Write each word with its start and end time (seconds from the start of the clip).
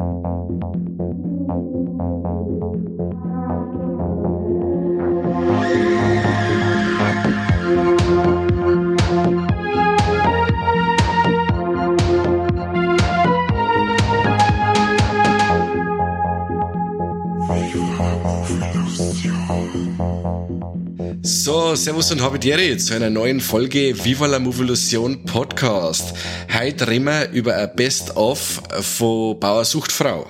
So, 0.00 0.39
Servus 21.80 22.12
und 22.12 22.20
Habitiere 22.20 22.76
zu 22.76 22.92
einer 22.92 23.08
neuen 23.08 23.40
Folge 23.40 23.94
Viva 24.04 24.26
la 24.26 24.38
Movolution 24.38 25.24
Podcast. 25.24 26.12
Heute 26.52 26.86
reden 26.86 27.06
wir 27.06 27.30
über 27.30 27.56
ein 27.56 27.74
Best-of 27.74 28.62
von 28.82 29.40
Bauer 29.40 29.64
sucht 29.64 29.90
Frau. 29.90 30.28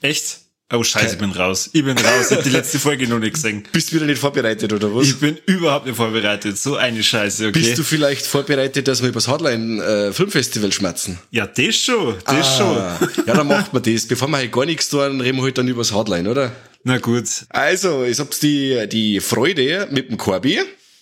Echt? 0.00 0.40
Oh 0.72 0.82
Scheiße, 0.82 1.12
ich 1.12 1.18
bin 1.20 1.30
raus. 1.30 1.70
Ich 1.72 1.84
bin 1.84 1.96
raus. 1.96 2.30
Ich 2.32 2.36
hab 2.36 2.42
die 2.42 2.50
letzte 2.50 2.80
Folge 2.80 3.06
noch 3.06 3.20
nicht 3.20 3.34
gesehen. 3.34 3.62
Bist 3.70 3.92
du 3.92 3.96
wieder 3.96 4.06
nicht 4.06 4.18
vorbereitet, 4.18 4.72
oder 4.72 4.92
was? 4.92 5.06
Ich 5.06 5.20
bin 5.20 5.38
überhaupt 5.46 5.86
nicht 5.86 5.94
vorbereitet. 5.94 6.58
So 6.58 6.74
eine 6.74 7.00
Scheiße, 7.00 7.46
okay. 7.46 7.60
Bist 7.60 7.78
du 7.78 7.84
vielleicht 7.84 8.26
vorbereitet, 8.26 8.88
dass 8.88 9.02
wir 9.02 9.10
übers 9.10 9.28
Hardline 9.28 9.80
äh, 9.84 10.12
Filmfestival 10.12 10.72
schmerzen? 10.72 11.16
Ja, 11.30 11.46
das 11.46 11.76
schon. 11.76 12.16
Das 12.24 12.58
ah, 12.58 12.98
schon. 12.98 13.24
Ja, 13.28 13.34
dann 13.34 13.46
macht 13.46 13.72
man 13.72 13.84
das. 13.84 14.08
Bevor 14.08 14.26
wir 14.26 14.38
halt 14.38 14.50
gar 14.50 14.66
nichts 14.66 14.88
tun, 14.88 15.20
reden 15.20 15.36
wir 15.36 15.44
halt 15.44 15.58
dann 15.58 15.68
übers 15.68 15.92
Hardline, 15.92 16.28
oder? 16.28 16.50
Na 16.84 16.98
gut. 16.98 17.28
Also, 17.50 18.02
ich 18.02 18.18
hab's 18.18 18.40
die, 18.40 18.88
die 18.88 19.20
Freude 19.20 19.86
mit 19.92 20.10
dem 20.10 20.16
Corby. 20.16 20.58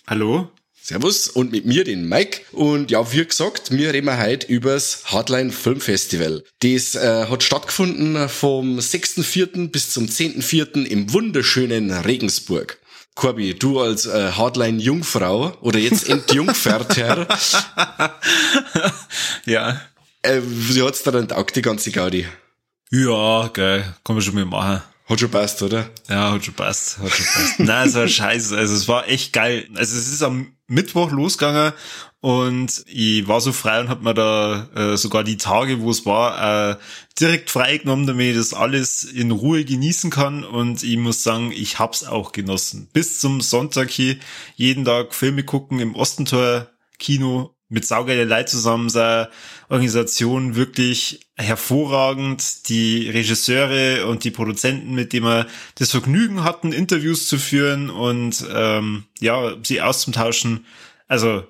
Hallo? 0.07 0.49
Servus 0.81 1.27
und 1.27 1.51
mit 1.51 1.65
mir 1.65 1.83
den 1.83 2.09
Mike. 2.09 2.41
Und 2.51 2.89
ja, 2.89 3.13
wie 3.13 3.23
gesagt, 3.23 3.71
wir 3.71 3.93
reden 3.93 4.17
heute 4.17 4.47
übers 4.47 5.03
Hardline 5.05 5.51
Filmfestival. 5.51 6.43
Das 6.59 6.95
äh, 6.95 7.27
hat 7.27 7.43
stattgefunden 7.43 8.27
vom 8.27 8.79
6.4. 8.79 9.69
bis 9.69 9.91
zum 9.91 10.07
10.4. 10.07 10.83
im 10.85 11.13
wunderschönen 11.13 11.91
Regensburg. 11.91 12.79
Corby, 13.13 13.53
du 13.53 13.79
als 13.79 14.07
äh, 14.07 14.31
Hardline-Jungfrau 14.31 15.57
oder 15.61 15.77
jetzt 15.77 16.09
Entjungferter. 16.09 17.27
ja. 19.45 19.81
Äh, 20.23 20.41
wie 20.43 20.81
hat's 20.81 21.03
dir 21.03 21.11
denn 21.11 21.27
taugt, 21.27 21.55
die 21.55 21.61
ganze 21.61 21.91
Gaudi? 21.91 22.25
Ja, 22.89 23.49
geil. 23.53 23.95
Kann 24.03 24.15
man 24.15 24.23
schon 24.23 24.35
mal 24.35 24.45
machen. 24.45 24.81
Hat 25.11 25.19
schon 25.19 25.29
passt, 25.29 25.61
oder? 25.61 25.89
Ja, 26.07 26.31
hat 26.31 26.45
schon 26.45 26.53
passt. 26.53 26.97
Hat 26.99 27.09
schon 27.09 27.25
passt. 27.25 27.59
Nein, 27.59 27.89
es 27.89 27.95
war 27.95 28.07
scheiße. 28.07 28.57
Also 28.57 28.73
es 28.73 28.87
war 28.87 29.09
echt 29.09 29.33
geil. 29.33 29.67
Also 29.75 29.97
es 29.97 30.07
ist 30.07 30.23
am 30.23 30.53
Mittwoch 30.67 31.11
losgegangen 31.11 31.73
und 32.21 32.85
ich 32.87 33.27
war 33.27 33.41
so 33.41 33.51
frei 33.51 33.81
und 33.81 33.89
hab 33.89 34.03
mir 34.03 34.13
da 34.13 34.69
äh, 34.73 34.95
sogar 34.95 35.25
die 35.25 35.35
Tage, 35.35 35.81
wo 35.81 35.91
es 35.91 36.05
war, 36.05 36.71
äh, 36.71 36.75
direkt 37.19 37.49
freigenommen, 37.49 38.07
damit 38.07 38.27
ich 38.27 38.37
das 38.37 38.53
alles 38.53 39.03
in 39.03 39.31
Ruhe 39.31 39.65
genießen 39.65 40.11
kann. 40.11 40.45
Und 40.45 40.81
ich 40.81 40.95
muss 40.95 41.23
sagen, 41.23 41.51
ich 41.51 41.77
hab's 41.77 42.05
auch 42.05 42.31
genossen. 42.31 42.87
Bis 42.93 43.19
zum 43.19 43.41
Sonntag 43.41 43.89
hier 43.89 44.15
jeden 44.55 44.85
Tag 44.85 45.13
Filme 45.13 45.43
gucken 45.43 45.81
im 45.81 45.93
Ostentor 45.93 46.67
Kino 46.99 47.53
mit 47.71 47.87
saugeile 47.87 48.25
Leid 48.25 48.49
zusammen 48.49 48.89
sein, 48.89 49.27
Organisation 49.69 50.55
wirklich 50.55 51.21
hervorragend, 51.37 52.67
die 52.67 53.09
Regisseure 53.09 54.05
und 54.07 54.25
die 54.25 54.31
Produzenten, 54.31 54.93
mit 54.93 55.13
denen 55.13 55.25
wir 55.25 55.47
das 55.75 55.91
Vergnügen 55.91 56.43
hatten, 56.43 56.73
Interviews 56.73 57.27
zu 57.27 57.37
führen 57.37 57.89
und 57.89 58.45
ähm, 58.53 59.05
ja, 59.19 59.55
sie 59.63 59.81
auszutauschen. 59.81 60.65
Also 61.07 61.47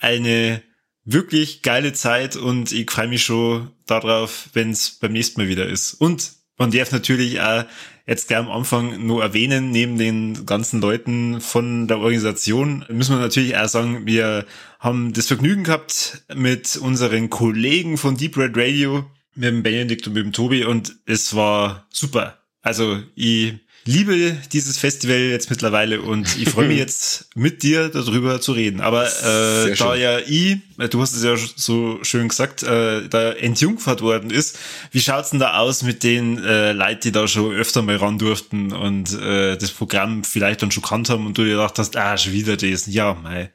eine 0.00 0.62
wirklich 1.04 1.62
geile 1.62 1.92
Zeit 1.92 2.34
und 2.34 2.72
ich 2.72 2.90
freue 2.90 3.08
mich 3.08 3.22
schon 3.22 3.70
darauf, 3.86 4.48
wenn 4.54 4.70
es 4.70 4.90
beim 4.90 5.12
nächsten 5.12 5.40
Mal 5.40 5.48
wieder 5.48 5.66
ist. 5.68 5.94
Und 5.94 6.32
man 6.58 6.72
darf 6.72 6.90
natürlich 6.90 7.40
auch 7.40 7.64
jetzt 8.06 8.28
gleich 8.28 8.40
am 8.40 8.50
Anfang 8.50 9.06
nur 9.06 9.22
erwähnen, 9.22 9.70
neben 9.70 9.98
den 9.98 10.46
ganzen 10.46 10.80
Leuten 10.80 11.40
von 11.40 11.88
der 11.88 11.98
Organisation, 11.98 12.84
müssen 12.88 13.16
wir 13.16 13.20
natürlich 13.20 13.56
auch 13.56 13.68
sagen, 13.68 14.06
wir 14.06 14.46
haben 14.78 15.12
das 15.12 15.28
Vergnügen 15.28 15.64
gehabt 15.64 16.24
mit 16.34 16.76
unseren 16.76 17.30
Kollegen 17.30 17.96
von 17.96 18.16
Deep 18.16 18.36
Red 18.36 18.56
Radio, 18.56 19.04
mit 19.34 19.48
dem 19.48 19.62
Benedikt 19.62 20.06
und 20.06 20.14
mit 20.14 20.24
dem 20.24 20.32
Tobi 20.32 20.64
und 20.64 20.96
es 21.06 21.34
war 21.34 21.86
super. 21.90 22.38
Also 22.60 23.02
ich 23.14 23.54
liebe 23.84 24.36
dieses 24.52 24.78
Festival 24.78 25.16
jetzt 25.16 25.50
mittlerweile 25.50 26.02
und 26.02 26.36
ich 26.38 26.48
freue 26.48 26.68
mich 26.68 26.78
jetzt 26.86 27.26
mit 27.34 27.62
dir 27.62 27.88
darüber 27.88 28.40
zu 28.40 28.52
reden. 28.52 28.80
Aber 28.80 29.06
äh, 29.06 29.74
da 29.74 29.94
ja 29.94 30.18
ich, 30.18 30.58
du 30.90 31.00
hast 31.00 31.14
es 31.14 31.24
ja 31.24 31.34
so 31.56 31.98
schön 32.02 32.28
gesagt, 32.28 32.62
äh, 32.62 33.08
da 33.08 33.32
entjungfert 33.32 34.00
worden 34.00 34.30
ist, 34.30 34.58
wie 34.92 35.00
schaut's 35.00 35.30
denn 35.30 35.40
da 35.40 35.58
aus 35.58 35.82
mit 35.82 36.04
den 36.04 36.42
äh, 36.44 36.72
Leuten, 36.72 37.00
die 37.02 37.12
da 37.12 37.26
schon 37.26 37.54
öfter 37.54 37.82
mal 37.82 37.96
ran 37.96 38.18
durften 38.18 38.72
und 38.72 39.12
äh, 39.20 39.56
das 39.56 39.72
Programm 39.72 40.24
vielleicht 40.24 40.62
dann 40.62 40.70
schon 40.70 40.82
kannt 40.82 41.10
haben 41.10 41.26
und 41.26 41.36
du 41.36 41.44
dir 41.44 41.52
gedacht 41.52 41.78
hast, 41.78 41.96
ah, 41.96 42.16
schon 42.16 42.32
wieder 42.32 42.56
das. 42.56 42.86
Ja, 42.86 43.14
mei. 43.14 43.50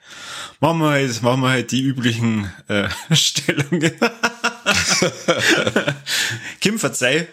Machen 0.60 0.80
wir 0.80 0.90
halt, 0.90 1.22
machen 1.22 1.42
wir 1.42 1.50
halt 1.50 1.72
die 1.72 1.82
üblichen 1.82 2.52
äh, 2.68 2.90
Stellungen. 3.16 3.92
Kim, 6.60 6.80
verzeih, 6.80 7.28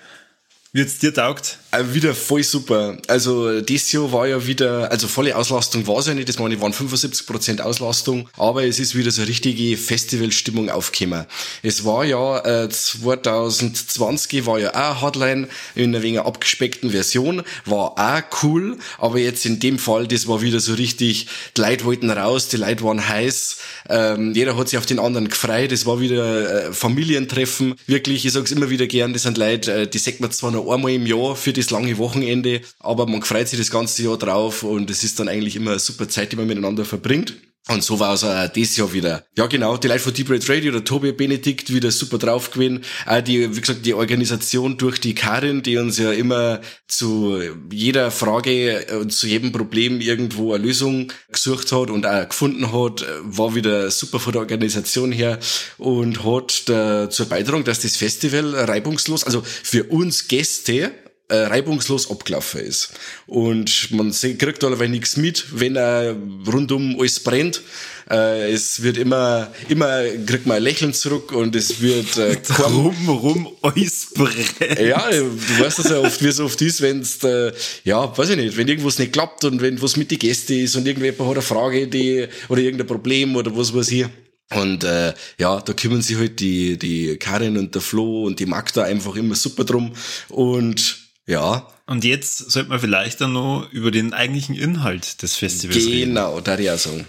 wird's 0.74 0.98
dir 0.98 1.14
taugt? 1.14 1.58
Äh, 1.70 1.94
wieder 1.94 2.14
voll 2.14 2.42
super. 2.42 2.98
Also 3.06 3.60
das 3.60 3.90
Jahr 3.92 4.12
war 4.12 4.26
ja 4.26 4.44
wieder, 4.44 4.90
also 4.90 5.06
volle 5.06 5.36
Auslastung 5.36 5.86
war 5.86 5.98
es 5.98 6.08
ja 6.08 6.14
nicht, 6.14 6.28
das 6.28 6.38
waren 6.38 6.52
75% 6.52 7.60
Auslastung, 7.60 8.28
aber 8.36 8.64
es 8.64 8.80
ist 8.80 8.96
wieder 8.96 9.12
so 9.12 9.22
richtige 9.22 9.76
Festivalstimmung 9.76 10.70
aufgekommen. 10.70 11.26
Es 11.62 11.84
war 11.84 12.04
ja 12.04 12.64
äh, 12.64 12.68
2020 12.68 14.46
war 14.46 14.58
ja 14.58 14.70
auch 14.70 15.00
Hardline 15.00 15.48
in 15.76 15.94
einer 15.94 16.02
weniger 16.02 16.26
abgespeckten 16.26 16.91
Version, 16.91 17.42
war 17.64 17.92
auch 17.96 18.42
cool, 18.42 18.76
aber 18.98 19.18
jetzt 19.18 19.46
in 19.46 19.60
dem 19.60 19.78
Fall, 19.78 20.08
das 20.08 20.26
war 20.26 20.42
wieder 20.42 20.58
so 20.58 20.74
richtig, 20.74 21.28
die 21.56 21.60
Leute 21.60 21.84
wollten 21.84 22.10
raus, 22.10 22.48
die 22.48 22.56
Leute 22.56 22.82
waren 22.82 23.08
heiß, 23.08 23.58
ähm, 23.91 24.34
jeder 24.34 24.56
hat 24.56 24.68
sich 24.68 24.78
auf 24.78 24.86
den 24.86 24.98
anderen 24.98 25.28
gefreut, 25.28 25.70
es 25.70 25.86
war 25.86 26.00
wieder 26.00 26.66
äh, 26.66 26.72
Familientreffen, 26.72 27.76
wirklich, 27.86 28.26
ich 28.26 28.32
sag's 28.32 28.50
immer 28.50 28.70
wieder 28.70 28.88
gern, 28.88 29.12
das 29.12 29.22
sind 29.22 29.38
Leute, 29.38 29.72
äh, 29.72 29.86
die 29.86 29.98
sagt 29.98 30.20
man 30.20 30.32
zwar 30.32 30.50
noch 30.50 30.63
einmal 30.70 30.92
im 30.92 31.06
Jahr 31.06 31.36
für 31.36 31.52
das 31.52 31.70
lange 31.70 31.98
Wochenende, 31.98 32.60
aber 32.78 33.06
man 33.06 33.22
freut 33.22 33.48
sich 33.48 33.58
das 33.58 33.70
ganze 33.70 34.02
Jahr 34.02 34.19
drauf 34.19 34.62
und 34.62 34.91
es 34.91 35.04
ist 35.04 35.19
dann 35.20 35.28
eigentlich 35.28 35.56
immer 35.56 35.72
eine 35.72 35.80
super 35.80 36.08
Zeit, 36.08 36.32
die 36.32 36.36
man 36.36 36.47
miteinander 36.47 36.84
verbringt. 36.84 37.34
Und 37.66 37.82
so 37.82 37.98
war 37.98 38.12
es 38.12 38.25
auch 38.25 38.47
dieses 38.48 38.76
Jahr 38.76 38.92
wieder. 38.92 39.25
Ja, 39.38 39.47
genau, 39.47 39.78
die 39.78 39.88
Leute 39.88 40.00
von 40.00 40.12
Deep 40.12 40.28
Red 40.28 40.50
Radio, 40.50 40.70
der 40.70 40.84
Tobi 40.84 41.12
Benedikt, 41.12 41.72
wieder 41.72 41.91
super 41.91 42.19
drauf 42.19 42.50
gewesen. 42.50 42.84
Auch 43.06 43.22
die, 43.22 43.56
wie 43.56 43.60
gesagt, 43.60 43.86
die 43.86 43.94
Organisation 43.94 44.76
durch 44.76 45.00
die 45.00 45.14
Karin, 45.14 45.62
die 45.62 45.78
uns 45.78 45.97
ja 45.97 46.12
immer 46.12 46.60
zu 46.88 47.41
jeder 47.72 48.10
Frage 48.10 48.86
und 49.00 49.14
zu 49.14 49.26
jedem 49.26 49.50
Problem 49.50 50.03
irgendwo 50.03 50.53
eine 50.53 50.62
Lösung 50.62 51.10
gesucht 51.32 51.72
hat 51.72 51.88
und 51.88 52.04
auch 52.04 52.28
gefunden 52.28 52.70
hat, 52.70 53.06
war 53.22 53.54
wieder 53.54 53.91
super 53.91 54.20
von 54.20 54.34
der 54.34 54.42
Organisation 54.42 55.10
her 55.10 55.38
und 55.78 56.22
hat 56.22 56.69
dazu 56.69 57.26
beigetragen, 57.26 57.64
dass 57.64 57.80
das 57.80 57.97
Festival 57.97 58.54
reibungslos, 58.54 59.24
also 59.24 59.42
für 59.42 59.84
uns 59.84 60.28
Gäste, 60.28 60.92
äh, 61.34 61.47
reibungslos 61.47 62.11
abgelaufen 62.11 62.61
ist. 62.61 62.91
Und 63.27 63.91
man 63.91 64.12
kriegt 64.12 64.62
allerdings 64.62 64.93
nichts 64.93 65.17
mit, 65.17 65.47
wenn 65.53 65.77
er 65.77 66.17
rundum 66.47 66.97
alles 66.99 67.21
brennt. 67.21 67.62
Äh, 68.11 68.53
es 68.53 68.83
wird 68.83 68.99
immer, 68.99 69.50
immer 69.69 70.03
kriegt 70.27 70.47
man 70.47 70.59
ein 70.59 70.62
Lächeln 70.62 70.93
zurück 70.93 71.33
und 71.33 71.56
es 71.56 71.81
wird 71.81 72.17
äh, 72.19 72.37
rum, 72.62 73.09
rum, 73.09 73.49
alles 73.62 74.09
brennt. 74.15 74.78
Ja, 74.78 75.11
du 75.11 75.65
weißt 75.65 75.78
das 75.78 75.89
ja 75.91 75.99
oft, 76.00 76.22
wie 76.22 76.28
es 76.28 76.41
oft 76.41 76.61
ist, 76.61 76.83
wenn 76.83 77.00
es, 77.00 77.25
äh, 77.25 77.53
ja, 77.84 78.16
weiß 78.16 78.31
ich 78.31 78.37
nicht, 78.37 78.56
wenn 78.56 78.69
irgendwas 78.69 78.99
nicht 78.99 79.12
klappt 79.12 79.45
und 79.45 79.62
wenn 79.62 79.81
was 79.81 79.97
mit 79.97 80.11
die 80.11 80.19
Gäste 80.19 80.55
ist 80.55 80.77
und 80.77 80.87
irgendjemand 80.87 81.21
hat 81.21 81.37
eine 81.37 81.43
Frage, 81.43 81.89
die, 81.89 82.27
oder 82.49 82.61
irgendein 82.61 82.87
Problem 82.87 83.34
oder 83.37 83.56
was 83.56 83.75
weiß 83.75 83.91
ich. 83.93 84.06
Und 84.51 84.84
äh, 84.84 85.15
ja, 85.39 85.61
da 85.61 85.72
kümmern 85.72 86.03
sich 86.03 86.16
halt 86.16 86.39
die, 86.41 86.78
die 86.78 87.16
Karin 87.16 87.56
und 87.56 87.75
der 87.75 87.83
Flo 87.83 88.25
und 88.25 88.39
die 88.39 88.47
Magda 88.47 88.84
einfach 88.84 89.16
immer 89.16 89.34
super 89.34 89.65
drum. 89.65 89.93
Und 90.28 91.03
ja. 91.26 91.66
Und 91.86 92.04
jetzt 92.04 92.50
sollte 92.50 92.71
man 92.71 92.80
vielleicht 92.80 93.21
dann 93.21 93.32
noch 93.32 93.68
über 93.71 93.91
den 93.91 94.12
eigentlichen 94.12 94.54
Inhalt 94.54 95.22
des 95.22 95.36
Festivals 95.36 95.78
genau, 95.78 95.91
reden. 95.91 96.15
Genau, 96.15 96.41
da 96.41 96.74
auch 96.74 96.78
sagen. 96.78 97.06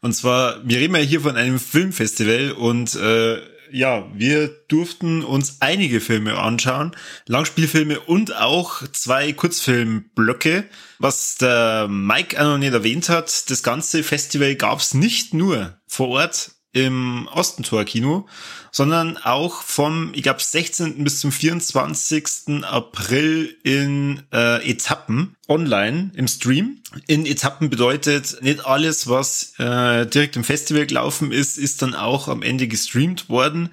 Und 0.00 0.14
zwar, 0.14 0.60
wir 0.66 0.78
reden 0.78 0.94
ja 0.94 1.00
hier 1.00 1.20
von 1.20 1.36
einem 1.36 1.58
Filmfestival 1.58 2.52
und 2.52 2.94
äh, 2.96 3.40
ja, 3.72 4.06
wir 4.14 4.48
durften 4.68 5.24
uns 5.24 5.56
einige 5.60 6.00
Filme 6.00 6.38
anschauen, 6.38 6.94
Langspielfilme 7.26 8.00
und 8.00 8.36
auch 8.36 8.82
zwei 8.92 9.32
Kurzfilmblöcke. 9.32 10.64
Was 10.98 11.36
der 11.36 11.88
Mike 11.88 12.38
auch 12.38 12.44
noch 12.44 12.58
nicht 12.58 12.74
erwähnt 12.74 13.08
hat, 13.08 13.50
das 13.50 13.62
ganze 13.62 14.02
Festival 14.02 14.56
gab's 14.56 14.92
nicht 14.92 15.32
nur 15.32 15.78
vor 15.86 16.08
Ort 16.08 16.52
im 16.72 17.28
Ostentor-Kino, 17.32 18.26
sondern 18.70 19.18
auch 19.18 19.62
vom, 19.62 20.12
ich 20.14 20.22
glaube, 20.22 20.40
16. 20.40 21.04
bis 21.04 21.20
zum 21.20 21.30
24. 21.30 22.64
April 22.64 23.56
in 23.62 24.22
äh, 24.32 24.68
Etappen 24.68 25.36
online 25.48 26.10
im 26.14 26.26
Stream. 26.28 26.78
In 27.06 27.26
Etappen 27.26 27.68
bedeutet, 27.68 28.38
nicht 28.42 28.64
alles, 28.64 29.08
was 29.08 29.54
äh, 29.58 30.06
direkt 30.06 30.36
im 30.36 30.44
Festival 30.44 30.86
gelaufen 30.86 31.32
ist, 31.32 31.58
ist 31.58 31.82
dann 31.82 31.94
auch 31.94 32.28
am 32.28 32.42
Ende 32.42 32.68
gestreamt 32.68 33.28
worden, 33.28 33.70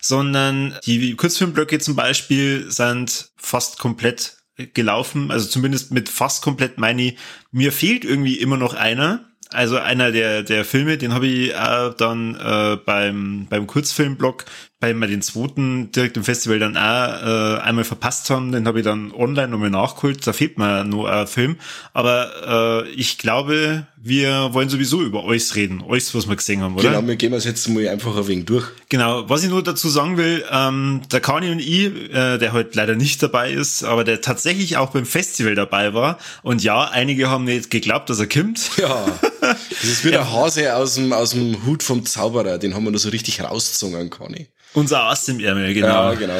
sondern 0.00 0.76
die 0.84 1.14
Kurzfilmblöcke 1.14 1.78
zum 1.78 1.94
Beispiel 1.94 2.70
sind 2.70 3.30
fast 3.36 3.78
komplett 3.78 4.38
gelaufen. 4.74 5.30
Also 5.30 5.48
zumindest 5.48 5.90
mit 5.92 6.08
fast 6.08 6.42
komplett 6.42 6.78
meine 6.78 7.02
ich, 7.02 7.18
mir 7.52 7.72
fehlt 7.72 8.04
irgendwie 8.04 8.38
immer 8.38 8.56
noch 8.56 8.74
einer. 8.74 9.29
Also 9.52 9.78
einer 9.78 10.12
der, 10.12 10.42
der 10.42 10.64
Filme, 10.64 10.96
den 10.96 11.12
habe 11.12 11.26
ich 11.26 11.52
äh, 11.52 11.90
dann 11.96 12.36
äh, 12.36 12.76
beim, 12.76 13.46
beim 13.48 13.66
Kurzfilmblog 13.66 14.44
weil 14.80 14.94
wir 14.94 15.06
den 15.06 15.20
zweiten 15.20 15.92
direkt 15.92 16.16
im 16.16 16.24
Festival 16.24 16.58
dann 16.58 16.76
auch 16.76 16.80
äh, 16.80 17.60
einmal 17.60 17.84
verpasst 17.84 18.30
haben, 18.30 18.50
den 18.50 18.66
habe 18.66 18.78
ich 18.78 18.84
dann 18.84 19.12
online 19.12 19.48
nochmal 19.48 19.68
nachgeholt. 19.68 20.26
Da 20.26 20.32
fehlt 20.32 20.56
mir 20.56 20.84
nur 20.84 21.12
ein 21.12 21.26
Film. 21.26 21.56
Aber 21.92 22.86
äh, 22.86 22.90
ich 22.90 23.18
glaube, 23.18 23.86
wir 24.02 24.54
wollen 24.54 24.70
sowieso 24.70 25.02
über 25.02 25.24
alles 25.24 25.54
reden, 25.54 25.84
alles, 25.86 26.14
was 26.14 26.26
wir 26.26 26.34
gesehen 26.34 26.62
haben, 26.62 26.76
oder? 26.76 26.88
Genau, 26.88 27.06
wir 27.06 27.16
gehen 27.16 27.32
das 27.32 27.44
jetzt 27.44 27.68
mal 27.68 27.86
einfach 27.88 28.16
ein 28.16 28.26
wenig 28.26 28.46
durch. 28.46 28.66
Genau, 28.88 29.28
was 29.28 29.44
ich 29.44 29.50
nur 29.50 29.62
dazu 29.62 29.90
sagen 29.90 30.16
will, 30.16 30.42
ähm, 30.50 31.02
der 31.12 31.20
Kani 31.20 31.50
und 31.50 31.58
ich, 31.58 32.10
äh, 32.14 32.38
der 32.38 32.52
heute 32.54 32.70
leider 32.72 32.94
nicht 32.94 33.22
dabei 33.22 33.52
ist, 33.52 33.84
aber 33.84 34.04
der 34.04 34.22
tatsächlich 34.22 34.78
auch 34.78 34.90
beim 34.90 35.04
Festival 35.04 35.54
dabei 35.54 35.92
war. 35.92 36.18
Und 36.42 36.64
ja, 36.64 36.88
einige 36.88 37.28
haben 37.28 37.44
nicht 37.44 37.70
geglaubt, 37.70 38.08
dass 38.08 38.18
er 38.18 38.28
kommt. 38.28 38.78
Ja, 38.78 39.04
das 39.42 39.84
ist 39.84 40.04
wie 40.06 40.10
der 40.10 40.32
Hase 40.32 40.74
aus 40.74 40.94
dem, 40.94 41.12
aus 41.12 41.30
dem 41.30 41.66
Hut 41.66 41.82
vom 41.82 42.06
Zauberer, 42.06 42.56
den 42.56 42.74
haben 42.74 42.84
wir 42.84 42.90
nur 42.92 43.00
so 43.00 43.10
richtig 43.10 43.42
rausgezogen, 43.42 44.08
Kani. 44.08 44.48
Unser 44.72 45.02
Ass 45.04 45.26
im 45.26 45.40
Ärmel, 45.40 45.74
genau. 45.74 46.12
Ja, 46.12 46.14
genau. 46.14 46.38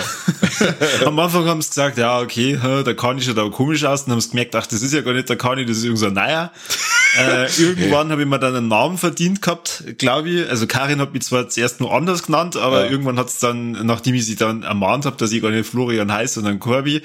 Am 1.06 1.18
Anfang 1.18 1.46
haben 1.46 1.62
sie 1.62 1.70
gesagt, 1.70 1.98
ja, 1.98 2.20
okay, 2.20 2.56
der 2.86 2.94
Kani 2.94 3.20
schaut 3.20 3.38
aber 3.38 3.50
komisch 3.50 3.84
aus. 3.84 4.04
Dann 4.04 4.12
haben 4.12 4.20
sie 4.20 4.30
gemerkt, 4.30 4.54
ach, 4.54 4.66
das 4.66 4.82
ist 4.82 4.92
ja 4.92 5.00
gar 5.00 5.14
nicht 5.14 5.28
der 5.28 5.36
Kani, 5.36 5.66
das 5.66 5.78
ist 5.78 5.84
irgend 5.84 5.98
so 5.98 6.06
ein 6.06 6.12
Neuer. 6.12 6.52
äh, 7.18 7.50
irgendwann 7.60 8.12
habe 8.12 8.22
ich 8.22 8.28
mir 8.28 8.38
dann 8.38 8.54
einen 8.54 8.68
Namen 8.68 8.98
verdient 8.98 9.42
gehabt, 9.42 9.82
glaube 9.98 10.30
ich. 10.30 10.48
Also 10.48 10.68
Karin 10.68 11.00
hat 11.00 11.12
mich 11.12 11.22
zwar 11.22 11.48
zuerst 11.48 11.80
nur 11.80 11.92
anders 11.92 12.22
genannt, 12.22 12.56
aber 12.56 12.84
ja. 12.84 12.90
irgendwann 12.90 13.18
hat 13.18 13.28
es 13.28 13.38
dann, 13.38 13.72
nachdem 13.84 14.14
ich 14.14 14.26
sie 14.26 14.36
dann 14.36 14.62
ermahnt 14.62 15.06
habe, 15.06 15.16
dass 15.16 15.32
ich 15.32 15.42
gar 15.42 15.50
nicht 15.50 15.68
Florian 15.68 16.12
heiße, 16.12 16.34
sondern 16.34 16.60
Corby. 16.60 17.02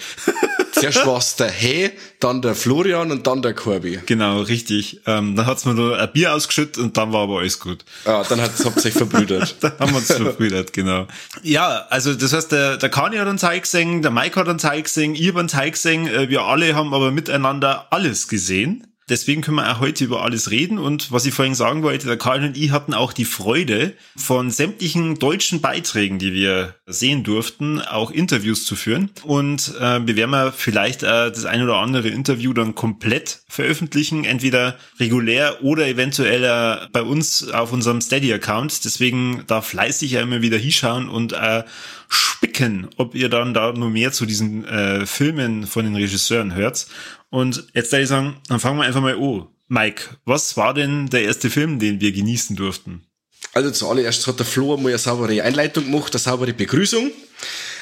Zuerst 0.80 1.06
war 1.06 1.18
es 1.18 1.36
der 1.38 1.50
Hey, 1.50 1.92
dann 2.20 2.42
der 2.42 2.54
Florian 2.54 3.12
und 3.12 3.26
dann 3.26 3.42
der 3.42 3.54
Corby. 3.54 4.00
Genau, 4.06 4.42
richtig. 4.42 5.02
Ähm, 5.06 5.36
dann 5.36 5.46
hat's 5.46 5.64
mir 5.66 5.74
nur 5.74 5.98
ein 5.98 6.12
Bier 6.12 6.34
ausgeschüttet 6.34 6.78
und 6.78 6.98
dann 6.98 7.14
war 7.14 7.24
aber 7.24 7.40
alles 7.40 7.60
gut. 7.60 7.86
Ja, 8.06 8.24
dann 8.24 8.42
hat 8.42 8.52
es 8.60 8.84
sich 8.84 8.94
verbrüdert. 8.94 9.56
dann 9.62 9.74
haben 9.80 9.92
wir 9.92 9.98
uns 9.98 10.12
verbrüdert, 10.12 10.74
genau. 10.74 11.08
Ja, 11.44 11.86
also 11.90 12.14
das 12.14 12.34
heißt, 12.34 12.52
der, 12.52 12.78
der 12.78 12.90
Kani 12.90 13.18
hat 13.18 13.40
Teil 13.40 13.62
gesehen, 13.62 14.02
der 14.02 14.12
Mike 14.12 14.40
hat 14.40 14.62
Teil 14.62 14.82
gesehen, 14.82 15.16
ich 15.16 15.28
habe 15.30 15.40
einen 15.40 15.48
Teil 15.48 15.72
gesehen, 15.72 16.08
äh, 16.08 16.30
wir 16.30 16.44
alle 16.44 16.76
haben 16.76 16.94
aber 16.94 17.12
miteinander 17.12 17.88
alles 17.92 18.28
gesehen. 18.28 18.86
Deswegen 19.08 19.42
können 19.42 19.58
wir 19.58 19.72
auch 19.72 19.80
heute 19.80 20.04
über 20.04 20.24
alles 20.24 20.50
reden. 20.50 20.80
Und 20.80 21.12
was 21.12 21.28
ich 21.28 21.34
vorhin 21.34 21.54
sagen 21.54 21.84
wollte, 21.84 22.08
der 22.08 22.18
Karl 22.18 22.44
und 22.44 22.58
ich 22.58 22.72
hatten 22.72 22.96
auch 22.96 23.14
die 23.14 23.26
Freude, 23.26 23.94
von 24.16 24.50
sämtlichen 24.50 25.20
deutschen 25.20 25.62
Beiträgen, 25.62 26.18
die 26.18 26.34
wir 26.34 26.76
sehen 26.88 27.24
durften, 27.24 27.80
auch 27.82 28.10
Interviews 28.10 28.66
zu 28.66 28.76
führen. 28.76 29.12
Und 29.24 29.76
äh, 29.80 30.06
wir 30.08 30.16
werden 30.16 30.32
mal 30.32 30.52
vielleicht 30.52 31.04
äh, 31.04 31.30
das 31.30 31.46
ein 31.46 31.62
oder 31.62 31.76
andere 31.76 32.10
Interview 32.10 32.54
dann 32.54 32.74
komplett 32.74 33.42
veröffentlichen, 33.48 34.26
entweder 34.26 34.78
regulär 35.00 35.64
oder 35.64 35.88
eventuell 35.88 36.44
äh, 36.44 36.88
bei 36.92 37.04
uns 37.04 37.48
auf 37.50 37.74
unserem 37.74 38.02
Steady-Account. 38.02 38.86
Deswegen 38.86 39.44
da 39.46 39.62
fleißig 39.62 40.12
ja 40.12 40.22
immer 40.22 40.42
wieder 40.42 40.58
hinschauen 40.58 41.10
und 41.10 41.34
äh, 41.34 41.64
spicken, 42.08 42.88
ob 42.98 43.16
ihr 43.16 43.30
dann 43.30 43.54
da 43.54 43.72
nur 43.74 43.90
mehr 43.90 44.12
zu 44.12 44.26
diesen 44.26 44.66
äh, 44.66 45.06
Filmen 45.06 45.68
von 45.68 45.86
den 45.86 45.96
Regisseuren 45.96 46.56
hört. 46.56 46.88
Und 47.36 47.68
jetzt 47.74 47.92
würde 47.92 48.04
ich 48.04 48.08
sagen, 48.08 48.38
dann 48.48 48.62
fangen 48.62 48.78
wir 48.78 48.86
einfach 48.86 49.02
mal 49.02 49.14
an. 49.14 49.48
Mike, 49.68 50.04
was 50.24 50.56
war 50.56 50.74
denn 50.74 51.08
der 51.10 51.24
erste 51.24 51.50
Film, 51.50 51.80
den 51.80 52.00
wir 52.00 52.14
genießen 52.14 52.56
durften? 52.56 53.04
Also 53.52 53.72
zuallererst 53.72 54.26
hat 54.26 54.40
der 54.40 54.46
Flo 54.46 54.74
einmal 54.74 54.94
eine 54.94 55.00
saubere 55.00 55.44
Einleitung 55.44 55.84
gemacht, 55.84 56.14
eine 56.14 56.20
saubere 56.20 56.54
Begrüßung. 56.54 57.12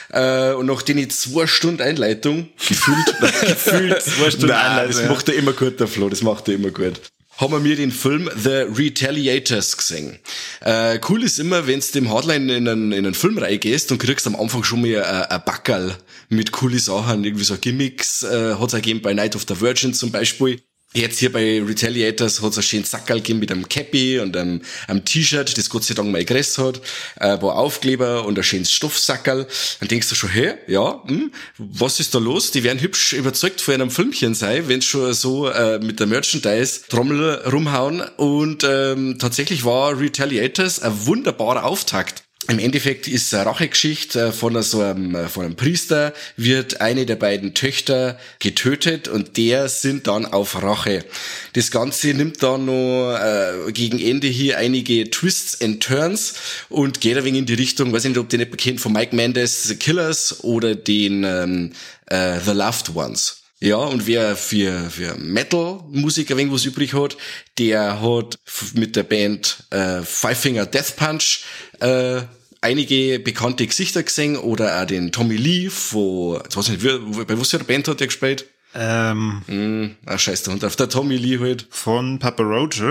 Äh, 0.10 0.54
und 0.54 0.66
nachdem 0.66 0.98
ich 0.98 1.12
zwei 1.12 1.46
Stunden 1.46 1.84
Einleitung 1.84 2.50
gefühlt, 2.68 3.16
gefühlt 3.42 4.02
zwei 4.02 4.32
Stunden 4.32 4.48
Nein, 4.48 4.72
Einleitung. 4.72 5.02
Das 5.02 5.10
macht 5.10 5.30
er 5.30 5.36
immer 5.36 5.54
gut, 5.54 5.80
der 5.80 5.88
Flo, 5.88 6.10
das 6.10 6.24
macht 6.24 6.48
er 6.48 6.56
immer 6.56 6.72
gut 6.72 7.00
haben 7.38 7.64
wir 7.64 7.76
den 7.76 7.92
Film 7.92 8.30
The 8.36 8.66
Retaliators 8.78 9.76
gesehen. 9.76 10.20
Äh, 10.62 11.00
cool 11.10 11.24
ist 11.24 11.40
immer, 11.40 11.66
wenn 11.68 11.80
du 11.80 11.86
dem 11.94 12.10
Hardline 12.12 12.56
in 12.56 12.68
einen, 12.68 12.92
in 12.92 13.06
einen 13.06 13.16
Film 13.16 13.38
reingehst 13.38 13.92
und 13.92 13.98
kriegst 13.98 14.28
am 14.28 14.36
Anfang 14.36 14.64
schon 14.64 14.82
mal 14.82 15.04
ein, 15.04 15.24
ein 15.24 15.42
Backerl 15.46 15.98
mit 16.30 16.52
coole 16.52 16.80
Sachen, 16.80 17.24
irgendwie 17.24 17.46
so 17.46 17.58
Gimmicks, 17.58 18.24
äh, 18.24 18.56
hat's 18.56 18.74
gegeben 18.74 19.02
bei 19.02 19.14
Night 19.14 19.36
of 19.36 19.46
the 19.48 19.60
Virgin 19.60 19.94
zum 19.94 20.12
Beispiel. 20.12 20.62
Jetzt 20.96 21.18
hier 21.18 21.32
bei 21.32 21.60
Retaliators 21.60 22.44
hat 22.44 22.52
es 22.52 22.58
einen 22.58 22.64
schönen 22.64 22.84
Sackerl 22.84 23.18
gegeben 23.18 23.40
mit 23.40 23.52
einem 23.52 23.68
Cappy 23.68 24.20
und 24.20 24.38
einem, 24.38 24.62
einem 24.88 25.04
T-Shirt, 25.04 25.58
das 25.58 25.68
Gott 25.68 25.84
sei 25.84 25.96
Dank 25.96 26.12
mal 26.12 26.24
Gress 26.24 26.60
hat, 26.60 26.82
äh, 27.16 27.36
paar 27.36 27.56
Aufkleber 27.56 28.26
und 28.26 28.38
ein 28.38 28.44
schönes 28.44 28.72
Stoffsackerl. 28.72 29.48
Dann 29.80 29.90
denkst 29.90 30.10
du 30.10 30.14
schon, 30.14 30.30
hey, 30.30 30.54
ja, 30.68 31.02
hm, 31.08 31.32
was 31.58 32.00
ist 32.00 32.14
da 32.14 32.20
los? 32.20 32.52
Die 32.52 32.64
werden 32.64 32.80
hübsch 32.80 33.14
überzeugt 33.14 33.60
von 33.60 33.74
einem 33.74 33.90
Filmchen 33.90 34.36
sein, 34.36 34.68
wenn 34.68 34.84
schon 34.84 35.14
so 35.14 35.50
äh, 35.50 35.80
mit 35.80 36.00
der 36.00 36.06
Merchandise-Trommel 36.06 37.42
rumhauen. 37.52 38.02
Und 38.18 38.64
ähm, 38.64 39.18
tatsächlich 39.18 39.66
war 39.66 40.00
Retaliators 40.00 40.80
ein 40.80 41.08
wunderbarer 41.08 41.64
Auftakt 41.64 42.24
im 42.50 42.60
Endeffekt 42.60 43.08
ist 43.08 43.34
eine 43.34 43.46
Rachegeschichte 43.46 44.28
äh, 44.28 44.32
von 44.32 44.62
so 44.62 44.82
einem, 44.82 45.16
äh, 45.16 45.28
von 45.28 45.46
einem 45.46 45.56
Priester, 45.56 46.14
wird 46.36 46.82
eine 46.82 47.06
der 47.06 47.16
beiden 47.16 47.54
Töchter 47.54 48.20
getötet 48.40 49.08
und 49.08 49.38
der 49.38 49.70
sind 49.70 50.08
dann 50.08 50.26
auf 50.26 50.62
Rache. 50.62 51.06
Das 51.54 51.72
Ganze 51.72 52.14
nimmt 52.14 52.44
dann 52.44 52.66
noch 52.66 53.16
äh, 53.16 53.72
gegen 53.72 54.00
Ende 54.00 54.28
hier 54.28 54.58
einige 54.58 55.10
Twists 55.10 55.62
and 55.62 55.82
Turns 55.82 56.34
und 56.70 57.02
geht 57.02 57.18
ein 57.18 57.24
wenig 57.24 57.40
in 57.40 57.46
die 57.46 57.54
Richtung, 57.54 57.94
weiß 57.94 58.04
nicht, 58.04 58.18
ob 58.18 58.32
ihr 58.34 58.40
nicht 58.40 58.52
bekennt, 58.52 58.82
von 58.82 58.94
Mike 58.94 59.16
Mendes 59.16 59.64
The 59.64 59.76
Killers 59.76 60.44
oder 60.44 60.76
den 60.76 61.24
ähm, 61.24 61.72
äh, 62.08 62.40
The 62.40 62.52
Loved 62.52 62.96
Ones. 62.96 63.43
Ja, 63.64 63.78
und 63.78 64.08
wer 64.08 64.36
für, 64.36 64.90
für 64.90 65.16
Metal-Musik 65.16 66.30
ein 66.32 66.38
wenig 66.38 66.52
was 66.52 66.66
übrig 66.66 66.94
hat, 66.94 67.16
der 67.58 68.02
hat 68.02 68.38
mit 68.74 68.98
der 68.98 69.04
Band 69.04 69.64
äh, 69.70 70.02
Five 70.02 70.38
Finger 70.38 70.66
Death 70.66 70.98
Punch 70.98 71.46
äh, 71.80 72.24
einige 72.60 73.20
bekannte 73.20 73.66
Gesichter 73.66 74.04
gesehen 74.04 74.36
oder 74.36 74.82
auch 74.82 74.86
den 74.86 75.14
Tommy 75.14 75.38
Lee 75.38 75.70
von, 75.70 76.42
jetzt 76.44 76.58
weiß 76.58 76.70
ich 76.72 76.84
nicht, 76.84 77.26
bei 77.26 77.40
was 77.40 77.52
für 77.52 77.56
einer 77.56 77.66
Band 77.66 77.88
hat 77.88 78.02
der 78.02 78.08
gespielt? 78.08 78.48
Ähm, 78.76 79.44
mm, 79.48 79.96
ah, 80.08 80.18
scheiß 80.18 80.44
der 80.44 80.56
Hund 80.56 80.66
auf, 80.66 80.76
der 80.76 80.90
Tommy 80.90 81.16
Lee 81.16 81.40
halt. 81.40 81.66
Von 81.70 82.20
Papa 82.20 82.44
Roach, 82.44 82.82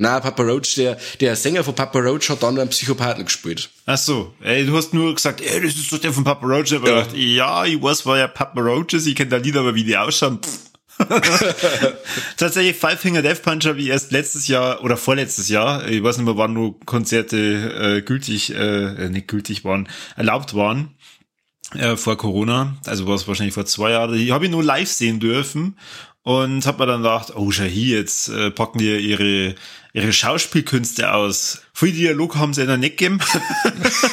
Nein, 0.00 0.22
Papa 0.22 0.42
Roach, 0.42 0.76
der, 0.76 0.96
der 1.20 1.36
Sänger 1.36 1.62
von 1.62 1.74
Papa 1.74 1.98
Roach 1.98 2.30
hat 2.30 2.42
dann 2.42 2.58
einen 2.58 2.70
Psychopathen 2.70 3.26
gespielt. 3.26 3.68
Ach 3.84 3.98
so, 3.98 4.32
ey, 4.40 4.64
du 4.64 4.74
hast 4.74 4.94
nur 4.94 5.14
gesagt, 5.14 5.42
ey, 5.42 5.60
das 5.60 5.74
ist 5.74 5.92
doch 5.92 5.98
der 5.98 6.14
von 6.14 6.24
Papa 6.24 6.46
Roach. 6.46 6.72
Aber 6.72 6.88
ja. 6.88 7.00
Gedacht, 7.02 7.14
ja, 7.14 7.66
ich 7.66 7.82
weiß, 7.82 8.06
war 8.06 8.16
ja 8.16 8.26
Papa 8.26 8.62
Roaches, 8.62 9.04
ich 9.04 9.14
kenne 9.14 9.28
da 9.28 9.36
Lieder, 9.36 9.60
aber 9.60 9.74
wie 9.74 9.84
die 9.84 9.98
ausschauen, 9.98 10.40
Tatsächlich 12.38 12.76
Five 12.76 12.98
Finger 12.98 13.20
Death 13.20 13.42
Punch 13.42 13.66
habe 13.66 13.78
ich 13.80 13.88
erst 13.88 14.10
letztes 14.10 14.48
Jahr 14.48 14.82
oder 14.82 14.96
vorletztes 14.96 15.50
Jahr, 15.50 15.86
ich 15.86 16.02
weiß 16.02 16.16
nicht 16.16 16.26
mehr, 16.26 16.36
wann 16.38 16.54
nur 16.54 16.80
Konzerte 16.80 17.98
äh, 17.98 18.02
gültig, 18.02 18.54
äh, 18.54 19.08
nicht 19.10 19.28
gültig 19.28 19.64
waren, 19.64 19.88
erlaubt 20.16 20.54
waren. 20.54 20.94
Äh, 21.74 21.96
vor 21.96 22.16
Corona, 22.16 22.76
also 22.86 23.06
war 23.06 23.14
es 23.14 23.28
wahrscheinlich 23.28 23.54
vor 23.54 23.66
zwei 23.66 23.92
Jahren, 23.92 24.14
die 24.14 24.32
habe 24.32 24.46
ich 24.46 24.50
nur 24.50 24.64
live 24.64 24.90
sehen 24.90 25.20
dürfen 25.20 25.76
und 26.22 26.66
habe 26.66 26.78
mir 26.78 26.86
dann 26.86 27.02
gedacht, 27.02 27.32
oh 27.34 27.50
schau 27.50 27.64
hier, 27.64 27.98
jetzt 27.98 28.28
äh, 28.28 28.50
packen 28.50 28.78
die 28.78 28.96
ihre 28.96 29.54
ihre 29.92 30.12
Schauspielkünste 30.12 31.12
aus. 31.12 31.62
Viel 31.72 31.92
Dialog 31.92 32.36
haben 32.36 32.52
sie 32.52 32.62
ja 32.62 32.66
noch 32.66 32.76
nicht 32.76 32.98
gegeben. 32.98 33.20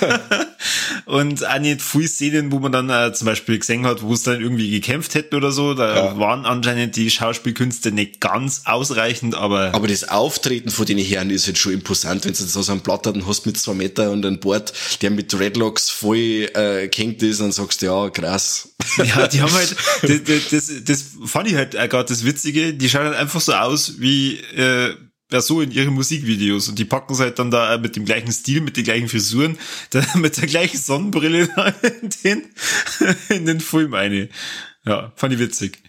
und 1.06 1.46
auch 1.46 1.60
nicht 1.60 1.82
viel 1.82 2.08
Szenen, 2.08 2.52
wo 2.52 2.60
man 2.60 2.72
dann 2.72 2.90
äh, 2.90 3.14
zum 3.14 3.26
Beispiel 3.26 3.60
gesehen 3.60 3.86
hat, 3.86 4.02
wo 4.02 4.14
es 4.14 4.24
dann 4.24 4.42
irgendwie 4.42 4.72
gekämpft 4.72 5.16
hätten 5.16 5.36
oder 5.36 5.52
so. 5.52 5.74
Da 5.74 5.96
ja. 5.96 6.18
waren 6.18 6.46
anscheinend 6.46 6.96
die 6.96 7.10
Schauspielkünste 7.10 7.92
nicht 7.92 8.22
ganz 8.22 8.64
ausreichend, 8.66 9.36
aber. 9.36 9.74
Aber 9.74 9.88
das 9.88 10.08
Auftreten 10.08 10.70
von 10.70 10.86
den 10.86 10.98
Herren 10.98 11.30
ist 11.30 11.46
jetzt 11.46 11.60
schon 11.60 11.74
imposant, 11.74 12.26
wenn 12.26 12.34
du 12.34 12.44
so, 12.44 12.62
so 12.62 12.72
einen 12.72 12.82
Platten 12.82 13.28
hast 13.28 13.46
mit 13.46 13.58
zwei 13.58 13.74
Meter 13.74 14.12
und 14.12 14.26
ein 14.26 14.40
Board, 14.40 14.74
der 15.02 15.12
mit 15.12 15.38
Redlocks 15.38 15.90
voll 15.90 16.50
äh, 16.54 16.88
kennt 16.88 17.22
ist, 17.22 17.42
dann 17.42 17.52
sagst 17.52 17.82
du, 17.82 17.88
ja, 17.88 18.10
krass. 18.10 18.70
Ja, 18.98 19.28
die 19.28 19.42
haben 19.42 19.54
halt, 19.54 19.76
das, 20.02 20.24
das, 20.24 20.50
das, 20.50 20.84
das 20.84 21.06
fand 21.26 21.50
ich 21.50 21.56
halt 21.56 21.72
gerade 21.72 22.06
das 22.06 22.26
Witzige, 22.26 22.74
die 22.74 22.90
schauen 22.90 23.06
halt 23.06 23.18
einfach 23.18 23.42
so 23.42 23.54
aus 23.54 24.00
wie, 24.00 24.38
äh, 24.56 24.96
ja 25.32 25.42
so 25.42 25.62
in 25.62 25.72
ihren 25.72 25.94
Musikvideos 25.94 26.70
und 26.70 26.80
die 26.80 26.86
packen 26.86 27.14
es 27.14 27.20
halt 27.20 27.40
dann 27.40 27.52
da 27.52 27.78
mit 27.78 27.96
dem 27.96 28.06
gleichen 28.06 28.32
Stil, 28.32 28.62
mit 28.62 28.78
den 28.78 28.84
gleichen 28.84 29.10
Frisuren, 29.10 29.58
mit 30.16 30.38
der 30.38 30.48
gleichen 30.48 30.78
Sonnenbrille 30.78 31.50
in 32.02 32.10
den, 32.24 32.44
in 33.30 33.46
den 33.46 33.60
Film 33.60 33.94
eine. 33.94 34.30
Ja, 34.86 35.12
fand 35.16 35.34
ich 35.34 35.40
witzig. 35.40 35.80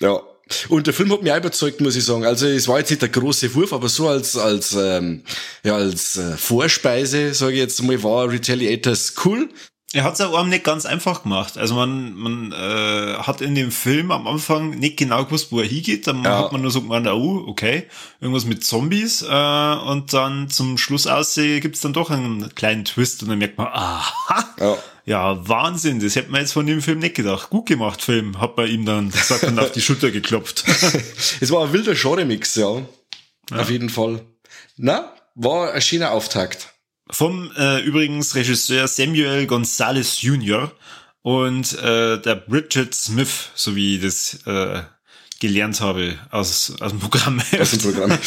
Ja. 0.00 0.20
Und 0.68 0.86
der 0.86 0.94
Film 0.94 1.12
hat 1.12 1.22
mich 1.22 1.30
auch 1.30 1.36
überzeugt, 1.36 1.80
muss 1.82 1.94
ich 1.94 2.04
sagen. 2.04 2.24
Also 2.24 2.46
es 2.46 2.66
war 2.68 2.78
jetzt 2.78 2.88
nicht 2.88 3.02
der 3.02 3.10
große 3.10 3.54
Wurf, 3.54 3.74
aber 3.74 3.90
so 3.90 4.08
als 4.08 4.34
als 4.34 4.72
ähm, 4.72 5.22
ja 5.62 5.76
als 5.76 6.16
äh, 6.16 6.38
Vorspeise, 6.38 7.34
sage 7.34 7.52
ich 7.52 7.58
jetzt 7.58 7.82
mal, 7.82 8.02
war 8.02 8.30
Retaliators 8.30 9.14
cool. 9.24 9.50
Er 9.94 10.04
hat 10.04 10.14
es 10.14 10.20
auch 10.20 10.44
nicht 10.44 10.64
ganz 10.64 10.84
einfach 10.84 11.22
gemacht. 11.22 11.56
Also 11.56 11.74
man, 11.74 12.12
man 12.12 12.52
äh, 12.52 13.14
hat 13.22 13.40
in 13.40 13.54
dem 13.54 13.72
Film 13.72 14.10
am 14.10 14.26
Anfang 14.26 14.70
nicht 14.78 14.98
genau 14.98 15.24
gewusst, 15.24 15.50
wo 15.50 15.60
er 15.60 15.66
hingeht. 15.66 16.06
Dann 16.06 16.24
ja. 16.24 16.38
hat 16.38 16.52
man 16.52 16.60
nur 16.60 16.70
so 16.70 16.82
gemeint, 16.82 17.06
oh, 17.06 17.44
okay, 17.46 17.84
irgendwas 18.20 18.44
mit 18.44 18.62
Zombies. 18.62 19.22
Äh, 19.22 19.26
und 19.26 20.12
dann 20.12 20.50
zum 20.50 20.76
Schluss 20.76 21.06
aussehen 21.06 21.62
gibt's 21.62 21.80
dann 21.80 21.94
doch 21.94 22.10
einen 22.10 22.54
kleinen 22.54 22.84
Twist 22.84 23.22
und 23.22 23.30
dann 23.30 23.38
merkt 23.38 23.56
man, 23.56 23.68
aha, 23.68 24.54
ja. 24.60 24.76
ja, 25.06 25.48
Wahnsinn, 25.48 26.00
das 26.00 26.16
hätte 26.16 26.30
man 26.30 26.42
jetzt 26.42 26.52
von 26.52 26.66
dem 26.66 26.82
Film 26.82 26.98
nicht 26.98 27.14
gedacht. 27.14 27.48
Gut 27.48 27.64
gemacht, 27.64 28.02
Film, 28.02 28.38
hat 28.38 28.56
bei 28.56 28.66
ihm 28.66 28.84
dann 28.84 29.10
gesagt 29.10 29.44
und 29.44 29.58
auf 29.58 29.72
die 29.72 29.80
Schulter 29.80 30.10
geklopft. 30.10 30.64
es 31.40 31.50
war 31.50 31.64
ein 31.64 31.72
wilder 31.72 31.94
Genre-Mix, 31.94 32.56
ja. 32.56 32.82
ja. 33.50 33.56
Auf 33.56 33.70
jeden 33.70 33.88
Fall. 33.88 34.20
Na, 34.76 35.14
war 35.34 35.72
ein 35.72 35.80
schöner 35.80 36.10
Auftakt. 36.10 36.74
Vom 37.10 37.50
äh, 37.56 37.80
übrigens 37.82 38.34
Regisseur 38.34 38.86
Samuel 38.86 39.46
Gonzalez 39.46 40.20
Jr. 40.20 40.72
und 41.22 41.72
äh, 41.78 42.20
der 42.20 42.34
Bridget 42.34 42.94
Smith, 42.94 43.50
so 43.54 43.74
wie 43.74 43.98
das 43.98 44.38
äh, 44.46 44.82
gelernt 45.40 45.80
habe 45.80 46.18
aus, 46.30 46.74
aus 46.80 46.90
dem 46.90 47.00
Programm. 47.00 47.40
Aus 47.58 47.70
dem 47.70 47.80
Programm. 47.80 48.18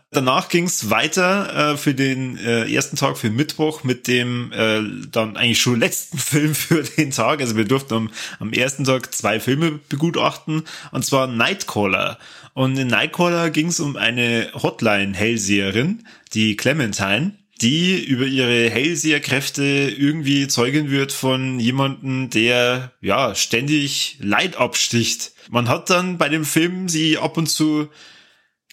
Danach 0.10 0.48
ging's 0.48 0.88
weiter 0.88 1.72
äh, 1.72 1.76
für 1.76 1.94
den 1.94 2.38
äh, 2.38 2.72
ersten 2.72 2.96
Tag, 2.96 3.18
für 3.18 3.30
Mittwoch, 3.30 3.84
mit 3.84 4.08
dem 4.08 4.50
äh, 4.52 4.80
dann 5.10 5.36
eigentlich 5.36 5.60
schon 5.60 5.78
letzten 5.78 6.18
Film 6.18 6.54
für 6.54 6.82
den 6.82 7.10
Tag. 7.10 7.40
Also 7.40 7.56
wir 7.56 7.66
durften 7.66 7.94
am, 7.94 8.10
am 8.38 8.52
ersten 8.52 8.84
Tag 8.84 9.14
zwei 9.14 9.40
Filme 9.40 9.72
begutachten, 9.88 10.62
und 10.90 11.04
zwar 11.04 11.26
Nightcaller. 11.26 12.18
Und 12.54 12.78
in 12.78 12.88
Nightcaller 12.88 13.50
ging's 13.50 13.78
um 13.80 13.96
eine 13.96 14.50
Hotline-Hellseherin, 14.54 16.04
die 16.32 16.56
Clementine 16.56 17.32
die 17.62 18.04
über 18.04 18.26
ihre 18.26 18.70
Hellseherkräfte 18.70 19.62
irgendwie 19.64 20.46
Zeugin 20.48 20.90
wird 20.90 21.12
von 21.12 21.58
jemanden, 21.58 22.30
der 22.30 22.92
ja 23.00 23.34
ständig 23.34 24.18
Leid 24.20 24.56
absticht. 24.56 25.32
Man 25.50 25.68
hat 25.68 25.90
dann 25.90 26.18
bei 26.18 26.28
dem 26.28 26.44
Film 26.44 26.88
sie 26.88 27.18
ab 27.18 27.36
und 27.36 27.46
zu 27.46 27.88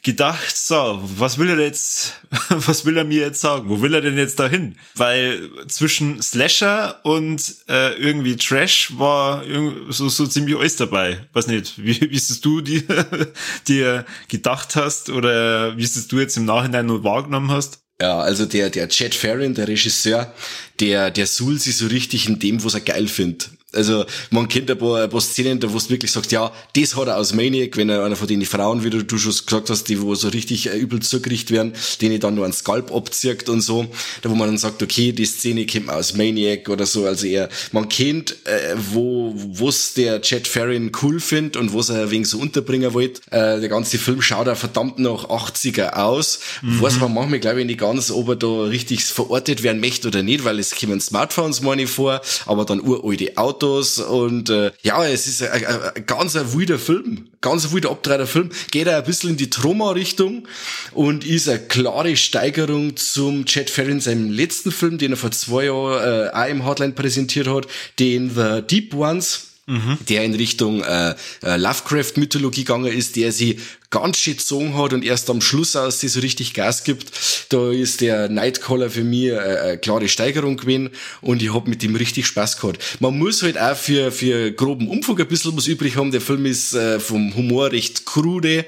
gedacht, 0.03 0.55
so, 0.55 0.99
was 1.17 1.37
will 1.37 1.49
er 1.49 1.59
jetzt, 1.59 2.19
was 2.49 2.85
will 2.85 2.97
er 2.97 3.05
mir 3.05 3.21
jetzt 3.21 3.39
sagen? 3.39 3.69
Wo 3.69 3.81
will 3.81 3.93
er 3.93 4.01
denn 4.01 4.17
jetzt 4.17 4.37
dahin? 4.37 4.75
Weil 4.95 5.49
zwischen 5.67 6.21
Slasher 6.21 6.99
und 7.03 7.55
äh, 7.69 7.93
irgendwie 7.93 8.35
Trash 8.35 8.91
war 8.97 9.43
so, 9.89 10.09
so 10.09 10.27
ziemlich 10.27 10.57
alles 10.57 10.75
dabei. 10.75 11.25
Weiß 11.31 11.47
nicht, 11.47 11.77
wie, 11.83 12.01
wie 12.01 12.15
ist 12.15 12.29
es 12.29 12.41
du 12.41 12.59
dir, 12.59 12.83
dir 13.67 14.05
gedacht 14.27 14.75
hast 14.75 15.09
oder 15.09 15.77
wie 15.77 15.83
ist 15.83 15.95
es 15.95 16.09
du 16.09 16.19
jetzt 16.19 16.35
im 16.35 16.45
Nachhinein 16.45 16.85
nur 16.85 17.05
wahrgenommen 17.05 17.49
hast? 17.49 17.82
Ja, 18.03 18.19
also 18.19 18.45
der, 18.45 18.69
der 18.69 18.89
Chad 18.89 19.15
Farron, 19.15 19.53
der 19.53 19.69
Regisseur, 19.69 20.33
der, 20.81 21.09
der 21.09 21.25
suhlt 21.25 21.61
sich 21.61 21.77
so 21.77 21.87
richtig 21.87 22.27
in 22.27 22.37
dem, 22.37 22.61
was 22.61 22.73
er 22.73 22.81
geil 22.81 23.07
findet. 23.07 23.49
Also 23.73 24.05
man 24.29 24.47
kennt 24.47 24.69
ein 24.69 24.77
paar, 24.77 25.03
ein 25.03 25.09
paar 25.09 25.21
Szenen, 25.21 25.59
da 25.59 25.71
wo 25.73 25.77
du 25.77 25.89
wirklich 25.89 26.11
sagst, 26.11 26.31
ja, 26.31 26.51
das 26.75 26.95
hat 26.95 27.07
er 27.07 27.17
aus 27.17 27.33
Maniac, 27.33 27.75
wenn 27.77 27.89
er 27.89 28.03
einer 28.03 28.15
von 28.15 28.27
den 28.27 28.45
Frauen, 28.45 28.83
wie 28.83 28.89
du, 28.89 29.03
du 29.03 29.17
schon 29.17 29.33
gesagt 29.33 29.69
hast, 29.69 29.85
die 29.85 30.01
wo 30.01 30.15
so 30.15 30.29
richtig 30.29 30.69
äh, 30.69 30.77
übel 30.77 31.01
zugerichtet 31.01 31.51
werden, 31.51 31.73
denen 32.01 32.19
dann 32.19 32.35
nur 32.35 32.45
ein 32.45 32.53
Skalp 32.53 32.93
abzieht 32.93 33.49
und 33.49 33.61
so, 33.61 33.87
da 34.21 34.29
wo 34.29 34.35
man 34.35 34.47
dann 34.47 34.57
sagt, 34.57 34.83
okay, 34.83 35.11
die 35.11 35.25
Szene 35.25 35.65
man 35.85 35.95
aus 35.95 36.13
Maniac 36.13 36.69
oder 36.69 36.85
so, 36.85 37.05
also 37.05 37.25
er, 37.25 37.49
man 37.71 37.89
kennt, 37.89 38.35
äh, 38.45 38.75
wo 38.91 39.33
wo's 39.35 39.93
der 39.93 40.21
Chad 40.21 40.47
Farron 40.47 40.91
cool 41.01 41.19
findet 41.19 41.57
und 41.57 41.73
was 41.73 41.89
er 41.89 42.11
wegen 42.11 42.25
so 42.25 42.37
unterbringen 42.37 42.93
wollte. 42.93 43.21
Äh, 43.31 43.59
der 43.59 43.69
ganze 43.69 43.97
Film 43.97 44.21
schaut 44.21 44.47
er 44.47 44.55
verdammt 44.55 44.99
nach 44.99 45.25
80er 45.25 45.93
aus. 45.93 46.39
Mhm. 46.61 46.81
Weiß 46.81 46.99
man 46.99 47.13
manchmal, 47.13 47.39
glaube 47.39 47.61
ich, 47.61 47.65
nicht 47.65 47.79
ganz, 47.79 48.11
ob 48.11 48.29
er 48.29 48.35
da 48.35 48.63
richtig 48.63 49.03
verortet 49.03 49.63
werden 49.63 49.81
möchte 49.81 50.07
oder 50.07 50.21
nicht, 50.21 50.43
weil 50.43 50.59
es 50.59 50.75
kommen 50.75 51.01
Smartphones 51.01 51.61
meine 51.61 51.83
ich 51.83 51.89
vor, 51.89 52.21
aber 52.45 52.65
dann 52.65 52.79
uralte 52.79 53.37
Autos 53.37 53.62
Autos 53.63 53.99
und 53.99 54.49
äh, 54.49 54.71
ja, 54.81 55.05
es 55.05 55.27
ist 55.27 55.41
ein, 55.41 55.65
ein, 55.65 55.81
ein 55.95 56.05
ganz 56.05 56.35
ein 56.35 56.53
wilder 56.53 56.77
Film, 56.77 57.29
ganz 57.41 57.65
ein 57.65 57.71
wilder 57.71 57.91
abtreiter 57.91 58.27
Film, 58.27 58.49
geht 58.71 58.87
er 58.87 58.97
ein 58.97 59.03
bisschen 59.03 59.31
in 59.31 59.37
die 59.37 59.49
Trauma-Richtung 59.49 60.47
und 60.93 61.25
ist 61.25 61.47
eine 61.47 61.59
klare 61.59 62.15
Steigerung 62.15 62.95
zum 62.97 63.45
Chad 63.45 63.69
Ferrin 63.69 64.01
seinem 64.01 64.29
letzten 64.29 64.71
Film, 64.71 64.97
den 64.97 65.11
er 65.11 65.17
vor 65.17 65.31
zwei 65.31 65.65
Jahren 65.65 66.27
äh, 66.27 66.29
auch 66.29 66.49
im 66.49 66.65
Hardline 66.65 66.93
präsentiert 66.93 67.47
hat, 67.47 67.67
den 67.99 68.29
The 68.29 68.61
Deep 68.61 68.93
Ones 68.93 69.52
mhm. 69.65 69.97
der 70.09 70.23
in 70.23 70.35
Richtung 70.35 70.83
äh, 70.83 71.15
äh, 71.43 71.57
Lovecraft-Mythologie 71.57 72.63
gegangen 72.63 72.91
ist, 72.91 73.15
der 73.15 73.31
sie 73.31 73.59
ganz 73.89 74.17
schön 74.17 74.37
gezogen 74.37 74.75
hat 74.75 74.93
und 74.93 75.05
erst 75.05 75.29
am 75.29 75.39
Schluss 75.39 75.75
aus 75.75 75.99
sie 75.99 76.07
so 76.07 76.19
richtig 76.19 76.53
Gas 76.53 76.83
gibt. 76.83 77.11
Da 77.49 77.71
ist 77.71 78.01
der 78.01 78.27
Nightcaller 78.29 78.89
für 78.89 79.03
mich 79.03 79.27
äh, 79.27 79.37
eine 79.37 79.77
klare 79.77 80.09
Steigerung 80.09 80.57
gewesen 80.57 80.89
und 81.21 81.41
ich 81.41 81.53
hab 81.53 81.67
mit 81.67 81.83
dem 81.83 81.95
richtig 81.95 82.25
Spaß 82.25 82.59
gehabt. 82.59 82.79
Man 82.99 83.17
muss 83.17 83.43
halt 83.43 83.59
auch 83.59 83.77
für, 83.77 84.11
für 84.11 84.51
groben 84.51 84.87
Umfang 84.87 85.19
ein 85.19 85.27
bisschen 85.27 85.55
was 85.55 85.67
übrig 85.67 85.95
haben. 85.95 86.11
Der 86.11 86.21
Film 86.21 86.45
ist 86.45 86.73
äh, 86.73 86.99
vom 86.99 87.35
Humor 87.35 87.71
recht 87.71 88.05
krude, 88.05 88.65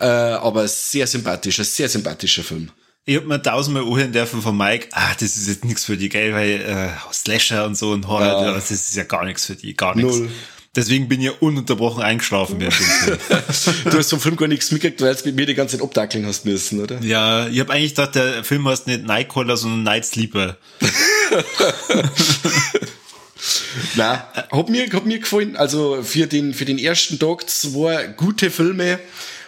äh, 0.00 0.04
aber 0.04 0.66
sehr 0.66 1.06
sympathisch, 1.06 1.58
ein 1.58 1.64
sehr 1.64 1.88
sympathischer 1.88 2.42
Film. 2.42 2.70
Ich 3.06 3.16
hab 3.16 3.26
mir 3.26 3.42
tausendmal 3.42 3.82
anhören 3.82 4.12
dürfen 4.12 4.40
von 4.40 4.56
Mike, 4.56 4.88
ah, 4.92 5.12
das 5.20 5.36
ist 5.36 5.46
jetzt 5.46 5.66
nichts 5.66 5.84
für 5.84 5.98
die, 5.98 6.08
gell, 6.08 6.32
weil 6.32 6.60
äh, 6.62 6.88
Slasher 7.12 7.66
und 7.66 7.76
so 7.76 7.90
und 7.90 8.08
Horror, 8.08 8.46
ja. 8.46 8.54
das 8.54 8.70
ist 8.70 8.96
ja 8.96 9.04
gar 9.04 9.26
nichts 9.26 9.44
für 9.44 9.56
die, 9.56 9.76
gar 9.76 9.94
nichts. 9.94 10.22
Deswegen 10.74 11.06
bin 11.06 11.20
ich 11.20 11.30
ununterbrochen 11.42 12.02
eingeschlafen 12.02 12.58
während 12.58 12.78
dem 12.80 12.86
Film. 12.86 13.18
du 13.92 13.98
hast 13.98 14.08
vom 14.10 14.20
Film 14.20 14.36
gar 14.36 14.48
nichts 14.48 14.72
mitgekriegt, 14.72 15.02
weil 15.02 15.14
du 15.14 15.26
mit 15.26 15.36
mir 15.36 15.44
die 15.46 15.54
ganze 15.54 15.76
Zeit 15.76 15.84
abdackeln 15.84 16.24
hast 16.26 16.46
müssen, 16.46 16.80
oder? 16.80 16.98
Ja, 17.02 17.46
ich 17.46 17.60
habe 17.60 17.74
eigentlich 17.74 17.94
gedacht, 17.94 18.14
der 18.14 18.42
Film 18.42 18.66
heißt 18.66 18.86
nicht 18.86 19.04
Nightcaller, 19.04 19.58
sondern 19.58 19.82
Night 19.82 20.06
Sleeper. 20.06 20.56
Na, 23.96 24.26
hat 24.50 24.68
mir, 24.70 24.90
hat 24.90 25.04
mir 25.04 25.18
gefallen. 25.18 25.56
Also 25.56 26.02
für 26.02 26.26
den, 26.26 26.54
für 26.54 26.64
den 26.64 26.78
ersten 26.78 27.18
Tag 27.18 27.48
zwei 27.50 28.06
gute 28.06 28.50
Filme 28.50 28.98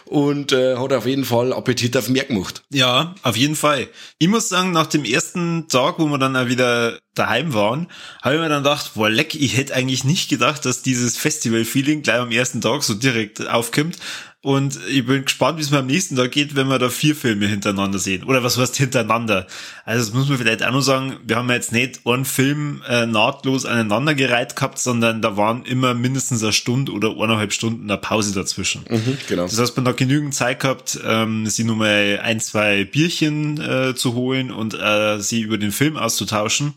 und 0.06 0.52
äh, 0.52 0.76
hat 0.76 0.92
auf 0.92 1.06
jeden 1.06 1.24
Fall 1.24 1.52
Appetit 1.52 1.96
auf 1.96 2.08
mehr 2.08 2.24
gemacht. 2.24 2.62
Ja, 2.72 3.14
auf 3.22 3.36
jeden 3.36 3.56
Fall. 3.56 3.88
Ich 4.18 4.28
muss 4.28 4.48
sagen, 4.48 4.72
nach 4.72 4.86
dem 4.86 5.04
ersten 5.04 5.68
Tag, 5.68 5.98
wo 5.98 6.06
wir 6.06 6.18
dann 6.18 6.36
auch 6.36 6.46
wieder 6.46 6.98
daheim 7.18 7.54
waren, 7.54 7.88
habe 8.22 8.36
ich 8.36 8.40
mir 8.40 8.48
dann 8.48 8.62
gedacht, 8.62 8.92
boah, 8.94 9.10
leck, 9.10 9.34
ich 9.34 9.56
hätte 9.56 9.74
eigentlich 9.74 10.04
nicht 10.04 10.28
gedacht, 10.28 10.64
dass 10.64 10.82
dieses 10.82 11.16
Festival-Feeling 11.16 12.02
gleich 12.02 12.20
am 12.20 12.30
ersten 12.30 12.60
Tag 12.60 12.82
so 12.82 12.94
direkt 12.94 13.46
aufkommt. 13.48 13.98
Und 14.46 14.78
ich 14.88 15.04
bin 15.04 15.24
gespannt, 15.24 15.58
wie 15.58 15.62
es 15.62 15.72
mir 15.72 15.78
am 15.78 15.88
nächsten 15.88 16.14
Tag 16.14 16.30
geht, 16.30 16.54
wenn 16.54 16.68
wir 16.68 16.78
da 16.78 16.88
vier 16.88 17.16
Filme 17.16 17.48
hintereinander 17.48 17.98
sehen. 17.98 18.22
Oder 18.22 18.44
was 18.44 18.56
heißt 18.56 18.76
hintereinander? 18.76 19.48
Also 19.84 20.04
das 20.04 20.14
muss 20.14 20.28
man 20.28 20.38
vielleicht 20.38 20.62
auch 20.62 20.70
noch 20.70 20.82
sagen, 20.82 21.16
wir 21.24 21.34
haben 21.34 21.50
jetzt 21.50 21.72
nicht 21.72 22.02
einen 22.06 22.24
Film 22.24 22.80
äh, 22.88 23.06
nahtlos 23.06 23.66
aneinandergereiht 23.66 24.54
gehabt, 24.54 24.78
sondern 24.78 25.20
da 25.20 25.36
waren 25.36 25.64
immer 25.64 25.94
mindestens 25.94 26.44
eine 26.44 26.52
Stunde 26.52 26.92
oder 26.92 27.10
eineinhalb 27.20 27.52
Stunden 27.52 27.90
eine 27.90 27.98
Pause 27.98 28.34
dazwischen. 28.34 28.84
Mhm, 28.88 29.18
genau. 29.26 29.46
Das 29.46 29.58
heißt, 29.58 29.76
man 29.76 29.88
hat 29.88 29.96
genügend 29.96 30.32
Zeit 30.32 30.60
gehabt, 30.60 30.96
ähm, 31.04 31.48
sie 31.48 31.64
nur 31.64 31.74
mal 31.74 32.20
ein, 32.22 32.38
zwei 32.38 32.84
Bierchen 32.84 33.60
äh, 33.60 33.96
zu 33.96 34.14
holen 34.14 34.52
und 34.52 34.74
äh, 34.74 35.18
sie 35.18 35.40
über 35.40 35.58
den 35.58 35.72
Film 35.72 35.96
auszutauschen. 35.96 36.74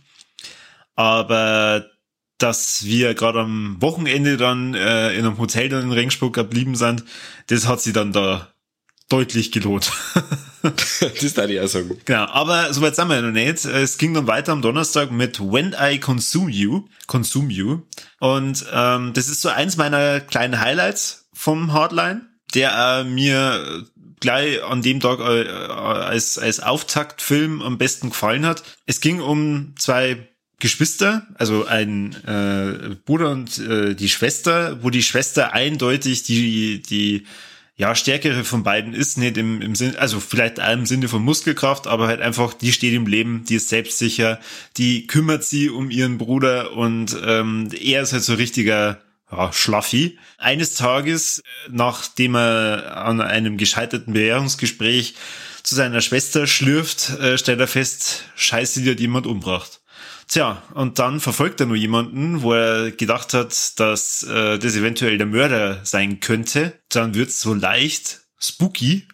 Aber 1.00 1.86
dass 2.39 2.84
wir 2.84 3.13
gerade 3.13 3.39
am 3.39 3.82
Wochenende 3.82 4.36
dann 4.36 4.74
äh, 4.74 5.13
in 5.13 5.25
einem 5.25 5.38
Hotel 5.38 5.70
dann 5.70 5.84
in 5.84 5.91
Regensburg 5.94 6.34
geblieben 6.34 6.75
sind, 6.75 7.06
das 7.48 7.70
hat 7.70 7.79
sie 7.79 7.94
dann 7.94 8.12
da 8.12 8.50
deutlich 9.08 9.53
gelohnt. 9.53 9.94
das 10.62 11.34
darf 11.36 11.50
ich 11.50 11.62
auch 11.62 11.68
sagen. 11.70 11.98
Genau, 12.03 12.25
aber 12.25 12.74
soweit 12.74 12.98
sind 12.98 13.08
wir 13.08 13.15
ja 13.15 13.22
noch 13.22 13.32
nicht. 13.32 13.63
Es 13.63 13.98
ging 13.98 14.13
dann 14.13 14.27
weiter 14.27 14.51
am 14.51 14.62
Donnerstag 14.62 15.10
mit 15.10 15.39
When 15.39 15.74
I 15.79 16.01
Consume 16.01 16.51
You. 16.51 16.84
Consume 17.08 17.50
You. 17.50 17.84
Und 18.20 18.65
ähm, 18.74 19.13
das 19.13 19.29
ist 19.29 19.41
so 19.41 19.48
eins 19.48 19.77
meiner 19.77 20.20
kleinen 20.20 20.60
Highlights 20.60 21.29
vom 21.32 21.72
Hardline, 21.72 22.27
der 22.53 22.74
äh, 22.74 23.03
mir 23.06 23.86
gleich 24.20 24.62
an 24.65 24.82
dem 24.82 25.00
Tag 25.00 25.22
äh, 25.22 25.48
als, 25.48 26.38
als 26.38 26.60
Auftaktfilm 26.60 27.62
am 27.62 27.77
besten 27.77 28.10
gefallen 28.10 28.46
hat. 28.46 28.63
Es 28.86 29.00
ging 29.00 29.22
um 29.22 29.75
zwei 29.77 30.27
Geschwister, 30.60 31.25
also 31.36 31.66
ein 31.66 32.16
äh, 32.25 32.96
Bruder 33.06 33.32
und 33.32 33.58
äh, 33.60 33.96
die 33.96 34.10
Schwester, 34.10 34.84
wo 34.84 34.89
die 34.89 35.04
Schwester 35.04 35.54
eindeutig 35.54 36.24
die 36.24 36.82
die 36.82 37.25
ja 37.80 37.96
stärkere 37.96 38.44
von 38.44 38.63
beiden 38.63 38.94
ist, 38.94 39.18
nicht 39.18 39.38
im, 39.38 39.62
im 39.62 39.74
Sinne, 39.74 39.98
also 39.98 40.20
vielleicht 40.20 40.60
im 40.60 40.86
Sinne 40.86 41.08
von 41.08 41.24
Muskelkraft, 41.24 41.88
aber 41.88 42.08
halt 42.08 42.20
einfach, 42.20 42.54
die 42.54 42.74
steht 42.74 42.94
im 42.94 43.08
Leben, 43.08 43.46
die 43.46 43.56
ist 43.56 43.70
selbstsicher, 43.70 44.38
die 44.75 45.08
kümmert 45.08 45.46
sie 45.46 45.70
um 45.70 45.89
ihren 45.89 46.18
Bruder 46.18 46.74
und 46.74 47.18
ähm, 47.25 47.70
er 47.80 48.01
ist 48.01 48.12
halt 48.12 48.24
so 48.24 48.34
richtiger 48.34 49.00
ja, 49.32 49.54
Schlaffi. 49.54 50.20
Eines 50.38 50.75
Tages, 50.75 51.42
nachdem 51.70 52.36
er 52.36 52.98
an 52.98 53.22
einem 53.22 53.56
gescheiterten 53.56 54.13
Bewährungsgespräch 54.13 55.16
zu 55.63 55.74
seiner 55.75 56.01
Schwester 56.01 56.48
schlürft, 56.48 57.12
äh, 57.22 57.38
stellt 57.38 57.62
er 57.62 57.68
fest, 57.68 58.25
scheiße, 58.36 58.82
die 58.82 58.92
hat 58.92 59.00
jemand 59.00 59.25
umbracht. 59.25 59.78
Tja, 60.29 60.62
und 60.75 61.00
dann 61.00 61.19
verfolgt 61.19 61.59
er 61.59 61.65
nur 61.65 61.75
jemanden, 61.75 62.43
wo 62.43 62.53
er 62.53 62.91
gedacht 62.91 63.33
hat, 63.33 63.79
dass 63.79 64.21
äh, 64.21 64.59
das 64.59 64.75
eventuell 64.75 65.17
der 65.17 65.25
Mörder 65.25 65.83
sein 65.83 66.19
könnte. 66.19 66.79
Dann 66.89 67.15
wird's 67.15 67.41
so 67.41 67.55
leicht 67.55 68.21
spooky. 68.39 69.07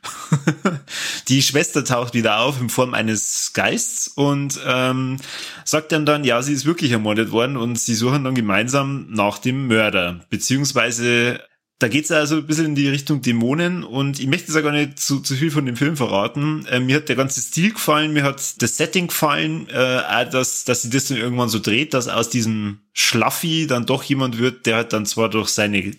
die 1.29 1.41
Schwester 1.41 1.85
taucht 1.85 2.15
wieder 2.15 2.39
auf 2.39 2.59
in 2.59 2.69
Form 2.69 2.93
eines 2.93 3.53
Geists 3.53 4.09
und 4.09 4.59
ähm, 4.67 5.15
sagt 5.63 5.93
dann 5.93 6.05
dann, 6.05 6.25
ja, 6.25 6.41
sie 6.41 6.51
ist 6.51 6.65
wirklich 6.65 6.91
ermordet 6.91 7.31
worden 7.31 7.55
und 7.55 7.79
sie 7.79 7.95
suchen 7.95 8.25
dann 8.25 8.35
gemeinsam 8.35 9.07
nach 9.09 9.37
dem 9.37 9.67
Mörder. 9.67 10.19
Beziehungsweise 10.29 11.39
da 11.79 11.89
geht's 11.89 12.11
also 12.11 12.37
ein 12.37 12.47
bisschen 12.47 12.67
in 12.67 12.75
die 12.75 12.87
Richtung 12.87 13.21
Dämonen 13.21 13.83
und 13.83 14.19
ich 14.19 14.27
möchte 14.27 14.47
jetzt 14.47 14.57
auch 14.57 14.63
gar 14.63 14.71
nicht 14.71 14.97
zu, 14.97 15.19
zu 15.19 15.35
viel 15.35 15.51
von 15.51 15.65
dem 15.65 15.75
Film 15.75 15.97
verraten. 15.97 16.65
Äh, 16.67 16.79
mir 16.79 16.97
hat 16.97 17.09
der 17.09 17.17
ganze 17.17 17.41
Stil 17.41 17.73
gefallen, 17.73 18.13
mir 18.13 18.23
hat 18.23 18.61
das 18.61 18.77
Setting 18.77 19.07
gefallen, 19.07 19.67
äh, 19.69 20.01
auch 20.07 20.29
dass, 20.29 20.63
dass 20.63 20.83
sie 20.83 20.89
das 20.89 21.09
dann 21.09 21.17
irgendwann 21.17 21.49
so 21.49 21.59
dreht, 21.59 21.93
dass 21.93 22.07
aus 22.07 22.29
diesem 22.29 22.79
Schlaffi 22.93 23.67
dann 23.67 23.85
doch 23.85 24.03
jemand 24.03 24.37
wird, 24.37 24.65
der 24.65 24.77
halt 24.77 24.93
dann 24.93 25.05
zwar 25.05 25.29
durch 25.29 25.49
seine 25.49 25.91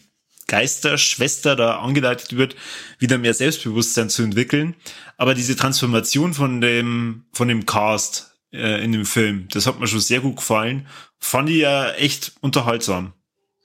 Geisterschwester 0.47 1.56
da 1.56 1.80
angeleitet 1.80 2.37
wird, 2.37 2.56
wieder 2.99 3.18
mehr 3.18 3.35
Selbstbewusstsein 3.35 4.09
zu 4.09 4.23
entwickeln. 4.23 4.76
Aber 5.18 5.35
diese 5.35 5.56
Transformation 5.56 6.33
von 6.33 6.62
dem, 6.62 7.25
von 7.33 7.49
dem 7.49 7.66
Cast 7.66 8.35
äh, 8.52 8.83
in 8.83 8.92
dem 8.92 9.04
Film, 9.04 9.49
das 9.50 9.66
hat 9.66 9.78
mir 9.78 9.88
schon 9.88 10.00
sehr 10.00 10.21
gut 10.21 10.37
gefallen. 10.37 10.87
Fand 11.18 11.50
ich 11.50 11.56
ja 11.56 11.90
echt 11.92 12.33
unterhaltsam. 12.40 13.12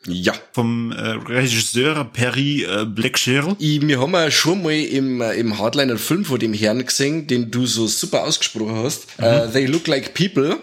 Ja. 0.07 0.33
Vom 0.53 0.91
äh, 0.91 1.11
Regisseur 1.11 2.05
Perry 2.05 2.63
äh, 2.63 2.85
Blackshear. 2.85 3.55
Ich, 3.59 3.85
wir 3.85 3.99
haben 3.99 4.13
ja 4.13 4.31
schon 4.31 4.63
mal 4.63 4.73
im, 4.73 5.21
äh, 5.21 5.33
im 5.33 5.59
Hardliner 5.59 5.97
Film 5.97 6.25
von 6.25 6.39
dem 6.39 6.53
Herrn 6.53 6.83
gesehen, 6.83 7.27
den 7.27 7.51
du 7.51 7.67
so 7.67 7.85
super 7.87 8.23
ausgesprochen 8.23 8.75
hast. 8.75 9.19
Mhm. 9.19 9.25
Uh, 9.25 9.47
They 9.51 9.65
Look 9.67 9.87
Like 9.87 10.13
People. 10.13 10.57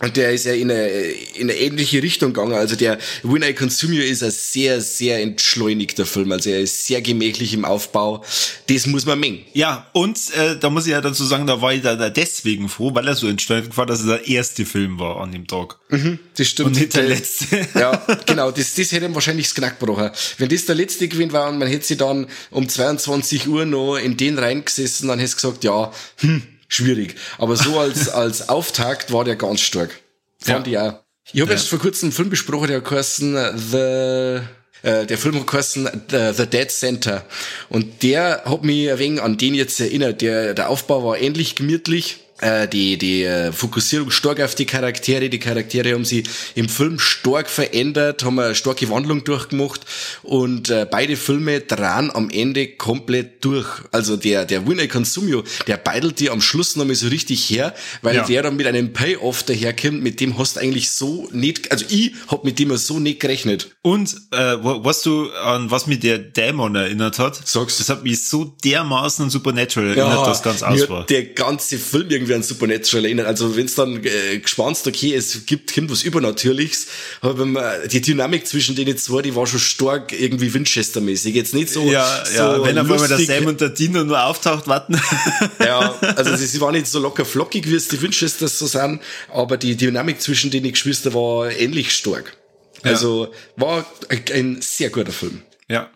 Und 0.00 0.16
der 0.16 0.32
ist 0.32 0.46
ja 0.46 0.52
in 0.52 0.70
eine, 0.70 0.88
in 0.88 1.50
eine 1.50 1.54
ähnliche 1.54 2.02
Richtung 2.02 2.32
gegangen. 2.32 2.54
Also 2.54 2.76
der 2.76 2.98
When 3.24 3.42
I 3.42 3.52
Consume 3.52 3.94
You 3.94 4.02
ist 4.02 4.22
ein 4.22 4.30
sehr, 4.30 4.80
sehr 4.80 5.20
entschleunigter 5.20 6.06
Film. 6.06 6.30
Also 6.30 6.50
er 6.50 6.60
ist 6.60 6.86
sehr 6.86 7.02
gemächlich 7.02 7.52
im 7.52 7.64
Aufbau. 7.64 8.24
Das 8.68 8.86
muss 8.86 9.06
man 9.06 9.18
mengen. 9.18 9.40
Ja, 9.54 9.88
und 9.92 10.18
äh, 10.36 10.56
da 10.58 10.70
muss 10.70 10.86
ich 10.86 10.92
ja 10.92 11.00
dazu 11.00 11.24
sagen, 11.24 11.48
da 11.48 11.60
war 11.60 11.74
ich 11.74 11.82
da, 11.82 11.96
da 11.96 12.10
deswegen 12.10 12.68
froh, 12.68 12.94
weil 12.94 13.08
er 13.08 13.16
so 13.16 13.26
entschleunigt 13.26 13.76
war, 13.76 13.86
dass 13.86 14.00
es 14.00 14.06
der 14.06 14.28
erste 14.28 14.64
Film 14.64 15.00
war 15.00 15.20
an 15.20 15.32
dem 15.32 15.48
Tag. 15.48 15.78
Mhm, 15.88 16.20
das 16.36 16.46
stimmt. 16.46 16.68
Und 16.68 16.80
nicht 16.80 16.94
der 16.94 17.02
letzte. 17.04 17.66
ja, 17.74 17.90
genau. 18.26 18.52
Das, 18.52 18.74
das 18.74 18.92
hätte 18.92 19.06
ihm 19.06 19.14
wahrscheinlich 19.14 19.46
das 19.46 19.54
Knack 19.56 19.80
gebrochen. 19.80 20.10
Wenn 20.38 20.48
das 20.48 20.66
der 20.66 20.76
letzte 20.76 21.08
gewesen 21.08 21.32
war 21.32 21.48
und 21.48 21.58
man 21.58 21.66
hätte 21.66 21.84
sie 21.84 21.96
dann 21.96 22.28
um 22.50 22.68
22 22.68 23.48
Uhr 23.48 23.64
noch 23.64 23.96
in 23.96 24.16
den 24.16 24.38
reingesessen, 24.38 25.08
dann 25.08 25.18
hätte 25.18 25.30
es 25.30 25.36
gesagt, 25.36 25.64
ja, 25.64 25.90
hm, 26.18 26.42
schwierig. 26.68 27.16
Aber 27.38 27.56
so 27.56 27.78
als, 27.78 28.08
als 28.10 28.48
Auftakt 28.48 29.12
war 29.12 29.24
der 29.24 29.36
ganz 29.36 29.60
stark. 29.60 30.00
Fand 30.38 30.66
ja. 30.68 30.86
ich 30.86 30.94
auch. 30.94 31.00
Ich 31.32 31.40
habe 31.40 31.50
ja. 31.50 31.56
erst 31.56 31.68
vor 31.68 31.78
kurzem 31.78 32.06
einen 32.06 32.12
Film 32.12 32.30
besprochen, 32.30 32.68
der 32.68 32.80
geheißen 32.80 33.36
The 33.56 34.40
äh, 34.82 35.06
der 35.06 35.18
Film 35.18 35.44
geheißen 35.44 35.88
The, 36.08 36.30
The 36.34 36.46
Dead 36.46 36.70
Center. 36.70 37.24
Und 37.68 38.02
der 38.02 38.42
hat 38.44 38.64
mich 38.64 38.90
ein 38.90 38.98
wenig 38.98 39.22
an 39.22 39.36
den 39.36 39.54
jetzt 39.54 39.80
erinnert. 39.80 40.22
Der, 40.22 40.54
der 40.54 40.68
Aufbau 40.68 41.04
war 41.04 41.18
ähnlich 41.18 41.56
gemütlich 41.56 42.20
äh, 42.20 42.27
die, 42.68 42.98
die 42.98 43.24
äh, 43.24 43.52
Fokussierung 43.52 44.10
stark 44.10 44.40
auf 44.40 44.54
die 44.54 44.66
Charaktere. 44.66 45.28
Die 45.28 45.38
Charaktere 45.38 45.92
haben 45.92 46.04
sich 46.04 46.24
im 46.54 46.68
Film 46.68 46.98
stark 46.98 47.48
verändert, 47.50 48.24
haben 48.24 48.38
eine 48.38 48.54
starke 48.54 48.88
Wandlung 48.90 49.24
durchgemacht 49.24 49.80
und 50.22 50.70
äh, 50.70 50.86
beide 50.88 51.16
Filme 51.16 51.60
dran 51.60 52.10
am 52.12 52.30
Ende 52.30 52.68
komplett 52.68 53.44
durch. 53.44 53.66
Also 53.90 54.16
der, 54.16 54.44
der 54.44 54.66
Winner 54.66 54.86
Consumio, 54.86 55.42
der 55.66 55.76
beidelt 55.76 56.20
die 56.20 56.30
am 56.30 56.40
Schluss 56.40 56.76
nochmal 56.76 56.94
so 56.94 57.08
richtig 57.08 57.50
her, 57.50 57.74
weil 58.02 58.16
ja. 58.16 58.24
der 58.24 58.42
dann 58.44 58.56
mit 58.56 58.66
einem 58.66 58.92
Payoff 58.92 59.42
daherkommt, 59.42 60.02
mit 60.02 60.20
dem 60.20 60.38
hast 60.38 60.56
du 60.56 60.60
eigentlich 60.60 60.90
so 60.90 61.28
nicht, 61.32 61.72
also 61.72 61.84
ich 61.88 62.12
hab 62.28 62.44
mit 62.44 62.58
dem 62.58 62.76
so 62.76 63.00
nicht 63.00 63.20
gerechnet. 63.20 63.70
Und 63.82 64.14
äh, 64.30 64.56
was 64.60 65.02
du 65.02 65.30
an 65.32 65.70
was 65.70 65.86
mir 65.86 65.98
der 65.98 66.18
Dämon 66.18 66.74
erinnert 66.74 67.18
hat, 67.18 67.48
Sagst. 67.48 67.80
das 67.80 67.88
hat 67.88 68.04
mich 68.04 68.28
so 68.28 68.44
dermaßen 68.64 69.24
an 69.24 69.30
Supernatural 69.30 69.90
erinnert, 69.90 70.18
ja, 70.18 70.24
das 70.24 70.42
ganz 70.42 70.62
aus 70.62 70.88
war. 70.88 71.06
Der 71.06 71.24
ganze 71.24 71.78
Film 71.78 72.08
irgendwie 72.10 72.27
irgendwie 72.28 72.34
an 72.34 72.42
Supernatural 72.42 73.04
erinnert. 73.04 73.26
Also 73.26 73.56
wenn 73.56 73.66
es 73.66 73.74
dann 73.74 74.04
äh, 74.04 74.38
gespannt, 74.38 74.78
okay, 74.86 75.14
es 75.14 75.46
gibt 75.46 75.72
Kind 75.72 75.90
was 75.90 76.02
Übernatürliches, 76.02 76.86
aber 77.20 77.86
die 77.86 78.00
Dynamik 78.00 78.46
zwischen 78.46 78.76
denen 78.76 78.96
zwei, 78.96 79.22
die 79.22 79.34
war 79.34 79.46
schon 79.46 79.60
stark 79.60 80.12
irgendwie 80.12 80.52
Winchester-mäßig. 80.52 81.34
Jetzt 81.34 81.54
nicht 81.54 81.70
so. 81.70 81.82
Ja, 81.90 82.24
so 82.24 82.32
ja 82.34 82.64
wenn 82.64 82.78
auf 82.78 82.90
einmal 82.90 83.08
der 83.08 83.18
Sam 83.18 83.46
und 83.46 83.60
der 83.60 83.70
Dino 83.70 84.04
nur 84.04 84.22
auftaucht, 84.22 84.68
warten. 84.68 85.00
ja, 85.60 85.94
also 86.16 86.36
sie, 86.36 86.46
sie 86.46 86.60
waren 86.60 86.74
nicht 86.74 86.86
so 86.86 86.98
locker 86.98 87.24
flockig, 87.24 87.68
wie 87.68 87.74
es 87.74 87.88
die 87.88 88.00
Winchesters 88.00 88.58
so 88.58 88.66
sind, 88.66 89.00
aber 89.32 89.56
die 89.56 89.76
Dynamik 89.76 90.20
zwischen 90.20 90.50
den 90.50 90.64
Geschwistern 90.64 91.14
war 91.14 91.50
ähnlich 91.50 91.92
stark. 91.92 92.36
Also 92.82 93.26
ja. 93.26 93.30
war 93.56 93.86
ein 94.32 94.58
sehr 94.60 94.90
guter 94.90 95.12
Film. 95.12 95.42
Ja. 95.68 95.90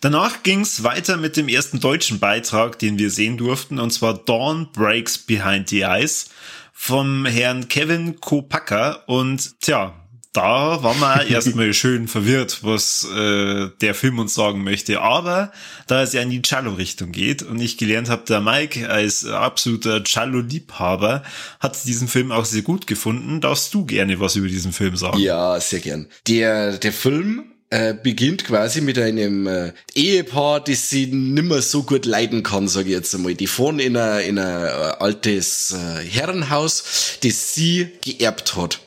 Danach 0.00 0.44
ging's 0.44 0.84
weiter 0.84 1.16
mit 1.16 1.36
dem 1.36 1.48
ersten 1.48 1.80
deutschen 1.80 2.20
Beitrag, 2.20 2.78
den 2.78 2.98
wir 2.98 3.10
sehen 3.10 3.36
durften, 3.36 3.80
und 3.80 3.90
zwar 3.90 4.14
Dawn 4.14 4.70
Breaks 4.72 5.18
Behind 5.18 5.68
the 5.68 5.80
Eyes 5.80 6.30
vom 6.72 7.26
Herrn 7.26 7.66
Kevin 7.66 8.20
Kopaka. 8.20 9.02
Und 9.06 9.60
tja, 9.60 9.94
da 10.32 10.84
war 10.84 10.94
man 10.94 11.26
erstmal 11.28 11.74
schön 11.74 12.06
verwirrt, 12.06 12.60
was 12.62 13.08
äh, 13.12 13.70
der 13.80 13.92
Film 13.94 14.20
uns 14.20 14.34
sagen 14.34 14.62
möchte. 14.62 15.00
Aber 15.00 15.50
da 15.88 16.04
es 16.04 16.12
ja 16.12 16.22
in 16.22 16.30
die 16.30 16.42
Cello-Richtung 16.42 17.10
geht 17.10 17.42
und 17.42 17.60
ich 17.60 17.76
gelernt 17.76 18.08
habe, 18.08 18.22
der 18.24 18.40
Mike 18.40 18.88
als 18.88 19.24
absoluter 19.26 20.04
Cello-Liebhaber 20.04 21.24
hat 21.58 21.84
diesen 21.86 22.06
Film 22.06 22.30
auch 22.30 22.44
sehr 22.44 22.62
gut 22.62 22.86
gefunden. 22.86 23.40
Darfst 23.40 23.74
du 23.74 23.84
gerne 23.84 24.20
was 24.20 24.36
über 24.36 24.46
diesen 24.46 24.72
Film 24.72 24.96
sagen? 24.96 25.18
Ja, 25.18 25.58
sehr 25.58 25.80
gern. 25.80 26.06
Der, 26.28 26.78
der 26.78 26.92
Film 26.92 27.46
äh, 27.70 27.94
beginnt 27.94 28.44
quasi 28.44 28.80
mit 28.80 28.98
einem 28.98 29.46
äh, 29.46 29.72
Ehepaar, 29.94 30.60
das 30.60 30.88
sie 30.90 31.06
nimmer 31.06 31.60
so 31.60 31.82
gut 31.82 32.06
leiden 32.06 32.42
kann, 32.42 32.68
sage 32.68 32.88
ich 32.88 32.94
jetzt 32.94 33.14
einmal. 33.14 33.34
Die 33.34 33.46
fahren 33.46 33.78
in 33.78 33.96
ein, 33.96 34.24
in 34.24 34.38
ein 34.38 34.64
äh, 34.64 34.68
altes 34.98 35.72
äh, 35.72 36.02
Herrenhaus, 36.02 37.18
das 37.22 37.54
sie 37.54 37.88
geerbt 38.04 38.56
hat. 38.56 38.80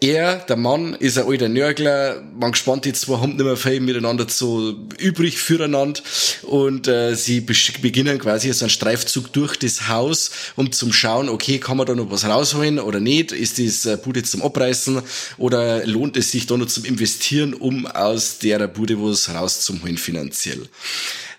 Er, 0.00 0.36
der 0.36 0.56
Mann, 0.56 0.94
ist 0.94 1.18
ein 1.18 1.26
alter 1.26 1.48
Nörgler, 1.48 2.22
man 2.38 2.52
gespannt, 2.52 2.84
die 2.84 2.92
zwei 2.92 3.18
haben 3.18 3.36
nicht 3.36 3.44
mehr 3.44 3.56
viel 3.56 3.80
miteinander 3.80 4.26
so 4.28 4.74
übrig 4.98 5.38
füreinander. 5.38 6.00
Und 6.42 6.88
äh, 6.88 7.14
sie 7.14 7.40
beginnen 7.40 8.18
quasi 8.18 8.52
so 8.52 8.64
einen 8.64 8.70
Streifzug 8.70 9.32
durch 9.32 9.56
das 9.56 9.88
Haus, 9.88 10.30
um 10.56 10.72
zum 10.72 10.92
schauen, 10.92 11.28
okay, 11.28 11.58
kann 11.58 11.76
man 11.76 11.86
da 11.86 11.94
noch 11.94 12.10
was 12.10 12.24
rausholen 12.24 12.78
oder 12.78 13.00
nicht, 13.00 13.32
ist 13.32 13.58
das 13.58 13.86
äh, 13.86 13.96
Bude 13.96 14.22
zum 14.22 14.42
Abreißen? 14.42 15.02
Oder 15.38 15.86
lohnt 15.86 16.16
es 16.16 16.30
sich 16.30 16.46
da 16.46 16.56
noch 16.56 16.66
zum 16.66 16.84
Investieren, 16.84 17.54
um 17.54 17.86
aus 17.86 18.38
der 18.38 18.66
Bude 18.68 19.00
was 19.00 19.32
rauszuholen 19.32 19.98
finanziell. 19.98 20.68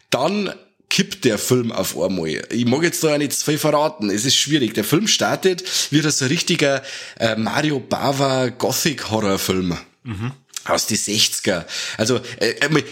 Dann 0.10 0.54
kippt 0.94 1.26
der 1.26 1.40
Film 1.40 1.72
auf 1.72 2.00
einmal. 2.00 2.44
Ich 2.52 2.66
mag 2.66 2.84
jetzt 2.84 3.04
da 3.04 3.10
ja 3.10 3.18
nicht 3.18 3.34
zu 3.34 3.46
viel 3.46 3.58
verraten. 3.58 4.12
Es 4.12 4.26
ist 4.26 4.36
schwierig. 4.36 4.76
Der 4.76 4.84
Film 4.84 5.08
startet 5.08 5.64
wie 5.90 6.02
das 6.02 6.22
ein 6.22 6.28
richtiger 6.28 6.84
äh, 7.20 7.36
Mario 7.36 7.80
Bava 7.80 8.50
Gothic 8.50 9.10
Horrorfilm. 9.10 9.76
Mhm. 10.04 10.32
Aus 10.66 10.86
die 10.86 10.98
60er. 10.98 11.66
Also, 11.98 12.18
äh, 12.40 12.50
äh 12.60 12.84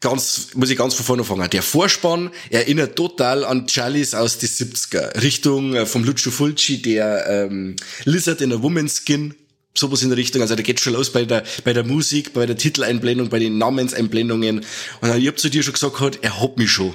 ganz, 0.00 0.54
muss 0.54 0.70
ich 0.70 0.78
ganz 0.78 0.94
von 0.94 1.04
vorne 1.04 1.20
anfangen. 1.20 1.50
Der 1.50 1.62
Vorspann 1.62 2.30
erinnert 2.48 2.96
total 2.96 3.44
an 3.44 3.68
Charlies 3.68 4.14
aus 4.14 4.38
die 4.38 4.48
70er. 4.48 5.22
Richtung 5.22 5.74
äh, 5.74 5.84
vom 5.84 6.04
Lucio 6.04 6.32
Fulci, 6.32 6.80
der 6.80 7.26
ähm, 7.28 7.76
Lizard 8.04 8.40
in 8.40 8.54
a 8.54 8.62
Woman's 8.62 9.02
Skin 9.04 9.34
sowas 9.74 10.02
in 10.02 10.10
der 10.10 10.18
Richtung. 10.18 10.42
Also 10.42 10.54
da 10.54 10.62
geht 10.62 10.80
schon 10.80 10.94
los 10.94 11.10
bei 11.10 11.24
der, 11.24 11.44
bei 11.64 11.72
der 11.72 11.84
Musik, 11.84 12.32
bei 12.32 12.46
der 12.46 12.56
Titeleinblendung, 12.56 13.28
bei 13.28 13.38
den 13.38 13.58
Namenseinblendungen. 13.58 14.64
Und 15.00 15.16
ich 15.16 15.28
hab 15.28 15.38
zu 15.38 15.48
dir 15.48 15.62
schon 15.62 15.74
gesagt, 15.74 16.18
er 16.22 16.40
hat 16.40 16.56
mich 16.58 16.70
schon. 16.70 16.94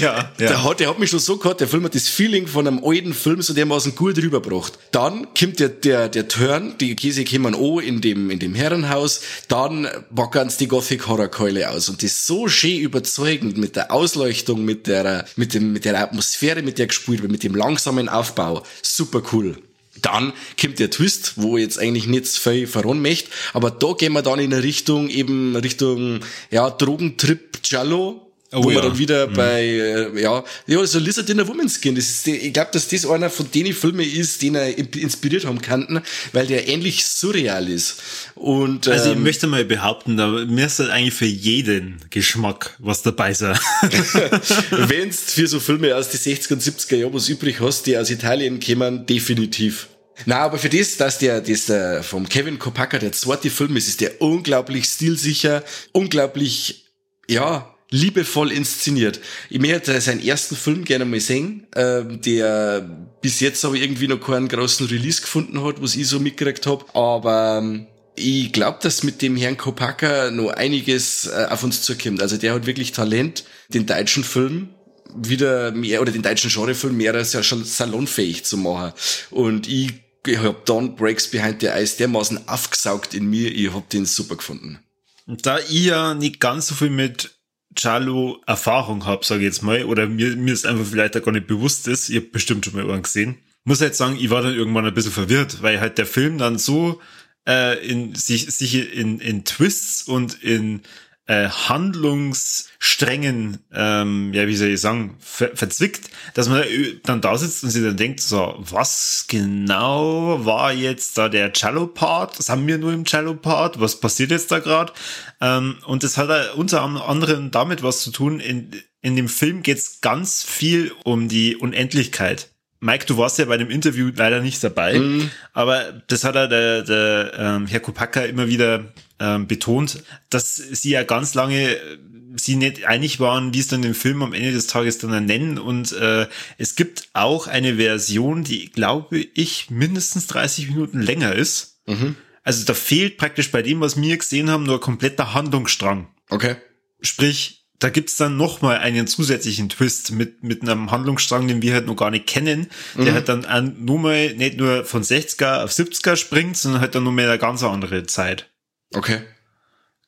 ja. 0.00 0.32
Der 0.38 0.64
hat, 0.64 0.80
der 0.80 0.88
hat 0.88 0.98
mich 0.98 1.10
schon 1.10 1.18
so 1.18 1.36
gehabt, 1.36 1.60
der 1.60 1.68
Film 1.68 1.84
hat 1.84 1.94
das 1.94 2.08
Feeling 2.08 2.46
von 2.46 2.66
einem 2.66 2.82
alten 2.82 3.12
Film 3.12 3.42
so 3.42 3.52
dermaßen 3.52 3.94
gut 3.94 4.16
rübergebracht. 4.16 4.78
Dann 4.92 5.28
kommt 5.38 5.60
der, 5.60 5.68
der, 5.68 6.08
der 6.08 6.28
Turn, 6.28 6.76
die 6.80 6.96
Käse 6.96 7.24
kommen 7.24 7.54
an 7.54 7.80
in 7.80 8.00
dem, 8.00 8.30
in 8.30 8.38
dem 8.38 8.54
Herrenhaus, 8.54 9.20
dann 9.48 9.88
wackerns 10.10 10.56
die 10.56 10.68
Gothic 10.68 11.06
Horrorkeule 11.06 11.70
aus 11.70 11.88
und 11.88 12.02
das 12.02 12.26
so 12.26 12.48
schön 12.48 12.78
überzeugend 12.78 13.58
mit 13.58 13.76
der 13.76 13.92
Ausleuchtung, 13.92 14.64
mit 14.64 14.86
der, 14.86 15.26
mit 15.36 15.52
dem, 15.52 15.72
mit 15.72 15.84
der 15.84 16.00
Atmosphäre, 16.00 16.62
mit 16.62 16.78
der 16.78 16.86
gespielt 16.86 17.20
wird, 17.20 17.32
mit 17.32 17.42
dem 17.42 17.54
langsamen 17.54 18.08
Aufbau. 18.08 18.62
Super 18.82 19.22
cool. 19.32 19.56
Dann 20.02 20.32
kommt 20.60 20.78
der 20.78 20.90
Twist, 20.90 21.34
wo 21.36 21.56
jetzt 21.56 21.78
eigentlich 21.78 22.06
nichts 22.06 22.36
viel 22.36 22.66
verraten 22.66 23.00
möchte, 23.00 23.30
aber 23.52 23.70
da 23.70 23.92
gehen 23.92 24.12
wir 24.12 24.22
dann 24.22 24.38
in 24.38 24.52
eine 24.52 24.62
Richtung, 24.62 25.08
eben 25.08 25.56
Richtung, 25.56 26.20
ja, 26.50 26.70
Drogentrip 26.70 27.58
Jallo, 27.64 28.24
Oh, 28.54 28.64
wo 28.64 28.70
ja. 28.70 28.80
man 28.80 28.90
dann 28.90 28.98
wieder 28.98 29.26
mhm. 29.26 29.34
bei, 29.34 29.62
äh, 29.62 30.22
ja, 30.22 30.44
ja, 30.66 30.86
so 30.86 30.98
Lizard 30.98 31.28
in 31.30 31.40
a 31.40 31.46
Woman's 31.46 31.80
Skin. 31.80 31.94
Das 31.94 32.08
ist, 32.08 32.26
ich 32.26 32.52
glaube, 32.52 32.70
dass 32.72 32.88
das 32.88 33.06
einer 33.06 33.30
von 33.30 33.50
den 33.50 33.72
Filmen 33.72 34.08
ist, 34.08 34.42
den 34.42 34.54
er 34.54 34.76
inspiriert 34.78 35.44
haben 35.44 35.60
könnten, 35.60 36.00
weil 36.32 36.46
der 36.46 36.68
ähnlich 36.68 37.04
surreal 37.04 37.68
ist. 37.68 37.96
Und, 38.34 38.88
also 38.88 39.10
ich 39.10 39.16
ähm, 39.16 39.22
möchte 39.22 39.46
mal 39.46 39.64
behaupten, 39.64 40.16
da 40.16 40.28
müsste 40.28 40.92
eigentlich 40.92 41.14
für 41.14 41.26
jeden 41.26 42.00
Geschmack 42.10 42.76
was 42.78 43.02
dabei 43.02 43.34
sein. 43.34 43.58
Wenn's 44.70 45.32
für 45.32 45.46
so 45.46 45.60
Filme 45.60 45.94
aus 45.96 46.10
den 46.10 46.20
60er 46.20 46.52
und 46.52 46.62
70er 46.62 46.96
Jahren 46.96 47.14
was 47.14 47.28
übrig 47.28 47.60
hast, 47.60 47.86
die 47.86 47.98
aus 47.98 48.10
Italien 48.10 48.60
kämen, 48.60 49.06
definitiv. 49.06 49.88
Na, 50.26 50.38
aber 50.38 50.58
für 50.58 50.68
das, 50.68 50.96
dass 50.96 51.18
der, 51.18 51.40
das 51.40 51.66
der 51.66 52.02
vom 52.02 52.28
Kevin 52.28 52.58
Kopaka 52.58 52.98
der 52.98 53.12
zweite 53.12 53.50
Film 53.50 53.76
ist, 53.76 53.88
ist 53.88 54.00
der 54.00 54.20
unglaublich 54.22 54.84
stilsicher, 54.84 55.64
unglaublich, 55.92 56.86
ja, 57.28 57.73
liebevoll 57.94 58.50
inszeniert. 58.50 59.20
Ich 59.50 59.60
möchte 59.60 60.00
seinen 60.00 60.20
ersten 60.20 60.56
Film 60.56 60.84
gerne 60.84 61.04
mal 61.04 61.20
sehen, 61.20 61.68
äh, 61.74 62.02
der 62.04 62.80
bis 63.20 63.38
jetzt 63.38 63.64
aber 63.64 63.76
irgendwie 63.76 64.08
noch 64.08 64.20
keinen 64.20 64.48
großen 64.48 64.86
Release 64.88 65.22
gefunden 65.22 65.62
hat, 65.62 65.80
was 65.80 65.94
ich 65.94 66.08
so 66.08 66.18
mitgekriegt 66.18 66.66
habe. 66.66 66.84
Aber 66.92 67.60
ähm, 67.62 67.86
ich 68.16 68.52
glaube, 68.52 68.78
dass 68.82 69.04
mit 69.04 69.22
dem 69.22 69.36
Herrn 69.36 69.56
Kopaka 69.56 70.32
noch 70.32 70.50
einiges 70.50 71.26
äh, 71.26 71.46
auf 71.48 71.62
uns 71.62 71.82
zukommt. 71.82 72.20
Also 72.20 72.36
der 72.36 72.52
hat 72.54 72.66
wirklich 72.66 72.90
Talent, 72.90 73.44
den 73.68 73.86
deutschen 73.86 74.24
Film 74.24 74.70
wieder 75.14 75.70
mehr 75.70 76.00
oder 76.00 76.10
den 76.10 76.22
deutschen 76.22 76.50
Genrefilm 76.50 76.96
mehr 76.96 77.14
als 77.14 77.32
ja 77.32 77.44
schon 77.44 77.64
salonfähig 77.64 78.44
zu 78.44 78.56
machen. 78.56 78.92
Und 79.30 79.68
ich, 79.68 79.92
ich 80.26 80.38
hab 80.38 80.66
dann 80.66 80.96
Breaks 80.96 81.28
Behind 81.28 81.60
the 81.60 81.68
Eyes 81.68 81.96
dermaßen 81.96 82.48
aufgesaugt 82.48 83.14
in 83.14 83.26
mir, 83.30 83.54
ich 83.54 83.72
hab 83.72 83.88
den 83.90 84.04
super 84.04 84.34
gefunden. 84.34 84.80
Da 85.26 85.60
ich 85.60 85.84
ja 85.84 86.14
nicht 86.14 86.40
ganz 86.40 86.66
so 86.66 86.74
viel 86.74 86.90
mit 86.90 87.33
Charlo 87.76 88.40
Erfahrung 88.46 89.06
hab, 89.06 89.24
sage 89.24 89.40
ich 89.40 89.46
jetzt 89.46 89.62
mal, 89.62 89.84
oder 89.84 90.06
mir, 90.06 90.36
mir 90.36 90.52
ist 90.52 90.66
einfach 90.66 90.86
vielleicht 90.86 91.16
auch 91.16 91.22
gar 91.22 91.32
nicht 91.32 91.46
bewusst 91.46 91.88
ist, 91.88 92.08
ihr 92.08 92.20
habt 92.20 92.32
bestimmt 92.32 92.64
schon 92.64 92.74
mal 92.74 92.80
irgendwann 92.80 93.02
gesehen, 93.02 93.38
muss 93.64 93.80
jetzt 93.80 93.98
sagen, 93.98 94.16
ich 94.18 94.30
war 94.30 94.42
dann 94.42 94.54
irgendwann 94.54 94.86
ein 94.86 94.94
bisschen 94.94 95.12
verwirrt, 95.12 95.62
weil 95.62 95.80
halt 95.80 95.98
der 95.98 96.06
Film 96.06 96.38
dann 96.38 96.58
so 96.58 97.00
äh, 97.48 97.78
in 97.86 98.14
sich, 98.14 98.46
sich 98.46 98.94
in, 98.94 99.20
in 99.20 99.44
Twists 99.44 100.02
und 100.02 100.42
in 100.42 100.82
äh, 101.26 101.48
Handlungssträngen, 101.48 103.58
ähm, 103.72 104.34
ja, 104.34 104.46
wie 104.46 104.56
soll 104.56 104.68
ich 104.68 104.78
sagen, 104.80 105.16
ver 105.20 105.52
verzwickt, 105.54 106.10
dass 106.34 106.50
man 106.50 106.62
dann 107.04 107.22
da 107.22 107.38
sitzt 107.38 107.64
und 107.64 107.70
sich 107.70 107.82
dann 107.82 107.96
denkt, 107.96 108.20
so, 108.20 108.56
was 108.58 109.24
genau 109.28 110.44
war 110.44 110.70
jetzt 110.72 111.16
da 111.16 111.30
der 111.30 111.52
Cello-Part? 111.52 112.38
Das 112.38 112.50
haben 112.50 112.66
wir 112.66 112.76
nur 112.76 112.92
im 112.92 113.06
Cello-Part. 113.06 113.80
Was 113.80 114.00
passiert 114.00 114.32
jetzt 114.32 114.50
da 114.50 114.58
gerade? 114.58 114.92
Ähm, 115.40 115.76
und 115.86 116.02
das 116.02 116.18
hat 116.18 116.54
unter 116.56 116.82
anderem 116.82 117.50
damit 117.50 117.82
was 117.82 118.02
zu 118.02 118.10
tun. 118.10 118.38
In, 118.40 118.72
in 119.00 119.16
dem 119.16 119.28
Film 119.28 119.62
geht's 119.62 120.02
ganz 120.02 120.42
viel 120.42 120.92
um 121.04 121.28
die 121.28 121.56
Unendlichkeit. 121.56 122.50
Mike, 122.80 123.06
du 123.06 123.16
warst 123.16 123.38
ja 123.38 123.46
bei 123.46 123.56
dem 123.56 123.70
Interview 123.70 124.10
leider 124.14 124.42
nicht 124.42 124.62
dabei, 124.62 124.98
mhm. 124.98 125.30
aber 125.54 126.02
das 126.06 126.22
hat 126.22 126.36
er 126.36 126.48
der, 126.48 126.82
der 126.82 127.32
ähm, 127.38 127.66
Herr 127.66 127.80
Kopaka 127.80 128.24
immer 128.24 128.48
wieder 128.48 128.92
ähm, 129.20 129.46
betont, 129.46 130.02
dass 130.30 130.56
sie 130.56 130.90
ja 130.90 131.02
ganz 131.02 131.34
lange 131.34 131.76
äh, 131.76 131.98
sie 132.36 132.56
nicht 132.56 132.84
einig 132.84 133.20
waren, 133.20 133.54
wie 133.54 133.60
es 133.60 133.68
dann 133.68 133.82
den 133.82 133.94
Film 133.94 134.22
am 134.22 134.32
Ende 134.32 134.52
des 134.52 134.66
Tages 134.66 134.98
dann 134.98 135.24
nennen. 135.24 135.58
Und 135.58 135.92
äh, 135.92 136.26
es 136.58 136.74
gibt 136.74 137.08
auch 137.12 137.46
eine 137.46 137.76
Version, 137.76 138.44
die, 138.44 138.70
glaube 138.70 139.18
ich, 139.18 139.70
mindestens 139.70 140.26
30 140.26 140.70
Minuten 140.70 141.00
länger 141.00 141.32
ist. 141.34 141.80
Mhm. 141.86 142.16
Also 142.42 142.64
da 142.64 142.74
fehlt 142.74 143.16
praktisch 143.16 143.50
bei 143.50 143.62
dem, 143.62 143.80
was 143.80 144.00
wir 144.00 144.16
gesehen 144.16 144.50
haben, 144.50 144.64
nur 144.64 144.76
ein 144.76 144.80
kompletter 144.80 145.32
Handlungsstrang. 145.32 146.08
Okay. 146.28 146.56
Sprich, 147.00 147.64
da 147.78 147.90
gibt's 147.90 148.16
dann 148.16 148.36
noch 148.36 148.62
mal 148.62 148.78
einen 148.78 149.06
zusätzlichen 149.06 149.68
Twist 149.68 150.12
mit, 150.12 150.42
mit 150.42 150.62
einem 150.62 150.90
Handlungsstrang, 150.90 151.48
den 151.48 151.62
wir 151.62 151.74
halt 151.74 151.86
noch 151.86 151.96
gar 151.96 152.10
nicht 152.10 152.26
kennen, 152.26 152.68
der 152.96 153.04
mhm. 153.04 153.14
halt 153.14 153.28
dann 153.28 153.44
an, 153.44 153.76
nur 153.84 153.98
mal 153.98 154.34
nicht 154.34 154.56
nur 154.56 154.84
von 154.84 155.02
60er 155.02 155.64
auf 155.64 155.70
70er 155.70 156.16
springt, 156.16 156.56
sondern 156.56 156.80
halt 156.80 156.94
dann 156.94 157.04
nur 157.04 157.12
mal 157.12 157.28
eine 157.28 157.38
ganz 157.38 157.62
andere 157.62 158.06
Zeit. 158.06 158.50
Okay. 158.94 159.20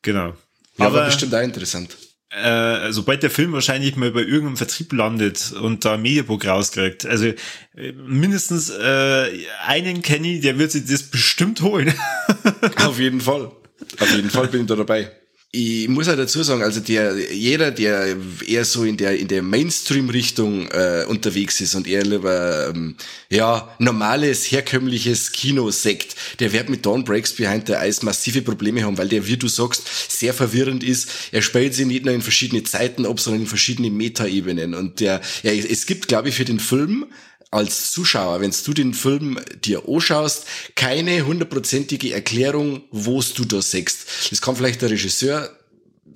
Genau. 0.02 0.34
Ja, 0.78 0.86
Aber 0.86 1.06
bestimmt 1.06 1.34
auch 1.34 1.42
interessant. 1.42 1.96
Äh, 2.30 2.92
sobald 2.92 3.22
der 3.22 3.30
Film 3.30 3.52
wahrscheinlich 3.52 3.96
mal 3.96 4.10
bei 4.10 4.20
irgendeinem 4.20 4.56
Vertrieb 4.56 4.92
landet 4.92 5.52
und 5.52 5.84
da 5.84 5.96
Mediabook 5.96 6.44
rauskriegt, 6.44 7.06
also 7.06 7.26
äh, 7.26 7.92
mindestens 7.92 8.68
äh, 8.68 9.30
einen 9.64 10.02
Kenny, 10.02 10.40
der 10.40 10.58
wird 10.58 10.72
sich 10.72 10.86
das 10.86 11.04
bestimmt 11.04 11.62
holen. 11.62 11.94
Auf 12.84 12.98
jeden 12.98 13.20
Fall. 13.20 13.52
Auf 14.00 14.14
jeden 14.14 14.30
Fall 14.30 14.48
bin 14.48 14.62
ich 14.62 14.66
da 14.66 14.74
dabei 14.74 15.10
ich 15.56 15.88
muss 15.88 16.08
auch 16.08 16.16
dazu 16.16 16.42
sagen, 16.42 16.62
also 16.62 16.80
der, 16.80 17.32
jeder, 17.32 17.70
der 17.70 18.16
eher 18.46 18.64
so 18.64 18.84
in 18.84 18.96
der, 18.96 19.18
in 19.18 19.28
der 19.28 19.42
Mainstream-Richtung 19.42 20.68
äh, 20.68 21.04
unterwegs 21.08 21.60
ist 21.60 21.74
und 21.74 21.86
eher 21.86 22.04
lieber, 22.04 22.68
ähm, 22.68 22.96
ja, 23.30 23.74
normales, 23.78 24.50
herkömmliches 24.50 25.32
Kino 25.32 25.70
sekt, 25.70 26.14
der 26.40 26.52
wird 26.52 26.68
mit 26.68 26.84
Dawn 26.84 27.04
Breaks 27.04 27.32
Behind 27.32 27.66
the 27.66 27.72
Eyes 27.72 28.02
massive 28.02 28.42
Probleme 28.42 28.84
haben, 28.84 28.98
weil 28.98 29.08
der, 29.08 29.26
wie 29.26 29.36
du 29.36 29.48
sagst, 29.48 29.82
sehr 30.10 30.34
verwirrend 30.34 30.84
ist. 30.84 31.08
Er 31.32 31.40
spielt 31.40 31.74
sich 31.74 31.86
nicht 31.86 32.04
nur 32.04 32.14
in 32.14 32.22
verschiedene 32.22 32.62
Zeiten 32.62 33.06
ab, 33.06 33.18
sondern 33.18 33.42
in 33.42 33.48
verschiedene 33.48 33.90
Meta-Ebenen. 33.90 34.74
Und 34.74 35.00
der, 35.00 35.22
ja, 35.42 35.52
es 35.52 35.86
gibt, 35.86 36.08
glaube 36.08 36.28
ich, 36.28 36.34
für 36.34 36.44
den 36.44 36.60
Film 36.60 37.06
als 37.50 37.92
Zuschauer, 37.92 38.40
wenn 38.40 38.52
du 38.64 38.72
den 38.74 38.94
Film 38.94 39.38
dir 39.64 39.82
anschaust, 39.88 40.46
keine 40.74 41.26
hundertprozentige 41.26 42.12
Erklärung, 42.12 42.82
wo 42.90 43.22
du 43.22 43.44
da 43.44 43.62
sechst. 43.62 44.30
Das 44.30 44.40
kann 44.40 44.56
vielleicht 44.56 44.82
der 44.82 44.90
Regisseur 44.90 45.50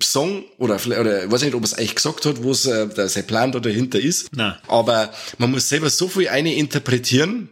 Song 0.03 0.45
oder 0.57 0.75
oder 0.85 1.25
ich 1.25 1.31
weiß 1.31 1.43
nicht, 1.43 1.53
ob 1.53 1.63
es 1.63 1.77
euch 1.77 1.95
gesagt 1.95 2.25
hat, 2.25 2.43
wo 2.43 2.51
es 2.51 2.65
äh, 2.65 2.87
sein 3.07 3.27
Plan 3.27 3.51
da 3.51 3.59
dahinter 3.59 3.99
ist. 3.99 4.29
Na. 4.33 4.59
Aber 4.67 5.11
man 5.37 5.51
muss 5.51 5.69
selber 5.69 5.89
so 5.89 6.07
viel 6.07 6.27
eine 6.27 6.55
interpretieren, 6.55 7.49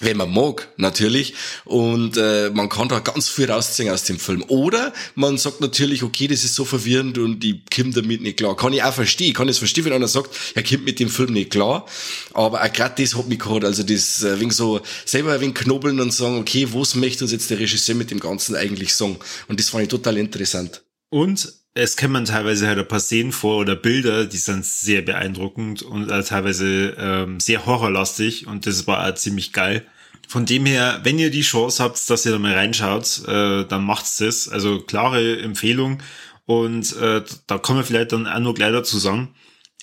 wenn 0.00 0.16
man 0.16 0.32
mag, 0.32 0.68
natürlich. 0.76 1.34
Und 1.64 2.16
äh, 2.16 2.50
man 2.50 2.68
kann 2.68 2.88
da 2.88 2.98
ganz 2.98 3.28
viel 3.28 3.50
rausziehen 3.50 3.90
aus 3.90 4.04
dem 4.04 4.18
Film. 4.18 4.44
Oder 4.48 4.92
man 5.14 5.38
sagt 5.38 5.60
natürlich, 5.60 6.02
okay, 6.02 6.26
das 6.26 6.44
ist 6.44 6.54
so 6.54 6.64
verwirrend 6.64 7.18
und 7.18 7.44
ich 7.44 7.60
komme 7.74 7.90
damit 7.92 8.20
nicht 8.20 8.38
klar. 8.38 8.56
Kann 8.56 8.72
ich 8.72 8.82
auch 8.82 8.92
verstehen. 8.92 9.28
Ich 9.28 9.34
kann 9.34 9.48
es 9.48 9.58
verstehen, 9.58 9.84
wenn 9.84 9.92
einer 9.92 10.08
sagt, 10.08 10.30
er 10.54 10.64
kommt 10.64 10.84
mit 10.84 10.98
dem 10.98 11.08
Film 11.08 11.32
nicht 11.32 11.50
klar. 11.50 11.86
Aber 12.32 12.62
auch 12.62 12.72
gerade 12.72 13.00
das 13.02 13.14
hat 13.14 13.28
mich 13.28 13.38
gehabt. 13.38 13.64
Also 13.64 13.82
das 13.82 14.22
äh, 14.24 14.40
wegen 14.40 14.50
so 14.50 14.80
selber 15.04 15.32
ein 15.32 15.40
wenig 15.40 15.54
knobeln 15.54 16.00
und 16.00 16.12
sagen, 16.12 16.38
okay, 16.38 16.68
was 16.72 16.94
möchte 16.96 17.24
uns 17.24 17.32
jetzt 17.32 17.50
der 17.50 17.60
Regisseur 17.60 17.94
mit 17.94 18.10
dem 18.10 18.20
Ganzen 18.20 18.56
eigentlich 18.56 18.94
sagen? 18.94 19.16
Und 19.48 19.60
das 19.60 19.68
fand 19.70 19.84
ich 19.84 19.88
total 19.88 20.16
interessant. 20.18 20.82
Und 21.10 21.63
es 21.74 22.00
man 22.06 22.24
teilweise 22.24 22.68
halt 22.68 22.78
ein 22.78 22.88
paar 22.88 23.00
Szenen 23.00 23.32
vor 23.32 23.58
oder 23.58 23.74
Bilder, 23.74 24.26
die 24.26 24.36
sind 24.36 24.64
sehr 24.64 25.02
beeindruckend 25.02 25.82
und 25.82 26.08
äh, 26.08 26.22
teilweise 26.22 26.94
ähm, 26.98 27.40
sehr 27.40 27.66
horrorlastig 27.66 28.46
und 28.46 28.66
das 28.66 28.86
war 28.86 29.06
auch 29.06 29.14
ziemlich 29.14 29.52
geil. 29.52 29.84
Von 30.28 30.46
dem 30.46 30.66
her, 30.66 31.00
wenn 31.02 31.18
ihr 31.18 31.30
die 31.30 31.42
Chance 31.42 31.82
habt, 31.82 32.08
dass 32.08 32.24
ihr 32.24 32.32
da 32.32 32.38
mal 32.38 32.54
reinschaut, 32.54 33.22
äh, 33.26 33.64
dann 33.64 33.84
macht's 33.84 34.18
das. 34.18 34.48
Also 34.48 34.80
klare 34.80 35.40
Empfehlung. 35.40 35.98
Und 36.46 36.96
äh, 36.96 37.22
da 37.46 37.58
kommen 37.58 37.80
wir 37.80 37.84
vielleicht 37.84 38.12
dann 38.12 38.26
auch 38.26 38.38
noch 38.38 38.54
gleich 38.54 38.72
dazu 38.72 38.98
sagen. 38.98 39.34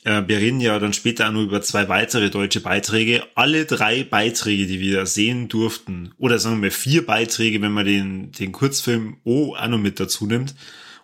Äh, 0.03 0.23
wir 0.27 0.37
reden 0.37 0.59
ja 0.59 0.79
dann 0.79 0.93
später 0.93 1.27
auch 1.27 1.31
noch 1.31 1.43
über 1.43 1.61
zwei 1.61 1.89
weitere 1.89 2.29
deutsche 2.29 2.59
Beiträge. 2.59 3.23
Alle 3.35 3.65
drei 3.65 4.03
Beiträge, 4.03 4.65
die 4.65 4.79
wir 4.79 5.05
sehen 5.05 5.47
durften, 5.47 6.13
oder 6.17 6.39
sagen 6.39 6.61
wir 6.61 6.71
vier 6.71 7.05
Beiträge, 7.05 7.61
wenn 7.61 7.71
man 7.71 7.85
den, 7.85 8.31
den 8.31 8.51
Kurzfilm 8.51 9.17
O 9.23 9.55
auch 9.55 9.67
noch 9.67 9.77
mit 9.77 9.99
dazu 9.99 10.25
nimmt, 10.25 10.55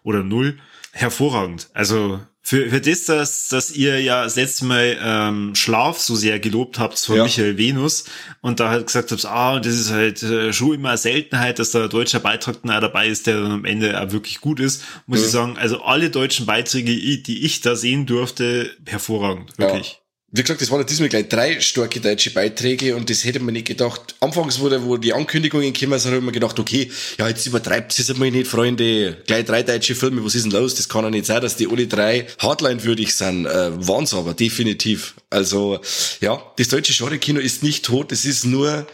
oder 0.04 0.24
null, 0.24 0.58
hervorragend. 0.98 1.70
Also 1.74 2.20
für, 2.42 2.70
für 2.70 2.82
das, 2.82 3.06
dass, 3.06 3.50
dass 3.50 3.72
ihr 3.72 4.02
ja 4.02 4.24
das 4.24 4.36
letzte 4.38 4.66
Mal 4.66 4.98
ähm, 5.02 5.54
Schlaf 5.54 6.00
so 6.00 6.16
sehr 6.16 6.40
gelobt 6.40 6.80
habt 6.80 6.98
von 6.98 7.18
ja. 7.18 7.24
Michael 7.24 7.58
Venus 7.58 8.06
und 8.42 8.60
da 8.60 8.70
halt 8.70 8.88
gesagt 8.88 9.12
habt, 9.12 9.26
ah, 9.26 9.60
das 9.60 9.76
ist 9.76 9.92
halt 9.92 10.24
äh, 10.24 10.54
schon 10.54 10.76
immer 10.76 10.90
eine 10.90 10.98
Seltenheit, 10.98 11.60
dass 11.60 11.72
da 11.72 11.84
ein 11.84 11.90
deutscher 11.90 12.20
Beitrag 12.20 12.62
dann 12.64 12.82
dabei 12.82 13.08
ist, 13.08 13.28
der 13.28 13.42
dann 13.42 13.52
am 13.52 13.66
Ende 13.66 14.02
auch 14.02 14.12
wirklich 14.12 14.40
gut 14.40 14.60
ist, 14.60 14.84
muss 15.08 15.20
ja. 15.20 15.26
ich 15.26 15.32
sagen, 15.32 15.58
also 15.58 15.82
alle 15.82 16.10
deutschen 16.10 16.46
Beiträge, 16.46 16.96
die 17.18 17.46
ich 17.46 17.62
da 17.62 17.76
sehen 17.76 18.06
durfte, 18.06 18.72
hervorragend, 18.86 19.58
wirklich. 19.58 20.00
Ja 20.00 20.07
wie 20.30 20.42
gesagt, 20.42 20.62
das 20.62 20.70
waren 20.72 20.86
diesmal 20.86 21.08
gleich 21.08 21.30
drei 21.30 21.62
starke 21.62 22.02
deutsche 22.02 22.32
Beiträge 22.32 22.98
und 22.98 23.10
das 23.10 23.24
hätte 23.24 23.40
man 23.40 23.54
nicht 23.54 23.68
gedacht. 23.68 24.16
Anfangs, 24.20 24.60
der, 24.62 24.84
wo 24.84 24.98
die 24.98 25.14
Ankündigungen 25.14 25.72
kamen, 25.72 25.98
habe 25.98 26.18
ich 26.18 26.22
mir 26.22 26.32
gedacht, 26.34 26.60
okay, 26.60 26.92
ja, 27.18 27.30
jetzt 27.30 27.46
übertreibt 27.46 27.98
es 27.98 28.10
einmal 28.10 28.30
nicht, 28.32 28.48
Freunde. 28.48 29.24
Gleich 29.26 29.46
drei 29.46 29.64
deutsche 29.64 29.96
Filme, 29.96 30.24
was 30.26 30.36
ist 30.36 30.44
denn 30.44 30.52
los? 30.52 30.76
Das 30.76 30.90
kann 30.90 31.06
ja 31.06 31.10
nicht 31.10 31.26
sein, 31.26 31.42
dass 31.42 31.56
die 31.56 31.68
alle 31.68 31.88
drei 31.88 32.28
Hardline-würdig 32.40 33.16
sind. 33.16 33.46
Äh, 33.46 33.72
waren's 33.88 34.14
aber, 34.14 34.34
definitiv. 34.34 35.16
Also, 35.30 35.80
ja, 36.20 36.42
das 36.58 36.68
deutsche 36.68 36.94
Genre-Kino 36.94 37.40
ist 37.40 37.64
nicht 37.64 37.86
tot, 37.86 38.12
es 38.12 38.26
ist 38.26 38.44
nur, 38.44 38.86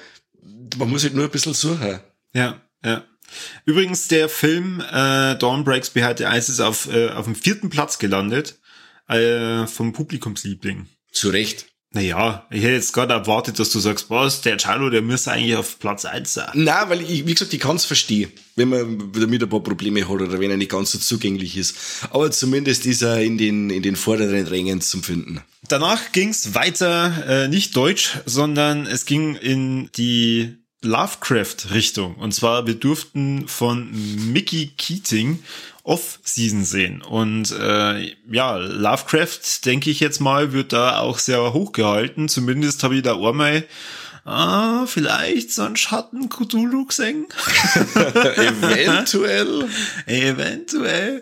man 0.77 0.89
muss 0.89 1.03
halt 1.03 1.15
nur 1.15 1.25
ein 1.25 1.31
bisschen 1.31 1.55
suchen. 1.55 1.99
Ja, 2.33 2.61
ja. 2.85 3.03
Übrigens, 3.65 4.07
der 4.07 4.29
Film 4.29 4.81
äh, 4.81 5.35
Dawn 5.35 5.63
Breaks 5.63 5.89
Behind 5.89 6.19
the 6.19 6.25
Ice 6.25 6.51
ist 6.51 6.59
auf, 6.59 6.87
äh, 6.93 7.09
auf 7.09 7.25
dem 7.25 7.33
vierten 7.33 7.71
Platz 7.71 7.97
gelandet 7.97 8.59
äh, 9.07 9.65
vom 9.65 9.93
Publikumsliebling. 9.93 10.87
Zu 11.13 11.29
Recht. 11.29 11.67
Naja, 11.95 12.47
ich 12.49 12.63
hätte 12.63 12.73
jetzt 12.73 12.91
gerade 12.91 13.13
erwartet, 13.13 13.59
dass 13.59 13.69
du 13.69 13.77
sagst, 13.77 14.09
was, 14.09 14.41
der 14.41 14.57
Chalo, 14.57 14.89
der 14.89 15.03
müsste 15.03 15.31
eigentlich 15.31 15.55
auf 15.55 15.77
Platz 15.77 16.05
eins 16.05 16.33
sein. 16.33 16.49
Na, 16.55 16.89
weil 16.89 17.01
ich, 17.01 17.27
wie 17.27 17.33
gesagt, 17.33 17.53
ich 17.53 17.59
kann 17.59 17.75
es 17.75 17.85
verstehen, 17.85 18.31
wenn 18.55 18.69
man 18.69 19.11
damit 19.13 19.43
ein 19.43 19.49
paar 19.49 19.61
Probleme 19.61 20.01
hat 20.01 20.09
oder 20.09 20.39
wenn 20.39 20.49
er 20.49 20.57
nicht 20.57 20.71
ganz 20.71 20.91
so 20.91 20.97
zugänglich 20.97 21.55
ist. 21.55 21.75
Aber 22.09 22.31
zumindest 22.31 22.87
ist 22.87 23.03
er 23.03 23.21
in 23.21 23.37
den, 23.37 23.69
in 23.69 23.83
den 23.83 23.95
vorderen 23.95 24.47
Rängen 24.47 24.81
zum 24.81 25.03
Finden. 25.03 25.41
Danach 25.67 26.11
ging's 26.11 26.55
weiter, 26.55 27.13
äh, 27.27 27.47
nicht 27.47 27.75
deutsch, 27.75 28.17
sondern 28.25 28.87
es 28.87 29.05
ging 29.05 29.35
in 29.35 29.91
die 29.95 30.57
Lovecraft-Richtung. 30.81 32.15
Und 32.15 32.33
zwar, 32.33 32.65
wir 32.65 32.75
durften 32.75 33.47
von 33.47 33.91
Mickey 34.33 34.71
Keating 34.77 35.43
Off-Season 35.83 36.63
sehen. 36.63 37.01
Und 37.01 37.51
äh, 37.51 38.15
ja, 38.31 38.57
Lovecraft, 38.57 39.65
denke 39.65 39.89
ich 39.89 39.99
jetzt 39.99 40.19
mal, 40.19 40.53
wird 40.53 40.73
da 40.73 40.99
auch 40.99 41.19
sehr 41.19 41.53
hoch 41.53 41.73
gehalten. 41.73 42.29
Zumindest 42.29 42.83
habe 42.83 42.95
ich 42.95 43.01
da 43.03 43.15
einmal 43.15 43.65
ah, 44.25 44.85
vielleicht 44.85 45.51
so 45.51 45.63
ein 45.63 45.75
Schatten 45.75 46.29
Cthulhu 46.29 46.85
gesehen. 46.85 47.27
Eventuell. 47.95 49.67
Eventuell. 50.05 51.21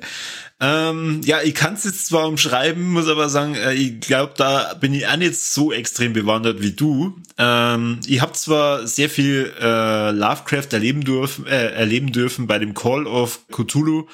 Ähm, 0.64 1.22
ja, 1.26 1.42
ich 1.42 1.56
kann 1.56 1.74
es 1.74 1.86
jetzt 1.86 2.06
zwar 2.06 2.28
umschreiben, 2.28 2.88
muss 2.92 3.08
aber 3.08 3.30
sagen, 3.30 3.56
äh, 3.56 3.74
ich 3.74 4.00
glaube, 4.00 4.34
da 4.38 4.76
bin 4.76 4.94
ich 4.94 5.08
auch 5.08 5.18
nicht 5.18 5.36
so 5.36 5.72
extrem 5.74 6.14
bewandert 6.14 6.62
wie 6.62 6.74
du. 6.74 7.20
Ähm, 7.40 8.00
ich 8.06 8.22
habe 8.22 8.34
zwar 8.34 8.86
sehr 8.86 9.10
viel 9.10 9.52
äh, 9.60 10.12
Lovecraft 10.12 10.68
erleben 10.72 11.04
dürfen, 11.04 11.48
äh, 11.48 11.72
erleben 11.72 12.12
dürfen 12.12 12.46
bei 12.46 12.60
dem 12.60 12.76
Call 12.76 13.08
of 13.08 13.40
Cthulhu, 13.52 14.08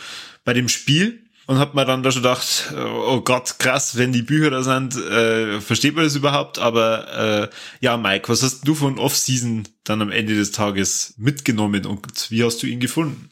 bei 0.48 0.54
dem 0.54 0.70
Spiel 0.70 1.20
und 1.46 1.60
hab 1.60 1.76
mir 1.76 1.84
dann 1.84 2.04
da 2.04 2.12
schon 2.12 2.24
gedacht, 2.24 2.74
oh 2.74 3.20
Gott, 3.20 3.60
krass, 3.60 3.98
wenn 3.98 4.14
die 4.14 4.22
Bücher 4.22 4.50
da 4.50 4.64
sind, 4.64 4.96
äh, 4.96 5.60
versteht 5.60 5.94
man 5.94 6.06
das 6.06 6.16
überhaupt? 6.16 6.58
Aber 6.58 7.50
äh, 7.52 7.86
ja, 7.86 7.98
Mike, 7.98 8.30
was 8.30 8.44
hast 8.44 8.66
du 8.66 8.74
von 8.74 8.98
Off-Season 8.98 9.68
dann 9.84 10.02
am 10.02 10.10
Ende 10.10 10.36
des 10.36 10.54
Tages 10.54 11.16
mitgenommen 11.18 11.86
und 11.86 12.32
wie 12.32 12.46
hast 12.46 12.64
du 12.64 12.68
ihn 12.68 12.80
gefunden? 12.80 13.30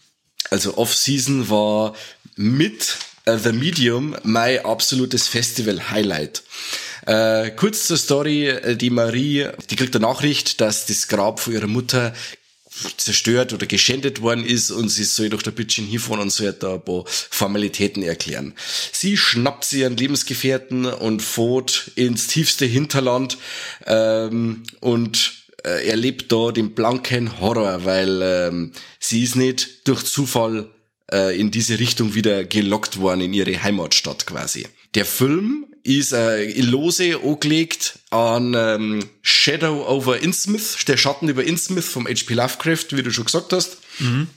Also 0.49 0.78
Off-Season 0.78 1.49
war 1.49 1.95
mit 2.36 2.97
uh, 3.30 3.38
The 3.38 3.54
Medium 3.54 4.17
mein 4.23 4.65
absolutes 4.65 5.30
Festival-Highlight. 5.30 6.43
Äh, 7.06 7.51
kurz 7.51 7.88
zur 7.88 7.95
Story, 7.95 8.49
äh, 8.49 8.75
die 8.75 8.89
Marie, 8.89 9.47
die 9.69 9.78
kriegt 9.78 9.95
eine 9.95 10.06
Nachricht, 10.06 10.60
dass 10.60 10.86
das 10.86 11.08
Grab 11.08 11.39
von 11.39 11.54
ihrer 11.54 11.67
Mutter 11.67 12.13
zerstört 12.98 13.54
oder 13.54 13.66
geschändet 13.66 14.22
worden 14.22 14.46
ist 14.46 14.72
und 14.72 14.90
sie 14.90 15.04
soll 15.04 15.30
doch 15.30 15.42
der 15.42 15.52
Bitchen 15.52 15.86
hiervon 15.86 16.20
und 16.20 16.32
soll 16.32 16.54
da 16.54 16.76
ein 16.76 16.84
paar 16.84 17.04
Formalitäten 17.08 18.04
erklären. 18.04 18.54
Sie 18.92 19.18
schnappt 19.18 19.66
sie 19.66 19.82
ihren 19.82 19.98
Lebensgefährten 19.98 20.86
und 20.86 21.22
fährt 21.22 21.92
ins 21.96 22.28
tiefste 22.28 22.66
Hinterland 22.66 23.38
ähm, 23.86 24.64
und 24.82 25.46
äh, 25.64 25.88
erlebt 25.88 26.32
da 26.32 26.52
den 26.52 26.76
blanken 26.76 27.40
Horror, 27.40 27.86
weil 27.86 28.22
ähm, 28.22 28.72
sie 29.00 29.24
ist 29.24 29.36
nicht 29.36 29.88
durch 29.88 30.04
Zufall 30.04 30.70
äh, 31.12 31.40
in 31.40 31.52
diese 31.52 31.80
Richtung 31.80 32.14
wieder 32.14 32.44
gelockt 32.44 33.00
worden 33.00 33.22
in 33.22 33.34
ihre 33.34 33.64
Heimatstadt 33.64 34.28
quasi. 34.28 34.68
Der 34.96 35.06
Film 35.06 35.66
ist 35.86 36.13
äh, 36.13 36.52
lose 36.62 37.19
angelegt 37.24 38.00
an 38.10 38.54
ähm, 38.58 39.06
Shadow 39.21 39.88
over 39.88 40.19
Innsmouth, 40.21 40.88
der 40.88 40.98
Schatten 40.98 41.30
über 41.30 41.43
Innsmouth 41.43 41.86
vom 41.86 42.08
H.P. 42.08 42.34
Lovecraft, 42.34 42.88
wie 42.91 43.04
du 43.04 43.12
schon 43.12 43.26
gesagt 43.26 43.54
hast. 43.54 43.78
Mhm 44.00 44.28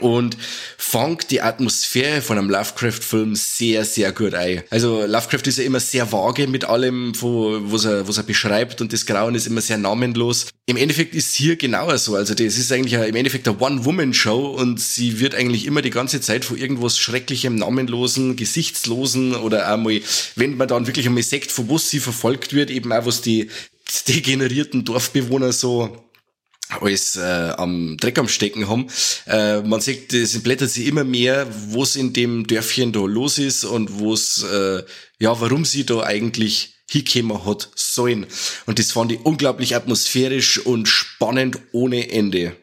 und 0.00 0.36
fängt 0.76 1.30
die 1.30 1.40
Atmosphäre 1.40 2.22
von 2.22 2.38
einem 2.38 2.50
Lovecraft-Film 2.50 3.34
sehr, 3.34 3.84
sehr 3.84 4.12
gut 4.12 4.34
ein. 4.34 4.62
Also 4.70 5.04
Lovecraft 5.06 5.46
ist 5.46 5.58
ja 5.58 5.64
immer 5.64 5.80
sehr 5.80 6.10
vage 6.10 6.46
mit 6.46 6.64
allem, 6.64 7.12
wo, 7.20 7.58
was, 7.70 7.84
er, 7.84 8.06
was 8.08 8.16
er 8.16 8.22
beschreibt 8.22 8.80
und 8.80 8.92
das 8.92 9.06
Grauen 9.06 9.34
ist 9.34 9.46
immer 9.46 9.60
sehr 9.60 9.78
namenlos. 9.78 10.46
Im 10.66 10.76
Endeffekt 10.76 11.14
ist 11.14 11.34
hier 11.34 11.56
genauer 11.56 11.98
so. 11.98 12.14
Also 12.16 12.34
das 12.34 12.58
ist 12.58 12.72
eigentlich 12.72 12.96
ein, 12.96 13.08
im 13.08 13.16
Endeffekt 13.16 13.46
eine 13.46 13.58
One-Woman-Show 13.58 14.46
und 14.46 14.80
sie 14.80 15.20
wird 15.20 15.34
eigentlich 15.34 15.66
immer 15.66 15.82
die 15.82 15.90
ganze 15.90 16.20
Zeit 16.20 16.44
von 16.44 16.56
irgendwas 16.56 16.98
Schrecklichem, 16.98 17.56
Namenlosen, 17.56 18.36
Gesichtslosen 18.36 19.34
oder 19.34 19.68
einmal, 19.68 20.00
wenn 20.36 20.56
man 20.56 20.68
dann 20.68 20.86
wirklich 20.86 21.06
einmal 21.06 21.22
sagt, 21.22 21.52
von 21.52 21.68
was 21.68 21.90
sie 21.90 22.00
verfolgt 22.00 22.52
wird, 22.52 22.70
eben 22.70 22.92
auch 22.92 23.06
was 23.06 23.20
die 23.20 23.50
degenerierten 24.08 24.84
Dorfbewohner 24.84 25.52
so 25.52 26.03
alles 26.68 27.16
äh, 27.16 27.52
am 27.56 27.96
Dreck 27.98 28.18
am 28.18 28.28
Stecken 28.28 28.68
haben. 28.68 28.86
Äh, 29.26 29.60
man 29.62 29.80
sieht, 29.80 30.12
es 30.12 30.42
blättert 30.42 30.70
sich 30.70 30.86
immer 30.86 31.04
mehr, 31.04 31.46
was 31.70 31.96
in 31.96 32.12
dem 32.12 32.46
Dörfchen 32.46 32.92
da 32.92 33.00
los 33.00 33.38
ist 33.38 33.64
und 33.64 34.00
was, 34.00 34.42
äh, 34.42 34.82
ja, 35.18 35.40
warum 35.40 35.64
sie 35.64 35.84
da 35.84 36.02
eigentlich 36.02 36.74
hingekommen 36.90 37.44
hat 37.44 37.70
sollen. 37.74 38.26
Und 38.66 38.78
das 38.78 38.92
fand 38.92 39.12
ich 39.12 39.24
unglaublich 39.24 39.76
atmosphärisch 39.76 40.58
und 40.58 40.88
spannend 40.88 41.58
ohne 41.72 42.10
Ende. 42.10 42.56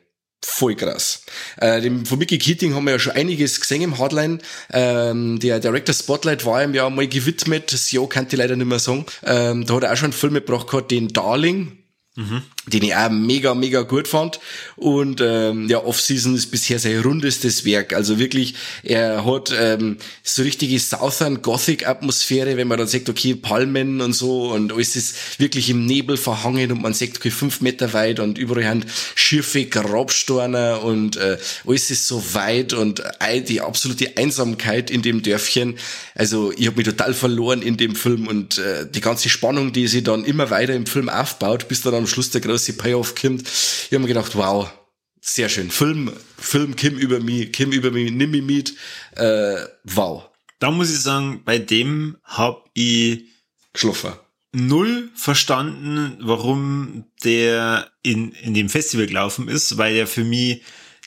Voll 0.43 0.75
krass. 0.75 1.23
Äh, 1.57 1.81
dem, 1.81 2.05
von 2.05 2.17
Mickey 2.17 2.39
Keating 2.39 2.73
haben 2.73 2.85
wir 2.85 2.93
ja 2.93 2.99
schon 2.99 3.13
einiges 3.13 3.59
gesehen 3.59 3.83
im 3.83 3.99
Hardline. 3.99 4.39
Ähm, 4.71 5.39
der 5.39 5.59
Director 5.59 5.93
Spotlight 5.93 6.45
war 6.45 6.63
ihm 6.63 6.73
ja 6.73 6.89
mal 6.89 7.07
gewidmet. 7.07 7.71
Das 7.71 7.91
Jahr 7.91 8.09
kann 8.09 8.25
ich 8.27 8.35
leider 8.35 8.55
nicht 8.55 8.65
mehr 8.65 8.79
sagen. 8.79 9.05
Ähm, 9.23 9.67
da 9.67 9.75
hat 9.75 9.83
er 9.83 9.93
auch 9.93 9.97
schon 9.97 10.05
einen 10.05 10.13
Film 10.13 10.33
mitgebracht 10.33 10.67
gehabt, 10.67 10.89
den 10.89 11.09
Darling 11.09 11.81
Mhm. 12.15 12.41
Den 12.71 12.83
ich 12.83 12.95
auch 12.95 13.09
mega, 13.09 13.53
mega 13.53 13.81
gut 13.81 14.07
fand. 14.07 14.39
Und 14.75 15.21
ähm, 15.21 15.67
ja, 15.69 15.83
Off-Season 15.83 16.35
ist 16.35 16.51
bisher 16.51 16.79
sein 16.79 16.99
rundestes 17.01 17.65
Werk. 17.65 17.93
Also 17.93 18.19
wirklich, 18.19 18.55
er 18.83 19.25
hat 19.25 19.53
ähm, 19.57 19.97
so 20.23 20.41
richtige 20.41 20.79
Southern 20.79 21.41
Gothic-Atmosphäre, 21.41 22.57
wenn 22.57 22.67
man 22.67 22.77
dann 22.77 22.87
sagt, 22.87 23.09
okay, 23.09 23.35
Palmen 23.35 24.01
und 24.01 24.13
so 24.13 24.51
und 24.51 24.71
alles 24.71 24.95
ist 24.95 25.39
wirklich 25.39 25.69
im 25.69 25.85
Nebel 25.85 26.17
verhangen 26.17 26.71
und 26.71 26.81
man 26.81 26.93
sagt, 26.93 27.17
okay, 27.17 27.31
fünf 27.31 27.61
Meter 27.61 27.93
weit 27.93 28.19
und 28.19 28.37
überall 28.37 28.65
haben 28.65 28.85
schiefe 29.15 29.65
Grabstorne 29.65 30.79
und 30.79 31.17
äh, 31.17 31.37
alles 31.67 31.91
ist 31.91 32.07
so 32.07 32.33
weit 32.33 32.73
und 32.73 33.01
äh, 33.19 33.41
die 33.41 33.61
absolute 33.61 34.17
Einsamkeit 34.17 34.91
in 34.91 35.01
dem 35.01 35.21
Dörfchen. 35.21 35.77
Also 36.15 36.51
ich 36.55 36.67
habe 36.67 36.77
mich 36.77 36.85
total 36.85 37.13
verloren 37.13 37.61
in 37.61 37.77
dem 37.77 37.95
Film 37.95 38.27
und 38.27 38.57
äh, 38.57 38.85
die 38.89 39.01
ganze 39.01 39.29
Spannung, 39.29 39.73
die 39.73 39.87
sich 39.87 40.03
dann 40.03 40.23
immer 40.23 40.49
weiter 40.49 40.73
im 40.73 40.85
Film 40.85 41.09
aufbaut, 41.09 41.67
bis 41.67 41.81
dann 41.81 41.95
am 41.95 42.07
Schluss 42.07 42.29
der 42.29 42.41
große 42.41 42.60
Payoff 42.73 43.15
kommt. 43.15 43.47
Ich 43.47 43.89
habe 43.91 43.99
mir 43.99 44.07
gedacht, 44.07 44.35
wow, 44.35 44.71
sehr 45.21 45.49
schön. 45.49 45.71
Film, 45.71 46.11
Film 46.37 46.75
Kim 46.75 46.97
über 46.97 47.19
mich, 47.19 47.51
Kim 47.51 47.71
über 47.71 47.91
mich, 47.91 48.11
nimm 48.11 48.31
mich 48.31 48.43
mit. 48.43 48.75
Äh, 49.15 49.57
wow. 49.83 50.29
Da 50.59 50.71
muss 50.71 50.91
ich 50.91 50.99
sagen, 50.99 51.41
bei 51.43 51.57
dem 51.57 52.17
hab 52.23 52.69
ich 52.73 53.25
geschlafen. 53.73 54.13
Null 54.53 55.09
verstanden, 55.15 56.17
warum 56.21 57.05
der 57.23 57.89
in, 58.03 58.31
in 58.33 58.53
dem 58.53 58.69
Festival 58.69 59.07
gelaufen 59.07 59.47
ist, 59.47 59.77
weil 59.77 59.95
er 59.95 60.07
für 60.07 60.23
mich 60.23 60.61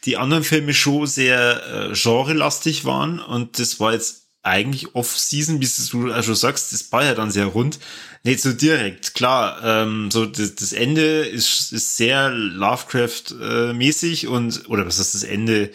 die 0.05 0.17
anderen 0.17 0.45
Filme 0.45 0.75
schon 0.75 1.07
sehr 1.07 1.91
äh, 1.91 1.95
genrelastig 1.95 2.85
waren 2.85 3.21
und 3.21 3.59
das 3.59 3.81
war 3.81 3.93
jetzt 3.93 4.25
eigentlich 4.43 4.95
Off-Season, 4.95 5.61
wie 5.61 5.65
du 5.65 6.23
schon 6.23 6.35
sagst, 6.35 6.73
das 6.73 6.93
war 6.93 7.05
ja 7.05 7.15
dann 7.15 7.31
sehr 7.31 7.47
rund. 7.47 7.79
Nicht 8.25 8.41
so 8.41 8.53
direkt, 8.53 9.15
klar. 9.15 9.61
Ähm, 9.63 10.11
so 10.11 10.25
das, 10.25 10.55
das 10.55 10.73
Ende 10.73 11.27
ist, 11.27 11.73
ist 11.73 11.99
sehr 11.99 12.31
Lovecraft-mäßig 12.31 14.29
und, 14.29 14.69
oder 14.69 14.87
was 14.87 14.99
ist 14.99 15.15
das 15.15 15.25
Ende? 15.25 15.71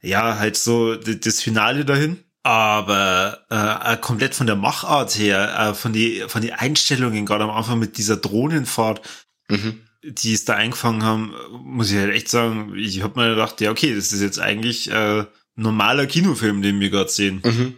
Ja, 0.00 0.38
halt 0.38 0.56
so 0.56 0.94
das 0.94 1.40
Finale 1.42 1.84
dahin. 1.84 2.18
Aber 2.42 3.44
äh, 3.50 3.96
komplett 3.98 4.34
von 4.34 4.46
der 4.46 4.56
Machart 4.56 5.18
her, 5.18 5.58
äh, 5.58 5.74
von 5.74 5.92
die 5.92 6.24
von 6.28 6.40
die 6.40 6.54
Einstellungen, 6.54 7.26
gerade 7.26 7.44
am 7.44 7.50
Anfang 7.50 7.78
mit 7.78 7.98
dieser 7.98 8.16
Drohnenfahrt, 8.16 9.02
mhm. 9.48 9.80
die 10.02 10.32
es 10.32 10.46
da 10.46 10.54
eingefangen 10.54 11.02
haben, 11.02 11.34
muss 11.64 11.90
ich 11.90 11.98
halt 11.98 12.14
echt 12.14 12.30
sagen, 12.30 12.72
ich 12.76 13.02
habe 13.02 13.20
mir 13.20 13.30
gedacht, 13.30 13.60
ja 13.60 13.70
okay, 13.70 13.94
das 13.94 14.12
ist 14.12 14.22
jetzt 14.22 14.38
eigentlich 14.38 14.90
äh, 14.90 15.26
normaler 15.54 16.06
Kinofilm, 16.06 16.62
den 16.62 16.80
wir 16.80 16.88
gerade 16.88 17.10
sehen. 17.10 17.42
Mhm. 17.44 17.76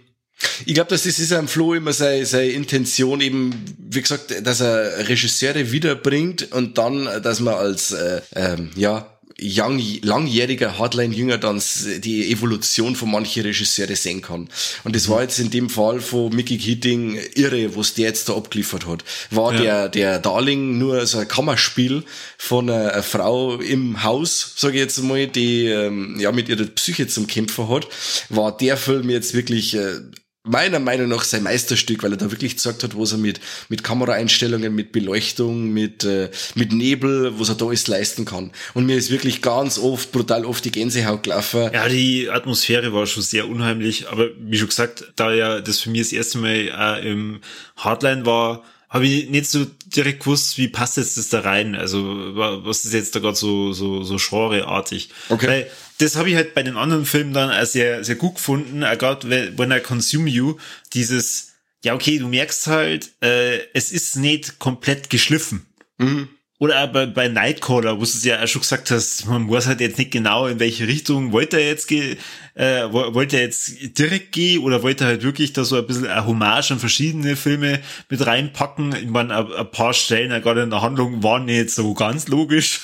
Ich 0.66 0.74
glaube, 0.74 0.90
dass 0.90 1.05
das 1.05 1.18
ist 1.18 1.33
am 1.33 1.48
Flo 1.48 1.74
immer 1.74 1.92
seine, 1.92 2.26
seine 2.26 2.50
Intention 2.50 3.20
eben, 3.20 3.52
wie 3.78 4.00
gesagt, 4.00 4.35
dass 4.46 4.61
er 4.61 5.09
Regisseure 5.09 5.72
wiederbringt 5.72 6.52
und 6.52 6.78
dann, 6.78 7.09
dass 7.22 7.40
man 7.40 7.55
als 7.55 7.92
äh, 7.92 8.20
ähm, 8.35 8.70
ja 8.76 9.12
young, 9.42 9.81
langjähriger 10.02 10.78
Hardline-Jünger 10.78 11.38
dann 11.38 11.61
die 11.98 12.31
Evolution 12.31 12.96
von 12.96 13.11
manchen 13.11 13.42
Regisseure 13.42 13.96
sehen 13.96 14.22
kann. 14.22 14.48
Und 14.85 14.96
das 14.96 15.09
mhm. 15.09 15.12
war 15.12 15.22
jetzt 15.22 15.38
in 15.38 15.50
dem 15.50 15.68
Fall 15.68 16.00
von 16.00 16.35
Mickey 16.35 16.59
Keating 16.59 17.18
irre, 17.35 17.76
was 17.76 17.94
der 17.94 18.07
jetzt 18.07 18.28
da 18.28 18.37
abgeliefert 18.37 18.87
hat. 18.87 19.05
War 19.31 19.55
ja. 19.55 19.61
der, 19.61 19.88
der 19.88 20.18
Darling 20.18 20.78
nur 20.78 21.07
so 21.07 21.18
ein 21.18 21.28
Kammerspiel 21.28 22.05
von 22.38 22.70
einer, 22.70 22.92
einer 22.92 23.02
Frau 23.02 23.57
im 23.57 24.02
Haus, 24.02 24.55
sage 24.57 24.74
ich 24.74 24.81
jetzt 24.81 25.02
mal, 25.02 25.26
die 25.26 25.66
ähm, 25.66 26.16
ja 26.18 26.33
mit 26.33 26.48
ihrer 26.48 26.64
Psyche 26.64 27.07
zum 27.09 27.26
Kämpfen 27.26 27.68
hat, 27.68 27.88
war 28.28 28.57
der 28.57 28.76
Film 28.76 29.11
jetzt 29.11 29.35
wirklich 29.35 29.74
äh, 29.74 30.00
meiner 30.44 30.81
Meinung 30.81 31.09
nach 31.09 31.22
sein 31.22 31.44
Meisterstück, 31.44 32.02
weil 32.02 32.12
er 32.12 32.16
da 32.16 32.31
wirklich 32.33 32.57
gesagt 32.57 32.83
hat, 32.83 32.98
was 32.98 33.12
er 33.12 33.18
mit, 33.18 33.40
mit 33.68 33.85
Kameraeinstellungen, 33.85 34.74
mit 34.74 34.90
Beleuchtung, 34.90 35.72
mit, 35.72 36.05
äh, 36.05 36.31
mit 36.57 36.72
Nebel, 36.72 37.38
was 37.38 37.48
er 37.48 37.55
da 37.55 37.66
alles 37.66 37.87
leisten 37.87 38.24
kann. 38.24 38.50
Und 38.74 38.87
mir 38.87 38.96
ist 38.96 39.11
wirklich 39.11 39.40
ganz 39.40 39.78
oft, 39.78 40.11
brutal 40.11 40.44
oft 40.44 40.64
die 40.64 40.72
Gänsehaut 40.72 41.22
gelaufen. 41.22 41.70
Ja, 41.72 41.88
die 41.88 42.28
Atmosphäre 42.28 42.92
war 42.92 43.07
schon 43.07 43.22
sehr 43.22 43.48
unheimlich, 43.48 44.09
aber 44.09 44.31
wie 44.38 44.59
schon 44.59 44.68
gesagt, 44.68 45.12
da 45.14 45.33
ja 45.33 45.61
das 45.61 45.78
für 45.78 45.90
mich 45.90 46.02
das 46.02 46.12
erste 46.12 46.38
Mal 46.38 46.70
äh, 46.76 47.09
im 47.09 47.40
Hardline 47.76 48.26
war, 48.26 48.64
habe 48.92 49.07
ich 49.07 49.31
nicht 49.31 49.46
so 49.46 49.64
direkt 49.87 50.20
gewusst, 50.20 50.59
wie 50.59 50.68
passt 50.68 50.98
jetzt 50.98 51.16
das 51.16 51.31
da 51.31 51.40
rein? 51.40 51.74
Also 51.74 52.05
was 52.37 52.85
ist 52.85 52.92
jetzt 52.92 53.16
da 53.16 53.20
gerade 53.20 53.37
so 53.37 53.72
so 53.72 54.05
so 54.05 54.18
genreartig? 54.18 55.09
Okay. 55.31 55.46
Weil 55.46 55.70
das 55.96 56.16
habe 56.16 56.28
ich 56.28 56.37
halt 56.37 56.52
bei 56.52 56.62
den 56.62 56.76
anderen 56.76 57.07
Filmen 57.07 57.33
dann 57.33 57.50
auch 57.50 57.64
sehr 57.64 58.05
sehr 58.05 58.16
gut 58.16 58.35
gefunden. 58.35 58.81
Gerade 58.81 59.57
when 59.57 59.72
I 59.72 59.81
consume 59.81 60.28
you, 60.28 60.59
dieses 60.92 61.55
ja 61.83 61.94
okay, 61.94 62.18
du 62.18 62.28
merkst 62.28 62.66
halt, 62.66 63.12
äh, 63.22 63.61
es 63.72 63.92
ist 63.92 64.16
nicht 64.16 64.59
komplett 64.59 65.09
geschliffen. 65.09 65.64
Mhm. 65.96 66.28
Oder 66.62 66.77
aber 66.77 67.09
bei 67.09 67.27
Nightcaller, 67.27 67.96
wo 67.96 68.03
du 68.03 68.05
es 68.05 68.22
ja 68.22 68.40
auch 68.40 68.46
schon 68.46 68.61
gesagt 68.61 68.92
hast, 68.92 69.27
man 69.27 69.51
weiß 69.51 69.66
halt 69.66 69.81
jetzt 69.81 69.98
nicht 69.98 70.12
genau, 70.12 70.46
in 70.46 70.61
welche 70.61 70.87
Richtung 70.87 71.33
wollte 71.33 71.57
er 71.57 71.66
jetzt 71.66 71.88
gehen, 71.88 72.16
äh, 72.55 72.85
wollte 72.85 73.35
er 73.35 73.42
jetzt 73.42 73.98
direkt 73.98 74.31
gehen 74.31 74.62
oder 74.62 74.85
wollte 74.85 75.03
er 75.03 75.09
halt 75.09 75.25
wirklich 75.25 75.53
da 75.53 75.64
so 75.64 75.77
ein 75.77 75.85
bisschen 75.85 76.07
ein 76.07 76.25
Hommage 76.25 76.70
an 76.70 76.79
verschiedene 76.79 77.35
Filme 77.35 77.81
mit 78.09 78.25
reinpacken. 78.25 78.94
Ich 78.94 79.09
meine, 79.09 79.38
ein, 79.38 79.53
ein 79.53 79.70
paar 79.72 79.92
Stellen, 79.92 80.40
gerade 80.40 80.62
in 80.62 80.70
der 80.70 80.83
Handlung, 80.83 81.25
waren 81.25 81.46
nicht 81.46 81.70
so 81.70 81.94
ganz 81.94 82.29
logisch. 82.29 82.83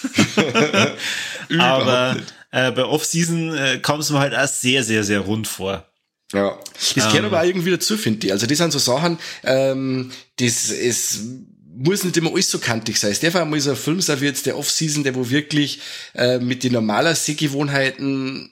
aber 1.61 2.17
äh, 2.51 2.73
bei 2.73 2.85
Off-Season 2.85 3.55
äh, 3.55 3.79
kam 3.79 4.01
es 4.01 4.11
mir 4.11 4.19
halt 4.19 4.35
auch 4.35 4.49
sehr, 4.49 4.83
sehr, 4.83 5.05
sehr 5.05 5.21
rund 5.21 5.47
vor. 5.47 5.87
Ja, 6.33 6.59
das 6.95 6.95
gehört 6.95 7.27
aber 7.27 7.39
auch 7.43 7.45
irgendwie 7.45 7.71
dazu, 7.71 7.97
finde 7.97 8.27
ich. 8.27 8.33
Also 8.33 8.47
das 8.47 8.59
sind 8.59 8.73
so 8.73 8.81
Sachen, 8.81 9.21
ähm, 9.45 10.11
das 10.41 10.69
ist 10.71 11.21
muss 11.79 12.05
nicht 12.05 12.17
immer 12.17 12.33
alles 12.33 12.51
so 12.51 12.59
kantig 12.59 12.99
sein. 12.99 13.13
Es 13.13 13.21
darf 13.21 13.37
auch 13.37 13.47
mal 13.47 13.61
so 13.61 13.71
ein 13.71 13.77
Film 13.77 14.01
sein 14.01 14.21
wie 14.21 14.27
jetzt 14.27 14.47
der 14.47 14.59
Off-Season, 14.59 15.05
der 15.05 15.15
wo 15.15 15.31
wirklich 15.31 15.81
äh, 16.15 16.39
mit 16.39 16.65
den 16.65 16.73
normalen 16.73 17.15
Sehgewohnheiten 17.15 18.51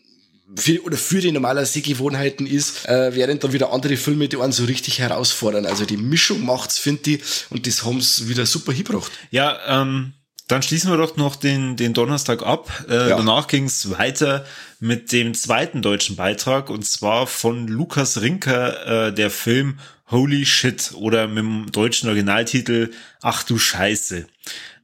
für, 0.54 0.82
oder 0.84 0.96
für 0.96 1.20
die 1.20 1.32
normalen 1.32 1.66
Sehgewohnheiten 1.66 2.46
ist, 2.46 2.86
äh, 2.88 3.14
während 3.14 3.42
dann 3.42 3.52
wieder 3.52 3.72
andere 3.72 3.96
Filme, 3.96 4.28
die 4.28 4.36
einen 4.36 4.52
so 4.52 4.64
richtig 4.64 5.00
herausfordern. 5.00 5.66
Also 5.66 5.84
die 5.84 5.96
Mischung 5.96 6.44
macht's, 6.44 6.78
finde 6.78 7.12
ich, 7.12 7.20
und 7.50 7.66
das 7.66 7.84
haben's 7.84 8.28
wieder 8.28 8.46
super 8.46 8.72
hingebracht. 8.72 9.10
Ja, 9.30 9.58
ähm, 9.82 10.12
dann 10.46 10.62
schließen 10.62 10.90
wir 10.90 10.96
doch 10.96 11.16
noch 11.16 11.34
den, 11.34 11.76
den 11.76 11.94
Donnerstag 11.94 12.44
ab. 12.44 12.70
Äh, 12.88 13.10
ja. 13.10 13.16
Danach 13.16 13.48
ging's 13.48 13.90
weiter 13.90 14.46
mit 14.78 15.10
dem 15.10 15.34
zweiten 15.34 15.82
deutschen 15.82 16.14
Beitrag 16.14 16.70
und 16.70 16.86
zwar 16.86 17.26
von 17.26 17.66
Lukas 17.66 18.20
Rinker, 18.20 19.08
äh, 19.08 19.12
der 19.12 19.30
Film 19.30 19.80
Holy 20.10 20.46
Shit 20.46 20.92
oder 20.94 21.26
mit 21.26 21.38
dem 21.38 21.72
deutschen 21.72 22.08
Originaltitel 22.08 22.92
Ach 23.22 23.42
du 23.42 23.58
Scheiße. 23.58 24.26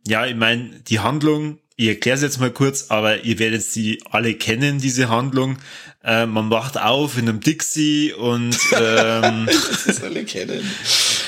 Ja, 0.06 0.26
ich 0.26 0.34
meine, 0.34 0.80
die 0.80 0.98
Handlung 0.98 1.58
ich 1.76 1.88
erkläre 1.88 2.16
es 2.16 2.22
jetzt 2.22 2.40
mal 2.40 2.50
kurz, 2.50 2.86
aber 2.90 3.24
ihr 3.24 3.38
werdet 3.38 3.62
sie 3.62 4.02
alle 4.10 4.34
kennen, 4.34 4.78
diese 4.78 5.08
Handlung. 5.08 5.58
Äh, 6.04 6.26
man 6.26 6.50
wacht 6.50 6.80
auf 6.80 7.16
in 7.16 7.28
einem 7.28 7.40
Dixie 7.40 8.12
und 8.12 8.56
ähm, 8.80 9.48
das 9.86 10.02
alle 10.02 10.24
kennen. 10.24 10.60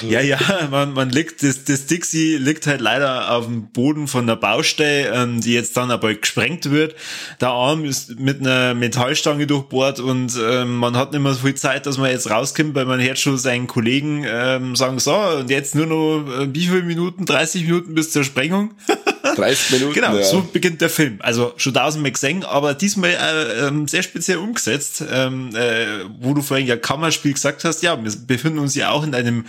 Ja, 0.03 0.21
ja, 0.21 0.39
man, 0.71 0.93
man 0.93 1.11
liegt, 1.11 1.45
das, 1.45 1.65
das 1.65 1.87
Dixie 1.87 2.37
liegt 2.37 2.67
halt 2.67 2.81
leider 2.81 3.31
auf 3.31 3.47
dem 3.47 3.69
Boden 3.71 4.09
von 4.09 4.27
der 4.27 4.35
Baustelle, 4.35 5.13
ähm, 5.15 5.41
die 5.41 5.55
jetzt 5.55 5.77
dann 5.77 5.93
aber 5.93 6.13
gesprengt 6.15 6.71
wird. 6.71 6.97
Der 7.41 7.51
Arm 7.51 7.85
ist 7.85 8.19
mit 8.19 8.41
einer 8.41 8.75
Metallstange 8.75 9.47
durchbohrt 9.47 10.01
und 10.01 10.37
ähm, 10.45 10.77
man 10.77 10.97
hat 10.97 11.13
nicht 11.13 11.23
mehr 11.23 11.35
so 11.35 11.47
viel 11.47 11.55
Zeit, 11.55 11.87
dass 11.87 11.97
man 11.97 12.11
jetzt 12.11 12.29
rauskommt, 12.29 12.75
weil 12.75 12.85
man 12.85 13.01
hört 13.01 13.21
schon 13.21 13.39
seinen 13.39 13.69
Kollegen 13.69 14.25
ähm, 14.27 14.75
sagen, 14.75 14.99
so, 14.99 15.15
und 15.15 15.51
jetzt 15.51 15.77
nur 15.77 15.87
noch 15.87 16.41
äh, 16.41 16.53
wie 16.53 16.67
viele 16.67 16.83
Minuten? 16.83 17.27
30 17.27 17.63
Minuten 17.63 17.95
bis 17.95 18.11
zur 18.11 18.25
Sprengung? 18.25 18.75
30 19.35 19.71
Minuten. 19.73 19.95
Genau, 19.95 20.17
ja. 20.17 20.25
so 20.25 20.43
beginnt 20.43 20.81
der 20.81 20.91
Film. 20.91 21.19
Also 21.21 21.53
schon 21.57 21.75
tausendmal 21.75 22.13
gesehen, 22.13 22.45
aber 22.45 22.75
diesmal 22.75 23.11
äh, 23.11 23.69
äh, 23.69 23.87
sehr 23.87 24.03
speziell 24.03 24.39
umgesetzt, 24.39 25.03
ähm, 25.11 25.55
äh, 25.55 26.05
wo 26.21 26.35
du 26.35 26.43
vorhin 26.43 26.67
ja 26.67 26.77
Kammerspiel 26.77 27.35
gesagt 27.35 27.65
hast. 27.65 27.83
Ja, 27.83 28.03
wir 28.03 28.13
befinden 28.27 28.59
uns 28.59 28.75
ja 28.75 28.91
auch 28.91 29.05
in 29.05 29.15
einem 29.15 29.47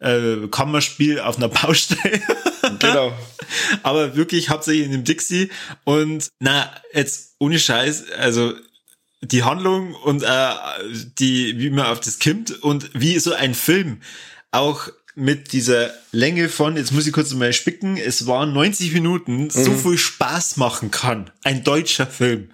äh, 0.00 0.48
Kammerspiel 0.50 1.20
auf 1.20 1.36
einer 1.36 1.48
Baustelle. 1.48 2.20
genau. 2.78 3.12
aber 3.82 4.16
wirklich 4.16 4.50
hauptsächlich 4.50 4.86
in 4.86 4.92
dem 4.92 5.04
Dixie. 5.04 5.50
Und 5.84 6.28
na, 6.40 6.70
jetzt 6.92 7.34
ohne 7.38 7.58
Scheiß, 7.58 8.10
also 8.18 8.54
die 9.20 9.42
Handlung 9.42 9.94
und 9.94 10.22
äh, 10.22 10.50
die, 11.18 11.58
wie 11.58 11.70
man 11.70 11.86
auf 11.86 12.00
das 12.00 12.18
kommt 12.18 12.62
und 12.62 12.90
wie 12.94 13.18
so 13.18 13.32
ein 13.32 13.54
Film 13.54 14.00
auch 14.50 14.88
mit 15.16 15.52
dieser 15.52 15.90
Länge 16.10 16.48
von, 16.48 16.76
jetzt 16.76 16.92
muss 16.92 17.06
ich 17.06 17.12
kurz 17.12 17.32
mal 17.34 17.52
spicken, 17.52 17.96
es 17.96 18.26
waren 18.26 18.52
90 18.52 18.92
Minuten, 18.92 19.48
so 19.48 19.70
mhm. 19.70 19.78
viel 19.78 19.98
Spaß 19.98 20.56
machen 20.56 20.90
kann. 20.90 21.30
Ein 21.44 21.62
deutscher 21.62 22.06
Film, 22.06 22.50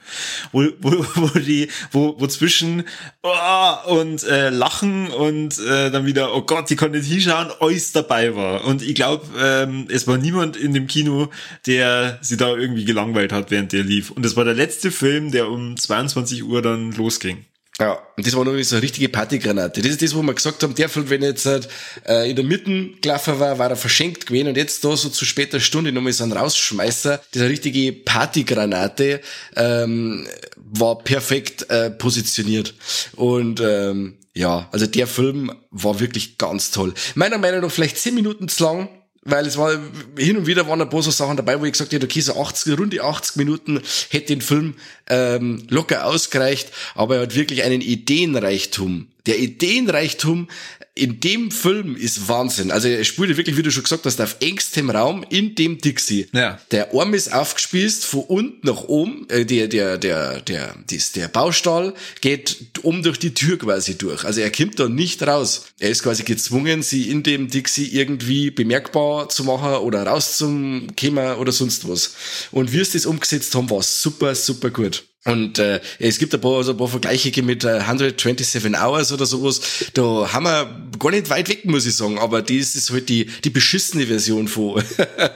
wo, 0.52 0.64
wo, 0.80 1.04
wo 1.14 1.38
die, 1.38 1.68
wo, 1.90 2.16
wo 2.18 2.26
zwischen 2.26 2.84
oh, 3.22 3.90
und 3.90 4.24
äh, 4.24 4.50
Lachen 4.50 5.08
und 5.08 5.58
äh, 5.58 5.90
dann 5.90 6.04
wieder, 6.04 6.34
oh 6.34 6.42
Gott, 6.42 6.68
die 6.68 6.76
konnte 6.76 6.98
nicht 6.98 7.10
hinschauen, 7.10 7.48
alles 7.60 7.92
dabei 7.92 8.36
war. 8.36 8.64
Und 8.64 8.82
ich 8.82 8.94
glaube, 8.94 9.26
ähm, 9.38 9.86
es 9.90 10.06
war 10.06 10.18
niemand 10.18 10.56
in 10.56 10.74
dem 10.74 10.86
Kino, 10.86 11.30
der 11.66 12.18
sie 12.20 12.36
da 12.36 12.54
irgendwie 12.54 12.84
gelangweilt 12.84 13.32
hat, 13.32 13.50
während 13.50 13.72
der 13.72 13.84
lief. 13.84 14.10
Und 14.10 14.26
es 14.26 14.36
war 14.36 14.44
der 14.44 14.54
letzte 14.54 14.90
Film, 14.90 15.30
der 15.30 15.48
um 15.48 15.76
22 15.76 16.44
Uhr 16.44 16.60
dann 16.60 16.92
losging. 16.92 17.44
Ja, 17.80 17.98
und 18.14 18.26
das 18.26 18.36
war 18.36 18.44
noch 18.44 18.62
so 18.62 18.76
eine 18.76 18.82
richtige 18.82 19.08
Partygranate. 19.08 19.80
Das 19.80 19.92
ist 19.92 20.02
das, 20.02 20.14
wo 20.14 20.20
wir 20.20 20.34
gesagt 20.34 20.62
haben, 20.62 20.74
der 20.74 20.90
Film, 20.90 21.08
wenn 21.08 21.22
jetzt 21.22 21.46
äh, 21.46 22.28
in 22.28 22.36
der 22.36 22.44
Mitte 22.44 22.90
gelaufen 23.00 23.40
war, 23.40 23.58
war 23.58 23.70
er 23.70 23.76
verschenkt 23.76 24.26
gewesen 24.26 24.48
und 24.48 24.58
jetzt 24.58 24.84
da 24.84 24.94
so 24.94 25.08
zu 25.08 25.24
später 25.24 25.60
Stunde 25.60 25.90
nochmal 25.90 26.12
so 26.12 26.24
ein 26.24 26.32
Rausschmeißer, 26.32 27.22
diese 27.32 27.48
richtige 27.48 27.92
Partygranate, 27.92 29.22
ähm, 29.56 30.28
war 30.56 30.98
perfekt 30.98 31.70
äh, 31.70 31.90
positioniert. 31.90 32.74
Und 33.16 33.60
ähm, 33.60 34.18
ja, 34.34 34.68
also 34.72 34.86
der 34.86 35.06
Film 35.06 35.50
war 35.70 36.00
wirklich 36.00 36.36
ganz 36.36 36.72
toll. 36.72 36.92
Meiner 37.14 37.38
Meinung 37.38 37.62
nach 37.62 37.70
vielleicht 37.70 37.96
zehn 37.96 38.14
Minuten 38.14 38.48
zu 38.48 38.62
lang, 38.62 38.88
weil 39.22 39.46
es 39.46 39.58
war 39.58 39.78
hin 40.16 40.38
und 40.38 40.46
wieder 40.46 40.66
waren 40.66 40.80
ein 40.80 40.88
paar 40.88 41.02
so 41.02 41.10
Sachen 41.10 41.36
dabei, 41.36 41.60
wo 41.60 41.64
ich 41.64 41.72
gesagt 41.72 41.92
hätte, 41.92 42.06
okay, 42.06 42.20
so 42.20 42.40
80, 42.40 42.78
runde 42.78 43.02
80 43.02 43.36
Minuten 43.36 43.80
hätte 44.08 44.28
den 44.28 44.40
Film 44.40 44.74
ähm, 45.08 45.66
locker 45.68 46.06
ausgereicht, 46.06 46.70
aber 46.94 47.16
er 47.16 47.22
hat 47.22 47.34
wirklich 47.34 47.62
einen 47.62 47.82
Ideenreichtum. 47.82 49.08
Der 49.26 49.38
Ideenreichtum 49.38 50.48
in 50.94 51.20
dem 51.20 51.50
Film 51.50 51.96
ist 51.96 52.28
Wahnsinn. 52.28 52.70
Also 52.70 52.88
er 52.88 53.04
spielte 53.04 53.36
wirklich, 53.36 53.56
wie 53.56 53.62
du 53.62 53.70
schon 53.70 53.84
gesagt 53.84 54.04
hast, 54.06 54.20
auf 54.20 54.36
engstem 54.40 54.90
Raum 54.90 55.24
in 55.28 55.54
dem 55.54 55.78
Dixie. 55.78 56.26
Ja. 56.32 56.58
Der 56.72 56.92
Arm 56.94 57.14
ist 57.14 57.32
aufgespießt 57.32 58.04
von 58.04 58.24
unten 58.24 58.66
nach 58.66 58.82
oben. 58.84 59.28
Äh, 59.28 59.46
der, 59.46 59.68
der, 59.68 59.98
der, 59.98 60.40
der, 60.40 60.74
dies, 60.90 61.12
der 61.12 61.28
Baustall 61.28 61.94
geht 62.20 62.56
um 62.82 63.02
durch 63.02 63.18
die 63.18 63.34
Tür 63.34 63.58
quasi 63.58 63.96
durch. 63.96 64.24
Also 64.24 64.40
er 64.40 64.50
kommt 64.50 64.78
da 64.78 64.88
nicht 64.88 65.22
raus. 65.22 65.66
Er 65.78 65.90
ist 65.90 66.02
quasi 66.02 66.24
gezwungen, 66.24 66.82
sie 66.82 67.08
in 67.08 67.22
dem 67.22 67.48
Dixie 67.48 67.88
irgendwie 67.94 68.50
bemerkbar 68.50 69.28
zu 69.28 69.44
machen 69.44 69.74
oder 69.74 70.06
rauszukommen 70.06 71.36
oder 71.38 71.52
sonst 71.52 71.88
was. 71.88 72.14
Und 72.50 72.72
wie 72.72 72.80
es 72.80 72.90
das 72.92 73.06
umgesetzt 73.06 73.54
haben, 73.54 73.70
war 73.70 73.82
super, 73.82 74.34
super 74.34 74.70
gut. 74.70 75.04
Und 75.24 75.58
äh, 75.58 75.80
es 75.98 76.18
gibt 76.18 76.34
ein 76.34 76.40
paar, 76.40 76.56
also 76.56 76.72
ein 76.72 76.78
paar 76.78 76.88
Vergleiche 76.88 77.42
mit 77.42 77.64
äh, 77.64 77.80
127 77.80 78.74
Hours 78.80 79.12
oder 79.12 79.26
sowas. 79.26 79.60
Da 79.92 80.32
haben 80.32 80.44
wir 80.44 80.88
gar 80.98 81.10
nicht 81.10 81.28
weit 81.28 81.50
weg, 81.50 81.66
muss 81.66 81.84
ich 81.84 81.94
sagen. 81.94 82.18
Aber 82.18 82.40
das 82.40 82.74
ist 82.74 82.90
halt 82.90 83.10
die, 83.10 83.26
die 83.44 83.50
beschissene 83.50 84.06
Version 84.06 84.48
von 84.48 84.82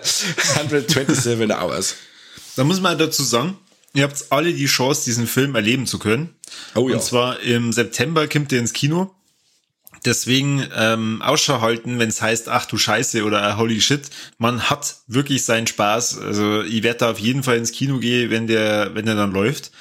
127 0.56 1.50
Hours. 1.50 1.96
Da 2.56 2.64
muss 2.64 2.80
man 2.80 2.96
dazu 2.96 3.22
sagen, 3.22 3.58
ihr 3.92 4.04
habt 4.04 4.24
alle 4.30 4.54
die 4.54 4.66
Chance, 4.66 5.04
diesen 5.04 5.26
Film 5.26 5.54
erleben 5.54 5.86
zu 5.86 5.98
können. 5.98 6.34
Oh 6.74 6.88
ja. 6.88 6.96
Und 6.96 7.02
zwar 7.02 7.40
im 7.40 7.72
September 7.72 8.26
kommt 8.26 8.52
ihr 8.52 8.60
ins 8.60 8.72
Kino. 8.72 9.14
Deswegen 10.04 10.66
ähm, 10.76 11.22
Ausschau 11.22 11.60
halten, 11.60 11.98
wenn 11.98 12.08
es 12.08 12.20
heißt, 12.20 12.48
ach 12.48 12.66
du 12.66 12.76
Scheiße 12.76 13.24
oder 13.24 13.56
holy 13.56 13.80
shit. 13.80 14.10
Man 14.38 14.68
hat 14.68 14.96
wirklich 15.06 15.44
seinen 15.44 15.66
Spaß. 15.66 16.18
Also 16.18 16.62
ich 16.62 16.82
werde 16.82 16.98
da 16.98 17.10
auf 17.10 17.18
jeden 17.18 17.42
Fall 17.42 17.56
ins 17.56 17.72
Kino 17.72 17.98
gehen, 17.98 18.30
wenn 18.30 18.46
der, 18.46 18.94
wenn 18.94 19.06
der 19.06 19.14
dann 19.14 19.32
läuft. 19.32 19.72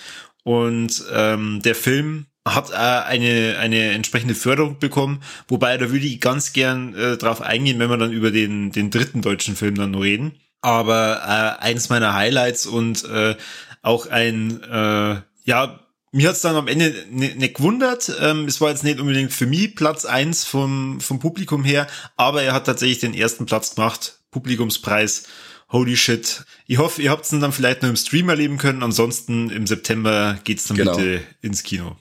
Und 0.43 1.03
ähm, 1.13 1.61
der 1.61 1.75
Film 1.75 2.27
hat 2.47 2.71
äh, 2.71 2.75
eine, 2.75 3.57
eine 3.59 3.91
entsprechende 3.91 4.35
Förderung 4.35 4.79
bekommen, 4.79 5.21
wobei 5.47 5.77
da 5.77 5.91
würde 5.91 6.05
ich 6.05 6.19
ganz 6.19 6.51
gern 6.51 6.93
äh, 6.95 7.17
drauf 7.17 7.41
eingehen, 7.41 7.79
wenn 7.79 7.89
wir 7.89 7.97
dann 7.97 8.11
über 8.11 8.31
den, 8.31 8.71
den 8.71 8.91
dritten 8.91 9.21
deutschen 9.21 9.55
Film 9.55 9.75
dann 9.75 9.91
noch 9.91 10.01
reden. 10.01 10.33
Aber 10.61 11.57
äh, 11.61 11.63
eins 11.63 11.89
meiner 11.89 12.13
Highlights 12.13 12.65
und 12.65 13.05
äh, 13.05 13.35
auch 13.81 14.07
ein 14.07 14.61
äh, 14.63 15.21
ja 15.45 15.79
mir 16.13 16.29
hat's 16.29 16.41
dann 16.41 16.55
am 16.55 16.67
Ende 16.67 17.05
nicht 17.09 17.37
ne 17.37 17.49
gewundert. 17.49 18.11
Ähm, 18.21 18.45
es 18.45 18.61
war 18.61 18.69
jetzt 18.69 18.83
nicht 18.83 18.99
unbedingt 18.99 19.33
für 19.33 19.47
mich 19.47 19.75
Platz 19.75 20.05
eins 20.05 20.43
vom, 20.43 21.01
vom 21.01 21.19
Publikum 21.19 21.63
her, 21.63 21.87
aber 22.15 22.43
er 22.43 22.53
hat 22.53 22.65
tatsächlich 22.65 22.99
den 22.99 23.15
ersten 23.15 23.45
Platz 23.45 23.75
gemacht. 23.75 24.19
Publikumspreis. 24.29 25.23
Holy 25.71 25.97
shit. 25.97 26.45
Ich 26.67 26.77
hoffe, 26.77 27.01
ihr 27.01 27.09
habt 27.09 27.25
es 27.25 27.31
dann 27.31 27.51
vielleicht 27.51 27.81
noch 27.81 27.89
im 27.89 27.95
Stream 27.95 28.29
erleben 28.29 28.59
können. 28.59 28.83
Ansonsten 28.83 29.49
im 29.49 29.65
September 29.65 30.39
geht's 30.43 30.65
dann 30.65 30.77
genau. 30.77 30.95
bitte 30.95 31.23
ins 31.41 31.63
Kino. 31.63 31.97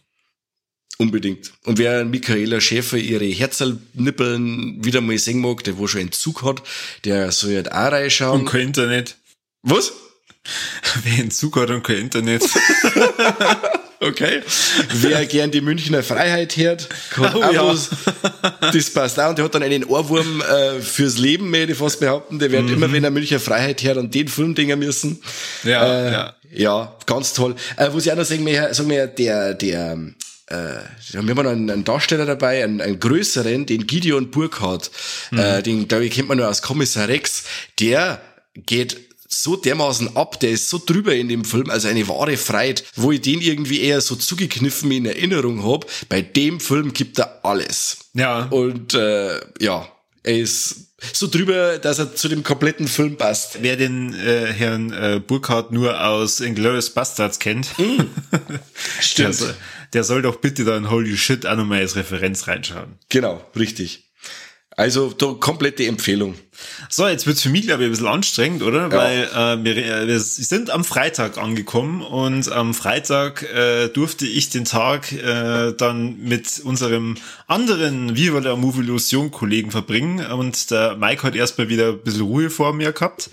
Unbedingt. 0.99 1.53
Und 1.65 1.79
wer 1.79 2.05
Michaela 2.05 2.61
Schäfer 2.61 2.99
ihre 2.99 3.25
Herzalnippeln 3.25 4.85
wieder 4.85 5.01
mal 5.01 5.17
sehen 5.17 5.41
mag, 5.41 5.65
der 5.65 5.79
wo 5.79 5.87
schon 5.87 6.03
einen 6.03 6.13
Zug 6.13 6.43
hat, 6.43 6.63
der 7.07 7.33
soll 7.33 7.55
halt 7.55 7.73
auch 7.73 7.93
reinschauen. 7.93 8.41
Und 8.41 8.47
kein 8.47 8.69
Internet. 8.69 9.17
Was? 9.63 9.95
Wer 11.05 11.15
einen 11.15 11.31
Zug 11.31 11.57
hat 11.57 11.71
und 11.71 11.83
kein 11.83 11.97
Internet. 11.97 12.43
Okay. 14.03 14.43
Wer 14.95 15.27
gern 15.27 15.53
die 15.53 15.61
Münchner 15.61 16.03
Freiheit 16.03 16.57
hört, 16.57 16.89
kann 17.11 17.35
oh, 17.37 17.53
ja. 17.53 17.73
das 18.73 18.91
passt 18.91 19.21
auch. 19.21 19.31
Und 19.31 19.39
der 19.39 19.45
hat 19.45 19.55
dann 19.55 19.63
einen 19.63 19.85
Ohrwurm 19.85 20.41
äh, 20.41 20.81
fürs 20.81 21.19
Leben, 21.19 21.51
möchte 21.51 21.73
ich 21.73 21.79
fast 21.79 22.01
behaupten. 22.01 22.41
Der 22.41 22.51
wird 22.51 22.65
mhm. 22.65 22.73
immer, 22.75 22.93
wenn 22.93 23.05
er 23.05 23.13
Münchner 23.13 23.39
Freiheit 23.39 23.83
hört, 23.85 23.99
an 23.99 24.11
den 24.11 24.27
Film 24.27 24.57
denken 24.57 24.81
müssen. 24.81 25.23
Ja, 25.63 25.87
äh, 25.87 26.13
ja. 26.13 26.35
ja, 26.51 26.97
ganz 27.07 27.33
toll. 27.33 27.55
Äh, 27.77 27.91
was 27.93 28.05
ich 28.05 28.11
auch 28.11 28.17
noch 28.17 28.25
sagen 28.25 28.43
möchte, 28.43 28.75
sagen 28.75 28.91
wir, 28.91 29.07
der, 29.07 29.55
der, 29.55 29.93
äh, 30.47 30.57
wir 30.57 31.21
haben 31.21 31.27
noch 31.27 31.47
einen, 31.47 31.71
einen 31.71 31.85
Darsteller 31.85 32.27
dabei, 32.27 32.65
einen, 32.65 32.81
einen 32.81 32.99
größeren, 32.99 33.67
den 33.67 33.87
Gideon 33.87 34.33
Burkhardt, 34.33 34.91
mhm. 35.31 35.39
äh, 35.39 35.63
den, 35.63 35.87
glaube 35.87 36.07
ich, 36.07 36.13
kennt 36.13 36.27
man 36.27 36.39
nur 36.39 36.49
als 36.49 36.61
Kommissar 36.61 37.07
Rex, 37.07 37.45
der 37.79 38.21
geht 38.67 39.12
so 39.33 39.57
dermaßen 39.57 40.17
ab, 40.17 40.39
der 40.41 40.51
ist 40.51 40.69
so 40.69 40.81
drüber 40.85 41.15
in 41.15 41.29
dem 41.29 41.45
Film, 41.45 41.71
also 41.71 41.89
eine 41.89 42.07
wahre 42.09 42.37
Freiheit, 42.37 42.85
wo 42.97 43.13
ich 43.13 43.21
den 43.21 43.41
irgendwie 43.41 43.81
eher 43.81 44.01
so 44.01 44.17
zugekniffen 44.17 44.91
in 44.91 45.07
Erinnerung 45.07 45.65
hab. 45.65 45.87
Bei 46.09 46.23
dem 46.23 46.61
Film 46.61 46.93
gibt 46.93 47.19
er 47.19 47.45
alles. 47.45 48.11
Ja. 48.15 48.45
Und 48.47 48.95
äh, 48.95 49.41
ja, 49.61 49.89
er 50.23 50.39
ist 50.39 50.93
so 51.13 51.27
drüber, 51.27 51.79
dass 51.79 51.99
er 51.99 52.15
zu 52.15 52.29
dem 52.29 52.45
kompletten 52.45 52.87
Film 52.87 53.17
passt. 53.17 53.59
Wer 53.63 53.77
den 53.77 54.15
äh, 54.15 54.53
Herrn 54.53 54.93
äh, 54.93 55.21
Burkhardt 55.25 55.73
nur 55.73 56.05
aus 56.05 56.41
Inglourious 56.41 56.91
Bastards 56.91 57.39
kennt, 57.39 57.77
mm. 57.79 58.03
stimmt. 59.01 59.29
Also, 59.29 59.47
der 59.93 60.05
soll 60.05 60.23
doch 60.23 60.37
bitte 60.37 60.65
dann 60.65 60.91
Holy 60.91 61.17
Shit 61.17 61.47
auch 61.47 61.57
nochmal 61.57 61.81
als 61.81 61.97
Referenz 61.97 62.47
reinschauen. 62.47 62.99
Genau, 63.09 63.45
richtig. 63.57 64.12
Also 64.77 65.11
komplette 65.41 65.87
Empfehlung. 65.87 66.35
So, 66.89 67.07
jetzt 67.07 67.27
wird's 67.27 67.43
für 67.43 67.49
mich, 67.49 67.63
glaube 67.63 67.83
ich, 67.83 67.89
ein 67.89 67.93
bisschen 67.93 68.07
anstrengend, 68.07 68.63
oder? 68.63 68.89
Ja. 68.89 68.93
Weil 68.93 69.23
äh, 69.25 69.65
wir, 69.65 69.77
äh, 69.77 70.07
wir 70.07 70.21
sind 70.21 70.71
am 70.71 70.85
Freitag 70.85 71.39
angekommen 71.39 72.03
und 72.03 72.51
am 72.51 72.73
Freitag 72.73 73.43
äh, 73.55 73.89
durfte 73.89 74.27
ich 74.27 74.51
den 74.51 74.65
Tag 74.65 75.13
äh, 75.13 75.73
dann 75.73 76.19
mit 76.21 76.61
unserem 76.65 77.17
anderen 77.47 78.17
Viva 78.17 78.39
la 78.39 78.57
Move 78.57 78.83
Illusion 78.83 79.31
Kollegen 79.31 79.71
verbringen 79.71 80.25
und 80.33 80.71
der 80.71 80.97
Mike 80.97 81.23
hat 81.23 81.35
erstmal 81.35 81.69
wieder 81.69 81.89
ein 81.89 81.99
bisschen 81.99 82.23
Ruhe 82.23 82.49
vor 82.49 82.73
mir 82.73 82.93
gehabt. 82.93 83.29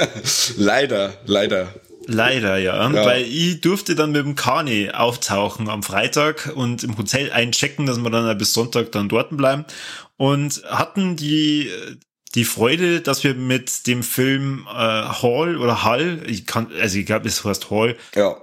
leider, 0.56 1.14
leider. 1.26 1.74
Leider, 2.06 2.56
ja. 2.58 2.76
ja. 2.90 3.04
Weil 3.04 3.24
ich 3.24 3.60
durfte 3.60 3.94
dann 3.94 4.12
mit 4.12 4.24
dem 4.24 4.36
Kani 4.36 4.90
auftauchen 4.90 5.68
am 5.68 5.82
Freitag 5.82 6.52
und 6.54 6.84
im 6.84 6.96
Hotel 6.96 7.32
einchecken, 7.32 7.86
dass 7.86 7.98
wir 7.98 8.10
dann 8.10 8.38
bis 8.38 8.52
Sonntag 8.52 8.92
dann 8.92 9.08
dort 9.08 9.36
bleiben 9.36 9.64
und 10.16 10.62
hatten 10.68 11.16
die 11.16 11.70
die 12.36 12.44
Freude, 12.44 13.00
dass 13.00 13.24
wir 13.24 13.34
mit 13.34 13.86
dem 13.86 14.02
Film 14.02 14.66
äh, 14.68 14.74
Hall 14.74 15.56
oder 15.56 15.84
Hall, 15.84 16.22
ich 16.26 16.46
kann, 16.46 16.70
also 16.80 16.98
ich 16.98 17.06
glaube, 17.06 17.26
es 17.26 17.44
heißt 17.44 17.70
Hall, 17.70 17.96
ja. 18.14 18.36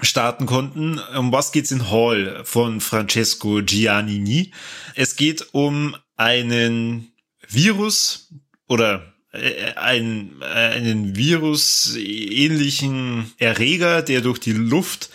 starten 0.00 0.46
konnten. 0.46 1.00
Um 1.16 1.32
was 1.32 1.50
geht's 1.50 1.72
in 1.72 1.90
Hall 1.90 2.42
von 2.44 2.80
Francesco 2.80 3.60
Giannini? 3.60 4.52
Es 4.94 5.16
geht 5.16 5.48
um 5.52 5.96
einen 6.16 7.12
Virus 7.48 8.32
oder 8.68 9.14
ein, 9.32 10.42
einen 10.42 11.16
Virus-ähnlichen 11.16 13.32
Erreger, 13.38 14.02
der 14.02 14.20
durch 14.20 14.38
die 14.38 14.52
Luft 14.52 15.10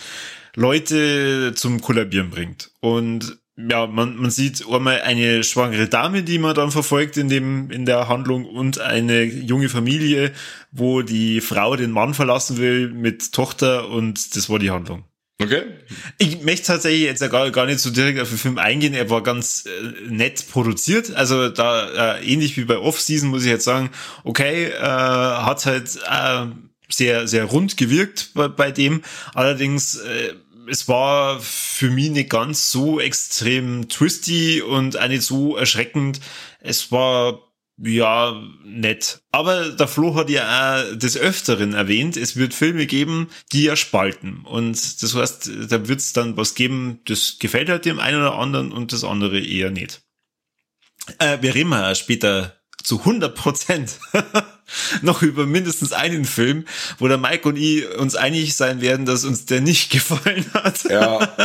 Leute 0.55 1.53
zum 1.55 1.81
Kollabieren 1.81 2.29
bringt. 2.29 2.71
Und 2.79 3.37
ja, 3.55 3.87
man, 3.87 4.17
man 4.17 4.31
sieht 4.31 4.65
einmal 4.67 5.01
eine 5.01 5.43
schwangere 5.43 5.87
Dame, 5.87 6.23
die 6.23 6.39
man 6.39 6.55
dann 6.55 6.71
verfolgt 6.71 7.17
in 7.17 7.29
dem, 7.29 7.69
in 7.69 7.85
der 7.85 8.07
Handlung 8.07 8.45
und 8.45 8.79
eine 8.79 9.23
junge 9.23 9.69
Familie, 9.69 10.31
wo 10.71 11.03
die 11.03 11.39
Frau 11.39 11.75
den 11.75 11.91
Mann 11.91 12.13
verlassen 12.13 12.57
will 12.57 12.89
mit 12.89 13.31
Tochter 13.31 13.89
und 13.89 14.35
das 14.35 14.49
war 14.49 14.57
die 14.57 14.71
Handlung. 14.71 15.05
Okay. 15.43 15.63
Ich 16.17 16.41
möchte 16.41 16.67
tatsächlich 16.67 17.03
jetzt 17.03 17.29
gar, 17.29 17.51
gar 17.51 17.65
nicht 17.65 17.79
so 17.79 17.89
direkt 17.89 18.19
auf 18.19 18.29
den 18.29 18.37
Film 18.37 18.57
eingehen. 18.57 18.93
Er 18.93 19.09
war 19.09 19.21
ganz 19.23 19.65
äh, 19.65 20.09
nett 20.09 20.45
produziert. 20.51 21.13
Also 21.15 21.49
da 21.49 22.17
äh, 22.17 22.25
ähnlich 22.25 22.57
wie 22.57 22.65
bei 22.65 22.77
Off-Season 22.77 23.29
muss 23.29 23.43
ich 23.43 23.49
jetzt 23.49 23.65
sagen, 23.65 23.89
okay, 24.23 24.65
äh, 24.67 24.81
hat 24.81 25.65
halt 25.65 25.99
äh, 26.09 26.45
sehr, 26.89 27.27
sehr 27.27 27.45
rund 27.45 27.77
gewirkt 27.77 28.31
bei, 28.33 28.47
bei 28.47 28.71
dem. 28.71 29.03
Allerdings 29.33 29.95
äh, 29.95 30.33
es 30.67 30.87
war 30.87 31.39
für 31.41 31.89
mich 31.89 32.09
nicht 32.09 32.29
ganz 32.29 32.71
so 32.71 32.99
extrem 32.99 33.89
twisty 33.89 34.61
und 34.61 34.99
auch 34.99 35.07
nicht 35.07 35.23
so 35.23 35.57
erschreckend. 35.57 36.19
Es 36.59 36.91
war 36.91 37.39
ja, 37.77 38.39
nett. 38.63 39.21
Aber 39.31 39.69
der 39.69 39.87
Flo 39.87 40.15
hat 40.15 40.29
ja 40.29 40.83
auch 40.83 40.95
des 40.95 41.17
Öfteren 41.17 41.73
erwähnt, 41.73 42.17
es 42.17 42.35
wird 42.35 42.53
Filme 42.53 42.85
geben, 42.85 43.29
die 43.51 43.63
ja 43.63 43.75
spalten. 43.75 44.41
Und 44.45 45.01
das 45.01 45.15
heißt, 45.15 45.49
da 45.69 45.87
wird 45.87 45.99
es 45.99 46.13
dann 46.13 46.37
was 46.37 46.55
geben, 46.55 46.99
das 47.05 47.37
gefällt 47.39 47.69
halt 47.69 47.85
dem 47.85 47.99
einen 47.99 48.19
oder 48.19 48.35
anderen 48.35 48.71
und 48.71 48.93
das 48.93 49.03
andere 49.03 49.39
eher 49.39 49.71
nicht. 49.71 50.01
Äh, 51.17 51.41
wir 51.41 51.55
reden 51.55 51.71
ja 51.71 51.95
später 51.95 52.59
zu 52.83 52.99
100 52.99 53.33
Prozent 53.35 53.99
noch 55.01 55.21
über 55.21 55.45
mindestens 55.45 55.93
einen 55.93 56.25
Film, 56.25 56.65
wo 56.99 57.07
der 57.07 57.17
Mike 57.17 57.47
und 57.47 57.55
ich 57.55 57.89
uns 57.97 58.15
einig 58.15 58.55
sein 58.55 58.81
werden, 58.81 59.05
dass 59.05 59.25
uns 59.25 59.45
der 59.45 59.61
nicht 59.61 59.89
gefallen 59.91 60.45
hat. 60.53 60.83
ja, 60.85 61.35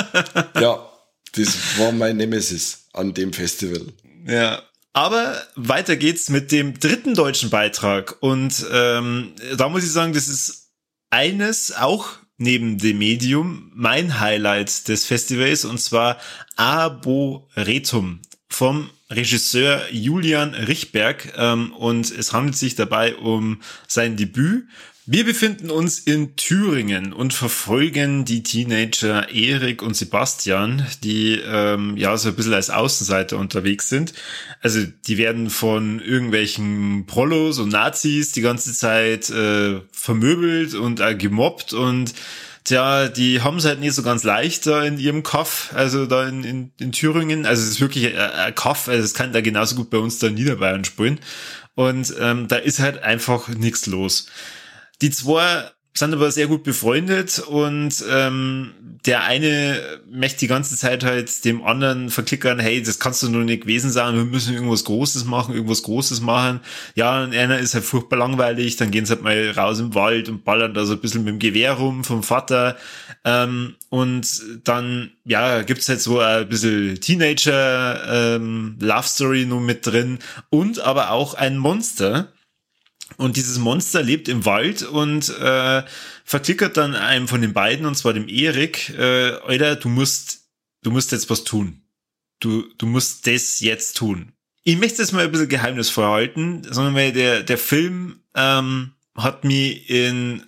ja, 0.61 0.89
das 1.33 1.79
war 1.79 1.93
mein 1.93 2.17
Nemesis 2.17 2.89
an 2.93 3.15
dem 3.15 3.33
Festival. 3.33 3.87
Ja, 4.27 4.63
aber 4.99 5.41
weiter 5.55 5.95
geht's 5.95 6.29
mit 6.29 6.51
dem 6.51 6.81
dritten 6.81 7.15
deutschen 7.15 7.51
Beitrag. 7.51 8.17
Und 8.19 8.67
ähm, 8.73 9.33
da 9.57 9.69
muss 9.69 9.85
ich 9.85 9.93
sagen, 9.93 10.13
das 10.13 10.27
ist 10.27 10.73
eines 11.09 11.71
auch 11.71 12.09
neben 12.37 12.79
dem 12.79 12.99
Medium 12.99 13.71
mein 13.77 14.19
Highlight 14.19 14.89
des 14.89 15.05
Festivals 15.05 15.65
und 15.65 15.79
zwar 15.79 16.19
Arboretum 16.57 18.19
vom 18.49 18.91
Regisseur 19.09 19.83
Julian 19.93 20.53
Richberg 20.55 21.33
ähm, 21.37 21.73
und 21.75 22.11
es 22.11 22.33
handelt 22.33 22.57
sich 22.57 22.75
dabei 22.75 23.15
um 23.15 23.61
sein 23.87 24.17
Debüt. 24.17 24.67
Wir 25.11 25.25
befinden 25.25 25.71
uns 25.71 26.01
in 26.01 26.37
Thüringen 26.37 27.15
und 27.15 27.33
verfolgen 27.33 28.27
die 28.27 28.43
Teenager 28.43 29.31
Erik 29.31 29.81
und 29.81 29.97
Sebastian, 29.97 30.87
die 31.03 31.41
ähm, 31.43 31.97
ja 31.97 32.15
so 32.19 32.29
ein 32.29 32.35
bisschen 32.35 32.53
als 32.53 32.69
Außenseiter 32.69 33.39
unterwegs 33.39 33.89
sind. 33.89 34.13
Also 34.61 34.81
die 35.07 35.17
werden 35.17 35.49
von 35.49 36.01
irgendwelchen 36.01 37.07
Prollos 37.07 37.59
und 37.59 37.71
Nazis 37.71 38.33
die 38.33 38.43
ganze 38.43 38.75
Zeit 38.75 39.31
äh, 39.31 39.81
vermöbelt 39.93 40.75
und 40.75 41.01
äh, 41.01 41.15
gemobbt 41.15 41.73
und 41.73 42.13
Tja, 42.65 43.09
die 43.09 43.41
haben 43.41 43.57
es 43.57 43.65
halt 43.65 43.81
nicht 43.81 43.95
so 43.95 44.03
ganz 44.03 44.25
leicht 44.25 44.67
da 44.67 44.85
in 44.85 44.99
ihrem 44.99 45.23
Kaff, 45.23 45.71
also 45.73 46.05
da 46.05 46.29
in, 46.29 46.45
in, 46.45 46.73
in 46.79 46.93
Thüringen. 46.93 47.47
Also 47.47 47.63
es 47.63 47.71
ist 47.71 47.81
wirklich 47.81 48.15
ein 48.15 48.55
Kaff, 48.55 48.89
also 48.89 49.03
es 49.03 49.15
kann 49.15 49.33
da 49.33 49.41
genauso 49.41 49.75
gut 49.75 49.89
bei 49.89 49.97
uns 49.97 50.19
da 50.19 50.27
in 50.27 50.35
Niederbayern 50.35 50.85
spielen. 50.85 51.19
Und 51.75 52.13
ähm, 52.21 52.47
da 52.47 52.57
ist 52.57 52.81
halt 52.81 53.03
einfach 53.03 53.49
nichts 53.49 53.87
los. 53.87 54.27
Die 55.01 55.11
zwei 55.11 55.71
sind 55.99 56.15
aber 56.15 56.31
sehr 56.31 56.47
gut 56.47 56.63
befreundet 56.63 57.41
und 57.41 58.05
ähm, 58.11 58.73
der 59.05 59.25
eine 59.25 60.01
möchte 60.11 60.41
die 60.41 60.47
ganze 60.47 60.77
Zeit 60.77 61.05
halt 61.05 61.45
dem 61.45 61.65
anderen 61.65 62.11
verklickern, 62.11 62.59
hey, 62.59 62.83
das 62.83 62.99
kannst 62.99 63.23
du 63.23 63.29
nur 63.29 63.45
nicht 63.45 63.63
gewesen 63.63 63.91
sein, 63.91 64.15
wir 64.15 64.25
müssen 64.25 64.55
irgendwas 64.55 64.85
Großes 64.85 65.25
machen, 65.25 65.55
irgendwas 65.55 65.83
Großes 65.83 66.21
machen. 66.21 66.61
Ja, 66.95 67.23
und 67.23 67.35
einer 67.35 67.59
ist 67.59 67.75
halt 67.75 67.85
furchtbar 67.85 68.17
langweilig, 68.17 68.77
dann 68.77 68.91
gehen 68.91 69.07
sie 69.07 69.15
halt 69.15 69.23
mal 69.23 69.51
raus 69.51 69.81
im 69.81 69.95
Wald 69.95 70.29
und 70.29 70.45
ballern 70.45 70.75
da 70.75 70.85
so 70.85 70.95
ein 70.95 71.01
bisschen 71.01 71.25
mit 71.25 71.33
dem 71.33 71.39
Gewehr 71.39 71.73
rum 71.73 72.05
vom 72.05 72.23
Vater. 72.23 72.77
Ähm, 73.25 73.75
und 73.89 74.43
dann, 74.65 75.11
ja, 75.25 75.63
gibt's 75.63 75.89
halt 75.89 76.01
so 76.01 76.21
ein 76.21 76.49
bisschen 76.49 77.01
Teenager 77.01 78.37
ähm, 78.37 78.77
Love 78.81 79.07
Story 79.07 79.47
nur 79.47 79.61
mit 79.61 79.87
drin 79.87 80.19
und 80.51 80.81
aber 80.81 81.11
auch 81.11 81.35
ein 81.35 81.57
Monster 81.59 82.33
und 83.17 83.37
dieses 83.37 83.59
Monster 83.59 84.03
lebt 84.03 84.29
im 84.29 84.45
Wald 84.45 84.83
und 84.83 85.29
äh, 85.41 85.83
verklickert 86.25 86.77
dann 86.77 86.95
einem 86.95 87.27
von 87.27 87.41
den 87.41 87.53
beiden, 87.53 87.87
und 87.87 87.97
zwar 87.97 88.13
dem 88.13 88.29
Erik, 88.29 88.91
äh, 88.91 89.33
Alter, 89.47 89.77
du 89.77 89.89
musst, 89.89 90.49
du 90.83 90.91
musst 90.91 91.13
jetzt 91.13 91.31
was 91.31 91.45
tun. 91.45 91.83
Du, 92.41 92.65
du 92.77 92.87
musst 92.87 93.27
das 93.27 93.61
jetzt 93.61 93.97
tun. 93.97 94.33
Ich 94.63 94.79
möchte 94.79 94.99
das 94.99 95.13
mal 95.13 95.25
ein 95.25 95.33
bisschen 95.33 95.49
geheimnisvoll 95.49 96.05
halten, 96.05 96.63
sondern 96.71 96.95
weil 96.95 97.13
der, 97.13 97.43
der 97.43 97.59
Film 97.59 98.21
ähm, 98.35 98.93
hat 99.17 99.43
mich 99.43 99.89
in, 99.89 100.45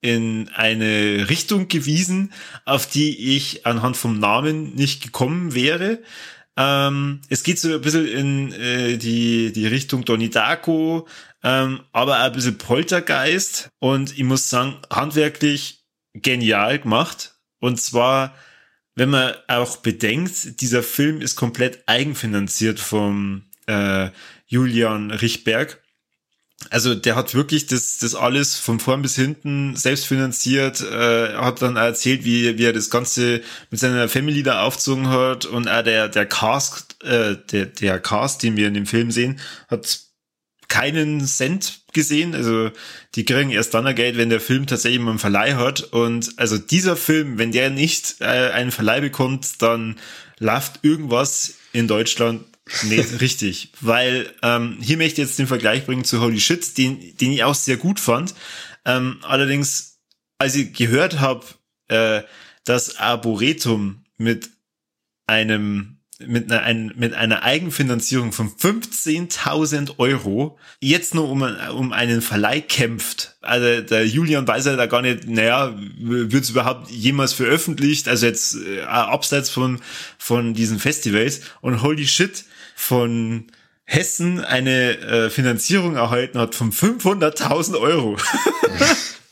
in 0.00 0.48
eine 0.54 1.28
Richtung 1.28 1.68
gewiesen, 1.68 2.32
auf 2.64 2.88
die 2.88 3.36
ich 3.36 3.66
anhand 3.66 3.96
vom 3.96 4.18
Namen 4.18 4.74
nicht 4.74 5.02
gekommen 5.02 5.54
wäre. 5.54 6.02
Ähm, 6.56 7.20
es 7.28 7.44
geht 7.44 7.60
so 7.60 7.72
ein 7.72 7.80
bisschen 7.80 8.08
in 8.08 8.52
äh, 8.52 8.96
die, 8.96 9.52
die 9.52 9.66
Richtung 9.68 10.04
Donnie 10.04 10.30
Darko, 10.30 11.06
ähm, 11.42 11.82
aber 11.92 12.18
ein 12.18 12.32
bisschen 12.32 12.58
Poltergeist. 12.58 13.70
Und 13.78 14.16
ich 14.16 14.24
muss 14.24 14.48
sagen, 14.48 14.76
handwerklich 14.90 15.84
genial 16.14 16.78
gemacht. 16.78 17.34
Und 17.60 17.80
zwar, 17.80 18.34
wenn 18.94 19.10
man 19.10 19.34
auch 19.46 19.78
bedenkt, 19.78 20.60
dieser 20.60 20.82
Film 20.82 21.20
ist 21.20 21.36
komplett 21.36 21.82
eigenfinanziert 21.86 22.80
vom 22.80 23.44
äh, 23.66 24.10
Julian 24.46 25.10
Richberg. 25.10 25.82
Also 26.70 26.96
der 26.96 27.14
hat 27.14 27.34
wirklich 27.34 27.66
das, 27.66 27.98
das 27.98 28.16
alles 28.16 28.56
von 28.56 28.80
vorn 28.80 29.00
bis 29.00 29.14
hinten 29.14 29.76
selbst 29.76 30.06
finanziert, 30.06 30.80
äh, 30.80 31.34
hat 31.34 31.62
dann 31.62 31.76
erzählt, 31.76 32.24
wie, 32.24 32.58
wie 32.58 32.64
er 32.64 32.72
das 32.72 32.90
Ganze 32.90 33.42
mit 33.70 33.78
seiner 33.78 34.08
Family 34.08 34.42
da 34.42 34.62
aufgezogen 34.62 35.08
hat 35.08 35.46
und 35.46 35.68
auch 35.68 35.84
der, 35.84 36.08
der 36.08 36.26
Cast, 36.26 37.00
äh, 37.04 37.36
der, 37.52 37.66
der 37.66 38.00
Cast, 38.00 38.42
den 38.42 38.56
wir 38.56 38.66
in 38.66 38.74
dem 38.74 38.86
Film 38.86 39.12
sehen, 39.12 39.38
hat 39.68 40.07
keinen 40.68 41.26
Cent 41.26 41.80
gesehen. 41.92 42.34
Also 42.34 42.70
die 43.14 43.24
kriegen 43.24 43.50
erst 43.50 43.74
dann 43.74 43.92
Geld, 43.94 44.16
wenn 44.16 44.30
der 44.30 44.40
Film 44.40 44.66
tatsächlich 44.66 45.00
mal 45.00 45.10
einen 45.10 45.18
Verleih 45.18 45.54
hat. 45.54 45.80
Und 45.80 46.32
also 46.36 46.58
dieser 46.58 46.96
Film, 46.96 47.38
wenn 47.38 47.52
der 47.52 47.70
nicht 47.70 48.20
äh, 48.20 48.24
einen 48.24 48.70
Verleih 48.70 49.00
bekommt, 49.00 49.62
dann 49.62 49.98
läuft 50.38 50.80
irgendwas 50.82 51.54
in 51.72 51.88
Deutschland 51.88 52.44
nicht 52.84 53.20
richtig. 53.20 53.72
Weil 53.80 54.32
ähm, 54.42 54.78
hier 54.80 54.98
möchte 54.98 55.22
ich 55.22 55.28
jetzt 55.28 55.38
den 55.38 55.46
Vergleich 55.46 55.86
bringen 55.86 56.04
zu 56.04 56.20
Holy 56.20 56.40
Shit, 56.40 56.76
den, 56.78 57.16
den 57.16 57.32
ich 57.32 57.44
auch 57.44 57.54
sehr 57.54 57.76
gut 57.76 57.98
fand. 57.98 58.34
Ähm, 58.84 59.18
allerdings, 59.22 59.98
als 60.38 60.54
ich 60.54 60.72
gehört 60.74 61.18
habe, 61.20 61.44
äh, 61.88 62.22
dass 62.64 62.98
Arboretum 62.98 64.04
mit 64.18 64.50
einem 65.26 65.97
mit 66.18 66.50
einer, 66.50 66.62
ein, 66.62 66.92
mit 66.96 67.14
einer 67.14 67.44
Eigenfinanzierung 67.44 68.32
von 68.32 68.50
15.000 68.50 69.98
Euro 69.98 70.58
jetzt 70.80 71.14
nur 71.14 71.28
um, 71.28 71.42
um 71.42 71.92
einen 71.92 72.22
Verleih 72.22 72.60
kämpft. 72.60 73.36
Also 73.40 73.82
der 73.82 74.06
Julian 74.06 74.46
weiß 74.46 74.66
ja 74.66 74.76
da 74.76 74.86
gar 74.86 75.02
nicht, 75.02 75.28
naja, 75.28 75.74
wird 75.98 76.44
es 76.44 76.50
überhaupt 76.50 76.90
jemals 76.90 77.32
veröffentlicht, 77.32 78.08
also 78.08 78.26
jetzt 78.26 78.56
äh, 78.56 78.82
abseits 78.82 79.48
von, 79.50 79.80
von 80.18 80.54
diesen 80.54 80.80
Festivals 80.80 81.42
und 81.60 81.82
holy 81.82 82.06
shit, 82.06 82.44
von 82.74 83.46
Hessen 83.84 84.44
eine 84.44 84.98
äh, 84.98 85.30
Finanzierung 85.30 85.96
erhalten 85.96 86.38
hat 86.38 86.54
von 86.54 86.72
500.000 86.72 87.80
Euro. 87.80 88.16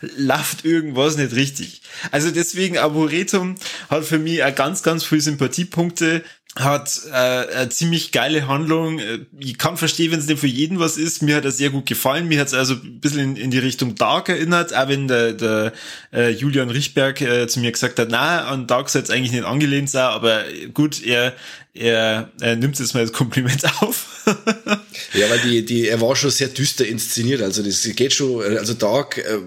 Läuft 0.00 0.64
irgendwas 0.64 1.16
nicht 1.16 1.34
richtig. 1.34 1.82
Also 2.10 2.30
deswegen 2.30 2.78
Arboretum 2.78 3.54
hat 3.88 4.04
für 4.04 4.18
mich 4.18 4.44
auch 4.44 4.54
ganz, 4.54 4.82
ganz 4.82 5.04
viele 5.04 5.20
Sympathiepunkte 5.22 6.22
hat 6.58 7.02
äh, 7.10 7.14
eine 7.14 7.68
ziemlich 7.68 8.12
geile 8.12 8.48
Handlung. 8.48 8.98
Ich 9.38 9.58
kann 9.58 9.76
verstehen, 9.76 10.10
wenn 10.10 10.20
es 10.20 10.26
nicht 10.26 10.40
für 10.40 10.46
jeden 10.46 10.78
was 10.78 10.96
ist. 10.96 11.22
Mir 11.22 11.36
hat 11.36 11.44
er 11.44 11.50
sehr 11.50 11.68
gut 11.68 11.84
gefallen. 11.84 12.28
Mir 12.28 12.40
hat 12.40 12.48
es 12.48 12.54
also 12.54 12.74
ein 12.74 12.98
bisschen 12.98 13.20
in, 13.20 13.36
in, 13.36 13.50
die 13.50 13.58
Richtung 13.58 13.94
Dark 13.94 14.30
erinnert, 14.30 14.74
auch 14.74 14.88
wenn 14.88 15.06
der, 15.06 15.34
der 15.34 15.72
äh, 16.14 16.30
Julian 16.30 16.70
Richberg 16.70 17.20
äh, 17.20 17.46
zu 17.46 17.60
mir 17.60 17.72
gesagt 17.72 17.98
hat, 17.98 18.08
na, 18.10 18.46
an 18.46 18.66
Dark 18.66 18.88
soll 18.88 19.02
es 19.02 19.10
eigentlich 19.10 19.32
nicht 19.32 19.44
angelehnt 19.44 19.90
sein, 19.90 20.06
aber 20.06 20.44
gut, 20.72 21.04
er, 21.04 21.34
er, 21.74 22.30
er 22.40 22.56
nimmt 22.56 22.80
es 22.80 22.94
mal 22.94 23.00
als 23.00 23.12
Kompliment 23.12 23.62
auf. 23.82 24.24
ja, 25.12 25.28
weil 25.28 25.40
die, 25.40 25.64
die, 25.64 25.88
er 25.88 26.00
war 26.00 26.16
schon 26.16 26.30
sehr 26.30 26.48
düster 26.48 26.86
inszeniert. 26.86 27.42
Also 27.42 27.62
das 27.62 27.82
geht 27.82 28.14
schon, 28.14 28.42
also 28.56 28.72
Dark, 28.72 29.18
äh, 29.18 29.40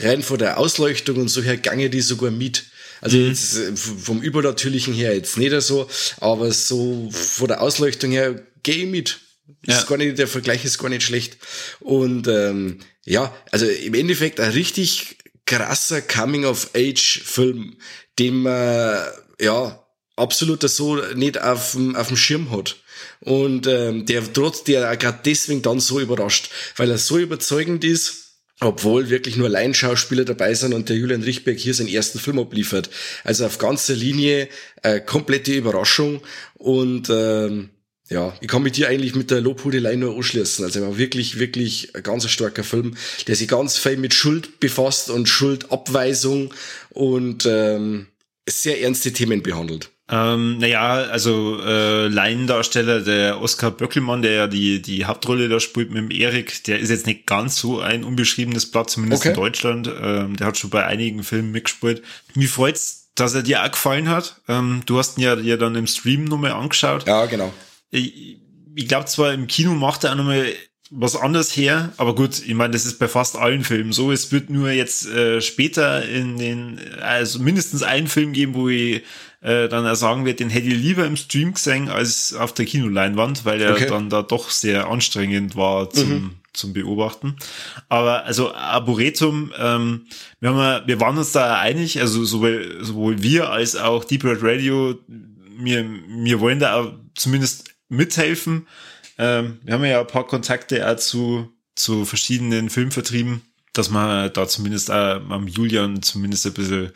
rein 0.00 0.22
von 0.22 0.38
der 0.38 0.58
Ausleuchtung 0.58 1.18
und 1.18 1.28
so 1.28 1.40
her 1.40 1.56
gange 1.56 1.88
die 1.88 2.00
sogar 2.00 2.32
mit. 2.32 2.64
Also 3.00 3.16
mhm. 3.16 3.28
jetzt 3.28 3.56
äh, 3.56 3.76
vom 3.76 4.22
Übernatürlichen 4.22 4.94
her 4.94 5.14
jetzt 5.14 5.36
nicht 5.36 5.58
so, 5.62 5.88
aber 6.20 6.52
so 6.52 7.10
von 7.10 7.48
der 7.48 7.60
Ausleuchtung 7.60 8.10
her 8.10 8.42
gehe 8.62 8.84
ich 8.84 8.90
mit. 8.90 9.20
Ja. 9.66 9.78
Ist 9.78 9.86
gar 9.86 9.96
nicht, 9.96 10.18
der 10.18 10.28
Vergleich 10.28 10.64
ist 10.64 10.78
gar 10.78 10.88
nicht 10.88 11.02
schlecht. 11.02 11.38
Und 11.80 12.28
ähm, 12.28 12.80
ja, 13.04 13.34
also 13.50 13.66
im 13.66 13.94
Endeffekt 13.94 14.40
ein 14.40 14.52
richtig 14.52 15.16
krasser 15.46 16.02
Coming-of-Age-Film, 16.02 17.78
den 18.18 18.42
man 18.42 18.98
ja 19.40 19.84
absolut 20.16 20.68
so 20.68 20.96
nicht 21.14 21.40
auf 21.40 21.72
dem, 21.72 21.96
auf 21.96 22.08
dem 22.08 22.16
Schirm 22.16 22.50
hat. 22.50 22.76
Und 23.20 23.66
ähm, 23.66 24.06
der 24.06 24.30
trotz 24.32 24.64
der 24.64 24.96
gerade 24.96 25.20
deswegen 25.24 25.62
dann 25.62 25.80
so 25.80 26.00
überrascht, 26.00 26.50
weil 26.76 26.90
er 26.90 26.98
so 26.98 27.18
überzeugend 27.18 27.84
ist, 27.84 28.27
obwohl 28.60 29.08
wirklich 29.08 29.36
nur 29.36 29.48
Laienschauspieler 29.48 30.24
dabei 30.24 30.54
sind 30.54 30.74
und 30.74 30.88
der 30.88 30.96
Julian 30.96 31.22
Richtberg 31.22 31.58
hier 31.58 31.74
seinen 31.74 31.88
ersten 31.88 32.18
Film 32.18 32.38
abliefert. 32.38 32.90
Also 33.24 33.46
auf 33.46 33.58
ganzer 33.58 33.94
Linie 33.94 34.48
äh, 34.82 35.00
komplette 35.00 35.52
Überraschung 35.52 36.20
und 36.54 37.08
ähm, 37.10 37.70
ja, 38.10 38.34
ich 38.40 38.48
kann 38.48 38.62
mit 38.62 38.76
dir 38.76 38.88
eigentlich 38.88 39.14
mit 39.14 39.30
der 39.30 39.42
Lobhudelei 39.42 39.94
nur 39.94 40.16
anschließen. 40.16 40.64
Also 40.64 40.96
wirklich, 40.96 41.38
wirklich 41.38 41.94
ein 41.94 42.02
ganz 42.02 42.28
starker 42.28 42.64
Film, 42.64 42.96
der 43.26 43.36
sich 43.36 43.48
ganz 43.48 43.76
viel 43.76 43.98
mit 43.98 44.14
Schuld 44.14 44.60
befasst 44.60 45.10
und 45.10 45.28
Schuldabweisung 45.28 46.54
und 46.90 47.44
ähm, 47.44 48.06
sehr 48.48 48.80
ernste 48.80 49.12
Themen 49.12 49.42
behandelt. 49.42 49.90
Ähm, 50.10 50.58
naja, 50.58 50.94
also 50.94 51.60
äh, 51.62 52.08
Laiendarsteller, 52.08 53.02
der 53.02 53.42
Oskar 53.42 53.70
Böckelmann, 53.70 54.22
der 54.22 54.32
ja 54.32 54.46
die, 54.46 54.80
die 54.80 55.04
Hauptrolle 55.04 55.48
da 55.48 55.60
spielt 55.60 55.90
mit 55.90 55.98
dem 55.98 56.10
Erik, 56.10 56.64
der 56.64 56.78
ist 56.78 56.88
jetzt 56.88 57.06
nicht 57.06 57.26
ganz 57.26 57.56
so 57.56 57.80
ein 57.80 58.04
unbeschriebenes 58.04 58.70
Blatt, 58.70 58.88
zumindest 58.88 59.22
okay. 59.22 59.30
in 59.30 59.34
Deutschland. 59.34 59.90
Ähm, 60.00 60.36
der 60.36 60.46
hat 60.46 60.56
schon 60.56 60.70
bei 60.70 60.86
einigen 60.86 61.22
Filmen 61.24 61.50
mitgespielt. 61.50 62.02
Mir 62.34 62.48
freut's, 62.48 63.10
dass 63.16 63.34
er 63.34 63.42
dir 63.42 63.62
auch 63.62 63.70
gefallen 63.70 64.08
hat. 64.08 64.40
Ähm, 64.48 64.82
du 64.86 64.98
hast 64.98 65.18
ihn 65.18 65.24
ja, 65.24 65.34
ja 65.34 65.58
dann 65.58 65.74
im 65.74 65.86
Stream 65.86 66.24
nochmal 66.24 66.52
angeschaut. 66.52 67.06
Ja, 67.06 67.26
genau. 67.26 67.52
Ich, 67.90 68.38
ich 68.74 68.88
glaube 68.88 69.06
zwar 69.06 69.34
im 69.34 69.46
Kino 69.46 69.74
macht 69.74 70.04
er 70.04 70.12
auch 70.12 70.16
nochmal 70.16 70.46
was 70.90 71.16
anderes 71.16 71.54
her, 71.54 71.92
aber 71.98 72.14
gut, 72.14 72.40
ich 72.46 72.54
meine, 72.54 72.72
das 72.72 72.86
ist 72.86 72.98
bei 72.98 73.08
fast 73.08 73.36
allen 73.36 73.62
Filmen 73.62 73.92
so. 73.92 74.10
Es 74.10 74.32
wird 74.32 74.48
nur 74.48 74.70
jetzt 74.70 75.06
äh, 75.06 75.42
später 75.42 76.02
in 76.08 76.38
den, 76.38 76.80
also 77.00 77.40
mindestens 77.40 77.82
einen 77.82 78.06
Film 78.06 78.32
geben, 78.32 78.54
wo 78.54 78.70
ich 78.70 79.02
äh, 79.40 79.68
dann 79.68 79.84
er 79.84 79.94
sagen 79.94 80.24
wird, 80.24 80.40
den 80.40 80.50
hätte 80.50 80.66
ich 80.66 80.74
lieber 80.74 81.06
im 81.06 81.16
Stream 81.16 81.54
gesehen 81.54 81.88
als 81.88 82.34
auf 82.34 82.52
der 82.52 82.66
Kinoleinwand, 82.66 83.44
weil 83.44 83.60
er 83.60 83.72
okay. 83.72 83.86
dann 83.86 84.10
da 84.10 84.22
doch 84.22 84.50
sehr 84.50 84.88
anstrengend 84.88 85.54
war 85.54 85.90
zum, 85.90 86.08
mhm. 86.08 86.30
zum 86.52 86.72
Beobachten. 86.72 87.36
Aber 87.88 88.24
also 88.24 88.52
Arboretum, 88.52 89.52
ähm, 89.56 90.06
wir, 90.40 90.50
haben 90.50 90.58
ja, 90.58 90.86
wir 90.86 91.00
waren 91.00 91.18
uns 91.18 91.32
da 91.32 91.58
einig, 91.58 92.00
also 92.00 92.24
sowohl, 92.24 92.78
sowohl 92.80 93.22
wir 93.22 93.50
als 93.50 93.76
auch 93.76 94.04
Deep 94.04 94.24
Red 94.24 94.38
Radio, 94.42 94.98
wir, 95.06 95.88
wir 96.08 96.40
wollen 96.40 96.58
da 96.58 96.74
auch 96.74 96.92
zumindest 97.14 97.74
mithelfen. 97.88 98.66
Ähm, 99.18 99.58
wir 99.62 99.74
haben 99.74 99.84
ja 99.84 100.00
ein 100.00 100.06
paar 100.06 100.26
Kontakte 100.26 100.88
auch 100.88 100.96
zu, 100.96 101.52
zu 101.76 102.04
verschiedenen 102.04 102.70
Filmvertrieben, 102.70 103.42
dass 103.72 103.88
man 103.90 104.32
da 104.32 104.48
zumindest 104.48 104.90
auch 104.90 105.20
am 105.30 105.46
Julian 105.46 106.02
zumindest 106.02 106.46
ein 106.46 106.54
bisschen 106.54 106.92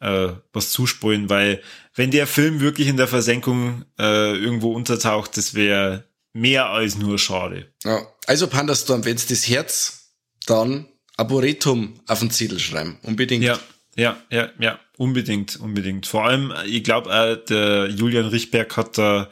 äh, 0.00 0.28
was 0.52 0.70
zuspulen, 0.70 1.28
weil 1.28 1.62
wenn 1.94 2.10
der 2.10 2.26
Film 2.26 2.60
wirklich 2.60 2.88
in 2.88 2.96
der 2.96 3.08
Versenkung 3.08 3.84
äh, 3.98 4.34
irgendwo 4.36 4.72
untertaucht, 4.72 5.36
das 5.36 5.54
wäre 5.54 6.04
mehr 6.32 6.66
als 6.66 6.96
nur 6.96 7.18
schade. 7.18 7.72
Ja, 7.84 8.06
also 8.26 8.46
Pandastorm, 8.46 9.04
wenn 9.04 9.16
das 9.16 9.48
Herz, 9.48 10.14
dann 10.46 10.86
Arboretum 11.16 12.00
auf 12.06 12.20
den 12.20 12.30
Zettel 12.30 12.58
schreiben, 12.58 12.98
unbedingt. 13.02 13.44
Ja, 13.44 13.58
ja, 13.96 14.16
ja, 14.30 14.50
ja, 14.58 14.78
unbedingt, 14.96 15.56
unbedingt. 15.60 16.06
Vor 16.06 16.24
allem, 16.24 16.52
ich 16.64 16.84
glaube, 16.84 17.10
äh, 17.10 17.44
der 17.46 17.88
Julian 17.88 18.26
Richberg 18.26 18.76
hat 18.76 18.96
da 18.96 19.28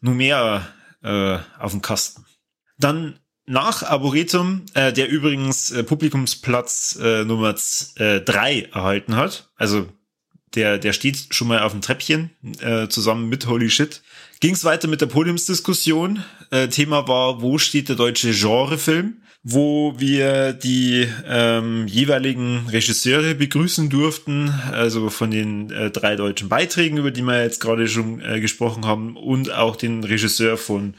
nur 0.00 0.14
mehr 0.14 0.66
äh, 1.02 1.38
auf 1.58 1.70
dem 1.70 1.80
Kasten. 1.82 2.26
Dann 2.78 3.18
nach 3.46 3.82
Arboretum, 3.82 4.66
äh, 4.74 4.92
der 4.92 5.08
übrigens 5.08 5.70
äh, 5.70 5.84
Publikumsplatz 5.84 6.98
äh, 7.00 7.24
Nummer 7.24 7.54
äh, 7.96 8.20
drei 8.20 8.68
erhalten 8.72 9.16
hat, 9.16 9.50
also 9.56 9.88
der, 10.54 10.78
der 10.78 10.92
steht 10.92 11.34
schon 11.34 11.48
mal 11.48 11.60
auf 11.60 11.72
dem 11.72 11.80
Treppchen, 11.80 12.30
äh, 12.60 12.88
zusammen 12.88 13.28
mit 13.28 13.46
Holy 13.46 13.70
Shit. 13.70 14.02
Ging 14.40 14.54
es 14.54 14.64
weiter 14.64 14.88
mit 14.88 15.00
der 15.00 15.06
Podiumsdiskussion. 15.06 16.24
Äh, 16.50 16.68
Thema 16.68 17.06
war, 17.08 17.42
wo 17.42 17.58
steht 17.58 17.88
der 17.88 17.96
deutsche 17.96 18.32
Genrefilm? 18.32 19.18
Wo 19.44 19.94
wir 19.98 20.52
die 20.52 21.08
ähm, 21.26 21.88
jeweiligen 21.88 22.68
Regisseure 22.68 23.34
begrüßen 23.34 23.90
durften, 23.90 24.50
also 24.70 25.10
von 25.10 25.32
den 25.32 25.70
äh, 25.70 25.90
drei 25.90 26.14
deutschen 26.14 26.48
Beiträgen, 26.48 26.98
über 26.98 27.10
die 27.10 27.22
wir 27.22 27.42
jetzt 27.42 27.60
gerade 27.60 27.88
schon 27.88 28.20
äh, 28.20 28.40
gesprochen 28.40 28.86
haben, 28.86 29.16
und 29.16 29.52
auch 29.52 29.74
den 29.74 30.04
Regisseur 30.04 30.56
von 30.56 30.94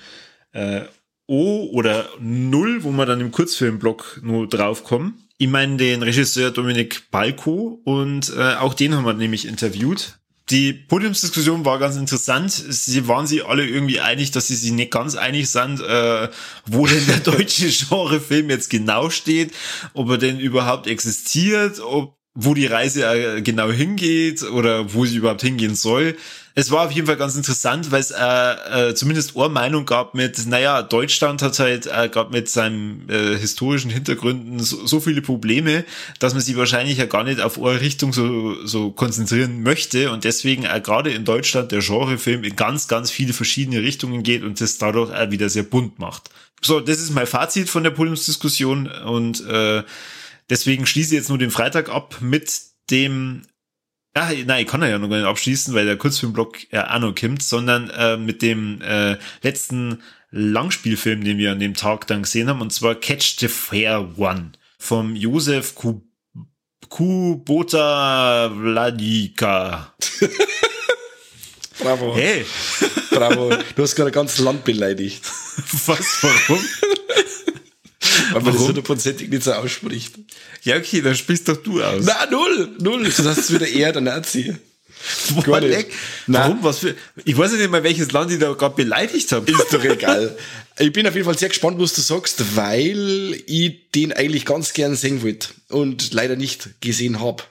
äh, 0.52 0.82
O 1.26 1.70
oder 1.72 2.10
Null, 2.20 2.84
wo 2.84 2.92
wir 2.92 3.06
dann 3.06 3.22
im 3.22 3.32
Kurzfilmblock 3.32 4.20
nur 4.24 4.48
draufkommen. 4.48 5.23
Ich 5.44 5.50
meine 5.50 5.76
den 5.76 6.04
Regisseur 6.04 6.52
Dominik 6.52 7.12
Balko 7.12 7.82
und 7.84 8.32
äh, 8.34 8.54
auch 8.54 8.74
den 8.74 8.96
haben 8.96 9.04
wir 9.04 9.12
nämlich 9.12 9.46
interviewt. 9.46 10.18
Die 10.50 10.72
Podiumsdiskussion 10.72 11.66
war 11.66 11.80
ganz 11.80 11.98
interessant. 11.98 12.50
Sie 12.50 13.10
waren 13.10 13.28
sich 13.28 13.46
alle 13.46 13.68
irgendwie 13.68 14.00
einig, 14.00 14.32
dass 14.32 14.48
sie 14.48 14.56
sich 14.56 14.72
nicht 14.72 14.92
ganz 14.92 15.16
einig 15.16 15.50
sind, 15.50 15.82
äh, 15.82 16.30
wo 16.66 16.88
denn 16.88 17.06
der 17.08 17.18
deutsche 17.34 17.68
Genrefilm 17.68 18.50
jetzt 18.52 18.70
genau 18.70 19.10
steht, 19.10 19.52
ob 19.94 20.12
er 20.12 20.18
denn 20.18 20.40
überhaupt 20.40 20.88
existiert, 20.88 21.82
ob 21.82 22.16
wo 22.36 22.54
die 22.54 22.66
Reise 22.66 23.04
äh, 23.06 23.42
genau 23.42 23.70
hingeht 23.70 24.44
oder 24.44 24.94
wo 24.94 25.06
sie 25.06 25.18
überhaupt 25.18 25.42
hingehen 25.42 25.76
soll. 25.76 26.16
Es 26.56 26.70
war 26.70 26.86
auf 26.86 26.92
jeden 26.92 27.08
Fall 27.08 27.18
ganz 27.18 27.36
interessant, 27.36 27.92
weil 27.92 28.00
es 28.02 28.12
äh, 28.12 28.90
äh, 28.90 28.96
zumindest 28.96 29.36
Ohrmeinung 29.36 29.86
gab 29.86 30.14
mit, 30.14 30.46
naja, 30.46 30.84
Deutschland 30.84 31.42
hat 31.42 31.58
halt 31.58 31.88
äh, 31.88 32.10
gerade 32.10 32.32
mit 32.32 32.48
seinen 32.48 33.10
äh, 33.10 33.38
historischen 33.38 33.90
Hintergründen 33.90 34.60
so, 34.60 34.86
so, 34.86 35.00
viele 35.00 35.24
Probleme, 35.24 35.84
dass 36.20 36.34
man 36.34 36.44
sich 36.44 36.56
wahrscheinlich 36.56 37.00
ja 37.00 37.06
gar 37.06 37.24
nicht 37.24 37.42
auf 37.42 37.58
eure 37.58 37.82
Richtung 37.82 38.14
so, 38.14 38.66
so 38.68 38.92
konzentrieren 38.92 39.64
möchte 39.64 40.12
und 40.12 40.26
deswegen 40.26 40.66
äh, 40.66 40.80
gerade 40.80 41.12
in 41.12 41.26
Deutschland 41.26 41.72
der 41.72 41.80
Genrefilm 41.80 42.44
in 42.44 42.56
ganz, 42.56 42.88
ganz 42.88 43.10
viele 43.10 43.34
verschiedene 43.34 43.82
Richtungen 43.82 44.22
geht 44.22 44.44
und 44.44 44.62
das 44.62 44.78
dadurch 44.78 45.12
äh, 45.12 45.32
wieder 45.32 45.50
sehr 45.50 45.64
bunt 45.64 45.98
macht. 45.98 46.30
So, 46.62 46.80
das 46.80 47.00
ist 47.00 47.12
mein 47.12 47.28
Fazit 47.28 47.68
von 47.68 47.84
der 47.84 47.92
Podiumsdiskussion 47.92 48.88
und 48.88 49.46
äh, 49.48 49.84
Deswegen 50.50 50.86
schließe 50.86 51.14
ich 51.14 51.20
jetzt 51.20 51.30
nur 51.30 51.38
den 51.38 51.52
Freitag 51.52 51.90
ab 51.90 52.18
mit 52.20 52.62
dem 52.90 53.44
Ach, 54.16 54.32
nein, 54.46 54.64
ich 54.64 54.68
kann 54.68 54.84
ja 54.84 55.00
noch 55.00 55.10
gar 55.10 55.18
nicht 55.18 55.26
abschließen, 55.26 55.74
weil 55.74 55.86
der 55.86 55.98
Kurzfilmblock 55.98 56.72
ja 56.72 56.94
auch 56.94 57.00
noch 57.00 57.16
kommt, 57.16 57.42
sondern 57.42 57.90
äh, 57.90 58.16
mit 58.16 58.44
dem 58.44 58.80
äh, 58.82 59.18
letzten 59.42 60.04
Langspielfilm, 60.30 61.24
den 61.24 61.40
wir 61.40 61.52
an 61.52 61.60
dem 61.60 61.74
Tag 61.74 62.06
dann 62.08 62.22
gesehen 62.24 62.48
haben, 62.48 62.62
und 62.62 62.72
zwar 62.72 62.94
Catch 62.96 63.38
the 63.40 63.48
Fair 63.48 64.18
One 64.18 64.52
vom 64.78 65.16
Josef 65.16 65.74
Kubota 66.90 68.52
Vladika. 68.54 69.96
Bravo. 71.80 72.16
Hey. 72.16 72.46
Bravo. 73.10 73.52
Du 73.76 73.82
hast 73.82 73.96
gerade 73.96 74.12
ganz 74.12 74.38
Land 74.38 74.64
beleidigt. 74.64 75.24
Was? 75.88 76.20
Warum? 76.22 76.60
Weil 78.32 78.42
man 78.42 78.54
das 78.54 78.62
hundertprozentig 78.64 79.30
nicht 79.30 79.44
so 79.44 79.54
ausspricht. 79.54 80.16
Ja, 80.64 80.78
okay, 80.78 81.02
dann 81.02 81.16
sprichst 81.16 81.48
doch 81.48 81.58
du 81.58 81.82
aus. 81.82 82.04
Na, 82.06 82.26
null, 82.30 82.76
null. 82.80 83.04
Du 83.04 83.24
hast 83.26 83.54
wieder 83.54 83.68
eher 83.68 83.92
der 83.92 84.02
Nazi. 84.02 84.56
Boah. 85.46 85.62
Warum? 86.28 86.64
Was 86.64 86.80
für, 86.80 86.96
ich 87.26 87.38
weiß 87.38 87.52
nicht 87.54 87.70
mal, 87.70 87.84
welches 87.84 88.12
Land 88.12 88.32
ich 88.32 88.40
da 88.40 88.54
gerade 88.54 88.76
beleidigt 88.76 89.32
habe. 89.32 89.52
Ist 89.52 89.74
doch 89.74 89.84
egal. 89.84 90.38
ich 90.80 90.94
bin 90.94 91.06
auf 91.08 91.14
jeden 91.14 91.26
Fall 91.26 91.38
sehr 91.38 91.50
gespannt, 91.50 91.80
was 91.80 91.94
du 91.94 92.02
sagst, 92.02 92.56
weil 92.56 93.42
ich 93.46 93.92
den 93.92 94.14
eigentlich 94.14 94.46
ganz 94.46 94.74
gern 94.74 94.96
sehen 94.96 95.22
wollte 95.22 95.50
und 95.70 96.14
leider 96.14 96.36
nicht 96.36 96.82
gesehen 96.82 97.20
habe. 97.20 97.44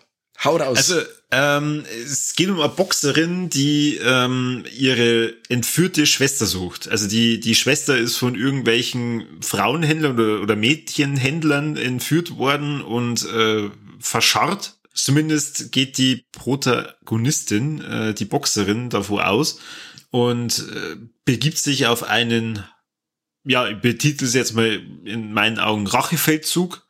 Hau 0.44 0.56
raus. 0.56 0.76
Also, 0.76 1.00
ähm, 1.30 1.84
es 2.04 2.34
geht 2.34 2.50
um 2.50 2.60
eine 2.60 2.68
Boxerin, 2.68 3.48
die 3.48 3.96
ähm, 4.02 4.64
ihre 4.76 5.34
entführte 5.48 6.04
Schwester 6.04 6.46
sucht. 6.46 6.88
Also 6.88 7.08
die, 7.08 7.38
die 7.38 7.54
Schwester 7.54 7.96
ist 7.96 8.16
von 8.16 8.34
irgendwelchen 8.34 9.40
Frauenhändlern 9.40 10.18
oder, 10.18 10.42
oder 10.42 10.56
Mädchenhändlern 10.56 11.76
entführt 11.76 12.36
worden 12.36 12.82
und 12.82 13.24
äh, 13.24 13.70
verscharrt. 14.00 14.78
Zumindest 14.92 15.72
geht 15.72 15.96
die 15.96 16.26
Protagonistin, 16.32 17.80
äh, 17.80 18.14
die 18.14 18.26
Boxerin, 18.26 18.90
davor 18.90 19.28
aus 19.28 19.60
und 20.10 20.58
äh, 20.58 20.96
begibt 21.24 21.58
sich 21.58 21.86
auf 21.86 22.02
einen, 22.02 22.62
ja, 23.44 23.68
ich 23.68 23.80
betitel 23.80 24.24
es 24.24 24.34
jetzt 24.34 24.54
mal 24.54 24.82
in 25.04 25.32
meinen 25.32 25.58
Augen 25.58 25.86
Rachefeldzug 25.86 26.86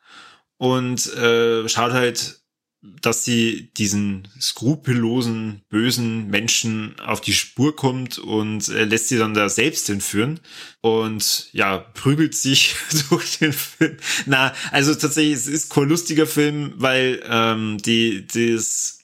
und 0.57 1.13
äh, 1.13 1.69
schaut 1.69 1.93
halt 1.93 2.42
dass 2.83 3.23
sie 3.23 3.71
diesen 3.77 4.27
skrupellosen, 4.39 5.61
bösen 5.69 6.27
Menschen 6.29 6.99
auf 6.99 7.21
die 7.21 7.33
Spur 7.33 7.75
kommt 7.75 8.19
und 8.19 8.67
äh, 8.67 8.83
lässt 8.83 9.07
sie 9.07 9.17
dann 9.17 9.33
da 9.33 9.47
selbst 9.47 9.89
entführen 9.89 10.41
und 10.81 11.49
ja, 11.53 11.77
prügelt 11.77 12.35
sich 12.35 12.75
durch 13.09 13.39
den 13.39 13.53
Film. 13.53 13.97
Na, 14.25 14.53
also 14.71 14.93
tatsächlich, 14.93 15.33
es 15.33 15.47
ist 15.47 15.69
kein 15.69 15.87
lustiger 15.87 16.27
Film, 16.27 16.73
weil 16.75 17.23
ähm, 17.25 17.77
die, 17.77 18.27
das 18.27 18.99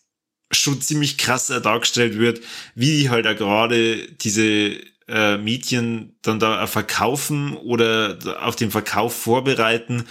schon 0.52 0.82
ziemlich 0.82 1.18
krass 1.18 1.48
dargestellt 1.48 2.18
wird, 2.18 2.42
wie 2.76 2.98
die 2.98 3.10
halt 3.10 3.26
gerade 3.38 4.08
diese 4.14 4.78
äh, 5.08 5.38
Mädchen 5.38 6.18
dann 6.22 6.40
da 6.40 6.68
verkaufen 6.68 7.56
oder 7.56 8.18
auf 8.42 8.56
den 8.56 8.72
Verkauf 8.72 9.16
vorbereiten. 9.16 10.06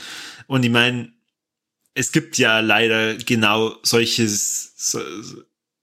Und 0.47 0.64
ich 0.64 0.71
meine, 0.71 1.12
es 1.99 2.12
gibt 2.12 2.38
ja 2.38 2.61
leider 2.61 3.16
genau 3.16 3.76
solches, 3.82 4.72
so, 4.76 5.01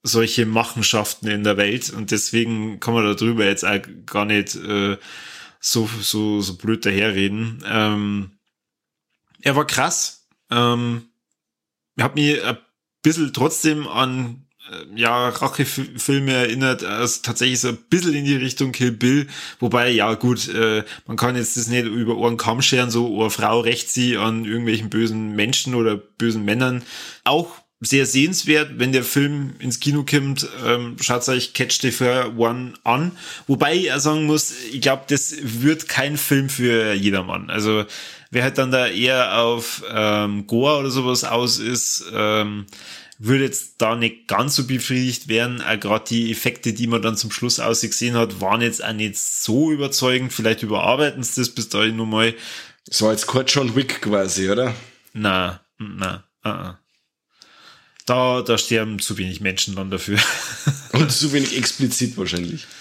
solche 0.01 0.45
Machenschaften 0.45 1.28
in 1.28 1.43
der 1.43 1.57
Welt 1.57 1.89
und 1.89 2.11
deswegen 2.11 2.80
kann 2.80 2.93
man 2.93 3.03
darüber 3.03 3.43
jetzt 3.43 3.66
auch 3.66 3.82
gar 4.05 4.24
nicht 4.24 4.55
äh, 4.55 4.97
so, 5.59 5.89
so, 5.99 6.39
so 6.39 6.55
blöd 6.55 6.86
daherreden. 6.86 7.63
Ähm, 7.68 8.32
er 9.41 9.55
war 9.57 9.68
krass. 9.68 10.28
Ähm, 10.49 11.09
hat 11.99 12.16
mich 12.16 12.41
ein 12.41 12.57
bisschen 13.01 13.34
trotzdem 13.34 13.88
an 13.88 14.45
ja, 14.95 15.30
Rachefilme 15.30 16.34
erinnert, 16.34 16.84
also 16.84 17.20
tatsächlich 17.22 17.59
so 17.59 17.70
ein 17.70 17.78
bisschen 17.89 18.13
in 18.13 18.26
die 18.26 18.36
Richtung 18.36 18.72
Kill 18.72 18.91
Bill, 18.91 19.28
wobei, 19.59 19.89
ja 19.89 20.13
gut, 20.16 20.47
äh, 20.49 20.84
man 21.07 21.18
kann 21.18 21.36
jetzt 21.36 21.57
das 21.57 21.68
nicht 21.68 21.86
über 21.86 22.18
Ohren 22.18 22.38
kaum 22.38 22.61
scheren, 22.61 22.89
so, 22.89 23.20
eine 23.20 23.30
Frau 23.30 23.59
rächt 23.59 23.89
sie 23.89 24.18
an 24.18 24.45
irgendwelchen 24.45 24.89
bösen 24.89 25.36
Menschen 25.36 25.76
oder 25.76 25.95
bösen 25.95 26.45
Männern. 26.45 26.84
Auch 27.24 27.57
sehr 27.82 28.05
sehenswert, 28.05 28.80
wenn 28.80 28.93
der 28.93 29.03
Film 29.03 29.55
ins 29.59 29.80
Kino 29.80 30.05
kommt, 30.09 30.47
ähm, 30.66 30.95
schaut 30.99 31.28
euch 31.28 31.53
Catch 31.53 31.82
the 31.82 31.91
Fair 31.91 32.38
One 32.38 32.74
an. 32.84 33.11
Wobei 33.47 33.76
ich 33.76 33.91
sagen 33.97 34.26
muss, 34.26 34.53
ich 34.72 34.82
glaube, 34.82 35.03
das 35.07 35.36
wird 35.41 35.88
kein 35.88 36.18
Film 36.18 36.49
für 36.49 36.93
jedermann. 36.93 37.49
Also 37.49 37.86
wer 38.32 38.43
halt 38.43 38.57
dann 38.57 38.72
da 38.72 38.88
eher 38.88 39.39
auf 39.39 39.84
ähm, 39.91 40.47
Goa 40.47 40.80
oder 40.80 40.89
sowas 40.89 41.24
aus 41.24 41.59
ist, 41.59 42.05
ähm, 42.13 42.66
würde 43.18 43.45
jetzt 43.45 43.76
da 43.78 43.95
nicht 43.95 44.28
ganz 44.28 44.55
so 44.55 44.68
befriedigt 44.68 45.28
werden. 45.28 45.61
Äh, 45.61 45.78
Gerade 45.78 46.05
die 46.09 46.32
Effekte, 46.32 46.74
die 46.74 46.88
man 46.88 47.01
dann 47.01 47.18
zum 47.18 47.32
Schluss 47.32 47.59
ausgesehen 47.59 48.16
hat, 48.16 48.41
waren 48.41 48.61
jetzt 48.61 48.84
auch 48.84 48.93
nicht 48.93 49.18
so 49.18 49.72
überzeugend. 49.72 50.34
Vielleicht 50.34 50.63
überarbeiten 50.63 51.24
sie 51.24 51.41
das 51.41 51.49
bis 51.49 51.70
dahin 51.70 51.95
nochmal. 51.95 52.34
Das 52.86 53.01
war 53.01 53.11
jetzt 53.11 53.28
kurz 53.28 53.53
John 53.53 53.76
Wick 53.76 54.01
quasi, 54.01 54.49
oder? 54.49 54.76
Na, 55.13 55.61
na, 55.78 56.24
uh 56.45 56.49
-uh. 56.49 56.76
Da, 58.05 58.43
da 58.43 58.57
sterben 58.57 58.99
zu 58.99 59.18
wenig 59.18 59.41
Menschen 59.41 59.76
dann 59.76 59.89
dafür. 59.89 60.20
Und 60.91 61.11
zu 61.11 61.34
wenig 61.34 61.57
explizit 61.57 62.18
wahrscheinlich. 62.18 62.66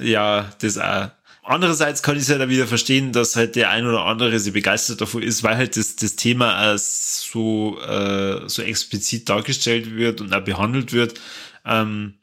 Ja, 0.00 0.52
das 0.60 0.76
auch. 0.76 1.10
Andererseits 1.48 2.02
kann 2.02 2.16
ich 2.16 2.22
es 2.22 2.28
ja 2.28 2.38
da 2.38 2.48
wieder 2.48 2.66
verstehen, 2.66 3.12
dass 3.12 3.36
halt 3.36 3.54
der 3.54 3.70
ein 3.70 3.86
oder 3.86 4.04
andere 4.04 4.40
sie 4.40 4.50
begeistert 4.50 5.00
davon 5.00 5.22
ist, 5.22 5.44
weil 5.44 5.56
halt 5.56 5.76
das, 5.76 5.94
das 5.94 6.16
Thema 6.16 6.56
als 6.56 7.22
so, 7.22 7.80
äh, 7.80 8.48
so 8.48 8.62
explizit 8.62 9.28
dargestellt 9.28 9.94
wird 9.94 10.20
und 10.20 10.34
auch 10.34 10.40
behandelt 10.40 10.92
wird. 10.92 11.20
Ähm, 11.64 12.14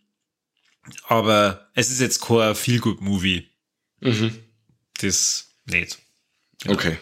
aber 1.08 1.70
es 1.74 1.90
ist 1.90 2.02
jetzt 2.02 2.20
kein 2.20 2.54
Feel-Good-Movie. 2.54 3.48
Mhm. 4.02 4.38
Das 5.00 5.54
nicht. 5.68 6.00
Genau. 6.62 6.74
Okay. 6.74 6.98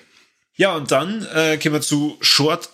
Ja, 0.54 0.76
und 0.76 0.92
dann 0.92 1.26
äh, 1.34 1.58
kommen 1.58 1.74
wir 1.74 1.82
zu 1.82 2.18
Short 2.22 2.70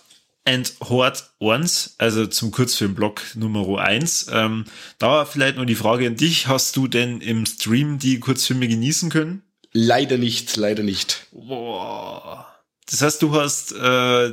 and 0.48 0.72
Hort 0.80 1.30
Ones, 1.40 1.94
also 1.98 2.26
zum 2.26 2.50
Kurzfilmblock 2.50 3.20
Nummer 3.34 3.80
1. 3.80 4.28
Ähm, 4.32 4.64
da 4.98 5.26
vielleicht 5.26 5.56
noch 5.56 5.66
die 5.66 5.74
Frage 5.74 6.06
an 6.06 6.16
dich. 6.16 6.46
Hast 6.46 6.74
du 6.76 6.88
denn 6.88 7.20
im 7.20 7.44
Stream 7.44 7.98
die 7.98 8.18
Kurzfilme 8.18 8.66
genießen 8.66 9.10
können? 9.10 9.42
Leider 9.72 10.16
nicht, 10.16 10.56
leider 10.56 10.82
nicht. 10.82 11.26
Boah. 11.32 12.46
Das 12.86 13.02
heißt, 13.02 13.20
du 13.20 13.34
hast 13.34 13.72
äh, 13.72 14.32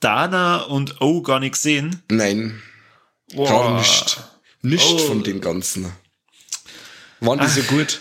Dana 0.00 0.62
und 0.62 1.02
O 1.02 1.20
gar 1.20 1.38
nicht 1.38 1.52
gesehen? 1.52 2.02
Nein. 2.10 2.62
Boah. 3.34 3.48
Gar 3.48 3.78
nicht. 3.78 4.20
Nicht 4.62 4.94
oh. 4.94 4.98
von 4.98 5.22
den 5.22 5.42
Ganzen. 5.42 5.92
Waren 7.20 7.40
die 7.40 7.44
Ach. 7.44 7.54
so 7.54 7.62
gut? 7.64 8.00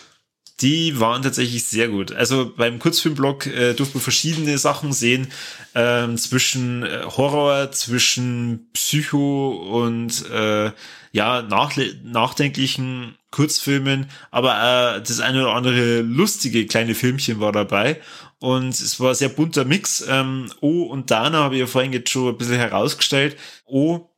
Die 0.61 0.99
waren 0.99 1.23
tatsächlich 1.23 1.65
sehr 1.65 1.87
gut. 1.87 2.11
Also 2.11 2.53
beim 2.55 2.77
Kurzfilmblog 2.79 3.47
äh, 3.47 3.73
durfte 3.73 3.97
man 3.97 4.03
verschiedene 4.03 4.57
Sachen 4.57 4.93
sehen, 4.93 5.27
ähm, 5.73 6.17
zwischen 6.17 6.83
äh, 6.83 7.03
Horror, 7.05 7.71
zwischen 7.71 8.69
Psycho 8.73 9.49
und 9.83 10.29
äh, 10.29 10.71
ja, 11.13 11.41
nach, 11.41 11.75
nachdenklichen 12.03 13.15
Kurzfilmen, 13.31 14.09
aber 14.29 14.97
äh, 14.97 15.01
das 15.01 15.19
eine 15.19 15.41
oder 15.41 15.53
andere 15.53 16.01
lustige 16.01 16.65
kleine 16.65 16.95
Filmchen 16.95 17.39
war 17.39 17.51
dabei. 17.51 17.99
Und 18.39 18.69
es 18.69 18.99
war 18.99 19.09
ein 19.09 19.15
sehr 19.15 19.29
bunter 19.29 19.65
Mix. 19.65 20.03
Ähm, 20.07 20.51
O 20.61 20.83
und 20.83 21.11
Dana 21.11 21.39
habe 21.39 21.55
ich 21.55 21.61
ja 21.61 21.67
vorhin 21.67 21.93
jetzt 21.93 22.09
schon 22.09 22.29
ein 22.29 22.37
bisschen 22.37 22.55
herausgestellt. 22.55 23.37
O 23.65 24.09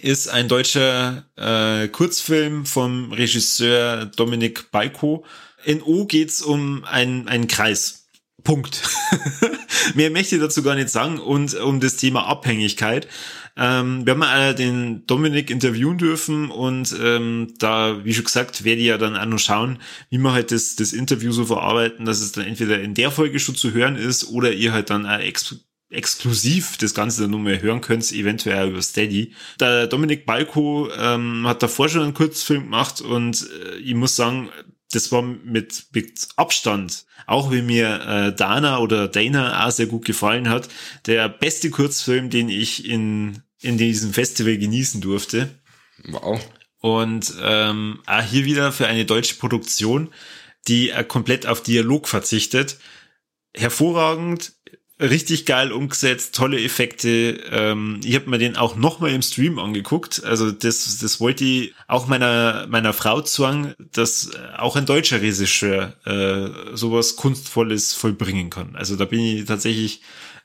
ist 0.00 0.28
ein 0.28 0.48
deutscher 0.48 1.24
äh, 1.36 1.88
Kurzfilm 1.88 2.64
vom 2.64 3.12
Regisseur 3.12 4.06
Dominik 4.06 4.70
Balko 4.70 5.24
in 5.64 5.82
O 5.82 6.06
geht's 6.06 6.42
um 6.42 6.84
einen, 6.84 7.28
einen 7.28 7.48
Kreis. 7.48 8.02
Punkt. 8.44 8.82
Mehr 9.94 10.10
möchte 10.10 10.34
ich 10.34 10.40
dazu 10.40 10.62
gar 10.62 10.74
nicht 10.74 10.88
sagen 10.88 11.18
und 11.18 11.54
um 11.54 11.80
das 11.80 11.96
Thema 11.96 12.26
Abhängigkeit. 12.26 13.06
Ähm, 13.56 14.06
wir 14.06 14.14
haben 14.14 14.22
äh, 14.22 14.54
den 14.54 15.06
Dominik 15.06 15.50
interviewen 15.50 15.98
dürfen 15.98 16.50
und 16.50 16.94
ähm, 17.00 17.52
da, 17.58 18.04
wie 18.04 18.14
schon 18.14 18.24
gesagt, 18.24 18.64
werde 18.64 18.80
ich 18.80 18.86
ja 18.86 18.98
dann 18.98 19.16
auch 19.16 19.26
noch 19.26 19.38
schauen, 19.38 19.78
wie 20.08 20.18
wir 20.18 20.32
halt 20.32 20.50
das, 20.50 20.74
das 20.76 20.92
Interview 20.92 21.32
so 21.32 21.44
verarbeiten, 21.44 22.06
dass 22.06 22.20
es 22.20 22.32
dann 22.32 22.46
entweder 22.46 22.80
in 22.80 22.94
der 22.94 23.10
Folge 23.10 23.38
schon 23.38 23.54
zu 23.54 23.72
hören 23.72 23.96
ist 23.96 24.28
oder 24.30 24.52
ihr 24.52 24.72
halt 24.72 24.90
dann 24.90 25.06
auch 25.06 25.18
ex 25.20 25.56
exklusiv 25.90 26.78
das 26.78 26.94
Ganze 26.94 27.28
dann 27.28 27.42
mehr 27.42 27.60
hören 27.60 27.82
könnt, 27.82 28.10
eventuell 28.12 28.70
über 28.70 28.80
Steady. 28.80 29.34
Der 29.60 29.86
Dominik 29.86 30.24
Balko 30.24 30.88
ähm, 30.98 31.46
hat 31.46 31.62
davor 31.62 31.90
schon 31.90 32.00
einen 32.00 32.14
Kurzfilm 32.14 32.62
gemacht 32.62 33.02
und 33.02 33.42
äh, 33.42 33.76
ich 33.76 33.94
muss 33.94 34.16
sagen, 34.16 34.48
das 34.92 35.10
war 35.10 35.22
mit, 35.22 35.86
mit 35.92 36.28
Abstand, 36.36 37.06
auch 37.26 37.50
wie 37.50 37.62
mir 37.62 38.00
äh, 38.06 38.34
Dana 38.34 38.78
oder 38.78 39.08
Dana 39.08 39.66
auch 39.66 39.70
sehr 39.70 39.86
gut 39.86 40.04
gefallen 40.04 40.48
hat, 40.48 40.68
der 41.06 41.28
beste 41.28 41.70
Kurzfilm, 41.70 42.30
den 42.30 42.48
ich 42.48 42.88
in, 42.88 43.42
in 43.60 43.78
diesem 43.78 44.12
Festival 44.12 44.58
genießen 44.58 45.00
durfte. 45.00 45.48
Wow. 46.04 46.40
Und 46.80 47.34
ähm, 47.40 48.00
auch 48.06 48.22
hier 48.22 48.44
wieder 48.44 48.72
für 48.72 48.86
eine 48.86 49.04
deutsche 49.04 49.36
Produktion, 49.36 50.12
die 50.68 50.90
äh, 50.90 51.04
komplett 51.04 51.46
auf 51.46 51.62
Dialog 51.62 52.08
verzichtet. 52.08 52.78
Hervorragend, 53.54 54.52
richtig 55.02 55.46
geil 55.46 55.72
umgesetzt, 55.72 56.34
tolle 56.34 56.62
Effekte. 56.62 57.40
Ähm, 57.50 58.00
ich 58.04 58.14
habe 58.14 58.30
mir 58.30 58.38
den 58.38 58.56
auch 58.56 58.76
nochmal 58.76 59.10
im 59.10 59.22
Stream 59.22 59.58
angeguckt. 59.58 60.22
Also 60.24 60.50
das, 60.50 60.98
das 60.98 61.20
wollte 61.20 61.44
ich 61.44 61.74
auch 61.88 62.06
meiner 62.06 62.66
meiner 62.68 62.92
Frau 62.92 63.20
zwang, 63.22 63.74
dass 63.78 64.30
auch 64.56 64.76
ein 64.76 64.86
deutscher 64.86 65.20
Regisseur 65.20 65.94
äh, 66.06 66.76
sowas 66.76 67.16
kunstvolles 67.16 67.94
vollbringen 67.94 68.50
kann. 68.50 68.76
Also 68.76 68.96
da 68.96 69.04
bin 69.04 69.20
ich 69.20 69.44
tatsächlich 69.44 70.02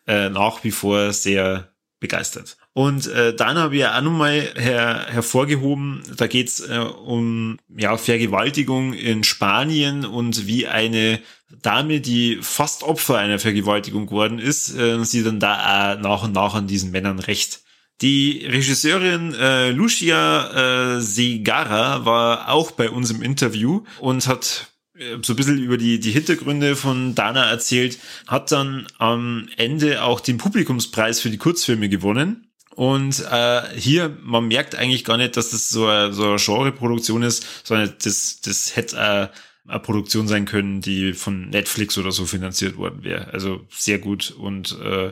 äh, 0.07 0.29
nach 0.29 0.63
wie 0.63 0.71
vor 0.71 1.13
sehr 1.13 1.71
begeistert. 1.99 2.57
Und 2.77 3.07
äh, 3.07 3.33
dann 3.33 3.57
habe 3.57 3.73
ich 3.73 3.81
ja 3.81 3.97
auch 3.97 4.03
nochmal 4.03 4.51
her, 4.55 5.07
hervorgehoben, 5.09 6.03
da 6.15 6.27
geht's 6.27 6.59
äh, 6.59 6.77
um 6.77 7.57
ja, 7.75 7.97
Vergewaltigung 7.97 8.93
in 8.93 9.23
Spanien 9.23 10.05
und 10.05 10.45
wie 10.45 10.67
eine 10.67 11.19
Dame, 11.63 12.01
die 12.01 12.37
fast 12.39 12.83
Opfer 12.83 13.17
einer 13.17 13.39
Vergewaltigung 13.39 14.05
geworden 14.05 14.37
ist, 14.37 14.77
äh, 14.77 15.03
sie 15.03 15.23
dann 15.23 15.39
da 15.39 15.95
auch 15.95 15.99
nach 15.99 16.23
und 16.23 16.33
nach 16.33 16.53
an 16.53 16.67
diesen 16.67 16.91
Männern 16.91 17.17
recht. 17.17 17.61
Die 18.01 18.45
Regisseurin 18.45 19.33
äh, 19.33 19.71
Lucia 19.71 20.97
äh, 20.97 21.01
Segara 21.01 22.05
war 22.05 22.51
auch 22.51 22.69
bei 22.69 22.91
uns 22.91 23.09
im 23.09 23.23
Interview 23.23 23.85
und 23.99 24.27
hat 24.27 24.67
äh, 24.93 25.17
so 25.23 25.33
ein 25.33 25.35
bisschen 25.35 25.57
über 25.57 25.77
die, 25.77 25.99
die 25.99 26.11
Hintergründe 26.11 26.75
von 26.75 27.15
Dana 27.15 27.49
erzählt, 27.49 27.97
hat 28.27 28.51
dann 28.51 28.85
am 28.99 29.49
Ende 29.57 30.03
auch 30.03 30.19
den 30.19 30.37
Publikumspreis 30.37 31.19
für 31.19 31.31
die 31.31 31.39
Kurzfilme 31.39 31.89
gewonnen. 31.89 32.46
Und 32.77 33.25
äh, 33.31 33.63
hier, 33.75 34.15
man 34.21 34.49
merkt 34.49 34.75
eigentlich 34.75 35.03
gar 35.03 35.17
nicht, 35.17 35.35
dass 35.35 35.49
das 35.49 35.67
so 35.67 35.87
eine, 35.87 36.13
so 36.13 36.27
eine 36.27 36.35
Genreproduktion 36.37 37.23
ist, 37.23 37.65
sondern 37.65 37.95
das, 38.03 38.39
das 38.41 38.75
hätte 38.75 38.97
äh, 38.97 39.27
eine 39.67 39.79
Produktion 39.79 40.27
sein 40.27 40.45
können, 40.45 40.81
die 40.81 41.13
von 41.13 41.49
Netflix 41.49 41.97
oder 41.97 42.11
so 42.11 42.27
finanziert 42.27 42.77
worden 42.77 43.03
wäre. 43.03 43.33
Also 43.33 43.65
sehr 43.71 43.97
gut 43.97 44.29
und 44.29 44.77
äh, 44.79 45.11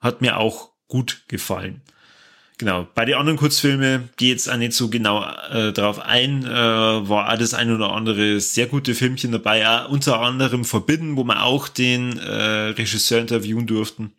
hat 0.00 0.20
mir 0.20 0.36
auch 0.36 0.72
gut 0.86 1.22
gefallen. 1.28 1.80
Genau, 2.58 2.86
bei 2.94 3.06
den 3.06 3.14
anderen 3.14 3.38
Kurzfilmen 3.38 4.10
gehe 4.18 4.28
jetzt 4.28 4.50
auch 4.50 4.58
nicht 4.58 4.74
so 4.74 4.90
genau 4.90 5.24
äh, 5.50 5.72
drauf 5.72 5.98
ein, 5.98 6.44
äh, 6.44 6.48
war 6.48 7.32
auch 7.32 7.38
das 7.38 7.54
ein 7.54 7.74
oder 7.74 7.90
andere 7.90 8.38
sehr 8.38 8.66
gute 8.66 8.94
Filmchen 8.94 9.32
dabei, 9.32 9.66
auch 9.66 9.88
unter 9.88 10.20
anderem 10.20 10.66
Verbidden, 10.66 11.16
wo 11.16 11.24
wir 11.24 11.42
auch 11.42 11.68
den 11.68 12.18
äh, 12.18 12.74
Regisseur 12.74 13.22
interviewen 13.22 13.66
durften. 13.66 14.12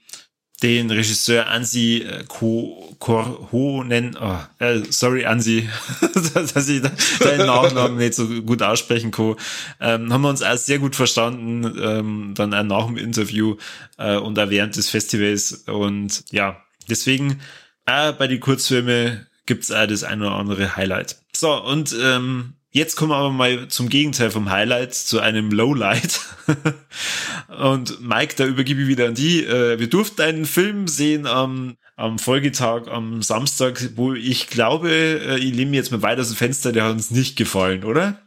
Den 0.64 0.90
Regisseur 0.90 1.48
Ansi 1.48 2.06
äh, 2.08 2.24
Korhonen, 2.28 4.18
oh, 4.20 4.38
äh, 4.60 4.80
sorry 4.90 5.26
Ansi, 5.26 5.70
dass 6.34 6.70
ich 6.70 6.82
deinen 7.20 7.48
Nachnamen 7.48 7.98
nicht 7.98 8.14
so 8.14 8.28
gut 8.42 8.64
aussprechen 8.64 9.12
kann, 9.12 9.36
ähm, 9.82 10.14
haben 10.14 10.22
wir 10.22 10.30
uns 10.30 10.42
auch 10.42 10.56
sehr 10.56 10.80
gut 10.80 10.96
verstanden, 10.96 11.66
ähm, 11.80 12.34
dann 12.36 12.54
auch 12.54 12.64
nach 12.64 12.88
dem 12.88 12.98
Interview 12.98 13.58
äh, 13.98 14.16
und 14.16 14.40
auch 14.40 14.50
während 14.50 14.78
des 14.78 14.90
Festivals 14.90 15.66
und 15.68 16.24
ja, 16.32 16.64
deswegen 16.90 17.42
äh, 17.86 18.14
bei 18.14 18.28
den 18.28 18.40
Kurzfilmen 18.40 19.28
gibt's 19.46 19.70
auch 19.70 19.86
das 19.86 20.06
ein 20.06 20.22
oder 20.22 20.36
andere 20.36 20.78
Highlight. 20.78 21.18
So, 21.34 21.62
und 21.62 21.94
ähm, 22.02 22.54
jetzt 22.74 22.98
kommen 22.98 23.12
wir 23.12 23.16
aber 23.16 23.32
mal 23.32 23.70
zum 23.70 23.88
Gegenteil 23.88 24.32
vom 24.32 24.50
Highlight, 24.50 24.94
zu 24.94 25.20
einem 25.20 25.52
Lowlight. 25.52 26.20
und 27.58 28.02
Mike, 28.02 28.34
da 28.36 28.46
übergebe 28.46 28.82
ich 28.82 28.88
wieder 28.88 29.08
an 29.08 29.16
die. 29.16 29.46
Äh, 29.46 29.80
wir 29.80 29.88
durften 29.88 30.22
einen 30.22 30.46
Film 30.46 30.88
sehen 30.88 31.26
am, 31.26 31.78
am 31.96 32.20
Folgetag, 32.20 32.88
am 32.88 33.22
Samstag, 33.22 33.92
wo 33.96 34.14
ich 34.14 34.48
glaube, 34.50 34.90
äh, 34.92 35.38
ich 35.38 35.54
lehne 35.54 35.72
mir 35.72 35.78
jetzt 35.78 35.92
mal 35.92 36.02
weiter 36.02 36.22
aus 36.22 36.30
dem 36.30 36.36
Fenster, 36.36 36.74
der 36.74 36.84
hat 36.84 36.92
uns 36.92 37.12
nicht 37.12 37.38
gefallen, 37.38 37.86
oder? 37.86 38.20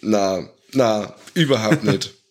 Na, 0.00 0.48
na, 0.72 1.14
überhaupt 1.34 1.84
nicht. 1.84 2.14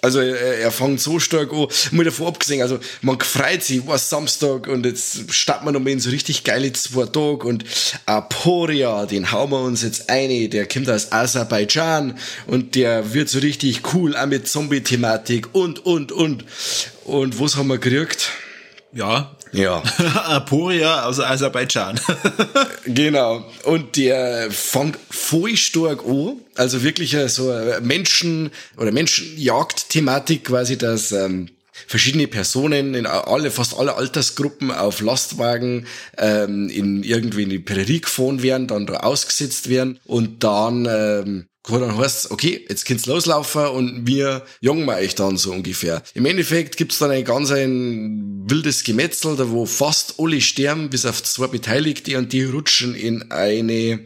Also 0.00 0.20
er, 0.20 0.58
er 0.58 0.70
fängt 0.70 1.00
so 1.00 1.18
stark 1.18 1.52
an, 1.52 1.66
mal 1.90 2.04
davor 2.04 2.28
abgesehen, 2.28 2.62
also 2.62 2.78
man 3.02 3.18
freut 3.18 3.64
sich, 3.64 3.84
was 3.86 4.08
Samstag 4.08 4.68
und 4.68 4.86
jetzt 4.86 5.34
starten 5.34 5.66
wir 5.66 5.72
nochmal 5.72 5.94
in 5.94 6.00
so 6.00 6.10
richtig 6.10 6.44
geile 6.44 6.72
zwei 6.72 7.06
Tage 7.06 7.48
und 7.48 7.64
Aporia, 8.06 9.06
den 9.06 9.32
hauen 9.32 9.50
wir 9.50 9.60
uns 9.60 9.82
jetzt 9.82 10.08
eine, 10.08 10.48
der 10.48 10.68
kommt 10.68 10.88
aus 10.88 11.10
Aserbaidschan 11.10 12.16
und 12.46 12.76
der 12.76 13.12
wird 13.12 13.28
so 13.28 13.40
richtig 13.40 13.92
cool, 13.92 14.16
auch 14.16 14.26
mit 14.26 14.46
Zombie-Thematik 14.46 15.52
und, 15.52 15.84
und, 15.84 16.12
und. 16.12 16.44
Und 17.04 17.40
was 17.40 17.56
haben 17.56 17.68
wir 17.68 17.78
gekriegt? 17.78 18.30
Ja. 18.92 19.36
Ja. 19.52 19.82
Aporia 20.24 21.04
aus 21.04 21.20
Aserbaidschan. 21.20 22.00
genau. 22.86 23.44
Und 23.64 23.96
der 23.96 24.50
voll 24.50 25.56
stark 25.56 26.04
an. 26.04 26.40
Also 26.54 26.82
wirklich 26.82 27.16
so 27.28 27.52
Menschen- 27.80 28.50
oder 28.76 28.92
Menschenjagd-Thematik 28.92 30.44
quasi, 30.44 30.76
dass 30.78 31.12
ähm, 31.12 31.48
verschiedene 31.86 32.26
Personen 32.26 32.94
in 32.94 33.06
alle, 33.06 33.50
fast 33.50 33.76
alle 33.76 33.94
Altersgruppen 33.94 34.70
auf 34.70 35.00
Lastwagen 35.00 35.86
ähm, 36.16 36.68
in 36.68 37.02
irgendwie 37.02 37.44
in 37.44 37.50
die 37.50 37.58
Prärie 37.58 38.00
gefahren 38.00 38.42
werden, 38.42 38.66
dann 38.66 38.86
da 38.86 38.94
ausgesetzt 38.98 39.68
werden 39.68 40.00
und 40.04 40.42
dann 40.44 40.86
ähm, 40.90 41.46
dann 41.76 41.98
heißt, 41.98 42.30
okay, 42.30 42.64
jetzt 42.68 42.86
könnt's 42.86 43.06
loslaufen 43.06 43.66
und 43.66 44.06
wir 44.06 44.44
jagen 44.60 44.86
wir 44.86 44.96
euch 44.96 45.14
dann 45.14 45.36
so 45.36 45.52
ungefähr. 45.52 46.02
Im 46.14 46.26
Endeffekt 46.26 46.76
gibt's 46.76 46.98
dann 46.98 47.10
ein 47.10 47.24
ganz 47.24 47.50
ein 47.50 48.44
wildes 48.46 48.84
Gemetzel, 48.84 49.36
da 49.36 49.50
wo 49.50 49.66
fast 49.66 50.14
alle 50.18 50.40
sterben, 50.40 50.88
bis 50.88 51.04
auf 51.04 51.22
zwei 51.22 51.46
Beteiligte 51.46 52.16
und 52.16 52.32
die 52.32 52.44
rutschen 52.44 52.94
in 52.94 53.30
eine 53.30 54.00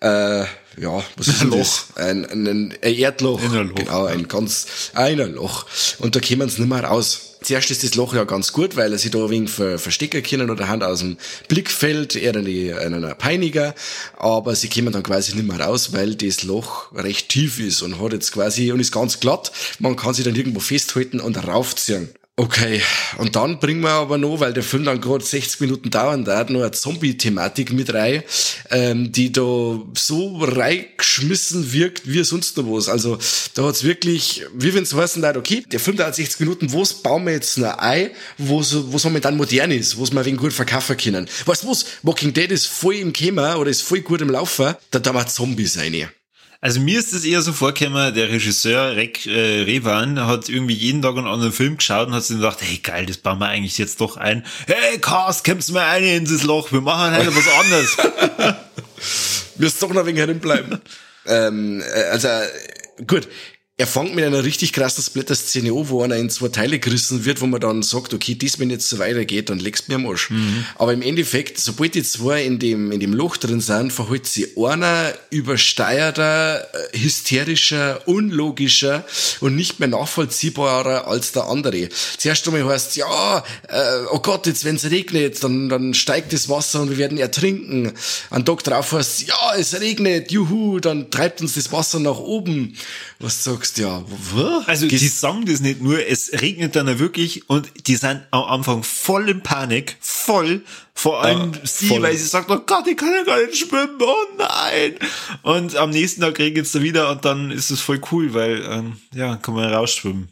äh, 0.00 0.44
ja, 0.80 1.02
was 1.16 1.28
ist 1.28 1.40
ein 1.42 1.50
Loch? 1.50 1.82
Ein, 1.96 2.24
ein, 2.24 2.46
ein 2.46 2.94
Erdloch. 2.94 3.42
In 3.42 3.56
ein 3.56 3.68
Loch. 3.68 3.74
Genau, 3.74 4.04
ein 4.04 4.28
ganz, 4.28 4.90
ein 4.94 5.18
Loch. 5.18 5.66
Und 5.98 6.14
da 6.14 6.20
kommen 6.20 6.48
sie 6.48 6.62
nicht 6.62 6.70
mehr 6.70 6.84
raus. 6.84 7.27
Zuerst 7.40 7.70
ist 7.70 7.84
das 7.84 7.94
Loch 7.94 8.14
ja 8.14 8.24
ganz 8.24 8.52
gut, 8.52 8.76
weil 8.76 8.92
er 8.92 8.98
sich 8.98 9.10
da 9.10 9.18
ein 9.18 9.30
wenig 9.30 9.50
ver 9.50 9.78
verstecken 9.78 10.22
können 10.22 10.50
oder 10.50 10.68
Hand 10.68 10.82
aus 10.82 11.00
dem 11.00 11.16
Blickfeld, 11.48 12.16
eher 12.16 12.34
eine, 12.34 12.78
eine 12.78 13.14
Peiniger. 13.14 13.74
Aber 14.16 14.56
sie 14.56 14.68
kommen 14.68 14.92
dann 14.92 15.02
quasi 15.02 15.34
nicht 15.34 15.46
mehr 15.46 15.60
raus, 15.60 15.92
weil 15.92 16.14
das 16.16 16.42
Loch 16.42 16.92
recht 16.94 17.28
tief 17.28 17.60
ist 17.60 17.82
und 17.82 18.00
hat 18.00 18.12
jetzt 18.12 18.32
quasi, 18.32 18.72
und 18.72 18.80
ist 18.80 18.92
ganz 18.92 19.20
glatt. 19.20 19.52
Man 19.78 19.96
kann 19.96 20.14
sich 20.14 20.24
dann 20.24 20.34
irgendwo 20.34 20.60
festhalten 20.60 21.20
und 21.20 21.36
raufziehen. 21.46 22.08
Okay, 22.40 22.80
und 23.16 23.34
dann 23.34 23.58
bringen 23.58 23.80
wir 23.80 23.90
aber 23.90 24.16
noch, 24.16 24.38
weil 24.38 24.52
der 24.52 24.62
Film 24.62 24.84
dann 24.84 25.00
gerade 25.00 25.24
60 25.24 25.58
Minuten 25.58 25.90
dauern 25.90 26.24
darf, 26.24 26.48
noch 26.48 26.60
eine 26.60 26.70
Zombie-Thematik 26.70 27.72
mit 27.72 27.92
rein, 27.92 28.22
ähm, 28.70 29.10
die 29.10 29.32
da 29.32 29.42
so 29.96 30.36
reingeschmissen 30.38 31.72
wirkt 31.72 32.06
wie 32.06 32.22
sonst 32.22 32.56
noch 32.56 32.62
was. 32.66 32.88
Also 32.88 33.18
da 33.54 33.64
hat's 33.64 33.82
wirklich, 33.82 34.44
wie 34.54 34.72
wenn 34.72 34.84
es 34.84 34.94
heißen 34.94 35.26
hat, 35.26 35.36
okay, 35.36 35.64
der 35.66 35.80
Film 35.80 35.96
dauert 35.96 36.14
60 36.14 36.38
Minuten, 36.38 36.72
was 36.72 36.94
bauen 36.94 37.26
wir 37.26 37.32
jetzt 37.32 37.58
noch 37.58 37.76
ein, 37.78 38.10
was, 38.38 38.72
was 38.92 39.02
momentan 39.02 39.36
modern 39.36 39.72
ist, 39.72 40.00
was 40.00 40.12
wir 40.12 40.24
wegen 40.24 40.36
gut 40.36 40.52
verkaufen 40.52 40.96
können. 40.96 41.28
Weißt 41.44 41.64
du 41.64 41.70
was, 41.70 41.86
Walking 42.04 42.32
Dead 42.32 42.52
ist 42.52 42.68
voll 42.68 42.94
im 42.94 43.12
Kämmer 43.12 43.58
oder 43.58 43.70
ist 43.70 43.82
voll 43.82 44.02
gut 44.02 44.20
im 44.20 44.30
Laufen, 44.30 44.76
da 44.92 45.00
da 45.00 45.12
war 45.12 45.26
Zombies 45.26 45.76
rein. 45.76 46.08
Also 46.60 46.80
mir 46.80 46.98
ist 46.98 47.12
es 47.12 47.24
eher 47.24 47.40
so 47.40 47.52
vorgekommen, 47.52 48.12
der 48.14 48.30
Regisseur 48.30 48.96
Rek 48.96 49.26
äh, 49.26 49.62
Revan 49.62 50.26
hat 50.26 50.48
irgendwie 50.48 50.74
jeden 50.74 51.02
Tag 51.02 51.16
einen 51.16 51.28
anderen 51.28 51.52
Film 51.52 51.76
geschaut 51.76 52.08
und 52.08 52.14
hat 52.14 52.24
sich 52.24 52.36
gedacht, 52.36 52.58
hey 52.60 52.78
geil, 52.78 53.06
das 53.06 53.18
bauen 53.18 53.38
wir 53.38 53.46
eigentlich 53.46 53.78
jetzt 53.78 54.00
doch 54.00 54.16
ein. 54.16 54.44
Hey 54.66 54.98
Cast, 54.98 55.44
kämpfst 55.44 55.70
mal 55.70 55.88
eine 55.88 56.16
in 56.16 56.24
das 56.24 56.42
Loch, 56.42 56.72
wir 56.72 56.80
machen 56.80 57.16
heute 57.16 57.32
was 57.34 57.48
anderes. 57.48 57.96
Wirst 59.56 59.80
doch 59.80 59.90
noch 59.90 60.00
ein 60.00 60.06
wenig 60.06 60.20
herin 60.20 60.40
ähm, 61.26 61.80
äh, 61.80 62.02
also 62.10 62.28
gut, 63.06 63.28
er 63.80 63.86
fängt 63.86 64.16
mit 64.16 64.24
einer 64.24 64.42
richtig 64.42 64.72
krassen 64.72 65.04
Splitter-Szene 65.04 65.70
an, 65.70 65.88
wo 65.88 66.02
einer 66.02 66.16
in 66.16 66.30
zwei 66.30 66.48
Teile 66.48 66.80
gerissen 66.80 67.24
wird, 67.24 67.40
wo 67.40 67.46
man 67.46 67.60
dann 67.60 67.84
sagt, 67.84 68.12
okay, 68.12 68.34
dies, 68.34 68.58
wenn 68.58 68.70
jetzt 68.70 68.88
so 68.88 68.98
weitergeht, 68.98 69.50
dann 69.50 69.60
legst 69.60 69.86
du 69.86 69.92
mir 69.92 70.04
am 70.04 70.06
Arsch. 70.10 70.30
Mhm. 70.30 70.64
Aber 70.74 70.92
im 70.92 71.00
Endeffekt, 71.00 71.60
sobald 71.60 71.94
die 71.94 72.02
zwei 72.02 72.42
in 72.42 72.58
dem, 72.58 72.90
in 72.90 72.98
dem 72.98 73.14
Loch 73.14 73.36
drin 73.36 73.60
sind, 73.60 73.92
verhält 73.92 74.26
sie 74.26 74.48
einer 74.56 75.14
übersteuerter, 75.30 76.66
äh, 76.74 76.98
hysterischer, 76.98 78.02
unlogischer 78.08 79.04
und 79.38 79.54
nicht 79.54 79.78
mehr 79.78 79.88
nachvollziehbarer 79.88 81.06
als 81.06 81.30
der 81.30 81.44
andere. 81.44 81.88
Zuerst 82.16 82.48
einmal 82.48 82.64
heißt 82.64 82.96
ja, 82.96 83.44
äh, 83.68 84.06
oh 84.10 84.18
Gott, 84.18 84.48
jetzt 84.48 84.64
wenn 84.64 84.74
es 84.74 84.90
regnet, 84.90 85.44
dann, 85.44 85.68
dann 85.68 85.94
steigt 85.94 86.32
das 86.32 86.48
Wasser 86.48 86.80
und 86.80 86.90
wir 86.90 86.98
werden 86.98 87.16
ertrinken. 87.16 87.92
Ein 88.30 88.44
Tag 88.44 88.64
drauf 88.64 88.90
heißt 88.90 89.28
ja, 89.28 89.54
es 89.56 89.80
regnet, 89.80 90.32
juhu, 90.32 90.80
dann 90.80 91.12
treibt 91.12 91.40
uns 91.42 91.54
das 91.54 91.70
Wasser 91.70 92.00
nach 92.00 92.18
oben. 92.18 92.76
Was 93.20 93.44
sagst 93.44 93.67
sagst, 93.68 93.78
ja, 93.78 94.04
was? 94.34 94.68
Also 94.68 94.86
die 94.86 94.98
sagen 94.98 95.44
das 95.46 95.60
nicht 95.60 95.80
nur, 95.80 96.04
es 96.06 96.32
regnet 96.40 96.76
dann 96.76 96.98
wirklich 96.98 97.48
und 97.48 97.70
die 97.86 97.96
sind 97.96 98.22
am 98.30 98.44
Anfang 98.44 98.82
voll 98.82 99.28
in 99.28 99.42
Panik, 99.42 99.96
voll, 100.00 100.62
vor 100.94 101.22
allem 101.22 101.52
ja, 101.52 101.60
sie, 101.64 101.88
voll. 101.88 102.02
weil 102.02 102.16
sie 102.16 102.26
sagt, 102.26 102.50
oh 102.50 102.60
Gott, 102.66 102.86
ich 102.86 102.96
kann 102.96 103.12
ja 103.12 103.24
gar 103.24 103.44
nicht 103.44 103.56
schwimmen, 103.58 103.98
oh 104.00 104.36
nein. 104.36 104.94
Und 105.42 105.76
am 105.76 105.90
nächsten 105.90 106.20
Tag 106.20 106.38
regnet 106.38 106.66
es 106.66 106.72
da 106.72 106.82
wieder 106.82 107.10
und 107.10 107.24
dann 107.24 107.50
ist 107.50 107.70
es 107.70 107.80
voll 107.80 108.00
cool, 108.10 108.34
weil, 108.34 108.64
ähm, 108.68 108.96
ja, 109.14 109.36
kann 109.36 109.54
man 109.54 109.72
rausschwimmen. 109.72 110.28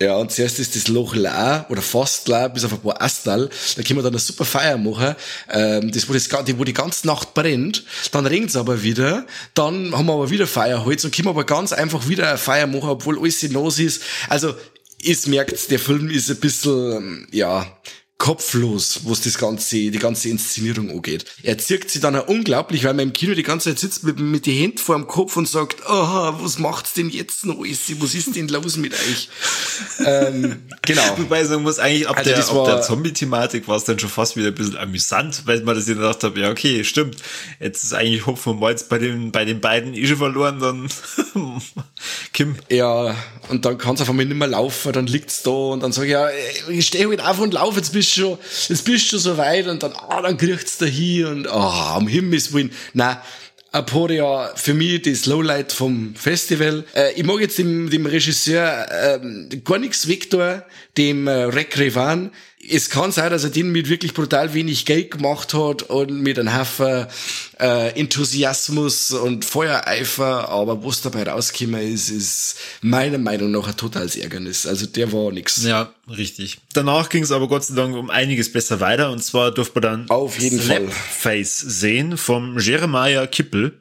Ja, 0.00 0.16
und 0.16 0.30
zuerst 0.30 0.60
ist 0.60 0.76
das 0.76 0.86
Loch 0.86 1.16
la 1.16 1.66
oder 1.70 1.82
fast 1.82 2.28
la 2.28 2.46
bis 2.46 2.64
auf 2.64 2.72
ein 2.72 2.80
paar 2.80 3.02
Astal. 3.02 3.50
Da 3.76 3.82
können 3.82 3.98
wir 3.98 4.02
dann 4.04 4.12
eine 4.12 4.20
super 4.20 4.44
Feier 4.44 4.78
machen. 4.78 5.16
Ähm, 5.50 5.90
das, 5.90 6.08
wo, 6.08 6.12
das, 6.12 6.30
wo 6.30 6.62
die 6.62 6.72
ganze 6.72 7.06
Nacht 7.06 7.34
brennt. 7.34 7.84
Dann 8.12 8.24
regnet 8.26 8.50
es 8.50 8.56
aber 8.56 8.84
wieder. 8.84 9.26
Dann 9.54 9.96
haben 9.96 10.06
wir 10.06 10.12
aber 10.12 10.30
wieder 10.30 10.46
Feierholz 10.46 11.04
und 11.04 11.14
können 11.14 11.26
aber 11.26 11.44
ganz 11.44 11.72
einfach 11.72 12.06
wieder 12.06 12.28
eine 12.28 12.38
Feier 12.38 12.68
machen, 12.68 12.88
obwohl 12.88 13.18
alles 13.18 13.42
in 13.42 13.52
los 13.52 13.80
ist. 13.80 14.02
Also, 14.28 14.54
ihr 15.02 15.16
merkt, 15.26 15.68
der 15.70 15.80
Film 15.80 16.10
ist 16.10 16.30
ein 16.30 16.36
bisschen, 16.36 17.26
ja, 17.32 17.66
kopflos, 18.18 19.02
was 19.04 19.20
das 19.20 19.38
ganze, 19.38 19.76
die 19.76 19.98
ganze 19.98 20.28
Inszenierung 20.28 20.90
angeht. 20.90 21.24
Er 21.44 21.56
zirkt 21.56 21.88
sich 21.88 22.02
dann 22.02 22.16
auch 22.16 22.26
unglaublich, 22.26 22.82
weil 22.82 22.92
man 22.94 23.06
im 23.06 23.12
Kino 23.12 23.34
die 23.34 23.44
ganze 23.44 23.70
Zeit 23.70 23.78
sitzt 23.78 24.02
mit, 24.02 24.18
mit 24.18 24.44
die 24.44 24.54
Händen 24.54 24.78
vor 24.78 24.96
dem 24.96 25.06
Kopf 25.06 25.36
und 25.36 25.48
sagt, 25.48 25.86
aha, 25.86 26.36
was 26.40 26.58
macht's 26.58 26.94
denn 26.94 27.10
jetzt 27.10 27.46
noch? 27.46 27.60
Was 27.60 28.14
ist 28.14 28.34
denn 28.34 28.48
los 28.48 28.76
mit 28.76 28.92
euch? 28.92 29.28
ähm, 30.04 30.56
genau. 30.82 31.02
Wobei 31.16 31.44
sagen 31.44 31.62
muss, 31.62 31.78
eigentlich 31.78 32.08
ab 32.08 32.18
also 32.18 32.30
der, 32.30 32.48
ab 32.48 32.64
der 32.66 32.82
Zombie-Thematik 32.82 33.68
war 33.68 33.76
es 33.76 33.84
dann 33.84 34.00
schon 34.00 34.10
fast 34.10 34.36
wieder 34.36 34.48
ein 34.48 34.54
bisschen 34.54 34.76
amüsant, 34.76 35.42
weil 35.46 35.62
man 35.62 35.76
das 35.76 35.86
ja 35.86 35.94
gedacht 35.94 36.22
hat, 36.24 36.36
ja, 36.36 36.50
okay, 36.50 36.82
stimmt. 36.82 37.16
Jetzt 37.60 37.84
ist 37.84 37.92
eigentlich 37.92 38.26
Hopfen 38.26 38.54
und 38.54 38.60
Malz 38.60 38.82
bei 38.82 38.98
den, 38.98 39.30
bei 39.30 39.44
den 39.44 39.60
beiden 39.60 39.94
eh 39.94 40.06
schon 40.08 40.16
verloren, 40.16 40.58
dann 40.58 40.88
Kim. 42.32 42.56
Ja, 42.68 43.14
und 43.48 43.64
dann 43.64 43.78
kann 43.78 43.94
es 43.94 44.00
auf 44.00 44.10
einmal 44.10 44.26
nicht 44.26 44.36
mehr 44.36 44.48
laufen, 44.48 44.92
dann 44.92 45.06
liegt's 45.06 45.44
da 45.44 45.50
und 45.50 45.84
dann 45.84 45.92
sag 45.92 46.04
ich, 46.04 46.10
ja, 46.10 46.28
ich 46.68 46.84
stehe 46.84 47.08
halt 47.08 47.20
auf 47.20 47.38
und 47.38 47.54
lauf, 47.54 47.76
jetzt 47.76 47.92
bist 47.92 48.07
du 48.16 48.20
schon, 48.20 48.38
jetzt 48.68 48.84
bist 48.84 49.08
schon 49.08 49.18
so 49.18 49.36
weit 49.36 49.66
und 49.66 49.82
dann, 49.82 49.92
ah, 49.92 50.22
dann 50.22 50.36
kriegt's 50.36 50.78
da 50.78 50.86
hier 50.86 51.28
und, 51.28 51.46
ah, 51.48 51.96
am 51.96 52.08
Himmels 52.08 52.52
Willen. 52.52 52.70
Nein, 52.94 53.16
Aporia 53.70 54.50
für 54.54 54.72
mich 54.72 55.02
das 55.02 55.26
Lowlight 55.26 55.72
vom 55.72 56.14
Festival. 56.14 56.84
Äh, 56.94 57.12
ich 57.12 57.24
mag 57.24 57.40
jetzt 57.40 57.58
dem, 57.58 57.90
dem 57.90 58.06
Regisseur 58.06 58.86
ähm, 58.90 59.50
gar 59.64 59.78
nichts 59.78 60.08
Victor, 60.08 60.64
dem 60.96 61.26
äh, 61.26 61.44
Rec 61.44 61.78
Revan 61.78 62.30
es 62.70 62.90
kann 62.90 63.12
sein, 63.12 63.30
dass 63.30 63.44
er 63.44 63.50
den 63.50 63.70
mit 63.70 63.88
wirklich 63.88 64.14
brutal 64.14 64.52
wenig 64.52 64.84
Geld 64.84 65.10
gemacht 65.12 65.54
hat 65.54 65.82
und 65.84 66.20
mit 66.22 66.38
einem 66.38 66.56
Haufen 66.56 67.06
äh, 67.60 67.98
Enthusiasmus 67.98 69.12
und 69.12 69.44
Feuereifer, 69.44 70.48
aber 70.48 70.84
was 70.84 71.00
dabei 71.00 71.24
rausgekommen 71.24 71.80
ist, 71.92 72.10
ist 72.10 72.56
meiner 72.82 73.18
Meinung 73.18 73.50
nach 73.50 73.68
ein 73.68 73.76
totales 73.76 74.16
Ärgernis. 74.16 74.66
Also 74.66 74.86
der 74.86 75.12
war 75.12 75.30
nix. 75.32 75.62
Ja, 75.64 75.92
richtig. 76.08 76.58
Danach 76.72 77.08
ging 77.08 77.22
es 77.22 77.30
aber 77.32 77.48
Gott 77.48 77.64
sei 77.64 77.74
Dank 77.74 77.94
um 77.96 78.10
einiges 78.10 78.52
besser 78.52 78.80
weiter 78.80 79.10
und 79.12 79.22
zwar 79.22 79.50
durfte 79.52 79.80
man 79.80 79.82
dann 79.82 80.10
Auf 80.10 80.38
jeden 80.38 80.60
Slapface 80.60 81.60
Fall. 81.60 81.70
sehen 81.70 82.16
vom 82.16 82.58
Jeremiah 82.58 83.26
Kippel. 83.26 83.80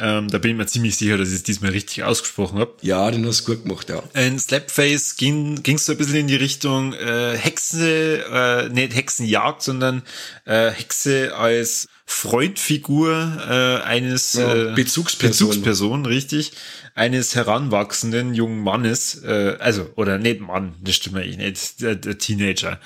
Ähm, 0.00 0.28
da 0.28 0.38
bin 0.38 0.52
ich 0.52 0.56
mir 0.56 0.66
ziemlich 0.66 0.96
sicher, 0.96 1.18
dass 1.18 1.28
ich 1.28 1.34
es 1.34 1.42
diesmal 1.42 1.72
richtig 1.72 2.04
ausgesprochen 2.04 2.58
habe. 2.58 2.72
Ja, 2.80 3.10
den 3.10 3.26
hast 3.26 3.46
du 3.46 3.54
gut 3.54 3.64
gemacht, 3.64 3.90
ja. 3.90 4.02
In 4.14 4.38
Slapface 4.38 5.16
ging 5.16 5.60
es 5.62 5.84
so 5.84 5.92
ein 5.92 5.98
bisschen 5.98 6.16
in 6.16 6.26
die 6.26 6.36
Richtung 6.36 6.94
äh, 6.94 7.36
Hexe, 7.36 8.24
äh, 8.32 8.68
nicht 8.70 8.94
Hexenjagd, 8.94 9.62
sondern 9.62 10.02
äh, 10.46 10.70
Hexe 10.70 11.36
als 11.36 11.88
Freundfigur 12.06 13.38
äh, 13.46 13.84
eines 13.84 14.34
ja, 14.34 14.54
äh, 14.54 14.74
Bezugsperson. 14.74 15.48
Bezugsperson, 15.48 16.06
richtig, 16.06 16.52
eines 16.94 17.34
heranwachsenden 17.34 18.32
jungen 18.32 18.60
Mannes, 18.60 19.22
äh, 19.22 19.56
also 19.58 19.90
oder 19.96 20.16
nicht 20.16 20.40
Mann, 20.40 20.76
das 20.82 20.94
stimmt 20.94 21.16
eigentlich 21.16 21.36
nicht, 21.36 21.82
der, 21.82 21.94
der 21.94 22.16
Teenager 22.16 22.80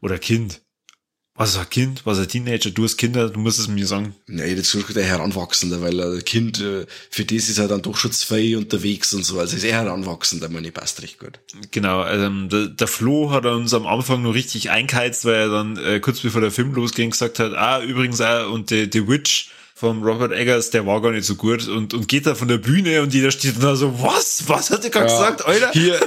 oder 0.00 0.18
Kind 0.18 0.60
was 1.34 1.50
ist 1.50 1.58
ein 1.58 1.70
Kind, 1.70 2.04
was 2.04 2.18
ist 2.18 2.24
ein 2.24 2.28
Teenager, 2.28 2.70
du 2.70 2.84
hast 2.84 2.96
Kinder, 2.96 3.30
du 3.30 3.40
musst 3.40 3.58
es 3.58 3.68
mir 3.68 3.86
sagen. 3.86 4.14
Nee, 4.26 4.52
jetzt 4.52 4.70
suche 4.70 4.92
der 4.92 5.04
Heranwachsende, 5.04 5.80
weil 5.80 5.98
ein 6.00 6.24
Kind, 6.24 6.60
äh, 6.60 6.86
für 7.08 7.24
das 7.24 7.48
ist 7.48 7.58
er 7.58 7.68
dann 7.68 7.82
doch 7.82 7.96
schon 7.96 8.12
zwei 8.12 8.56
unterwegs 8.56 9.14
und 9.14 9.24
so, 9.24 9.38
also 9.38 9.56
ist 9.56 9.64
er 9.64 9.72
Heranwachsender, 9.72 10.48
meine 10.48 10.70
passt 10.70 11.02
recht 11.02 11.18
gut. 11.18 11.40
Genau, 11.70 12.00
also 12.00 12.28
der, 12.48 12.66
der 12.66 12.86
Flo 12.86 13.30
hat 13.30 13.46
uns 13.46 13.72
am 13.72 13.86
Anfang 13.86 14.22
nur 14.22 14.34
richtig 14.34 14.70
eingeheizt, 14.70 15.24
weil 15.24 15.34
er 15.34 15.48
dann 15.48 15.76
äh, 15.78 16.00
kurz 16.00 16.20
bevor 16.20 16.40
der 16.40 16.50
Film 16.50 16.74
losging 16.74 17.10
gesagt 17.10 17.38
hat, 17.38 17.54
ah, 17.54 17.82
übrigens 17.82 18.20
auch, 18.20 18.52
und 18.52 18.68
The, 18.68 18.88
The 18.92 19.08
Witch, 19.08 19.50
vom 19.80 20.02
Robert 20.02 20.32
Eggers, 20.32 20.68
der 20.68 20.84
war 20.84 21.00
gar 21.00 21.10
nicht 21.10 21.24
so 21.24 21.36
gut 21.36 21.66
und, 21.66 21.94
und 21.94 22.06
geht 22.06 22.26
da 22.26 22.34
von 22.34 22.48
der 22.48 22.58
Bühne 22.58 23.00
und 23.00 23.14
jeder 23.14 23.30
steht 23.30 23.62
da 23.62 23.76
so, 23.76 24.02
was? 24.02 24.44
Was 24.46 24.70
hat 24.70 24.84
der 24.84 24.90
gerade 24.90 25.10
ja, 25.10 25.16
gesagt, 25.18 25.46
Alter? 25.46 25.70
Hier, 25.72 25.98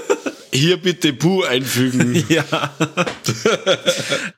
hier 0.53 0.77
bitte 0.77 1.13
Puh 1.13 1.43
einfügen. 1.43 2.23
ja. 2.29 2.45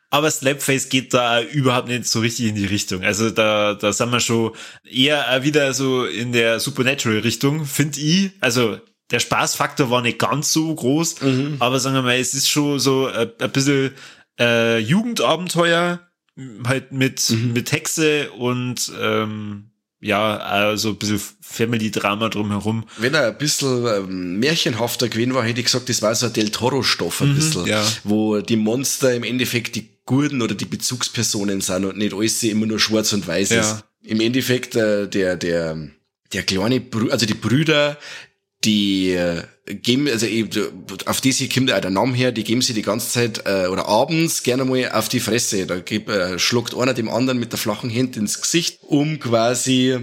Aber 0.09 0.31
Slapface 0.31 0.89
geht 0.89 1.13
da 1.13 1.41
überhaupt 1.41 1.87
nicht 1.87 2.05
so 2.05 2.21
richtig 2.21 2.47
in 2.47 2.55
die 2.55 2.65
Richtung. 2.65 3.03
Also 3.03 3.29
da, 3.29 3.73
da 3.73 3.93
sind 3.93 4.11
wir 4.11 4.19
schon 4.19 4.53
eher 4.83 5.43
wieder 5.43 5.73
so 5.73 6.05
in 6.05 6.31
der 6.31 6.59
Supernatural-Richtung, 6.59 7.65
finde 7.65 7.99
ich. 7.99 8.31
Also 8.39 8.79
der 9.11 9.19
Spaßfaktor 9.19 9.89
war 9.89 10.01
nicht 10.01 10.19
ganz 10.19 10.51
so 10.51 10.73
groß, 10.73 11.21
mhm. 11.21 11.55
aber 11.59 11.79
sagen 11.79 11.95
wir 11.95 12.01
mal, 12.01 12.17
es 12.17 12.33
ist 12.33 12.49
schon 12.49 12.79
so 12.79 13.07
ein, 13.07 13.31
ein 13.39 13.51
bisschen 13.51 13.91
äh, 14.39 14.79
Jugendabenteuer, 14.79 15.99
halt 16.65 16.91
mit, 16.91 17.29
mhm. 17.29 17.53
mit 17.53 17.71
Hexe 17.71 18.31
und 18.31 18.91
ähm, 18.99 19.71
ja, 20.05 20.37
also 20.37 20.89
ein 20.89 20.97
bisschen 20.97 21.19
Family-Drama 21.41 22.29
drumherum. 22.29 22.85
Wenn 22.97 23.15
er 23.15 23.27
ein 23.27 23.37
bisschen 23.39 23.87
ähm, 23.87 24.39
märchenhafter 24.39 25.09
gewesen 25.09 25.33
war, 25.33 25.43
hätte 25.43 25.59
ich 25.59 25.65
gesagt, 25.65 25.89
das 25.89 26.03
war 26.03 26.13
so 26.13 26.27
ein 26.27 26.33
Del 26.33 26.49
Toro-Stoff 26.49 27.21
ein 27.21 27.31
mhm, 27.31 27.35
bisschen, 27.35 27.65
ja. 27.65 27.83
wo 28.03 28.39
die 28.39 28.55
Monster 28.55 29.15
im 29.15 29.23
Endeffekt 29.23 29.75
die 29.75 29.89
Gurden 30.05 30.43
oder 30.43 30.53
die 30.53 30.65
Bezugspersonen 30.65 31.61
sind 31.61 31.85
und 31.85 31.97
nicht 31.97 32.13
alles 32.13 32.43
immer 32.43 32.67
nur 32.67 32.79
schwarz 32.79 33.13
und 33.13 33.27
weiß 33.27 33.49
ja. 33.49 33.61
ist. 33.61 33.83
Im 34.03 34.21
Endeffekt 34.21 34.75
äh, 34.75 35.07
der, 35.07 35.37
der, 35.37 35.75
der 36.31 36.43
kleine, 36.43 36.81
Brü 36.81 37.09
also 37.09 37.25
die 37.25 37.33
Brüder, 37.33 37.97
die 38.63 39.13
äh, 39.13 39.41
geben, 39.65 40.07
also 40.07 40.27
auf 41.05 41.21
die 41.21 41.31
sie 41.31 41.49
kommt 41.49 41.71
auch 41.71 41.79
der 41.79 41.89
Name 41.89 42.15
her, 42.15 42.31
die 42.31 42.43
geben 42.43 42.61
sie 42.61 42.73
die 42.73 42.83
ganze 42.83 43.09
Zeit 43.09 43.43
äh, 43.45 43.67
oder 43.67 43.87
abends 43.87 44.43
gerne 44.43 44.63
mal 44.65 44.91
auf 44.91 45.09
die 45.09 45.19
Fresse. 45.19 45.65
Da 45.65 45.79
gibt, 45.79 46.09
äh, 46.09 46.37
schluckt 46.37 46.75
einer 46.75 46.93
dem 46.93 47.09
anderen 47.09 47.39
mit 47.39 47.51
der 47.51 47.59
flachen 47.59 47.93
Hand 47.93 48.15
ins 48.17 48.39
Gesicht, 48.41 48.79
um 48.83 49.19
quasi, 49.19 49.99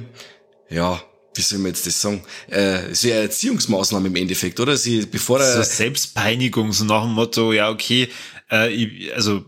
ja, 0.69 1.01
wie 1.35 1.41
soll 1.41 1.59
man 1.59 1.69
jetzt 1.69 1.87
das 1.87 2.01
sagen? 2.01 2.23
Äh, 2.49 2.93
so 2.93 3.09
eine 3.09 3.21
Erziehungsmaßnahme 3.21 4.09
im 4.09 4.17
Endeffekt, 4.17 4.59
oder? 4.59 4.77
Sie, 4.77 5.07
bevor 5.07 5.41
er. 5.41 5.57
So 5.57 5.63
Selbstpeinigung, 5.63 6.73
so 6.73 6.85
nach 6.85 7.05
dem 7.05 7.13
Motto, 7.13 7.53
ja, 7.53 7.71
okay, 7.71 8.09
äh, 8.51 8.73
ich, 8.73 9.15
also 9.15 9.45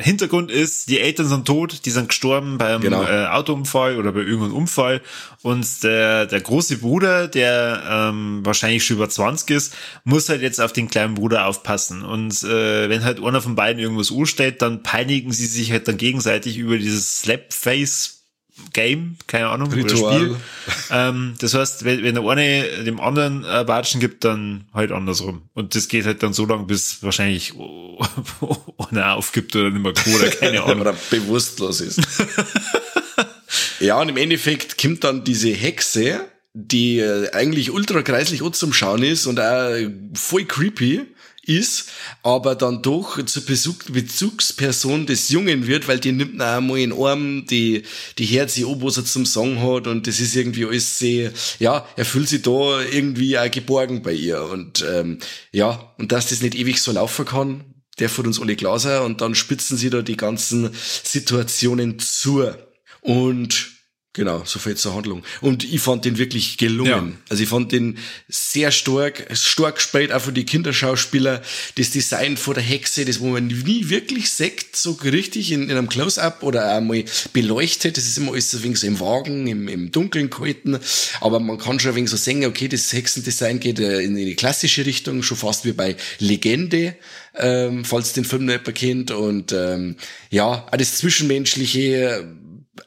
Hintergrund 0.00 0.50
ist, 0.50 0.88
die 0.88 1.00
Eltern 1.00 1.26
sind 1.26 1.46
tot, 1.46 1.84
die 1.84 1.90
sind 1.90 2.08
gestorben 2.08 2.58
beim 2.58 2.80
genau. 2.80 3.02
äh, 3.02 3.26
Autounfall 3.26 3.98
oder 3.98 4.12
bei 4.12 4.20
irgendeinem 4.20 4.54
Unfall 4.54 5.00
und 5.42 5.82
der, 5.82 6.26
der 6.26 6.40
große 6.40 6.78
Bruder, 6.78 7.28
der 7.28 7.82
ähm, 7.88 8.40
wahrscheinlich 8.44 8.84
schon 8.84 8.96
über 8.96 9.08
20 9.08 9.50
ist, 9.50 9.74
muss 10.04 10.28
halt 10.28 10.42
jetzt 10.42 10.60
auf 10.60 10.72
den 10.72 10.88
kleinen 10.88 11.14
Bruder 11.14 11.46
aufpassen 11.46 12.02
und 12.02 12.42
äh, 12.42 12.88
wenn 12.88 13.04
halt 13.04 13.22
einer 13.22 13.40
von 13.40 13.54
beiden 13.54 13.80
irgendwas 13.80 14.10
urstellt, 14.10 14.62
dann 14.62 14.82
peinigen 14.82 15.32
sie 15.32 15.46
sich 15.46 15.72
halt 15.72 15.88
dann 15.88 15.96
gegenseitig 15.96 16.58
über 16.58 16.78
dieses 16.78 17.20
Slapface 17.20 18.19
Game, 18.72 19.16
keine 19.26 19.48
Ahnung, 19.48 19.72
Ritual. 19.72 20.20
Spiel. 20.20 20.36
ähm, 20.90 21.34
das 21.40 21.54
heißt, 21.54 21.84
wenn, 21.84 22.02
wenn 22.02 22.14
der 22.14 22.24
eine 22.24 22.84
dem 22.84 23.00
anderen 23.00 23.44
äh, 23.44 23.64
Batschen 23.64 24.00
gibt, 24.00 24.24
dann 24.24 24.64
halt 24.72 24.92
andersrum. 24.92 25.42
Und 25.54 25.74
das 25.74 25.88
geht 25.88 26.06
halt 26.06 26.22
dann 26.22 26.32
so 26.32 26.46
lange, 26.46 26.64
bis 26.64 27.02
wahrscheinlich 27.02 27.54
einer 28.90 29.14
aufgibt 29.14 29.54
oder 29.56 29.70
nicht 29.70 29.82
mehr 29.82 29.92
cool, 30.06 30.20
oder 30.20 30.30
keine 30.30 30.62
Ahnung. 30.64 30.80
oder 30.80 30.94
bewusstlos 31.10 31.80
ist. 31.80 32.00
ja, 33.80 34.00
und 34.00 34.08
im 34.08 34.16
Endeffekt 34.16 34.80
kommt 34.80 35.04
dann 35.04 35.24
diese 35.24 35.50
Hexe, 35.50 36.20
die 36.54 36.98
äh, 36.98 37.30
eigentlich 37.32 37.70
ultra 37.70 38.02
kreislich 38.02 38.42
zum 38.52 38.72
Schauen 38.72 39.02
ist 39.02 39.26
und 39.26 39.40
auch 39.40 39.74
voll 40.14 40.44
creepy 40.44 41.06
ist, 41.42 41.90
aber 42.22 42.54
dann 42.54 42.82
doch 42.82 43.24
zur 43.24 43.42
Bezugsperson 43.44 45.06
des 45.06 45.30
Jungen 45.30 45.66
wird, 45.66 45.88
weil 45.88 45.98
die 45.98 46.12
nimmt 46.12 46.40
auch 46.40 46.60
mal 46.60 46.78
in 46.78 46.92
Arm, 46.92 47.46
die, 47.46 47.82
die 48.18 48.26
hört 48.26 48.50
sie 48.50 48.64
ob, 48.64 48.82
was 48.82 48.98
er 48.98 49.04
zum 49.04 49.26
Song 49.26 49.60
hat 49.60 49.86
und 49.86 50.06
das 50.06 50.20
ist 50.20 50.36
irgendwie 50.36 50.66
alles 50.66 50.98
sehr, 50.98 51.32
ja, 51.58 51.86
er 51.96 52.04
fühlt 52.04 52.28
sich 52.28 52.42
da 52.42 52.82
irgendwie 52.82 53.38
auch 53.38 53.50
geborgen 53.50 54.02
bei 54.02 54.12
ihr 54.12 54.42
und 54.42 54.84
ähm, 54.88 55.18
ja, 55.52 55.92
und 55.98 56.12
dass 56.12 56.28
das 56.28 56.42
nicht 56.42 56.54
ewig 56.54 56.80
so 56.80 56.92
laufen 56.92 57.24
kann, 57.24 57.64
der 57.98 58.08
von 58.08 58.26
uns 58.26 58.40
alle 58.40 58.56
klar 58.56 58.78
sein 58.78 59.02
und 59.02 59.20
dann 59.20 59.34
spitzen 59.34 59.76
sie 59.76 59.90
da 59.90 60.02
die 60.02 60.16
ganzen 60.16 60.70
Situationen 60.74 61.98
zu. 61.98 62.50
Und 63.02 63.69
Genau, 64.12 64.42
so 64.44 64.58
viel 64.58 64.76
zur 64.76 64.96
Handlung. 64.96 65.22
Und 65.40 65.62
ich 65.62 65.80
fand 65.80 66.04
den 66.04 66.18
wirklich 66.18 66.58
gelungen. 66.58 66.90
Ja. 66.90 67.12
Also 67.28 67.44
ich 67.44 67.48
fand 67.48 67.70
den 67.70 67.96
sehr 68.26 68.72
stark, 68.72 69.28
stark 69.34 69.76
gespielt, 69.76 70.12
auch 70.12 70.20
von 70.20 70.34
die 70.34 70.44
Kinderschauspieler. 70.44 71.40
Das 71.76 71.90
Design 71.90 72.36
von 72.36 72.54
der 72.54 72.62
Hexe, 72.64 73.04
das 73.04 73.20
wo 73.20 73.26
man 73.26 73.46
nie 73.46 73.88
wirklich 73.88 74.32
sieht, 74.32 74.74
so 74.74 74.98
richtig 75.04 75.52
in, 75.52 75.70
in 75.70 75.76
einem 75.76 75.88
Close-Up 75.88 76.42
oder 76.42 76.74
einmal 76.74 77.04
beleuchtet. 77.32 77.96
Das 77.96 78.04
ist 78.04 78.18
immer 78.18 78.32
alles 78.32 78.50
so 78.50 78.56
ein 78.56 78.64
wenig 78.64 78.80
so 78.80 78.88
im 78.88 78.98
Wagen, 78.98 79.46
im, 79.46 79.68
im 79.68 79.92
Dunkeln 79.92 80.28
gehalten. 80.28 80.76
Aber 81.20 81.38
man 81.38 81.58
kann 81.58 81.78
schon 81.78 81.92
ein 81.92 81.96
wenig 81.98 82.10
so 82.10 82.16
sehen, 82.16 82.44
okay, 82.44 82.66
das 82.66 82.92
Hexendesign 82.92 83.60
geht 83.60 83.78
äh, 83.78 84.00
in 84.00 84.16
die 84.16 84.34
klassische 84.34 84.86
Richtung, 84.86 85.22
schon 85.22 85.36
fast 85.36 85.64
wie 85.64 85.72
bei 85.72 85.94
Legende, 86.18 86.96
ähm, 87.36 87.84
falls 87.84 88.12
den 88.12 88.24
Film 88.24 88.46
nicht 88.46 88.74
kennt. 88.74 89.12
Und 89.12 89.52
ähm, 89.52 89.94
ja, 90.30 90.66
auch 90.68 90.76
das 90.76 90.96
Zwischenmenschliche 90.96 92.26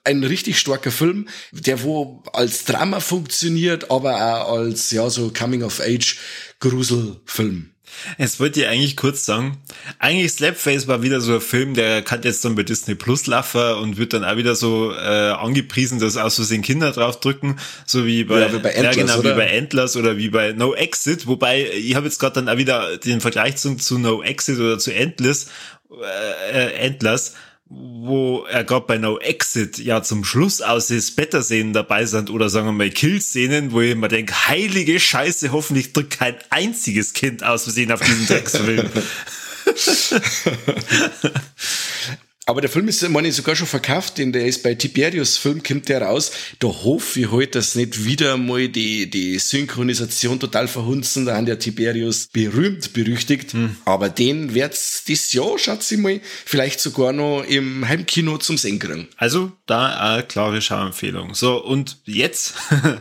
ein 0.04 0.24
richtig 0.24 0.60
starker 0.60 0.92
Film, 0.92 1.28
der 1.52 1.84
wo 1.84 2.24
als 2.34 2.66
Drama 2.66 3.00
funktioniert, 3.00 3.92
aber 3.92 4.16
auch 4.16 4.58
als 4.58 4.92
ja 4.92 5.10
so 5.10 5.32
Coming 5.32 5.64
of 5.64 5.80
Age 5.80 6.18
Gruselfilm. 6.60 7.74
Jetzt 8.18 8.40
wollte 8.40 8.62
ich 8.62 8.68
eigentlich 8.68 8.98
kurz 8.98 9.26
sagen, 9.26 9.58
eigentlich 10.00 10.32
Slapface 10.32 10.88
war 10.88 11.02
wieder 11.04 11.22
so 11.22 11.36
ein 11.36 11.42
Film, 11.42 11.74
der 11.74 12.02
kann 12.02 12.22
jetzt 12.24 12.44
dann 12.44 12.56
bei 12.56 12.64
Disney 12.64 12.96
Plus 12.96 13.28
laufen 13.28 13.76
und 13.76 13.98
wird 13.98 14.14
dann 14.14 14.24
auch 14.24 14.36
wieder 14.36 14.56
so 14.56 14.92
äh, 14.92 14.96
angepriesen, 15.32 16.00
dass 16.00 16.18
aus 16.18 16.36
Versehen 16.36 16.62
Kinder 16.62 16.92
draufdrücken, 16.92 17.60
so 17.86 18.06
wie 18.06 18.24
bei, 18.24 18.42
ja, 18.42 18.54
wie 18.54 18.60
bei 18.60 18.72
Endless, 18.72 18.96
ja, 18.96 19.02
genau, 19.02 19.20
oder? 19.20 19.32
wie 19.32 19.38
bei 19.38 19.48
Endless 19.48 19.96
oder 19.96 20.18
wie 20.18 20.30
bei 20.30 20.52
No 20.54 20.74
Exit, 20.74 21.28
wobei 21.28 21.70
ich 21.72 21.96
habe 21.96 22.06
jetzt 22.06 22.20
gerade 22.20 22.36
dann 22.36 22.50
auch 22.50 22.58
wieder 22.58 22.98
den 22.98 23.22
Vergleich 23.22 23.58
zu, 23.58 23.76
zu 23.76 23.98
No 23.98 24.24
Exit 24.24 24.60
oder 24.60 24.80
zu 24.80 24.94
Endless, 24.94 25.48
äh, 25.92 26.52
äh 26.52 26.74
Endless, 26.74 27.36
wo 27.70 28.46
er 28.46 28.64
gerade 28.64 28.86
bei 28.86 28.98
No 28.98 29.18
Exit 29.18 29.80
ja 29.80 30.04
zum 30.04 30.24
Schluss 30.24 30.62
aus 30.62 30.88
das 30.88 31.12
Better-Szenen 31.12 31.74
dabei 31.74 32.06
sind 32.06 32.30
oder 32.30 32.50
sagen 32.50 32.68
wir 32.68 32.74
mal 32.74 32.90
Kill-Szenen, 32.90 33.72
wo 33.72 33.82
ich 33.82 33.96
mir 33.96 34.10
denke, 34.10 34.48
heilige 34.48 35.00
Scheiße, 35.00 35.52
hoffentlich 35.52 35.94
drückt 35.94 36.18
kein 36.18 36.36
einziges 36.50 37.14
Kind 37.14 37.44
aus 37.44 37.64
Versehen 37.64 37.92
auf 37.92 38.02
diesen 38.02 38.28
Drecksfilm. 38.28 38.90
Aber 42.46 42.60
der 42.60 42.70
Film 42.70 42.90
ist, 42.90 43.08
meine 43.08 43.30
ich, 43.30 43.36
sogar 43.36 43.56
schon 43.56 43.68
verkauft, 43.68 44.18
denn 44.18 44.34
der 44.34 44.46
ist 44.46 44.64
bei 44.64 44.76
Tiberius 44.76 45.38
Film, 45.38 45.64
kommt 45.64 45.88
der 45.88 46.02
raus. 46.02 46.32
Da 46.60 46.68
hoffe 46.68 47.22
ich 47.22 47.32
halt, 47.32 47.56
dass 47.56 47.76
nicht 47.76 48.04
wieder 48.04 48.36
mal 48.36 48.68
die, 48.68 49.10
die 49.10 49.40
Synchronisation 49.40 50.42
total 50.42 50.68
verhunzen. 50.68 51.26
Da 51.26 51.38
haben 51.38 51.46
der 51.46 51.60
Tiberius 51.60 52.28
berühmt, 52.28 52.92
berüchtigt. 52.92 53.54
Hm. 53.54 53.78
Aber 53.86 54.10
den 54.10 54.54
wird's 54.54 55.06
das 55.08 55.32
Jahr, 55.32 55.58
schätze 55.58 55.96
ich 55.96 56.02
mal, 56.02 56.20
vielleicht 56.46 56.82
sogar 56.82 57.14
noch 57.14 57.44
im 57.44 57.88
Heimkino 57.88 58.38
zum 58.38 58.58
Sehen 58.58 58.78
kriegen. 58.78 59.08
Also, 59.16 59.54
da 59.66 60.14
eine 60.16 60.24
klare 60.24 60.62
Schauempfehlung. 60.62 61.36
So, 61.36 61.64
und 61.64 62.00
jetzt 62.04 62.56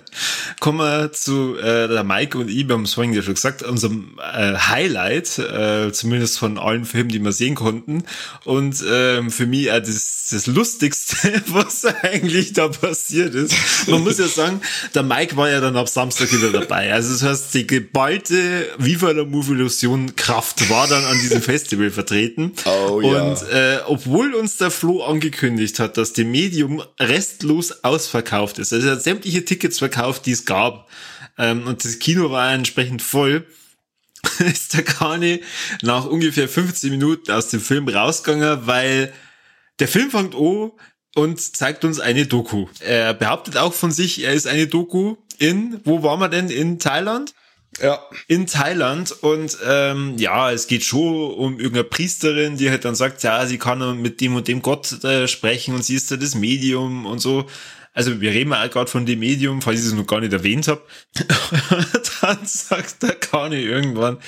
kommen 0.60 0.78
wir 0.78 1.10
zu 1.10 1.56
äh, 1.58 1.88
der 1.88 2.04
Mike 2.04 2.38
und 2.38 2.48
ich, 2.48 2.68
wir 2.68 2.76
haben 2.76 2.84
es 2.84 2.94
vorhin 2.94 3.12
ja 3.12 3.22
schon 3.22 3.34
gesagt, 3.34 3.64
unserem 3.64 4.20
äh, 4.20 4.54
Highlight, 4.54 5.38
äh, 5.40 5.90
zumindest 5.90 6.38
von 6.38 6.58
allen 6.58 6.84
Filmen, 6.84 7.08
die 7.08 7.18
wir 7.18 7.32
sehen 7.32 7.56
konnten. 7.56 8.04
Und 8.44 8.84
ähm, 8.88 9.31
für 9.32 9.46
mich 9.46 9.68
äh, 9.68 9.80
das, 9.80 10.28
das 10.30 10.46
Lustigste, 10.46 11.42
was 11.48 11.84
eigentlich 11.84 12.52
da 12.52 12.68
passiert 12.68 13.34
ist. 13.34 13.54
Man 13.88 14.02
muss 14.02 14.18
ja 14.18 14.28
sagen, 14.28 14.60
der 14.94 15.02
Mike 15.02 15.36
war 15.36 15.50
ja 15.50 15.60
dann 15.60 15.76
ab 15.76 15.88
Samstag 15.88 16.32
wieder 16.32 16.50
dabei. 16.50 16.92
Also 16.92 17.12
das 17.12 17.22
heißt, 17.22 17.54
die 17.54 17.66
geballte 17.66 18.68
Viva 18.78 19.10
la 19.10 19.24
Move 19.24 19.52
Illusion 19.52 20.14
Kraft 20.16 20.68
war 20.70 20.86
dann 20.86 21.04
an 21.04 21.18
diesem 21.18 21.42
Festival 21.42 21.90
vertreten. 21.90 22.52
Oh, 22.64 23.00
ja. 23.00 23.22
Und 23.22 23.42
äh, 23.50 23.78
obwohl 23.86 24.34
uns 24.34 24.56
der 24.58 24.70
Flo 24.70 25.02
angekündigt 25.02 25.78
hat, 25.78 25.96
dass 25.96 26.12
die 26.12 26.24
Medium 26.24 26.82
restlos 27.00 27.82
ausverkauft 27.82 28.58
ist, 28.58 28.72
also 28.72 28.86
er 28.86 28.94
hat 28.94 29.02
sämtliche 29.02 29.44
Tickets 29.44 29.78
verkauft, 29.78 30.26
die 30.26 30.32
es 30.32 30.44
gab, 30.44 30.88
ähm, 31.38 31.66
und 31.66 31.84
das 31.84 31.98
Kino 31.98 32.30
war 32.30 32.52
entsprechend 32.52 33.02
voll, 33.02 33.46
ist 34.38 34.74
der 34.74 34.84
Kani 34.84 35.42
nach 35.82 36.06
ungefähr 36.06 36.48
15 36.48 36.90
Minuten 36.90 37.30
aus 37.30 37.48
dem 37.48 37.60
Film 37.60 37.88
rausgegangen, 37.88 38.66
weil 38.66 39.12
der 39.78 39.88
Film 39.88 40.10
fängt 40.10 40.34
an 40.34 40.72
und 41.14 41.40
zeigt 41.40 41.84
uns 41.84 42.00
eine 42.00 42.26
Doku. 42.26 42.66
Er 42.80 43.14
behauptet 43.14 43.56
auch 43.56 43.74
von 43.74 43.90
sich, 43.90 44.24
er 44.24 44.32
ist 44.32 44.46
eine 44.46 44.66
Doku 44.66 45.16
in, 45.38 45.80
wo 45.84 46.02
waren 46.02 46.20
wir 46.20 46.28
denn? 46.28 46.50
In 46.50 46.78
Thailand? 46.78 47.34
Ja. 47.80 48.00
In 48.28 48.46
Thailand 48.46 49.12
und 49.22 49.56
ähm, 49.66 50.16
ja, 50.18 50.52
es 50.52 50.66
geht 50.66 50.84
schon 50.84 51.32
um 51.32 51.54
irgendeine 51.54 51.84
Priesterin, 51.84 52.58
die 52.58 52.70
halt 52.70 52.84
dann 52.84 52.94
sagt, 52.94 53.22
ja, 53.22 53.46
sie 53.46 53.56
kann 53.56 54.00
mit 54.02 54.20
dem 54.20 54.36
und 54.36 54.46
dem 54.46 54.60
Gott 54.60 55.02
äh, 55.04 55.26
sprechen 55.26 55.74
und 55.74 55.82
sie 55.82 55.94
ist 55.94 56.10
ja 56.10 56.18
das 56.18 56.34
Medium 56.34 57.06
und 57.06 57.18
so. 57.18 57.46
Also 57.94 58.20
wir 58.20 58.30
reden 58.30 58.50
mal 58.50 58.68
gerade 58.68 58.90
von 58.90 59.04
dem 59.04 59.18
Medium, 59.18 59.60
falls 59.60 59.80
ich 59.80 59.86
es 59.86 59.92
noch 59.92 60.06
gar 60.06 60.20
nicht 60.20 60.32
erwähnt 60.32 60.68
habe. 60.68 60.82
dann 62.20 62.38
sagt 62.44 63.02
der 63.02 63.14
Kani 63.14 63.60
irgendwann, 63.60 64.18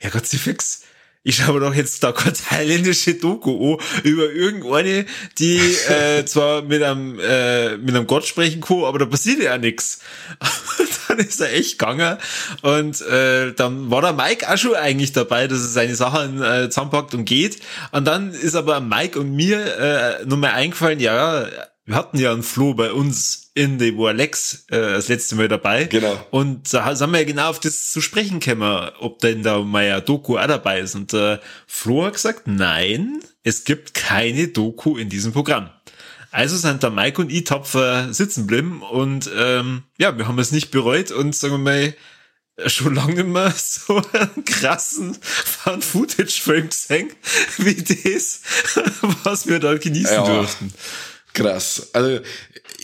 ja 0.00 0.10
Gott, 0.10 0.26
sie 0.26 0.38
fix. 0.38 0.82
Ich 1.24 1.36
schaue 1.36 1.60
doch 1.60 1.74
jetzt 1.74 2.02
da 2.04 2.12
keine 2.12 2.32
thailändische 2.32 3.14
Doku 3.14 3.74
an 3.74 3.78
über 4.04 4.30
irgendeine, 4.30 5.04
die 5.38 5.58
äh, 5.88 6.24
zwar 6.24 6.62
mit 6.62 6.82
einem, 6.82 7.18
äh, 7.20 7.76
mit 7.76 7.94
einem 7.94 8.06
Gott 8.06 8.24
sprechen 8.24 8.60
kann, 8.60 8.84
aber 8.84 9.00
da 9.00 9.04
passiert 9.04 9.42
ja 9.42 9.58
nichts. 9.58 10.00
dann 11.08 11.18
ist 11.18 11.40
er 11.40 11.52
echt 11.52 11.78
gegangen 11.78 12.18
und 12.62 13.00
äh, 13.02 13.52
dann 13.52 13.90
war 13.90 14.00
der 14.00 14.12
Mike 14.12 14.48
auch 14.48 14.56
schon 14.56 14.74
eigentlich 14.74 15.12
dabei, 15.12 15.48
dass 15.48 15.60
er 15.60 15.68
seine 15.68 15.96
Sachen 15.96 16.40
äh, 16.42 16.70
zusammenpackt 16.70 17.14
und 17.14 17.24
geht. 17.24 17.58
Und 17.90 18.06
dann 18.06 18.30
ist 18.32 18.54
aber 18.54 18.80
Mike 18.80 19.18
und 19.18 19.34
mir 19.34 19.58
äh, 19.76 20.24
nur 20.24 20.38
mal 20.38 20.52
eingefallen, 20.52 21.00
ja, 21.00 21.46
wir 21.88 21.94
hatten 21.94 22.18
ja 22.18 22.32
einen 22.32 22.42
Flo 22.42 22.74
bei 22.74 22.92
uns 22.92 23.50
in 23.54 23.78
dem 23.78 23.98
Alex 23.98 24.66
äh, 24.68 24.76
das 24.76 25.08
letzte 25.08 25.36
Mal 25.36 25.48
dabei. 25.48 25.84
Genau. 25.84 26.20
Und 26.30 26.72
da 26.74 26.94
sind 26.94 27.10
wir 27.12 27.20
ja 27.20 27.24
genau 27.24 27.48
auf 27.48 27.60
das 27.60 27.90
zu 27.90 28.02
sprechen 28.02 28.40
gekommen, 28.40 28.90
ob 29.00 29.20
denn 29.20 29.42
da 29.42 29.60
mal 29.60 30.02
Doku 30.02 30.36
auch 30.36 30.46
dabei 30.46 30.80
ist. 30.80 30.94
Und 30.94 31.14
äh, 31.14 31.38
Flo 31.66 32.04
hat 32.04 32.12
gesagt, 32.12 32.46
nein, 32.46 33.20
es 33.42 33.64
gibt 33.64 33.94
keine 33.94 34.48
Doku 34.48 34.98
in 34.98 35.08
diesem 35.08 35.32
Programm. 35.32 35.70
Also 36.30 36.58
sind 36.58 36.82
da 36.82 36.90
Mike 36.90 37.22
und 37.22 37.32
ich 37.32 37.44
tapfer 37.44 38.12
sitzen 38.12 38.46
bleiben 38.46 38.82
und 38.82 39.30
ähm, 39.34 39.84
ja, 39.96 40.18
wir 40.18 40.28
haben 40.28 40.38
es 40.38 40.52
nicht 40.52 40.70
bereut 40.70 41.10
und 41.10 41.34
sagen 41.34 41.54
wir 41.54 41.58
mal, 41.58 41.94
schon 42.66 42.94
lange 42.96 43.14
nicht 43.14 43.28
mehr 43.28 43.50
so 43.56 44.02
einen 44.12 44.44
krassen 44.44 45.16
Fun-Footage-Film 45.22 46.68
gesehen, 46.68 47.12
wie 47.56 47.76
das, 47.76 48.42
was 49.24 49.46
wir 49.46 49.58
da 49.58 49.78
genießen 49.78 50.16
ja. 50.16 50.26
durften. 50.26 50.74
Krass. 51.34 51.90
Also, 51.92 52.20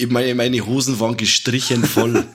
meine, 0.08 0.34
meine 0.34 0.64
Hosen 0.66 0.98
waren 1.00 1.16
gestrichen 1.16 1.84
voll. 1.84 2.24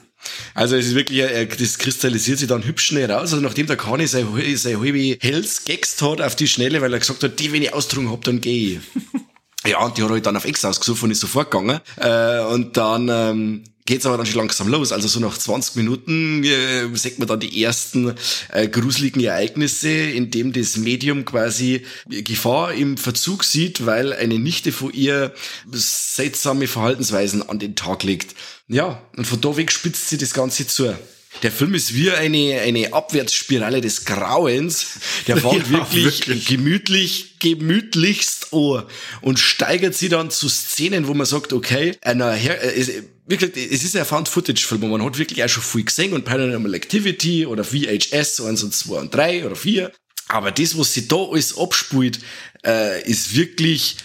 Also 0.52 0.76
es 0.76 0.88
ist 0.88 0.94
wirklich, 0.94 1.22
das 1.58 1.78
kristallisiert 1.78 2.38
sich 2.38 2.48
dann 2.48 2.62
hübsch 2.62 2.84
schnell 2.84 3.10
raus. 3.10 3.32
Also 3.32 3.36
nachdem 3.36 3.66
der 3.66 3.78
Kani 3.78 4.06
sein, 4.06 4.28
sein 4.54 4.78
halbe 4.78 5.16
Hells 5.18 5.64
gext 5.64 6.02
hat 6.02 6.20
auf 6.20 6.36
die 6.36 6.46
Schnelle, 6.46 6.82
weil 6.82 6.92
er 6.92 6.98
gesagt 6.98 7.22
hat, 7.22 7.40
die, 7.40 7.50
wenn 7.52 7.62
ich 7.62 7.72
austrunken 7.72 8.12
hab, 8.12 8.22
dann 8.24 8.42
gehe 8.42 8.76
ich. 8.76 8.80
ja, 9.66 9.84
und 9.84 9.98
die 9.98 10.02
hat 10.02 10.10
halt 10.10 10.26
dann 10.26 10.36
auf 10.36 10.44
Ex 10.44 10.64
ausgesucht 10.64 11.02
und 11.02 11.10
ist 11.10 11.20
sofort 11.20 11.50
gegangen. 11.50 11.80
Äh, 11.96 12.40
und 12.44 12.76
dann 12.76 13.08
ähm, 13.10 13.64
geht's 13.84 14.06
aber 14.06 14.16
dann 14.16 14.24
schon 14.24 14.40
langsam 14.40 14.68
los. 14.68 14.90
Also 14.92 15.06
so 15.08 15.20
nach 15.20 15.36
20 15.36 15.76
Minuten 15.76 16.44
äh, 16.44 16.86
sieht 16.94 17.18
man 17.18 17.28
dann 17.28 17.40
die 17.40 17.62
ersten 17.62 18.14
äh, 18.52 18.68
gruseligen 18.68 19.22
Ereignisse, 19.22 19.90
in 19.90 20.30
dem 20.30 20.52
das 20.52 20.76
Medium 20.76 21.24
quasi 21.26 21.84
Gefahr 22.08 22.72
im 22.72 22.96
Verzug 22.96 23.44
sieht, 23.44 23.84
weil 23.84 24.14
eine 24.14 24.38
Nichte 24.38 24.72
von 24.72 24.92
ihr 24.92 25.34
seltsame 25.72 26.66
Verhaltensweisen 26.66 27.46
an 27.46 27.58
den 27.58 27.76
Tag 27.76 28.02
legt. 28.02 28.34
Ja, 28.68 29.02
und 29.16 29.26
von 29.26 29.40
da 29.40 29.56
weg 29.56 29.72
spitzt 29.72 30.08
sie 30.08 30.16
das 30.18 30.32
Ganze 30.32 30.66
zu. 30.66 30.94
Der 31.42 31.52
Film 31.52 31.74
ist 31.74 31.94
wie 31.94 32.10
eine, 32.10 32.60
eine 32.60 32.92
Abwärtsspirale 32.92 33.80
des 33.80 34.04
Grauens. 34.04 34.86
Der 35.26 35.36
fängt 35.38 35.68
ja, 35.68 35.70
wirklich, 35.70 36.26
wirklich, 36.26 36.46
gemütlich, 36.46 37.38
gemütlichst 37.38 38.52
an 38.52 38.84
und 39.22 39.38
steigert 39.38 39.94
sie 39.94 40.08
dann 40.08 40.30
zu 40.30 40.48
Szenen, 40.48 41.06
wo 41.06 41.14
man 41.14 41.26
sagt, 41.26 41.52
okay, 41.52 41.96
einer 42.02 42.32
Her 42.32 42.62
äh, 42.62 43.02
wirklich, 43.26 43.72
es 43.72 43.84
ist 43.84 43.96
ein 43.96 44.04
Found-Footage-Film, 44.04 44.90
man 44.90 45.04
hat 45.04 45.18
wirklich 45.18 45.42
auch 45.42 45.48
schon 45.48 45.62
viel 45.62 45.84
gesehen 45.84 46.12
und 46.12 46.24
Paranormal 46.24 46.74
Activity 46.74 47.46
oder 47.46 47.64
VHS 47.64 48.40
1 48.40 48.62
und 48.64 48.74
2 48.74 48.98
und 48.98 49.14
3 49.14 49.46
oder 49.46 49.56
4. 49.56 49.92
Aber 50.28 50.52
das, 50.52 50.78
was 50.78 50.94
sie 50.94 51.08
da 51.08 51.16
alles 51.16 51.56
abspielt, 51.56 52.20
äh, 52.64 53.02
ist 53.08 53.34
wirklich 53.34 53.96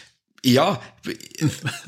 ja, 0.45 0.81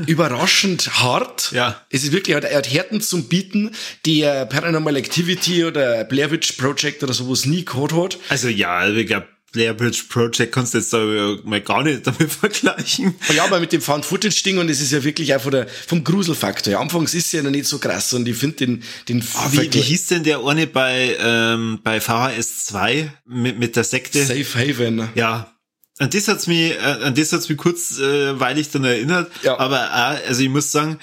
überraschend 0.05 0.99
hart. 0.99 1.51
Ja. 1.51 1.81
Es 1.89 2.03
ist 2.03 2.11
wirklich, 2.11 2.35
er 2.35 2.57
hat, 2.57 2.71
Härten 2.71 3.01
zum 3.01 3.25
Bieten, 3.25 3.71
die 4.05 4.23
äh, 4.23 4.45
Paranormal 4.45 4.95
Activity 4.95 5.65
oder 5.65 6.03
Blair 6.05 6.31
Witch 6.31 6.53
Project 6.53 7.03
oder 7.03 7.13
sowas 7.13 7.45
nie 7.45 7.63
gehabt 7.63 7.93
hat. 7.93 8.17
Also 8.29 8.47
ja, 8.47 8.89
ich 8.89 9.07
glaube, 9.07 9.27
Blair 9.53 9.73
Bridge 9.73 10.03
Project 10.09 10.51
kannst 10.51 10.73
du 10.73 10.77
jetzt 10.79 11.45
mal 11.45 11.61
gar 11.61 11.83
nicht 11.83 12.05
damit 12.05 12.31
vergleichen. 12.31 13.15
Ja, 13.33 13.45
aber 13.45 13.59
mit 13.59 13.71
dem 13.71 13.81
Found-Footage-Ding 13.81 14.57
und 14.57 14.69
es 14.69 14.81
ist 14.81 14.91
ja 14.91 15.03
wirklich 15.03 15.33
einfach 15.33 15.51
der, 15.51 15.67
vom 15.67 16.03
Gruselfaktor. 16.03 16.73
Ja, 16.73 16.79
anfangs 16.79 17.13
ist 17.13 17.27
es 17.27 17.31
ja 17.31 17.41
noch 17.41 17.51
nicht 17.51 17.65
so 17.65 17.79
krass 17.79 18.13
und 18.13 18.27
ich 18.27 18.35
finde 18.35 18.57
den, 18.57 18.83
den 19.07 19.21
oh, 19.21 19.51
wie, 19.51 19.73
wie 19.73 19.81
hieß 19.81 20.07
denn 20.07 20.23
der 20.23 20.43
eine 20.45 20.67
bei, 20.67 21.15
ähm, 21.19 21.79
bei 21.83 22.01
VHS 22.01 22.65
2 22.65 23.11
mit, 23.25 23.57
mit 23.57 23.75
der 23.75 23.83
Sekte? 23.83 24.23
Safe 24.23 24.43
Haven. 24.43 25.09
Ja, 25.15 25.56
an 25.99 26.09
das 26.09 26.27
hat's 26.27 26.47
mich, 26.47 26.73
äh, 26.73 26.79
an 26.79 27.15
das 27.15 27.33
hat's 27.33 27.49
mich 27.49 27.57
kurz, 27.57 27.99
äh, 27.99 28.39
weil 28.39 28.57
ich 28.57 28.69
dann 28.69 28.83
erinnert. 28.83 29.31
Ja. 29.43 29.59
Aber 29.59 29.77
äh, 29.77 30.27
also 30.27 30.41
ich 30.41 30.49
muss 30.49 30.71
sagen, 30.71 30.99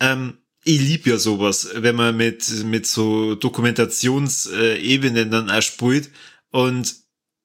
ähm, 0.00 0.38
ich 0.64 0.80
lieb 0.80 1.06
ja 1.06 1.18
sowas, 1.18 1.68
wenn 1.74 1.96
man 1.96 2.16
mit 2.16 2.48
mit 2.64 2.86
so 2.86 3.34
Dokumentationsebenen 3.34 5.30
dann 5.30 5.50
auch 5.50 5.62
spielt. 5.62 6.10
Und 6.50 6.94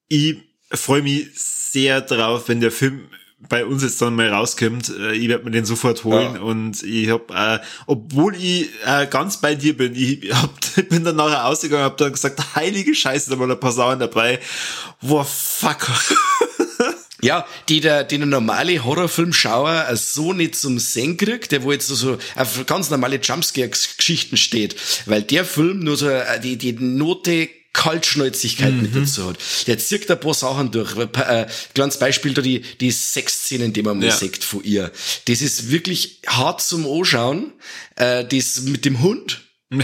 ich 0.07 0.37
freue 0.71 1.01
mich 1.01 1.29
sehr 1.35 2.01
drauf, 2.01 2.47
wenn 2.47 2.61
der 2.61 2.71
Film 2.71 3.09
bei 3.47 3.65
uns 3.65 3.83
jetzt 3.83 4.01
dann 4.01 4.15
mal 4.15 4.29
rauskommt. 4.29 4.89
Äh, 4.89 5.13
ich 5.13 5.29
werde 5.29 5.45
mir 5.45 5.51
den 5.51 5.65
sofort 5.65 6.03
holen 6.03 6.35
ja. 6.35 6.41
und 6.41 6.83
ich 6.83 7.09
hab, 7.09 7.31
äh, 7.31 7.59
obwohl 7.87 8.35
ich 8.35 8.69
äh, 8.85 9.07
ganz 9.07 9.37
bei 9.37 9.55
dir 9.55 9.77
bin, 9.77 9.95
ich 9.95 10.33
hab, 10.33 10.51
bin 10.89 11.03
dann 11.03 11.15
nachher 11.15 11.45
ausgegangen, 11.45 11.83
hab 11.83 11.97
dann 11.97 12.11
gesagt, 12.11 12.55
heilige 12.55 12.93
Scheiße, 12.93 13.29
da 13.29 13.39
waren 13.39 13.51
ein 13.51 13.59
paar 13.59 13.71
Sachen 13.71 13.99
dabei. 13.99 14.39
Wow, 15.01 15.27
fuck. 15.27 15.87
Ja, 17.21 17.45
die 17.67 17.81
der, 17.81 18.03
die 18.03 18.17
der 18.17 18.27
normale 18.27 18.83
Horrorfilmschauer 18.83 19.95
so 19.95 20.33
nicht 20.33 20.55
zum 20.55 20.79
Sehen 20.79 21.17
kriegt, 21.17 21.51
der 21.51 21.63
wo 21.63 21.71
jetzt 21.71 21.87
so 21.87 22.17
auf 22.35 22.65
ganz 22.65 22.89
normale 22.89 23.17
Jumpscare-Geschichten 23.17 24.37
steht, 24.37 24.75
weil 25.05 25.23
der 25.23 25.45
Film 25.45 25.79
nur 25.79 25.97
so 25.97 26.09
äh, 26.09 26.39
die, 26.39 26.57
die 26.57 26.73
Note 26.73 27.49
Kaltschnäuzigkeit 27.73 28.73
mhm. 28.73 28.81
mit 28.81 28.95
dazu 28.95 29.29
hat. 29.29 29.37
Der 29.67 29.77
zirkt 29.77 30.09
ein 30.09 30.19
paar 30.19 30.33
Sachen 30.33 30.71
durch. 30.71 30.95
Äh, 30.97 31.45
kleines 31.73 31.99
Beispiel 31.99 32.33
da 32.33 32.41
die, 32.41 32.61
die 32.61 32.91
Sexszenen, 32.91 33.73
die 33.73 33.83
man 33.83 33.99
mal 33.99 34.07
ja. 34.07 34.11
sieht 34.15 34.43
von 34.43 34.63
ihr. 34.63 34.91
Das 35.25 35.41
ist 35.41 35.69
wirklich 35.69 36.21
hart 36.25 36.61
zum 36.61 36.85
Anschauen. 36.85 37.53
Äh, 37.95 38.25
das 38.25 38.61
mit 38.61 38.85
dem 38.85 39.01
Hund 39.01 39.41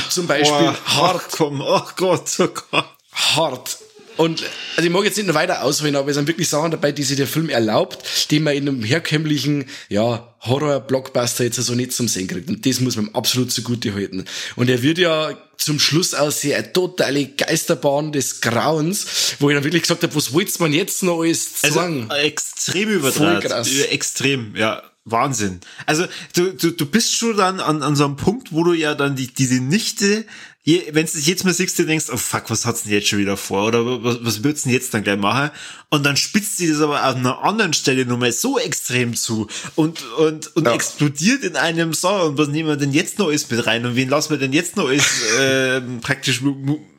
zum 0.09 0.27
Beispiel. 0.27 0.69
Oh, 0.69 0.73
hart. 0.85 1.21
Ach 1.25 1.31
komm, 1.31 1.61
ach 1.61 1.95
Gott, 1.95 2.27
oh 2.39 2.47
Gott. 2.47 2.85
Hart 3.11 3.77
Und 4.17 4.43
also 4.75 4.87
ich 4.87 4.93
mag 4.93 5.03
jetzt 5.03 5.17
nicht 5.17 5.27
noch 5.27 5.35
weiter 5.35 5.63
ausholen, 5.63 5.95
aber 5.95 6.09
es 6.09 6.15
sind 6.15 6.27
wirklich 6.27 6.49
Sachen 6.49 6.71
dabei, 6.71 6.91
die 6.91 7.03
sich 7.03 7.17
der 7.17 7.27
Film 7.27 7.49
erlaubt, 7.49 8.31
die 8.31 8.39
man 8.39 8.53
in 8.53 8.67
einem 8.67 8.83
herkömmlichen, 8.83 9.65
ja, 9.89 10.35
Horror-Blockbuster 10.41 11.43
jetzt 11.43 11.55
so 11.55 11.61
also 11.61 11.75
nicht 11.75 11.91
zum 11.93 12.07
Sehen 12.07 12.27
kriegt. 12.27 12.49
Und 12.49 12.65
das 12.65 12.79
muss 12.79 12.95
man 12.95 13.09
absolut 13.13 13.51
zugute 13.51 13.93
halten. 13.93 14.25
Und 14.55 14.69
er 14.69 14.81
wird 14.81 14.97
ja 14.97 15.37
zum 15.57 15.79
Schluss 15.79 16.13
aussehen, 16.13 16.55
eine 16.55 16.71
totale 16.71 17.25
Geisterbahn 17.25 18.11
des 18.11 18.41
Grauens, 18.41 19.35
wo 19.39 19.49
ich 19.49 19.55
dann 19.55 19.63
wirklich 19.63 19.83
gesagt 19.83 20.03
habe, 20.03 20.15
was 20.15 20.33
wollt's 20.33 20.59
man 20.59 20.73
jetzt 20.73 21.03
noch 21.03 21.21
alles 21.21 21.61
sagen? 21.61 22.05
Also, 22.09 22.23
extrem 22.23 22.89
übertragen. 22.89 23.65
Extrem, 23.89 24.55
ja. 24.55 24.83
Wahnsinn. 25.05 25.59
Also 25.85 26.05
du, 26.35 26.53
du, 26.53 26.71
du 26.71 26.85
bist 26.87 27.13
schon 27.15 27.37
dann 27.37 27.59
an, 27.59 27.83
an 27.83 27.95
so 27.95 28.05
einem 28.05 28.15
Punkt, 28.15 28.51
wo 28.51 28.63
du 28.63 28.73
ja 28.73 28.95
dann 28.95 29.15
die, 29.15 29.27
diese 29.27 29.61
Nichte 29.61 30.25
wenn 30.65 31.05
du 31.05 31.19
jetzt 31.19 31.45
mal 31.45 31.53
siehst, 31.53 31.77
du 31.77 31.85
denkst, 31.85 32.05
oh 32.11 32.17
fuck, 32.17 32.49
was 32.49 32.65
hat's 32.65 32.83
denn 32.83 32.91
jetzt 32.91 33.07
schon 33.07 33.19
wieder 33.19 33.37
vor? 33.37 33.67
Oder 33.67 34.03
was, 34.03 34.17
was 34.21 34.43
wird's 34.43 34.63
denn 34.63 34.73
jetzt 34.73 34.95
dann 34.95 35.03
gleich 35.03 35.19
machen? 35.19 35.51
Und 35.89 36.03
dann 36.03 36.17
spitzt 36.17 36.57
sie 36.57 36.67
das 36.67 36.81
aber 36.81 37.03
an 37.03 37.17
einer 37.17 37.43
anderen 37.43 37.73
Stelle 37.73 38.05
nochmal 38.05 38.31
so 38.31 38.57
extrem 38.57 39.15
zu 39.15 39.47
und, 39.75 40.03
und, 40.17 40.55
und 40.55 40.65
ja. 40.65 40.73
explodiert 40.73 41.43
in 41.43 41.55
einem 41.55 41.93
Saal. 41.93 42.29
Und 42.29 42.39
was 42.39 42.47
nehmen 42.47 42.67
wir 42.67 42.77
denn 42.77 42.93
jetzt 42.93 43.19
noch 43.19 43.27
alles 43.27 43.47
mit 43.49 43.65
rein? 43.67 43.85
Und 43.85 43.95
wen 43.95 44.09
lassen 44.09 44.31
wir 44.31 44.37
denn 44.39 44.53
jetzt 44.53 44.75
noch 44.75 44.89
alles 44.89 45.21
äh, 45.39 45.81
praktisch 46.01 46.41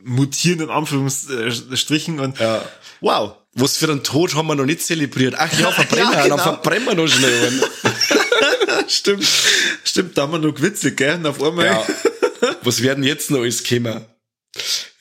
mutieren, 0.04 0.60
in 0.60 0.70
Anführungsstrichen? 0.70 2.20
Und 2.20 2.38
ja. 2.38 2.64
wow. 3.00 3.34
Was 3.58 3.78
für 3.78 3.90
einen 3.90 4.04
Tod 4.04 4.34
haben 4.34 4.48
wir 4.48 4.54
noch 4.54 4.66
nicht 4.66 4.82
zelebriert? 4.82 5.34
Ach 5.38 5.50
ja, 5.58 5.70
verbrennen, 5.72 6.12
ja, 6.12 6.22
genau. 6.24 6.36
dann 6.36 6.44
verbrennen 6.44 6.86
wir 6.86 6.94
noch 6.94 7.08
schnell. 7.08 7.52
stimmt, 8.86 9.26
stimmt, 9.82 10.16
da 10.16 10.22
haben 10.22 10.32
wir 10.32 10.38
noch 10.38 10.54
gewitzelt, 10.54 10.96
gell? 10.96 11.14
Und 11.14 11.26
auf 11.26 11.42
einmal. 11.42 11.64
Ja. 11.64 11.86
Was 12.66 12.82
werden 12.82 13.04
jetzt 13.04 13.30
noch 13.30 13.38
alles 13.38 13.62
kommen? 13.62 14.04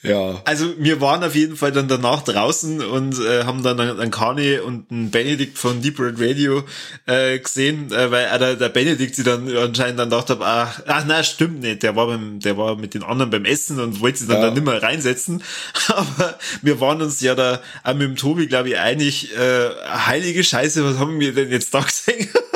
Ja. 0.02 0.40
Also 0.44 0.74
wir 0.78 1.00
waren 1.00 1.24
auf 1.24 1.34
jeden 1.34 1.56
Fall 1.56 1.72
dann 1.72 1.88
danach 1.88 2.22
draußen 2.22 2.80
und 2.80 3.18
äh, 3.18 3.42
haben 3.42 3.64
dann 3.64 3.80
einen 3.80 4.10
Kani 4.10 4.58
und 4.58 4.90
einen 4.90 5.10
Benedikt 5.10 5.58
von 5.58 5.82
Deep 5.82 5.98
Red 5.98 6.20
Radio 6.20 6.62
äh, 7.06 7.38
gesehen, 7.38 7.90
äh, 7.90 8.10
weil 8.10 8.26
äh, 8.26 8.38
der, 8.38 8.54
der 8.54 8.68
Benedikt 8.68 9.16
sie 9.16 9.24
dann 9.24 9.48
anscheinend 9.56 9.98
dann 9.98 10.10
dachte, 10.10 10.38
ach, 10.40 10.80
ach 10.86 11.04
nein, 11.06 11.24
stimmt 11.24 11.60
nicht, 11.60 11.82
der 11.82 11.96
war 11.96 12.06
beim, 12.06 12.38
der 12.38 12.56
war 12.56 12.76
mit 12.76 12.94
den 12.94 13.02
anderen 13.02 13.30
beim 13.30 13.44
Essen 13.44 13.80
und 13.80 14.00
wollte 14.00 14.18
sie 14.18 14.26
dann, 14.28 14.36
ja. 14.36 14.42
dann 14.42 14.54
nicht 14.54 14.66
mehr 14.66 14.80
reinsetzen. 14.80 15.42
Aber 15.88 16.38
wir 16.62 16.80
waren 16.80 17.02
uns 17.02 17.20
ja 17.20 17.34
da 17.34 17.60
auch 17.82 17.94
mit 17.94 18.02
dem 18.02 18.16
Tobi, 18.16 18.46
glaube 18.46 18.68
ich, 18.68 18.78
einig, 18.78 19.36
äh, 19.36 19.70
heilige 19.88 20.44
Scheiße, 20.44 20.84
was 20.84 20.98
haben 20.98 21.18
wir 21.18 21.34
denn 21.34 21.50
jetzt 21.50 21.74
da 21.74 21.80
gesehen? 21.80 22.28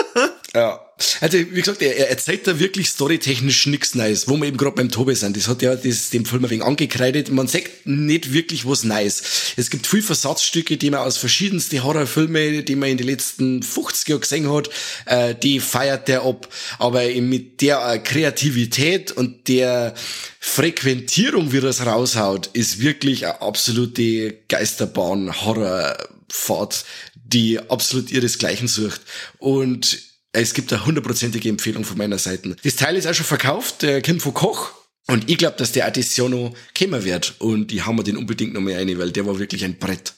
Ja. 0.55 0.81
Also, 1.21 1.39
wie 1.39 1.61
gesagt, 1.61 1.81
er, 1.81 1.97
er 1.97 2.11
erzählt 2.11 2.47
da 2.47 2.59
wirklich 2.59 2.89
storytechnisch 2.89 3.65
nichts 3.67 3.95
Neues, 3.95 4.29
wo 4.29 4.37
wir 4.37 4.49
eben 4.49 4.59
gerade 4.59 4.77
beim 4.77 4.91
Tobi 4.91 5.15
sind. 5.15 5.37
Das 5.37 5.47
hat 5.49 5.63
ja 5.63 5.77
das, 5.77 6.11
dem 6.11 6.27
Film 6.27 6.45
ein 6.45 6.51
wenig 6.51 6.65
angekreidet. 6.65 7.31
Man 7.31 7.47
sagt 7.47 7.87
nicht 7.87 8.33
wirklich 8.33 8.67
was 8.67 8.83
Neues. 8.85 9.55
Es 9.57 9.71
gibt 9.71 9.87
viel 9.87 10.03
Versatzstücke, 10.03 10.77
die 10.77 10.91
man 10.91 11.01
aus 11.01 11.17
verschiedensten 11.17 11.83
Horrorfilmen, 11.83 12.63
die 12.65 12.77
man 12.77 12.91
in 12.91 12.99
den 12.99 13.07
letzten 13.07 13.63
50 13.63 14.09
Jahren 14.09 14.21
gesehen 14.21 14.53
hat, 14.53 14.69
äh, 15.07 15.35
die 15.35 15.61
feiert 15.61 16.09
der 16.09 16.25
ab. 16.25 16.49
Aber 16.79 17.09
mit 17.09 17.63
der 17.63 17.89
äh, 17.89 17.99
Kreativität 18.01 19.13
und 19.13 19.49
der 19.49 19.95
Frequentierung, 20.41 21.53
wie 21.53 21.59
es 21.59 21.87
raushaut, 21.87 22.51
ist 22.53 22.81
wirklich 22.81 23.25
eine 23.25 23.41
absolute 23.41 24.35
Geisterbahn-Horrorfahrt, 24.49 26.85
die 27.15 27.59
absolut 27.59 28.11
ihresgleichen 28.11 28.69
sucht. 28.69 29.01
Und 29.39 30.10
es 30.33 30.55
gibt 30.55 30.73
eine 30.73 30.87
hundertprozentige 30.87 31.49
Empfehlung 31.49 31.85
von 31.85 31.99
meiner 31.99 32.19
Seite. 32.19 32.57
Das 32.63 32.77
Teil 32.77 32.97
ist 32.97 33.07
auch 33.07 33.15
schon 33.15 33.27
verkauft, 33.27 33.83
der 33.83 34.03
kommt 34.03 34.23
von 34.23 34.35
Koch. 34.35 34.73
Und 35.07 35.29
ich 35.29 35.39
glaube, 35.39 35.57
dass 35.57 35.73
der 35.73 35.87
Addition 35.87 36.31
noch 36.31 36.55
kommen 36.79 37.05
wird. 37.05 37.35
Und 37.41 37.73
ich 37.73 37.85
haben 37.85 37.97
wir 37.97 38.05
den 38.05 38.17
unbedingt 38.17 38.55
noch 38.55 38.61
mehr 38.61 38.79
rein, 38.79 38.99
weil 38.99 39.11
der 39.11 39.27
war 39.27 39.39
wirklich 39.39 39.65
ein 39.65 39.79
Brett. 39.79 40.15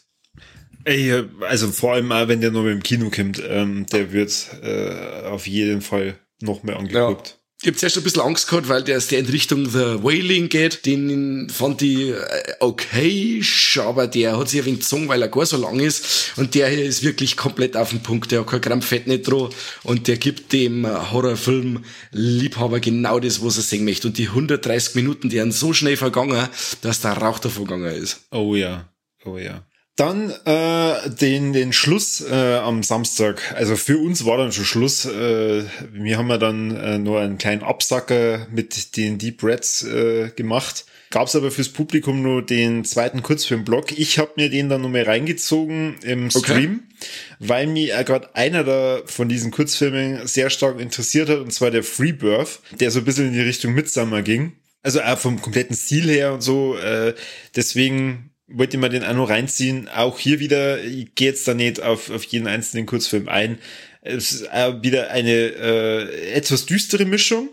Ey, 0.84 1.24
also 1.42 1.70
vor 1.70 1.94
allem 1.94 2.10
auch, 2.12 2.28
wenn 2.28 2.40
der 2.40 2.50
noch 2.50 2.66
im 2.66 2.82
Kino 2.82 3.08
kommt, 3.10 3.40
ähm, 3.46 3.86
der 3.86 4.12
wird 4.12 4.48
äh, 4.62 5.26
auf 5.28 5.46
jeden 5.46 5.80
Fall 5.80 6.18
noch 6.40 6.62
mehr 6.62 6.76
angeguckt. 6.78 7.28
Ja. 7.28 7.41
Ich 7.64 7.68
habe 7.68 7.76
zuerst 7.76 7.96
ein 7.96 8.02
bisschen 8.02 8.22
Angst 8.22 8.48
gehabt, 8.48 8.68
weil 8.68 8.82
der, 8.82 8.98
der 8.98 9.20
in 9.20 9.26
Richtung 9.26 9.66
The 9.70 10.02
Wailing 10.02 10.48
geht. 10.48 10.84
Den 10.84 11.48
fand 11.48 11.80
ich 11.80 12.08
äh, 12.08 12.16
okay, 12.58 13.40
aber 13.78 14.08
der 14.08 14.36
hat 14.36 14.48
sich 14.48 14.58
ein 14.58 14.66
wenig 14.66 14.80
gezogen, 14.80 15.06
weil 15.06 15.22
er 15.22 15.28
gar 15.28 15.46
so 15.46 15.56
lang 15.56 15.78
ist. 15.78 16.32
Und 16.36 16.56
der 16.56 16.68
hier 16.68 16.84
ist 16.84 17.04
wirklich 17.04 17.36
komplett 17.36 17.76
auf 17.76 17.90
den 17.90 18.02
Punkt. 18.02 18.32
Der 18.32 18.40
hat 18.40 18.48
kein 18.48 18.60
Gramm 18.60 18.82
Fett 18.82 19.06
nicht 19.06 19.30
dran. 19.30 19.50
Und 19.84 20.08
der 20.08 20.16
gibt 20.16 20.52
dem 20.52 20.84
Horrorfilm-Liebhaber 20.84 22.80
genau 22.80 23.20
das, 23.20 23.44
was 23.44 23.58
er 23.58 23.62
sehen 23.62 23.84
möchte. 23.84 24.08
Und 24.08 24.18
die 24.18 24.26
130 24.26 24.96
Minuten, 24.96 25.28
die 25.28 25.36
sind 25.36 25.54
so 25.54 25.72
schnell 25.72 25.96
vergangen, 25.96 26.48
dass 26.80 27.00
der 27.00 27.12
Rauch 27.12 27.38
davon 27.38 27.66
gegangen 27.66 27.94
ist. 27.94 28.22
Oh 28.32 28.56
ja, 28.56 28.92
oh 29.24 29.38
ja. 29.38 29.64
Dann 29.96 30.30
äh, 30.46 31.10
den, 31.10 31.52
den 31.52 31.74
Schluss 31.74 32.22
äh, 32.22 32.56
am 32.56 32.82
Samstag. 32.82 33.54
Also 33.54 33.76
für 33.76 33.98
uns 33.98 34.24
war 34.24 34.38
dann 34.38 34.50
schon 34.50 34.64
Schluss. 34.64 35.04
Äh, 35.04 35.64
wir 35.92 36.16
haben 36.16 36.30
ja 36.30 36.38
dann 36.38 36.74
äh, 36.74 36.98
nur 36.98 37.20
einen 37.20 37.36
kleinen 37.36 37.62
Absacker 37.62 38.46
mit 38.50 38.96
den 38.96 39.18
Deep 39.18 39.44
Reds 39.44 39.84
äh, 39.84 40.30
gemacht. 40.34 40.86
Gab 41.10 41.26
es 41.26 41.36
aber 41.36 41.50
fürs 41.50 41.68
Publikum 41.68 42.22
nur 42.22 42.40
den 42.40 42.86
zweiten 42.86 43.22
Kurzfilm-Blog. 43.22 43.92
Ich 43.98 44.18
habe 44.18 44.32
mir 44.36 44.48
den 44.48 44.70
dann 44.70 44.80
nochmal 44.80 45.02
reingezogen 45.02 45.96
im 46.02 46.30
Stream, 46.30 46.84
okay. 46.86 47.08
weil 47.38 47.66
mir 47.66 47.94
äh, 47.94 48.02
gerade 48.02 48.34
einer 48.34 48.64
da 48.64 49.02
von 49.04 49.28
diesen 49.28 49.50
Kurzfilmen 49.50 50.26
sehr 50.26 50.48
stark 50.48 50.80
interessiert 50.80 51.28
hat, 51.28 51.40
und 51.40 51.52
zwar 51.52 51.70
der 51.70 51.82
Freebirth, 51.82 52.60
der 52.80 52.90
so 52.90 53.00
ein 53.00 53.04
bisschen 53.04 53.26
in 53.26 53.34
die 53.34 53.40
Richtung 53.42 53.74
Midsummer 53.74 54.22
ging. 54.22 54.54
Also 54.82 55.02
auch 55.02 55.18
vom 55.18 55.42
kompletten 55.42 55.76
Stil 55.76 56.08
her 56.08 56.32
und 56.32 56.40
so. 56.40 56.78
Äh, 56.78 57.14
deswegen 57.54 58.31
wollte 58.54 58.78
mal 58.78 58.88
den 58.88 59.02
noch 59.02 59.28
reinziehen. 59.28 59.88
Auch 59.88 60.18
hier 60.18 60.40
wieder, 60.40 60.82
ich 60.82 61.14
gehe 61.14 61.28
jetzt 61.28 61.46
da 61.46 61.54
nicht 61.54 61.82
auf, 61.82 62.10
auf 62.10 62.24
jeden 62.24 62.46
einzelnen 62.46 62.86
Kurzfilm 62.86 63.28
ein. 63.28 63.58
Es 64.02 64.32
ist 64.32 64.50
wieder 64.82 65.10
eine 65.10 65.30
äh, 65.30 66.32
etwas 66.32 66.66
düstere 66.66 67.04
Mischung. 67.04 67.48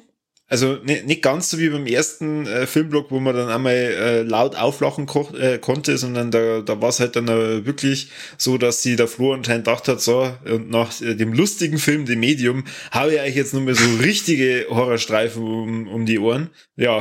Also 0.49 0.79
nicht, 0.83 1.05
nicht 1.05 1.21
ganz 1.21 1.51
so 1.51 1.59
wie 1.59 1.69
beim 1.69 1.85
ersten 1.85 2.47
äh, 2.47 2.65
Filmblock, 2.65 3.11
wo 3.11 3.19
man 3.19 3.35
dann 3.35 3.49
einmal 3.49 3.75
äh, 3.75 4.21
laut 4.23 4.55
auflachen 4.55 5.05
ko 5.05 5.29
äh, 5.39 5.59
konnte, 5.59 5.95
sondern 5.99 6.31
da, 6.31 6.61
da 6.61 6.81
war 6.81 6.89
es 6.89 6.99
halt 6.99 7.15
dann 7.15 7.27
äh, 7.27 7.67
wirklich 7.67 8.09
so, 8.35 8.57
dass 8.57 8.81
sie 8.81 8.95
der 8.95 9.07
Flo 9.07 9.33
anscheinend 9.33 9.65
gedacht 9.65 9.87
hat, 9.87 10.01
so, 10.01 10.31
und 10.45 10.71
nach 10.71 10.99
äh, 11.01 11.13
dem 11.13 11.33
lustigen 11.33 11.77
Film, 11.77 12.07
dem 12.07 12.19
Medium, 12.19 12.63
habe 12.89 13.13
ich 13.13 13.19
eigentlich 13.19 13.35
jetzt 13.35 13.53
nur 13.53 13.61
mehr 13.61 13.75
so 13.75 13.85
richtige 14.01 14.65
Horrorstreifen 14.71 15.43
um, 15.43 15.87
um 15.87 16.07
die 16.07 16.17
Ohren. 16.17 16.49
Ja. 16.75 16.99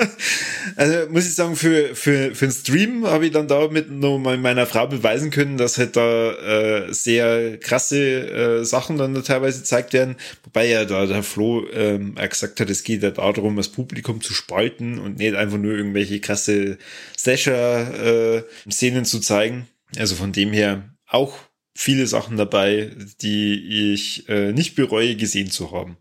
also 0.76 1.10
muss 1.10 1.26
ich 1.26 1.34
sagen, 1.34 1.56
für, 1.56 1.94
für, 1.94 2.34
für 2.34 2.46
den 2.46 2.52
Stream 2.52 3.06
habe 3.06 3.26
ich 3.26 3.32
dann 3.32 3.48
damit 3.48 3.90
noch 3.90 4.18
mal 4.18 4.38
meiner 4.38 4.64
Frau 4.64 4.86
beweisen 4.86 5.30
können, 5.30 5.58
dass 5.58 5.76
halt 5.76 5.96
da 5.96 6.32
äh, 6.32 6.92
sehr 6.92 7.58
krasse 7.58 8.60
äh, 8.60 8.64
Sachen 8.64 8.96
dann 8.96 9.12
da 9.12 9.20
teilweise 9.20 9.58
gezeigt 9.58 9.92
werden. 9.92 10.16
Wobei 10.44 10.68
ja 10.68 10.84
da 10.86 11.04
der 11.04 11.22
Flo 11.22 11.66
ähm, 11.74 12.14
gesagt 12.14 12.60
hat, 12.60 12.61
es 12.70 12.84
geht 12.84 13.02
ja 13.02 13.10
darum, 13.10 13.56
das 13.56 13.68
Publikum 13.68 14.20
zu 14.20 14.34
spalten 14.34 14.98
und 14.98 15.18
nicht 15.18 15.34
einfach 15.34 15.58
nur 15.58 15.72
irgendwelche 15.72 16.20
krasse 16.20 16.78
Slasher-Szenen 17.18 19.02
äh, 19.02 19.06
zu 19.06 19.20
zeigen. 19.20 19.68
Also 19.96 20.14
von 20.14 20.32
dem 20.32 20.52
her 20.52 20.94
auch 21.06 21.36
viele 21.74 22.06
Sachen 22.06 22.36
dabei, 22.36 22.90
die 23.20 23.92
ich 23.92 24.28
äh, 24.28 24.52
nicht 24.52 24.74
bereue 24.74 25.16
gesehen 25.16 25.50
zu 25.50 25.72
haben 25.72 25.96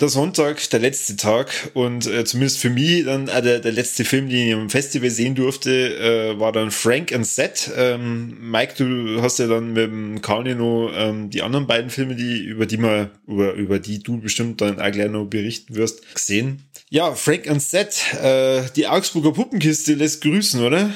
der 0.00 0.08
Sonntag, 0.08 0.68
der 0.70 0.80
letzte 0.80 1.16
Tag 1.16 1.70
und 1.74 2.06
äh, 2.06 2.24
zumindest 2.24 2.58
für 2.58 2.70
mich 2.70 3.04
dann 3.04 3.28
äh, 3.28 3.42
der, 3.42 3.60
der 3.60 3.72
letzte 3.72 4.04
Film, 4.04 4.28
den 4.28 4.48
ich 4.48 4.54
am 4.54 4.70
Festival 4.70 5.10
sehen 5.10 5.34
durfte, 5.34 5.98
äh, 5.98 6.40
war 6.40 6.52
dann 6.52 6.70
Frank 6.70 7.12
and 7.12 7.26
Set. 7.26 7.70
Ähm, 7.76 8.36
Mike, 8.40 8.74
du 8.78 9.20
hast 9.20 9.38
ja 9.38 9.46
dann 9.46 9.74
mit 9.74 9.84
dem 9.84 10.22
Carnino 10.22 10.90
ähm, 10.94 11.30
die 11.30 11.42
anderen 11.42 11.66
beiden 11.66 11.90
Filme, 11.90 12.16
die 12.16 12.42
über 12.42 12.66
die 12.66 12.78
mal 12.78 13.10
über 13.26 13.52
über 13.52 13.78
die 13.78 14.02
du 14.02 14.18
bestimmt 14.18 14.60
dann 14.60 14.80
auch 14.80 14.90
gleich 14.90 15.10
noch 15.10 15.26
berichten 15.26 15.74
wirst, 15.74 16.14
gesehen. 16.14 16.62
Ja, 16.88 17.14
Frank 17.14 17.48
and 17.48 17.62
Set, 17.62 18.14
äh, 18.20 18.62
die 18.74 18.88
Augsburger 18.88 19.32
Puppenkiste 19.32 19.94
lässt 19.94 20.22
grüßen, 20.22 20.60
oder? 20.62 20.90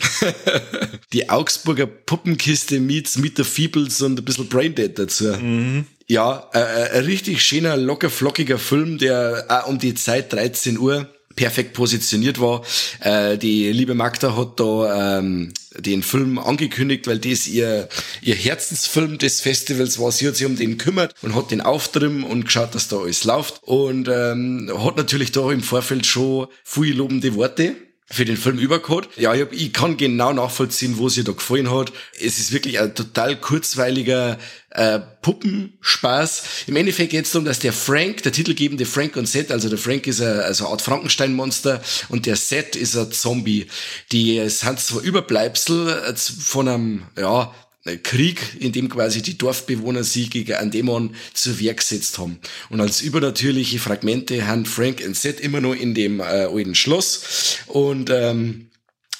die 1.12 1.28
Augsburger 1.28 1.86
Puppenkiste 1.86 2.80
meets 2.80 3.18
Meet 3.18 3.38
the 3.38 3.44
Feebles 3.44 4.00
und 4.02 4.18
ein 4.18 4.24
bisschen 4.24 4.48
Braindead 4.48 4.98
dazu. 4.98 5.24
Mhm. 5.24 5.86
Ja, 6.10 6.50
äh, 6.54 6.58
äh, 6.58 6.98
ein 6.98 7.04
richtig 7.04 7.40
schöner, 7.40 7.76
locker 7.76 8.10
flockiger 8.10 8.58
Film, 8.58 8.98
der 8.98 9.44
auch 9.48 9.68
um 9.68 9.78
die 9.78 9.94
Zeit 9.94 10.32
13 10.32 10.76
Uhr 10.76 11.06
perfekt 11.36 11.72
positioniert 11.72 12.40
war. 12.40 12.64
Äh, 12.98 13.38
die 13.38 13.70
liebe 13.70 13.94
Magda 13.94 14.36
hat 14.36 14.58
da 14.58 15.18
ähm, 15.18 15.52
den 15.78 16.02
Film 16.02 16.40
angekündigt, 16.40 17.06
weil 17.06 17.20
das 17.20 17.46
ihr, 17.46 17.88
ihr 18.22 18.34
Herzensfilm 18.34 19.18
des 19.18 19.40
Festivals 19.40 20.00
war. 20.00 20.10
Sie 20.10 20.26
hat 20.26 20.34
sich 20.34 20.46
um 20.46 20.56
den 20.56 20.78
kümmert 20.78 21.14
und 21.22 21.36
hat 21.36 21.52
den 21.52 21.60
auftrimmen 21.60 22.24
und 22.24 22.44
geschaut, 22.44 22.74
dass 22.74 22.88
da 22.88 22.96
alles 22.96 23.22
läuft. 23.22 23.60
Und 23.62 24.08
ähm, 24.08 24.68
hat 24.78 24.96
natürlich 24.96 25.30
da 25.30 25.48
im 25.52 25.62
Vorfeld 25.62 26.06
schon 26.06 26.48
viele 26.64 26.94
lobende 26.96 27.36
Worte 27.36 27.76
für 28.12 28.24
den 28.24 28.36
Film 28.36 28.58
übergehabt. 28.58 29.16
Ja, 29.16 29.34
ich, 29.34 29.42
hab, 29.42 29.52
ich 29.52 29.72
kann 29.72 29.96
genau 29.96 30.32
nachvollziehen, 30.32 30.98
wo 30.98 31.08
sie 31.08 31.22
da 31.22 31.32
gefallen 31.32 31.70
hat. 31.70 31.92
Es 32.20 32.38
ist 32.38 32.52
wirklich 32.52 32.80
ein 32.80 32.94
total 32.94 33.36
kurzweiliger 33.36 34.36
äh, 34.70 34.98
Puppenspaß. 35.22 36.42
Im 36.66 36.76
Endeffekt 36.76 37.10
geht 37.10 37.26
es 37.26 37.32
darum, 37.32 37.44
dass 37.44 37.60
der 37.60 37.72
Frank, 37.72 38.24
der 38.24 38.32
titelgebende 38.32 38.84
Frank 38.84 39.16
und 39.16 39.26
Seth, 39.26 39.52
also 39.52 39.68
der 39.68 39.78
Frank 39.78 40.08
ist 40.08 40.20
ein, 40.20 40.40
also 40.40 40.64
eine 40.64 40.72
Art 40.72 40.82
Frankenstein-Monster 40.82 41.80
und 42.08 42.26
der 42.26 42.36
Seth 42.36 42.74
ist 42.74 42.96
ein 42.96 43.12
Zombie. 43.12 43.68
Die 44.10 44.48
sind 44.48 44.80
zwar 44.80 45.02
Überbleibsel 45.02 45.88
äh, 45.88 46.14
von 46.16 46.68
einem, 46.68 47.02
ja, 47.16 47.54
Krieg, 47.96 48.40
in 48.58 48.72
dem 48.72 48.88
quasi 48.88 49.22
die 49.22 49.38
Dorfbewohner 49.38 50.04
sich 50.04 50.30
gegen 50.30 50.54
einen 50.54 50.70
Dämon 50.70 51.14
zur 51.34 51.58
Wehr 51.58 51.74
gesetzt 51.74 52.18
haben. 52.18 52.38
Und 52.68 52.80
als 52.80 53.00
übernatürliche 53.00 53.78
Fragmente 53.78 54.46
haben 54.46 54.66
Frank 54.66 55.02
und 55.06 55.16
Seth 55.16 55.40
immer 55.40 55.60
noch 55.60 55.74
in 55.74 55.94
dem 55.94 56.20
äh, 56.20 56.22
alten 56.22 56.74
Schloss 56.74 57.58
und 57.66 58.10
ähm, 58.10 58.70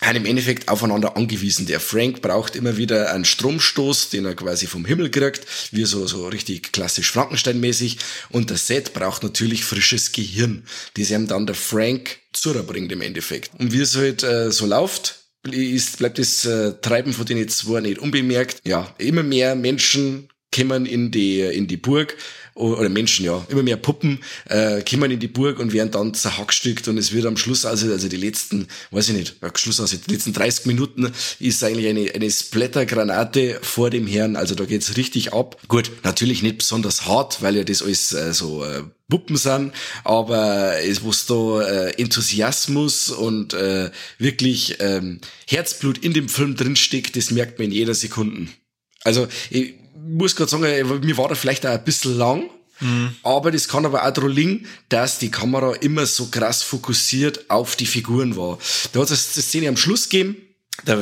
haben 0.01 0.17
im 0.17 0.27
Endeffekt 0.27 0.69
aufeinander 0.69 1.17
angewiesen. 1.17 1.67
Der 1.67 1.81
Frank 1.81 2.23
braucht 2.23 2.57
immer 2.57 2.77
wieder 2.77 3.13
einen 3.13 3.25
Stromstoß, 3.25 4.09
den 4.11 4.25
er 4.25 4.35
quasi 4.35 4.67
vom 4.67 4.85
Himmel 4.85 5.11
kriegt, 5.11 5.47
wie 5.73 5.85
so, 5.85 6.07
so 6.07 6.29
richtig 6.29 6.73
klassisch 6.73 7.11
Frankenstein-mäßig. 7.11 7.99
Und 8.31 8.51
der 8.51 8.57
Seth 8.57 8.95
braucht 8.95 9.23
natürlich 9.23 9.65
frisches 9.65 10.13
Gehirn, 10.13 10.65
das 10.97 11.11
ihm 11.11 11.27
dann 11.27 11.47
der 11.47 11.55
Frank 11.55 12.19
bringt 12.67 12.93
im 12.93 13.03
Endeffekt. 13.03 13.51
Und 13.59 13.73
wie 13.73 13.81
es 13.81 13.97
halt 13.97 14.23
äh, 14.23 14.51
so 14.51 14.67
läuft, 14.67 15.20
ist, 15.49 15.99
bleibt 15.99 16.19
das 16.19 16.45
äh, 16.45 16.75
Treiben 16.81 17.13
von 17.13 17.27
denen 17.27 17.49
zwei 17.49 17.81
nicht 17.81 17.99
unbemerkt. 17.99 18.61
Ja, 18.65 18.95
immer 18.99 19.23
mehr 19.23 19.55
Menschen 19.55 20.29
kommen 20.55 20.87
in 20.87 21.11
die, 21.11 21.41
in 21.41 21.67
die 21.67 21.77
Burg, 21.77 22.17
oder 22.55 22.89
Menschen, 22.89 23.25
ja, 23.25 23.45
immer 23.49 23.63
mehr 23.63 23.77
Puppen, 23.77 24.21
äh, 24.49 24.83
kommen 24.83 25.11
in 25.11 25.21
die 25.21 25.29
Burg 25.29 25.59
und 25.59 25.73
werden 25.73 25.91
dann 25.91 26.15
zerhackstückt 26.15 26.89
und 26.89 26.99
es 26.99 27.13
wird 27.13 27.27
am 27.27 27.37
Schluss, 27.37 27.65
also, 27.65 27.91
also 27.91 28.09
die 28.09 28.17
letzten, 28.17 28.67
weiß 28.91 29.11
ich 29.11 29.17
nicht, 29.17 29.37
Schluss 29.55 29.81
also 29.81 29.97
die 29.97 30.13
letzten 30.13 30.33
30 30.33 30.67
Minuten 30.67 31.11
ist 31.39 31.63
eigentlich 31.65 31.89
eine, 31.89 32.13
eine 32.13 32.31
Splattergranate 32.31 33.59
vor 33.63 33.91
dem 33.91 34.07
Herrn, 34.07 34.37
also 34.37 34.55
da 34.55 34.65
geht's 34.65 34.97
richtig 34.97 35.33
ab. 35.33 35.57
Gut, 35.69 35.91
natürlich 36.03 36.43
nicht 36.43 36.59
besonders 36.59 37.07
hart, 37.07 37.43
weil 37.43 37.57
ja 37.57 37.65
das 37.65 37.83
alles 37.83 38.13
äh, 38.13 38.33
so 38.33 38.65
äh, 38.65 38.83
Puppen 39.09 39.37
sind, 39.37 39.73
aber 40.05 40.81
es 40.83 41.03
muss 41.03 41.27
da 41.27 41.63
äh, 41.63 41.91
Enthusiasmus 42.01 43.11
und 43.11 43.53
äh, 43.55 43.91
wirklich 44.19 44.77
ähm, 44.81 45.21
Herzblut 45.47 45.99
in 45.99 46.13
dem 46.13 46.29
Film 46.29 46.57
drinsteckt, 46.57 47.17
das 47.17 47.31
merkt 47.31 47.59
man 47.59 47.67
in 47.67 47.73
jeder 47.73 47.95
Sekunde. 47.95 48.49
Also 49.03 49.29
ich 49.51 49.80
muss 50.11 50.37
gerade 50.37 50.51
sagen, 50.51 51.01
mir 51.05 51.17
war 51.17 51.29
da 51.29 51.35
vielleicht 51.35 51.67
auch 51.67 51.71
ein 51.71 51.85
bisschen 51.85 52.17
lang, 52.17 52.51
mhm. 52.81 53.15
aber 53.23 53.51
das 53.51 53.69
kann 53.69 53.87
aber 53.87 54.07
auch 54.07 54.13
daran 54.13 54.31
liegen, 54.31 54.67
dass 54.89 55.19
die 55.19 55.31
Kamera 55.31 55.75
immer 55.75 56.07
so 56.07 56.27
krass 56.27 56.63
fokussiert 56.63 57.51
auf 57.51 57.77
die 57.77 57.87
Figuren 57.87 58.37
war. 58.37 58.59
Da 58.93 59.01
hat 59.01 59.11
es 59.11 59.35
eine 59.35 59.43
Szene 59.43 59.69
am 59.69 59.77
Schluss 59.77 60.09
gegeben, 60.09 60.37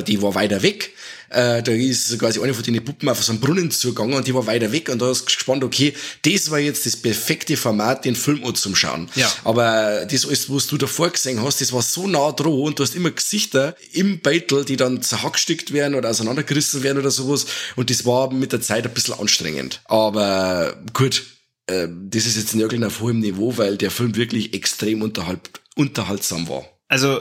die 0.07 0.23
war 0.23 0.35
weiter 0.35 0.63
weg 0.63 0.93
äh, 1.31 1.63
da 1.63 1.73
ist 1.73 2.19
quasi 2.19 2.41
eine 2.41 2.55
von 2.55 2.63
den 2.63 2.85
Puppen 2.85 3.09
auf 3.09 3.23
so 3.23 3.33
einen 3.33 3.41
Brunnen 3.41 3.71
zugegangen 3.71 4.15
und 4.15 4.27
die 4.27 4.35
war 4.35 4.47
weiter 4.47 4.73
weg 4.73 4.89
und 4.89 5.01
da 5.01 5.07
hast 5.07 5.23
du 5.23 5.25
gespannt, 5.27 5.65
okay, 5.65 5.95
das 6.23 6.51
war 6.51 6.59
jetzt 6.59 6.87
das 6.87 6.97
perfekte 6.97 7.57
Format, 7.57 8.05
den 8.05 8.17
Film 8.17 8.43
zum 8.55 8.75
Schauen. 8.75 9.09
Ja. 9.15 9.31
Aber 9.45 10.07
das 10.07 10.27
alles, 10.27 10.51
was 10.53 10.67
du 10.67 10.79
davor 10.79 11.11
gesehen 11.11 11.43
hast, 11.43 11.61
das 11.61 11.73
war 11.73 11.83
so 11.83 12.07
nah 12.07 12.33
dran 12.33 12.53
und 12.53 12.79
du 12.79 12.83
hast 12.83 12.95
immer 12.95 13.11
Gesichter 13.11 13.77
im 13.93 14.21
Beitel, 14.21 14.65
die 14.65 14.77
dann 14.77 15.03
zerhackstückt 15.03 15.73
werden 15.73 15.95
oder 15.95 16.11
auseinandergerissen 16.11 16.83
werden 16.83 16.99
oder 16.99 17.11
sowas 17.11 17.47
und 17.77 17.91
das 17.91 18.05
war 18.05 18.33
mit 18.33 18.53
der 18.53 18.61
Zeit 18.61 18.87
ein 18.87 18.95
bisschen 18.95 19.15
anstrengend. 19.15 19.81
Aber 19.85 20.77
gut, 20.93 21.25
äh, 21.67 21.89
das 21.89 22.27
ist 22.27 22.37
jetzt 22.37 22.55
nörgeln 22.55 22.85
auf 22.85 23.01
hohem 23.01 23.21
Niveau, 23.21 23.57
weil 23.57 23.77
der 23.77 23.91
Film 23.91 24.17
wirklich 24.17 24.55
extrem 24.55 25.03
unterhalt, 25.03 25.51
unterhaltsam 25.77 26.49
war. 26.49 26.65
Also, 26.89 27.21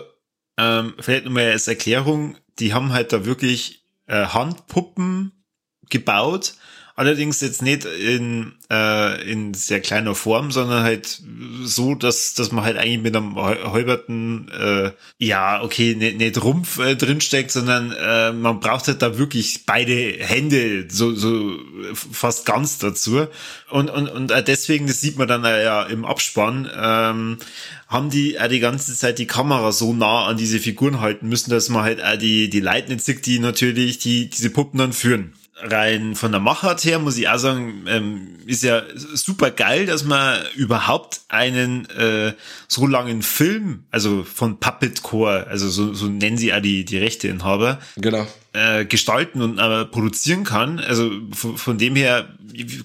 ähm, 0.58 0.94
vielleicht 1.00 1.26
nochmal 1.26 1.52
als 1.52 1.68
Erklärung, 1.68 2.38
die 2.60 2.74
haben 2.74 2.94
halt 2.94 3.14
da 3.14 3.26
wirklich 3.26 3.87
äh, 4.08 4.26
Handpuppen 4.26 5.44
gebaut. 5.90 6.56
Allerdings 7.00 7.42
jetzt 7.42 7.62
nicht 7.62 7.86
in, 7.86 8.54
äh, 8.72 9.32
in 9.32 9.54
sehr 9.54 9.82
kleiner 9.82 10.16
Form, 10.16 10.50
sondern 10.50 10.82
halt 10.82 11.22
so, 11.62 11.94
dass, 11.94 12.34
dass 12.34 12.52
man 12.52 12.64
halt 12.64 12.76
eigentlich 12.76 13.02
mit 13.02 13.16
einem 13.16 13.36
halberten, 13.36 14.50
äh, 14.50 14.92
ja, 15.20 15.62
okay, 15.62 15.94
nicht, 15.94 16.18
nicht 16.18 16.44
Rumpf 16.44 16.80
äh, 16.80 16.96
drinsteckt, 16.96 17.52
sondern 17.52 17.92
äh, 17.92 18.32
man 18.32 18.60
braucht 18.60 18.88
halt 18.88 19.04
da 19.04 19.20
wirklich 19.20 19.68
beide 19.68 19.94
Hände, 19.94 20.88
so, 20.90 21.14
so 21.14 21.60
fast 21.94 22.48
ganz 22.48 22.80
dazu. 22.80 23.28
Und, 23.70 23.92
und, 23.92 24.10
und 24.10 24.34
deswegen, 24.48 24.88
das 24.88 25.00
sieht 25.00 25.20
man 25.20 25.28
dann 25.28 25.44
ja 25.44 25.84
im 25.84 26.04
Abspann, 26.04 26.68
ähm, 26.76 27.38
haben 27.88 28.10
die 28.10 28.40
auch 28.40 28.48
die 28.48 28.60
ganze 28.60 28.96
Zeit 28.96 29.20
die 29.20 29.28
Kamera 29.28 29.72
so 29.72 29.94
nah 29.94 30.26
an 30.26 30.38
diese 30.38 30.58
Figuren 30.58 31.00
halten 31.00 31.30
müssen, 31.30 31.52
dass 31.52 31.70
man 31.70 31.84
halt 31.84 32.04
auch 32.04 32.18
die, 32.18 32.50
die 32.50 32.60
Leute 32.60 32.98
die 33.22 33.38
natürlich 33.38 34.00
die, 34.00 34.32
diese 34.32 34.50
Puppen 34.50 34.80
dann 34.80 34.94
führen 34.94 35.34
rein 35.62 36.16
von 36.16 36.32
der 36.32 36.42
Machart 36.42 36.84
her 36.86 37.00
muss 37.00 37.18
ich 37.18 37.28
auch 37.30 37.38
sagen, 37.38 37.86
ähm, 37.88 38.38
ist 38.46 38.64
ja 38.64 38.84
super 38.96 39.52
geil, 39.52 39.86
dass 39.86 40.04
man 40.04 40.40
überhaupt 40.56 41.22
einen 41.30 41.90
äh, 41.90 42.34
so 42.68 42.86
langen 42.88 43.22
Film, 43.22 43.84
also 43.92 44.24
von 44.24 44.60
Puppet 44.60 45.04
Core, 45.04 45.48
also 45.48 45.70
so, 45.70 45.94
so 45.94 46.08
nennen 46.08 46.38
sie 46.38 46.54
auch 46.54 46.62
die, 46.62 46.86
die 46.86 46.98
Rechteinhaber, 46.98 47.80
genau 47.96 48.28
äh, 48.54 48.86
gestalten 48.86 49.42
und 49.42 49.60
äh, 49.60 49.86
produzieren 49.86 50.44
kann. 50.44 50.80
Also 50.80 51.12
von, 51.34 51.58
von 51.58 51.78
dem 51.78 51.96
her 51.96 52.28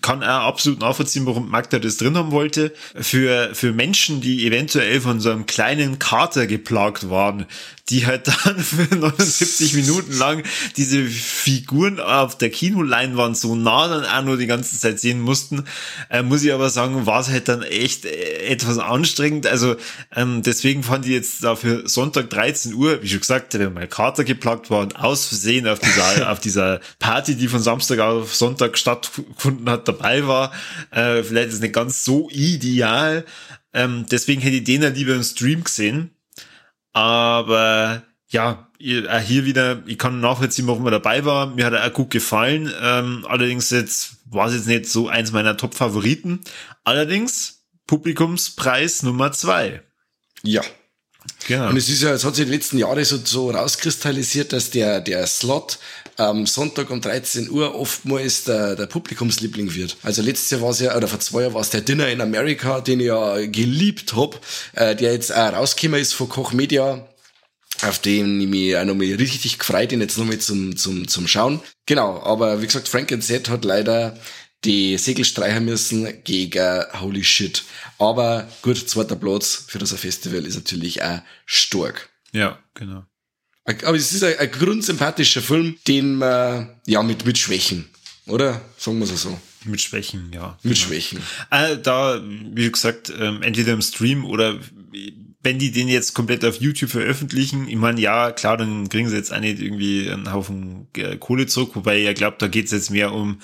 kann 0.02 0.22
er 0.22 0.40
absolut 0.42 0.80
nachvollziehen, 0.80 1.24
warum 1.26 1.48
Magda 1.48 1.78
das 1.78 1.96
drin 1.96 2.16
haben 2.16 2.30
wollte. 2.30 2.74
Für, 2.94 3.54
für 3.54 3.72
Menschen, 3.72 4.20
die 4.20 4.46
eventuell 4.46 5.00
von 5.00 5.20
so 5.20 5.30
einem 5.30 5.46
kleinen 5.46 5.98
Kater 5.98 6.46
geplagt 6.46 7.08
waren, 7.08 7.46
die 7.88 8.06
halt 8.06 8.28
dann 8.44 8.58
für 8.58 8.94
79 8.94 9.74
Minuten 9.74 10.12
lang 10.16 10.42
diese 10.76 11.04
Figuren 11.04 12.00
auf 12.00 12.38
der 12.38 12.50
Kinoleinwand 12.50 13.36
so 13.36 13.54
nah 13.54 13.88
dann 13.88 14.04
auch 14.04 14.24
nur 14.24 14.36
die 14.36 14.46
ganze 14.46 14.78
Zeit 14.78 15.00
sehen 15.00 15.20
mussten, 15.20 15.64
äh, 16.10 16.22
muss 16.22 16.42
ich 16.42 16.52
aber 16.52 16.70
sagen, 16.70 17.06
war 17.06 17.20
es 17.20 17.28
halt 17.28 17.48
dann 17.48 17.62
echt 17.62 18.04
äh, 18.04 18.46
etwas 18.46 18.78
anstrengend. 18.78 19.46
Also 19.46 19.76
ähm, 20.14 20.42
deswegen 20.42 20.82
fand 20.82 21.06
ich 21.06 21.12
jetzt 21.12 21.44
dafür 21.44 21.88
Sonntag 21.88 22.30
13 22.30 22.74
Uhr, 22.74 23.02
wie 23.02 23.08
schon 23.08 23.20
gesagt, 23.20 23.58
wenn 23.58 23.74
mein 23.74 23.88
Kater 23.88 24.24
geplagt 24.24 24.70
war 24.70 24.80
und 24.80 24.96
aus 24.96 25.26
Versehen 25.26 25.61
gesehen 25.62 25.68
auf 25.68 25.78
dieser, 25.78 26.30
auf 26.32 26.40
dieser 26.40 26.80
Party, 26.98 27.36
die 27.36 27.48
von 27.48 27.60
Samstag 27.60 27.98
auf 28.00 28.34
Sonntag 28.34 28.78
stattgefunden 28.78 29.68
hat, 29.68 29.88
dabei 29.88 30.26
war. 30.26 30.52
Äh, 30.90 31.22
vielleicht 31.22 31.48
ist 31.48 31.54
es 31.54 31.60
nicht 31.60 31.74
ganz 31.74 32.04
so 32.04 32.28
ideal. 32.30 33.24
Ähm, 33.72 34.06
deswegen 34.10 34.40
hätte 34.40 34.56
ich 34.56 34.64
den 34.64 34.82
ja 34.82 34.88
lieber 34.88 35.14
im 35.14 35.22
Stream 35.22 35.64
gesehen. 35.64 36.10
Aber 36.92 38.02
ja, 38.28 38.68
hier 38.78 39.44
wieder, 39.44 39.82
ich 39.86 39.98
kann 39.98 40.20
nachvollziehen, 40.20 40.66
warum 40.66 40.84
er 40.86 40.90
dabei 40.90 41.24
war. 41.24 41.46
Mir 41.46 41.66
hat 41.66 41.72
er 41.72 41.86
auch 41.86 41.92
gut 41.92 42.10
gefallen. 42.10 42.72
Ähm, 42.80 43.24
allerdings 43.28 43.70
jetzt 43.70 44.16
war 44.24 44.48
es 44.48 44.54
jetzt 44.54 44.66
nicht 44.66 44.86
so 44.86 45.08
eins 45.08 45.32
meiner 45.32 45.56
Top-Favoriten. 45.56 46.40
Allerdings 46.84 47.64
Publikumspreis 47.86 49.02
Nummer 49.02 49.32
zwei. 49.32 49.82
Ja, 50.42 50.62
Genau. 51.46 51.68
Und 51.68 51.76
es 51.76 51.88
ist 51.88 52.02
ja, 52.02 52.12
es 52.12 52.24
hat 52.24 52.34
sich 52.34 52.44
in 52.44 52.50
den 52.50 52.58
letzten 52.58 52.78
Jahren 52.78 53.04
so, 53.04 53.18
so 53.22 53.50
rauskristallisiert, 53.50 54.52
dass 54.52 54.70
der, 54.70 55.00
der 55.00 55.26
Slot 55.26 55.78
am 56.16 56.46
Sonntag 56.46 56.90
um 56.90 57.00
13 57.00 57.50
Uhr 57.50 57.74
oftmals 57.74 58.44
der, 58.44 58.76
der 58.76 58.86
Publikumsliebling 58.86 59.74
wird. 59.74 59.96
Also 60.02 60.22
letztes 60.22 60.50
Jahr 60.50 60.62
war 60.62 60.70
es 60.70 60.80
ja, 60.80 60.96
oder 60.96 61.08
vor 61.08 61.20
zwei 61.20 61.42
Jahren 61.42 61.54
war 61.54 61.62
es 61.62 61.70
der 61.70 61.80
Dinner 61.80 62.08
in 62.08 62.20
America, 62.20 62.80
den 62.80 63.00
ich 63.00 63.06
ja 63.06 63.44
geliebt 63.46 64.14
hab, 64.14 64.40
äh, 64.74 64.94
der 64.94 65.12
jetzt 65.12 65.34
auch 65.34 65.52
rausgekommen 65.52 66.00
ist 66.00 66.14
von 66.14 66.28
Koch 66.28 66.52
Media 66.52 67.06
auf 67.82 67.98
den 67.98 68.40
ich 68.40 68.48
mich 68.48 68.76
auch 68.76 68.84
nochmal 68.84 69.12
richtig 69.14 69.58
gefreut, 69.58 69.90
den 69.90 70.00
jetzt 70.00 70.18
nochmal 70.18 70.38
zum, 70.38 70.76
zum, 70.76 71.08
zum 71.08 71.26
Schauen. 71.26 71.60
Genau, 71.86 72.22
aber 72.22 72.62
wie 72.62 72.66
gesagt, 72.66 72.88
Frank 72.88 73.10
Z 73.22 73.48
hat 73.48 73.64
leider 73.64 74.16
die 74.64 74.96
Segel 74.98 75.24
streichen 75.24 75.64
müssen 75.64 76.22
gegen 76.24 76.84
Holy 77.00 77.24
Shit. 77.24 77.64
Aber 77.98 78.48
gut, 78.62 78.88
zweiter 78.88 79.16
Platz 79.16 79.64
für 79.68 79.78
das 79.78 79.92
Festival 79.92 80.46
ist 80.46 80.56
natürlich 80.56 81.02
auch 81.02 81.20
stark. 81.46 82.10
Ja, 82.32 82.58
genau. 82.74 83.04
Aber 83.64 83.96
es 83.96 84.12
ist 84.12 84.24
ein, 84.24 84.38
ein 84.38 84.50
grundsympathischer 84.50 85.42
Film, 85.42 85.76
den 85.86 86.16
man 86.16 86.80
ja 86.86 87.02
mit, 87.02 87.24
mit 87.24 87.38
Schwächen, 87.38 87.88
oder? 88.26 88.60
Sagen 88.76 88.98
wir 88.98 89.04
es 89.04 89.22
so. 89.22 89.38
Mit 89.64 89.80
Schwächen, 89.80 90.30
ja. 90.32 90.58
Mit 90.62 90.74
genau. 90.74 90.86
Schwächen. 90.86 91.20
Äh, 91.50 91.78
da, 91.78 92.20
wie 92.24 92.70
gesagt, 92.70 93.12
ähm, 93.16 93.42
entweder 93.42 93.72
im 93.72 93.82
Stream 93.82 94.24
oder 94.24 94.58
wenn 95.42 95.58
die 95.58 95.72
den 95.72 95.88
jetzt 95.88 96.14
komplett 96.14 96.44
auf 96.44 96.60
YouTube 96.60 96.90
veröffentlichen, 96.90 97.68
ich 97.68 97.76
meine, 97.76 98.00
ja, 98.00 98.30
klar, 98.32 98.56
dann 98.56 98.88
kriegen 98.88 99.08
sie 99.08 99.16
jetzt 99.16 99.32
auch 99.32 99.40
nicht 99.40 99.60
irgendwie 99.60 100.08
einen 100.08 100.32
Haufen 100.32 100.88
äh, 100.96 101.16
Kohle 101.16 101.46
zurück, 101.46 101.72
wobei 101.74 101.98
ich 101.98 102.04
ja 102.04 102.12
glaube, 102.12 102.36
da 102.38 102.48
geht 102.48 102.66
es 102.66 102.72
jetzt 102.72 102.90
mehr 102.90 103.12
um 103.12 103.40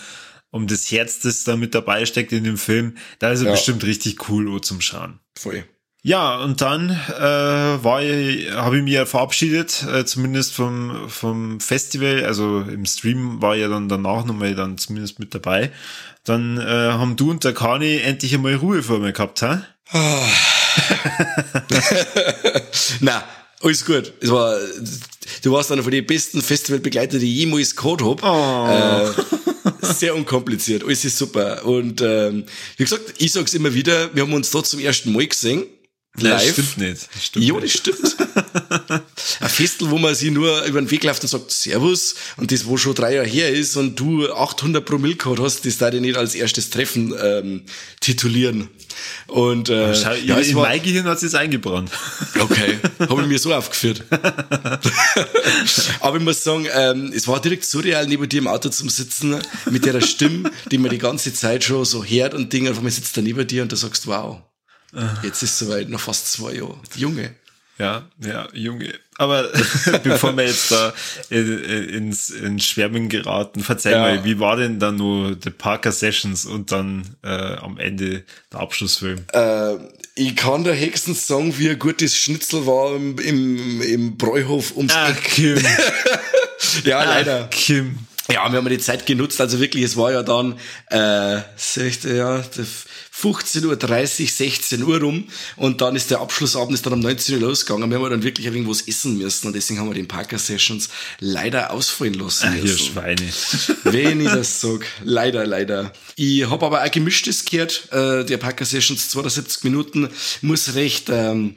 um 0.50 0.66
das 0.66 0.90
Herz, 0.90 1.20
das 1.20 1.44
da 1.44 1.56
mit 1.56 1.74
dabei 1.74 2.06
steckt 2.06 2.32
in 2.32 2.44
dem 2.44 2.58
Film. 2.58 2.96
Da 3.18 3.30
ist 3.30 3.40
er 3.40 3.46
ja. 3.46 3.52
bestimmt 3.52 3.84
richtig 3.84 4.28
cool 4.28 4.48
oh, 4.48 4.58
zum 4.58 4.80
Schauen. 4.80 5.20
Voll. 5.36 5.64
Ja, 6.02 6.36
und 6.36 6.60
dann 6.60 6.90
äh, 6.90 7.84
war 7.84 8.02
ich, 8.02 8.52
habe 8.52 8.78
ich 8.78 8.84
mich 8.84 8.94
ja 8.94 9.04
verabschiedet, 9.04 9.84
äh, 9.92 10.04
zumindest 10.04 10.54
vom, 10.54 11.08
vom 11.08 11.60
Festival. 11.60 12.24
Also 12.24 12.60
im 12.60 12.86
Stream 12.86 13.42
war 13.42 13.56
ja 13.56 13.68
dann 13.68 13.88
danach 13.88 14.24
nochmal 14.24 14.54
dann 14.54 14.78
zumindest 14.78 15.18
mit 15.18 15.34
dabei. 15.34 15.72
Dann 16.24 16.58
äh, 16.58 16.92
haben 16.92 17.16
du 17.16 17.30
und 17.30 17.44
der 17.44 17.52
Kani 17.52 17.98
endlich 17.98 18.34
einmal 18.34 18.54
Ruhe 18.54 18.82
vor 18.82 19.00
mir 19.00 19.12
gehabt, 19.12 19.42
hä? 19.42 19.58
na, 23.00 23.24
alles 23.60 23.84
gut. 23.84 24.12
Es 24.20 24.30
war, 24.30 24.56
du 25.42 25.52
warst 25.52 25.72
einer 25.72 25.82
von 25.82 25.92
den 25.92 26.06
besten 26.06 26.42
Festivalbegleiter, 26.42 27.18
die 27.18 27.30
ich 27.30 27.38
jemals 27.38 27.76
gehabt 27.76 28.02
hab. 28.02 28.22
Oh. 28.22 28.68
Äh, 28.68 29.84
sehr 29.94 30.14
unkompliziert, 30.14 30.84
alles 30.84 31.04
ist 31.04 31.18
super. 31.18 31.64
Und 31.64 32.00
ähm, 32.00 32.44
wie 32.76 32.84
gesagt, 32.84 33.14
ich 33.18 33.32
sag's 33.32 33.54
immer 33.54 33.74
wieder, 33.74 34.14
wir 34.14 34.22
haben 34.22 34.32
uns 34.32 34.50
da 34.50 34.62
zum 34.62 34.80
ersten 34.80 35.12
Mal 35.12 35.26
gesehen. 35.26 35.64
Live. 36.20 36.56
Das 36.56 36.64
stimmt 36.64 36.78
nicht. 36.78 37.08
Das 37.14 37.24
stimmt 37.24 37.44
ja, 37.44 37.60
das 37.60 37.70
stimmt. 37.70 38.16
ein 39.40 39.48
Festel, 39.48 39.90
wo 39.90 39.98
man 39.98 40.14
sich 40.14 40.30
nur 40.30 40.62
über 40.64 40.80
den 40.80 40.90
Weg 40.90 41.04
läuft 41.04 41.22
und 41.22 41.28
sagt 41.28 41.50
Servus 41.50 42.14
und 42.36 42.52
das, 42.52 42.66
wo 42.66 42.76
schon 42.76 42.94
drei 42.94 43.14
Jahre 43.14 43.26
her 43.26 43.50
ist 43.50 43.76
und 43.76 43.98
du 43.98 44.30
800 44.30 44.84
Promille 44.84 45.16
gehabt 45.16 45.40
hast, 45.40 45.64
das 45.64 45.78
darf 45.78 45.94
ich 45.94 46.00
nicht 46.00 46.16
als 46.16 46.34
erstes 46.34 46.70
Treffen 46.70 47.14
ähm, 47.20 47.62
titulieren. 48.00 48.68
Und 49.26 49.68
äh, 49.68 49.94
Schau, 49.94 50.12
ja, 50.14 50.38
in 50.38 50.56
mein 50.56 50.82
Gehirn 50.82 51.06
hat 51.06 51.22
es 51.22 51.34
eingebrannt. 51.34 51.90
Okay, 52.38 52.78
habe 53.00 53.22
ich 53.22 53.28
mir 53.28 53.38
so 53.38 53.52
aufgeführt. 53.52 54.04
Aber 56.00 56.16
ich 56.16 56.22
muss 56.22 56.44
sagen, 56.44 56.66
ähm, 56.72 57.12
es 57.14 57.26
war 57.26 57.40
direkt 57.40 57.64
surreal, 57.64 58.06
neben 58.06 58.28
dir 58.28 58.38
im 58.38 58.46
Auto 58.46 58.68
zum 58.68 58.88
Sitzen, 58.88 59.36
mit 59.70 59.84
der 59.84 60.00
Stimme, 60.00 60.50
die 60.70 60.78
man 60.78 60.90
die 60.90 60.98
ganze 60.98 61.32
Zeit 61.34 61.64
schon 61.64 61.84
so 61.84 62.04
hört 62.04 62.34
und 62.34 62.52
Dinge, 62.52 62.70
und 62.70 62.82
man 62.82 62.92
sitzt 62.92 63.16
da 63.16 63.20
neben 63.20 63.44
dir 63.46 63.62
und 63.62 63.72
du 63.72 63.76
sagst, 63.76 64.06
wow, 64.06 64.40
jetzt 65.22 65.42
ist 65.42 65.50
es 65.50 65.58
soweit, 65.58 65.88
noch 65.88 66.00
fast 66.00 66.32
zwei 66.32 66.54
Jahre. 66.54 66.78
Junge. 66.94 67.34
Ja, 67.78 68.08
ja, 68.18 68.48
Junge. 68.52 68.92
Aber 69.18 69.48
bevor 70.02 70.36
wir 70.36 70.46
jetzt 70.46 70.72
da 70.72 70.92
ins, 71.30 72.30
ins 72.30 72.66
Schwärmen 72.66 73.08
geraten, 73.08 73.62
verzeih 73.62 73.92
ja. 73.92 74.00
mal, 74.00 74.24
wie 74.24 74.40
war 74.40 74.56
denn 74.56 74.80
dann 74.80 74.96
nur 74.96 75.36
die 75.36 75.50
Parker 75.50 75.92
Sessions 75.92 76.44
und 76.44 76.72
dann 76.72 77.16
äh, 77.22 77.28
am 77.28 77.78
Ende 77.78 78.24
der 78.52 78.60
Abschlussfilm? 78.60 79.24
Äh, 79.32 79.74
ich 80.16 80.34
kann 80.34 80.64
der 80.64 80.78
höchstens 80.78 81.28
sagen, 81.28 81.56
wie 81.58 81.70
ein 81.70 81.78
gutes 81.78 82.16
Schnitzel 82.16 82.66
war 82.66 82.96
im, 82.96 83.16
im, 83.18 83.80
im 83.80 84.16
Bräuhof 84.16 84.76
ums 84.76 84.94
Eck. 84.94 85.22
Kim. 85.22 85.58
ja, 86.84 87.04
leider. 87.04 87.44
Ah, 87.44 87.48
Kim. 87.48 87.98
Ja, 88.30 88.50
wir 88.52 88.58
haben 88.58 88.68
die 88.68 88.78
Zeit 88.78 89.06
genutzt, 89.06 89.40
also 89.40 89.58
wirklich, 89.58 89.84
es 89.84 89.96
war 89.96 90.12
ja 90.12 90.22
dann, 90.22 90.58
äh, 90.90 91.40
16, 91.56 92.16
ja, 92.16 92.42
15.30 93.20 94.22
Uhr, 94.22 94.28
16 94.28 94.82
Uhr 94.82 95.00
rum 95.00 95.24
und 95.56 95.80
dann 95.80 95.96
ist 95.96 96.10
der 96.10 96.20
Abschlussabend 96.20 96.74
ist 96.74 96.86
dann 96.86 96.92
um 96.92 97.00
19 97.00 97.34
Uhr 97.36 97.48
losgegangen. 97.48 97.90
Wir 97.90 97.98
haben 97.98 98.10
dann 98.10 98.22
wirklich 98.22 98.46
irgendwas 98.46 98.82
essen 98.82 99.18
müssen 99.18 99.48
und 99.48 99.54
deswegen 99.54 99.80
haben 99.80 99.88
wir 99.88 99.94
den 99.94 100.08
Parker 100.08 100.38
Sessions 100.38 100.88
leider 101.18 101.72
ausfallen 101.72 102.14
lassen 102.14 102.50
Ach, 102.50 102.64
ihr 102.64 102.78
Schweine. 102.78 103.28
Wenn 103.84 104.20
ich 104.20 104.28
das 104.28 104.60
sag. 104.60 104.86
Leider, 105.02 105.46
leider. 105.46 105.92
Ich 106.16 106.48
habe 106.48 106.66
aber 106.66 106.84
auch 106.84 106.90
gemischtes 106.90 107.44
gehört. 107.44 107.88
Äh, 107.92 108.24
der 108.24 108.36
Parker 108.36 108.64
Sessions 108.64 109.10
72 109.10 109.64
Minuten 109.64 110.08
muss 110.42 110.74
recht... 110.74 111.08
Ähm, 111.08 111.56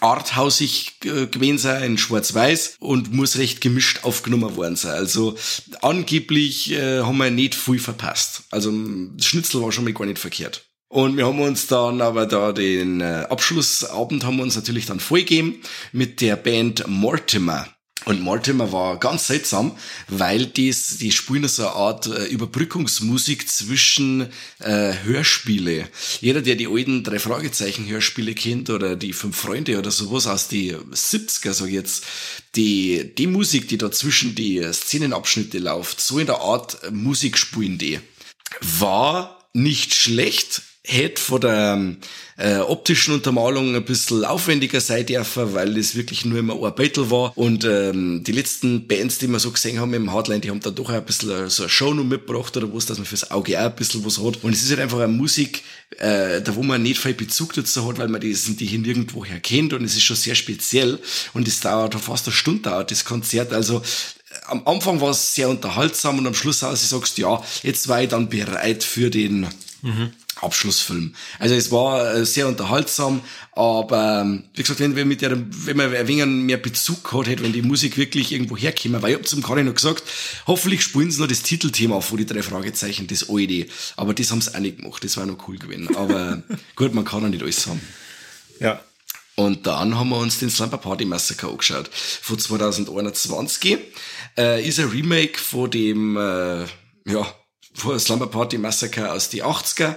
arthausig 0.00 0.94
äh, 1.04 1.26
gewesen 1.26 1.58
sein, 1.58 1.82
in 1.82 1.98
schwarz-weiß 1.98 2.76
und 2.80 3.12
muss 3.12 3.38
recht 3.38 3.60
gemischt 3.60 4.00
aufgenommen 4.02 4.56
worden 4.56 4.76
sein. 4.76 4.94
Also 4.94 5.36
angeblich 5.80 6.72
äh, 6.72 7.00
haben 7.00 7.18
wir 7.18 7.30
nicht 7.30 7.54
viel 7.54 7.78
verpasst. 7.78 8.42
Also 8.50 8.72
Schnitzel 9.20 9.62
war 9.62 9.72
schon 9.72 9.84
mal 9.84 9.92
gar 9.92 10.06
nicht 10.06 10.18
verkehrt. 10.18 10.65
Und 10.96 11.18
wir 11.18 11.26
haben 11.26 11.42
uns 11.42 11.66
dann 11.66 12.00
aber 12.00 12.24
da 12.24 12.52
den 12.52 13.02
äh, 13.02 13.26
Abschlussabend 13.28 14.24
haben 14.24 14.38
wir 14.38 14.44
uns 14.44 14.56
natürlich 14.56 14.86
dann 14.86 14.98
vollgegeben 14.98 15.56
mit 15.92 16.22
der 16.22 16.36
Band 16.36 16.88
Mortimer. 16.88 17.68
Und 18.06 18.22
Mortimer 18.22 18.72
war 18.72 18.98
ganz 18.98 19.26
seltsam, 19.26 19.76
weil 20.08 20.46
dies, 20.46 20.96
die 20.96 21.12
spielen 21.12 21.46
so 21.48 21.64
eine 21.64 21.72
Art 21.72 22.06
äh, 22.06 22.24
Überbrückungsmusik 22.28 23.46
zwischen 23.46 24.28
äh, 24.60 24.94
Hörspiele. 25.04 25.86
Jeder, 26.22 26.40
der 26.40 26.54
die 26.54 26.66
alten 26.66 27.04
drei 27.04 27.18
Fragezeichen 27.18 27.86
Hörspiele 27.86 28.34
kennt 28.34 28.70
oder 28.70 28.96
die 28.96 29.12
fünf 29.12 29.36
Freunde 29.36 29.78
oder 29.78 29.90
sowas 29.90 30.26
aus 30.26 30.48
die 30.48 30.74
70er, 30.74 31.52
sag 31.52 31.66
ich 31.66 31.74
jetzt, 31.74 32.04
die, 32.54 33.14
die 33.14 33.26
Musik, 33.26 33.68
die 33.68 33.76
da 33.76 33.92
zwischen 33.92 34.34
die 34.34 34.66
Szenenabschnitte 34.72 35.58
läuft, 35.58 36.00
so 36.00 36.18
in 36.18 36.24
der 36.24 36.40
Art 36.40 36.90
Musik 36.90 37.36
spielen 37.36 37.76
die, 37.76 38.00
war 38.62 39.46
nicht 39.52 39.94
schlecht, 39.94 40.62
hätte 40.86 41.20
von 41.20 41.40
der 41.40 41.96
äh, 42.36 42.58
optischen 42.58 43.14
Untermalung 43.14 43.74
ein 43.74 43.84
bisschen 43.84 44.24
aufwendiger 44.24 44.80
sein 44.80 45.04
dürfen, 45.04 45.54
weil 45.54 45.76
es 45.76 45.96
wirklich 45.96 46.24
nur 46.24 46.38
immer 46.38 46.54
ein 46.54 46.74
Battle 46.74 47.10
war. 47.10 47.36
Und 47.36 47.64
ähm, 47.64 48.22
die 48.24 48.32
letzten 48.32 48.86
Bands, 48.86 49.18
die 49.18 49.26
wir 49.26 49.40
so 49.40 49.50
gesehen 49.50 49.80
haben 49.80 49.92
im 49.94 50.12
Hardline, 50.12 50.40
die 50.40 50.50
haben 50.50 50.60
da 50.60 50.70
doch 50.70 50.90
ein 50.90 51.04
bisschen 51.04 51.48
so 51.50 51.64
eine 51.64 51.70
Show 51.70 51.92
noch 51.92 52.04
mitgebracht 52.04 52.56
oder 52.56 52.72
was, 52.72 52.86
dass 52.86 52.98
man 52.98 53.06
fürs 53.06 53.30
Auge 53.30 53.58
auch 53.58 53.64
ein 53.64 53.74
bisschen 53.74 54.04
was 54.04 54.22
hat. 54.22 54.44
Und 54.44 54.52
es 54.52 54.62
ist 54.62 54.70
halt 54.70 54.80
einfach 54.80 55.00
eine 55.00 55.12
Musik, 55.12 55.62
äh, 55.98 56.40
da 56.40 56.54
wo 56.54 56.62
man 56.62 56.82
nicht 56.82 57.00
viel 57.00 57.14
Bezug 57.14 57.54
dazu 57.54 57.88
hat, 57.88 57.98
weil 57.98 58.08
man 58.08 58.20
die, 58.20 58.34
die 58.34 58.66
hier 58.66 58.78
nirgendwoher 58.78 59.40
kennt 59.40 59.72
und 59.72 59.84
es 59.84 59.96
ist 59.96 60.04
schon 60.04 60.16
sehr 60.16 60.34
speziell 60.34 60.98
und 61.34 61.48
es 61.48 61.60
dauert 61.60 61.94
fast 61.94 62.26
eine 62.26 62.34
Stunde 62.34 62.62
dauert 62.62 62.90
das 62.90 63.04
Konzert. 63.04 63.52
Also 63.52 63.82
am 64.46 64.66
Anfang 64.66 65.00
war 65.00 65.10
es 65.10 65.34
sehr 65.34 65.48
unterhaltsam 65.48 66.18
und 66.18 66.26
am 66.26 66.34
Schluss 66.34 66.62
aus, 66.62 66.80
du 66.80 66.86
sagst, 66.86 67.18
ja, 67.18 67.42
jetzt 67.62 67.88
war 67.88 68.02
ich 68.02 68.08
dann 68.08 68.28
bereit 68.28 68.84
für 68.84 69.10
den 69.10 69.46
mhm. 69.82 70.12
Abschlussfilm. 70.40 71.14
Also 71.38 71.54
es 71.54 71.72
war 71.72 72.14
äh, 72.14 72.26
sehr 72.26 72.46
unterhaltsam, 72.46 73.22
aber 73.52 74.20
ähm, 74.20 74.44
wie 74.54 74.62
gesagt, 74.62 74.80
wenn, 74.80 74.94
wenn, 74.94 75.08
mit 75.08 75.22
der, 75.22 75.32
wenn 75.34 75.76
man 75.76 75.94
ein 75.94 76.08
wenig 76.08 76.26
mehr 76.26 76.58
Bezug 76.58 77.04
gehabt 77.04 77.26
hätte, 77.26 77.42
wenn 77.42 77.52
die 77.52 77.62
Musik 77.62 77.96
wirklich 77.96 78.32
irgendwo 78.32 78.56
herkäme, 78.56 79.00
weil 79.00 79.12
ich 79.12 79.16
hab 79.16 79.26
zum 79.26 79.42
gerade 79.42 79.64
noch 79.64 79.74
gesagt, 79.74 80.02
hoffentlich 80.46 80.82
spielen 80.82 81.10
sie 81.10 81.20
noch 81.20 81.28
das 81.28 81.42
Titelthema 81.42 82.00
vor 82.02 82.18
die 82.18 82.26
drei 82.26 82.42
Fragezeichen, 82.42 83.06
das 83.06 83.30
alte. 83.30 83.66
Aber 83.96 84.12
das 84.12 84.30
haben 84.30 84.42
sie 84.42 84.54
auch 84.54 84.58
nicht 84.58 84.78
gemacht, 84.78 85.02
das 85.02 85.16
war 85.16 85.24
noch 85.24 85.48
cool 85.48 85.58
gewesen. 85.58 85.96
Aber 85.96 86.42
gut, 86.76 86.94
man 86.94 87.04
kann 87.04 87.22
ja 87.22 87.28
nicht 87.30 87.42
alles 87.42 87.66
haben. 87.66 87.80
Ja. 88.60 88.80
Und 89.36 89.66
dann 89.66 89.98
haben 89.98 90.08
wir 90.08 90.18
uns 90.18 90.38
den 90.38 90.50
Slumber 90.50 90.78
Party 90.78 91.04
Massacre 91.04 91.48
angeschaut. 91.48 91.90
Von 91.92 92.38
2021. 92.38 93.78
Äh, 94.38 94.66
ist 94.66 94.80
ein 94.80 94.88
Remake 94.88 95.38
von 95.38 95.70
dem, 95.70 96.16
äh, 96.16 96.64
ja, 97.04 97.34
Slumber 97.98 98.26
Party 98.26 98.58
Massacre 98.58 99.12
aus 99.12 99.28
die 99.28 99.44
80er 99.44 99.96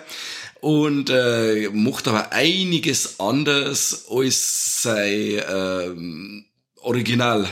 und 0.61 1.09
äh, 1.09 1.69
macht 1.71 2.07
aber 2.07 2.31
einiges 2.31 3.19
anders 3.19 4.05
als 4.09 4.81
sein 4.81 5.41
ähm, 5.49 6.45
Original. 6.81 7.47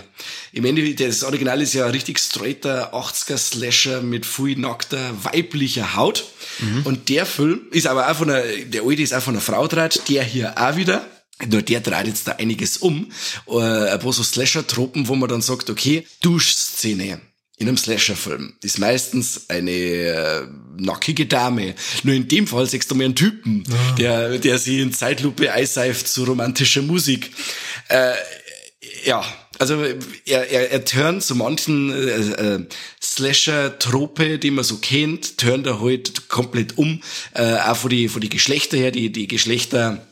Im 0.54 0.66
Endeffekt, 0.66 1.02
das 1.02 1.24
Original 1.24 1.62
ist 1.62 1.74
ja 1.74 1.86
ein 1.86 1.91
richtig 1.91 2.20
straighter 2.20 2.94
80er 2.94 3.38
Slasher 3.38 4.02
mit 4.02 4.26
viel 4.26 4.58
nackter 4.58 5.12
weiblicher 5.24 5.95
Haut. 5.95 6.26
Mhm. 6.60 6.82
Und 6.84 7.10
der 7.10 7.26
Film 7.26 7.62
ist 7.72 7.88
aber 7.88 8.10
auch 8.10 8.16
von 8.16 8.30
einer, 8.30 8.44
der 8.66 8.84
alte 8.84 9.02
ist 9.02 9.14
auch 9.14 9.22
von 9.22 9.36
einer 9.36 9.41
Frau 9.41 9.68
dreht, 9.68 10.02
der 10.10 10.24
hier 10.24 10.54
auch 10.58 10.76
wieder. 10.76 11.06
Nur 11.45 11.62
der 11.62 11.82
dreht 11.82 12.08
jetzt 12.08 12.28
da 12.28 12.34
einiges 12.34 12.78
um. 12.78 13.12
Äh, 13.48 13.60
ein 13.91 13.99
paar 13.99 14.14
so 14.14 14.24
Slasher-Tropen, 14.24 15.08
wo 15.08 15.16
man 15.16 15.30
dann 15.30 15.41
sagt, 15.41 15.70
okay, 15.70 16.08
Duschszene 16.22 17.20
in 17.58 17.68
einem 17.68 17.78
Slasher-Film 17.78 18.54
ist 18.62 18.78
meistens 18.78 19.50
eine 19.50 19.72
äh, 19.72 20.48
nackige 20.78 21.26
Dame. 21.26 21.74
Nur 22.04 22.14
in 22.14 22.28
dem 22.28 22.46
Fall 22.46 22.68
siehst 22.68 22.90
du 22.92 22.96
mal 22.96 23.06
einen 23.06 23.16
Typen, 23.16 23.64
ja. 23.68 23.96
der, 23.96 24.38
der 24.38 24.58
sie 24.60 24.80
in 24.80 24.94
Zeitlupe 24.94 25.52
eiseift 25.52 26.08
zu 26.08 26.24
romantischer 26.24 26.84
Musik. 26.84 27.32
Äh, 27.88 28.14
ja, 29.06 29.26
also 29.58 29.84
er, 30.26 30.52
er, 30.52 30.72
er 30.72 30.86
turnt 30.86 31.24
zu 31.24 31.34
manchen 31.34 31.92
äh, 31.92 32.56
äh, 32.56 32.66
Slasher-Trope, 33.02 34.38
die 34.38 34.52
man 34.52 34.64
so 34.64 34.78
kennt, 34.78 35.40
turnt 35.40 35.66
er 35.66 35.82
halt 35.82 36.30
komplett 36.30 36.78
um. 36.78 37.02
Äh, 37.34 37.56
auch 37.56 37.78
von 37.78 37.90
die, 37.90 38.08
von 38.08 38.22
die 38.22 38.30
Geschlechter 38.30 38.78
her, 38.78 38.92
die, 38.92 39.12
die 39.12 39.28
Geschlechter 39.28 40.06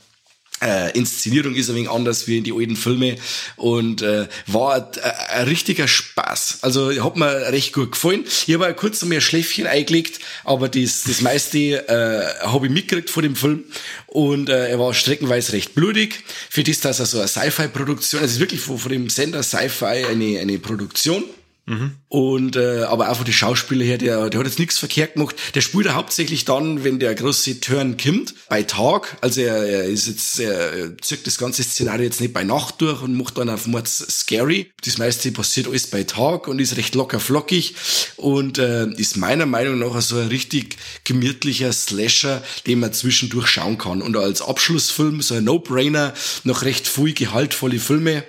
äh, 0.61 0.91
Inszenierung 0.97 1.53
ist 1.55 1.69
ein 1.69 1.75
wenig 1.75 1.89
anders 1.89 2.27
wie 2.27 2.37
in 2.37 2.43
die 2.43 2.53
alten 2.53 2.75
Filme 2.75 3.17
und 3.57 4.01
äh, 4.01 4.27
war 4.47 4.75
ein, 4.75 4.85
ein 5.29 5.47
richtiger 5.47 5.87
Spaß. 5.87 6.59
Also 6.61 7.03
hat 7.03 7.17
mir 7.17 7.51
recht 7.51 7.73
gut 7.73 7.91
gefallen. 7.91 8.23
Ich 8.47 8.53
habe 8.53 8.73
kurz 8.73 9.03
mehr 9.03 9.21
Schläfchen 9.21 9.67
eingelegt, 9.67 10.19
aber 10.43 10.69
das, 10.69 11.03
das 11.03 11.21
meiste 11.21 11.57
äh, 11.57 12.45
habe 12.45 12.67
ich 12.67 12.71
mitgekriegt 12.71 13.09
vor 13.09 13.21
dem 13.21 13.35
Film 13.35 13.65
und 14.07 14.49
äh, 14.49 14.69
er 14.69 14.79
war 14.79 14.93
streckenweise 14.93 15.53
recht 15.53 15.75
blutig. 15.75 16.23
Für 16.49 16.63
das, 16.63 16.79
dass 16.79 16.99
er 16.99 17.05
so 17.05 17.19
eine 17.19 17.27
Sci-Fi-Produktion, 17.27 18.21
also 18.21 18.39
wirklich 18.39 18.61
von, 18.61 18.77
von 18.77 18.91
dem 18.91 19.09
Sender 19.09 19.43
Sci-Fi 19.43 20.05
eine, 20.05 20.39
eine 20.39 20.59
Produktion 20.59 21.23
Mhm. 21.67 21.95
Und 22.09 22.55
äh, 22.55 22.83
aber 22.83 23.09
auch 23.09 23.17
von 23.17 23.25
den 23.25 23.33
Schauspieler 23.33 23.83
her, 23.83 23.97
der, 23.97 24.29
der 24.29 24.39
hat 24.39 24.47
jetzt 24.47 24.59
nichts 24.59 24.77
verkehrt 24.77 25.13
gemacht. 25.13 25.35
Der 25.55 25.61
spielt 25.61 25.87
er 25.87 25.95
hauptsächlich 25.95 26.45
dann, 26.45 26.83
wenn 26.83 26.99
der 26.99 27.15
große 27.15 27.59
Turn 27.59 27.97
kommt, 27.97 28.35
bei 28.49 28.61
Tag. 28.63 29.17
Also 29.21 29.41
er, 29.41 29.65
er 29.65 29.85
ist 29.85 30.07
jetzt, 30.07 30.39
er 30.39 30.95
zieht 30.99 31.25
das 31.25 31.39
ganze 31.39 31.63
Szenario 31.63 32.03
jetzt 32.03 32.21
nicht 32.21 32.33
bei 32.33 32.43
Nacht 32.43 32.81
durch 32.81 33.01
und 33.01 33.17
macht 33.17 33.39
dann 33.39 33.49
auf 33.49 33.65
Mords 33.65 33.97
scary. 33.97 34.71
Das 34.83 34.99
meiste 34.99 35.31
passiert 35.31 35.67
alles 35.67 35.87
bei 35.87 36.03
Tag 36.03 36.47
und 36.47 36.59
ist 36.59 36.77
recht 36.77 36.93
locker 36.93 37.19
flockig 37.19 37.73
und 38.17 38.59
äh, 38.59 38.87
ist 38.93 39.17
meiner 39.17 39.47
Meinung 39.47 39.79
nach 39.79 39.99
so 40.01 40.19
ein 40.19 40.27
richtig 40.27 40.77
gemütlicher 41.03 41.73
Slasher, 41.73 42.43
den 42.67 42.79
man 42.79 42.93
zwischendurch 42.93 43.47
schauen 43.47 43.79
kann. 43.79 44.03
Und 44.03 44.15
als 44.17 44.43
Abschlussfilm 44.43 45.23
so 45.23 45.33
ein 45.33 45.45
No-Brainer, 45.45 46.13
noch 46.43 46.61
recht 46.61 46.87
viel 46.87 47.13
gehaltvolle 47.13 47.79
Filme 47.79 48.23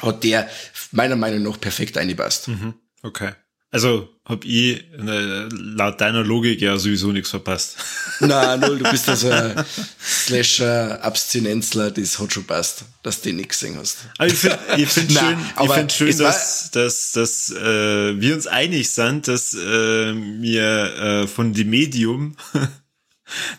hat 0.00 0.24
der 0.24 0.48
meiner 0.92 1.16
Meinung 1.16 1.42
nach 1.42 1.60
perfekt 1.60 1.96
eingepasst. 1.98 2.48
Mhm. 2.48 2.74
Okay. 3.02 3.32
Also 3.70 4.08
hab 4.24 4.46
ich 4.46 4.82
äh, 4.98 5.48
laut 5.50 6.00
deiner 6.00 6.24
Logik 6.24 6.62
ja 6.62 6.78
sowieso 6.78 7.12
nichts 7.12 7.28
verpasst. 7.28 7.76
Na 8.20 8.56
null, 8.56 8.78
du 8.78 8.90
bist 8.90 9.06
also 9.10 9.30
ein 9.30 9.62
Slasher, 10.00 11.02
Abstinenzler, 11.04 11.90
das 11.90 12.18
hat 12.18 12.32
schon 12.32 12.44
passt, 12.44 12.84
dass 13.02 13.20
du 13.20 13.30
nichts 13.30 13.60
gesehen 13.60 13.76
hast. 13.76 13.98
Aber 14.16 14.26
ich 14.26 14.38
finde 14.38 14.58
ich 14.78 14.88
find 14.88 15.12
schön, 15.18 15.38
ich 15.62 15.70
find 15.70 15.92
schön 15.92 16.18
dass, 16.18 16.70
dass, 16.70 17.12
dass 17.12 17.50
äh, 17.50 18.18
wir 18.18 18.34
uns 18.34 18.46
einig 18.46 18.90
sind, 18.90 19.28
dass 19.28 19.52
äh, 19.52 19.58
wir 19.58 20.64
äh, 21.24 21.26
von 21.26 21.52
dem 21.52 21.68
Medium 21.68 22.36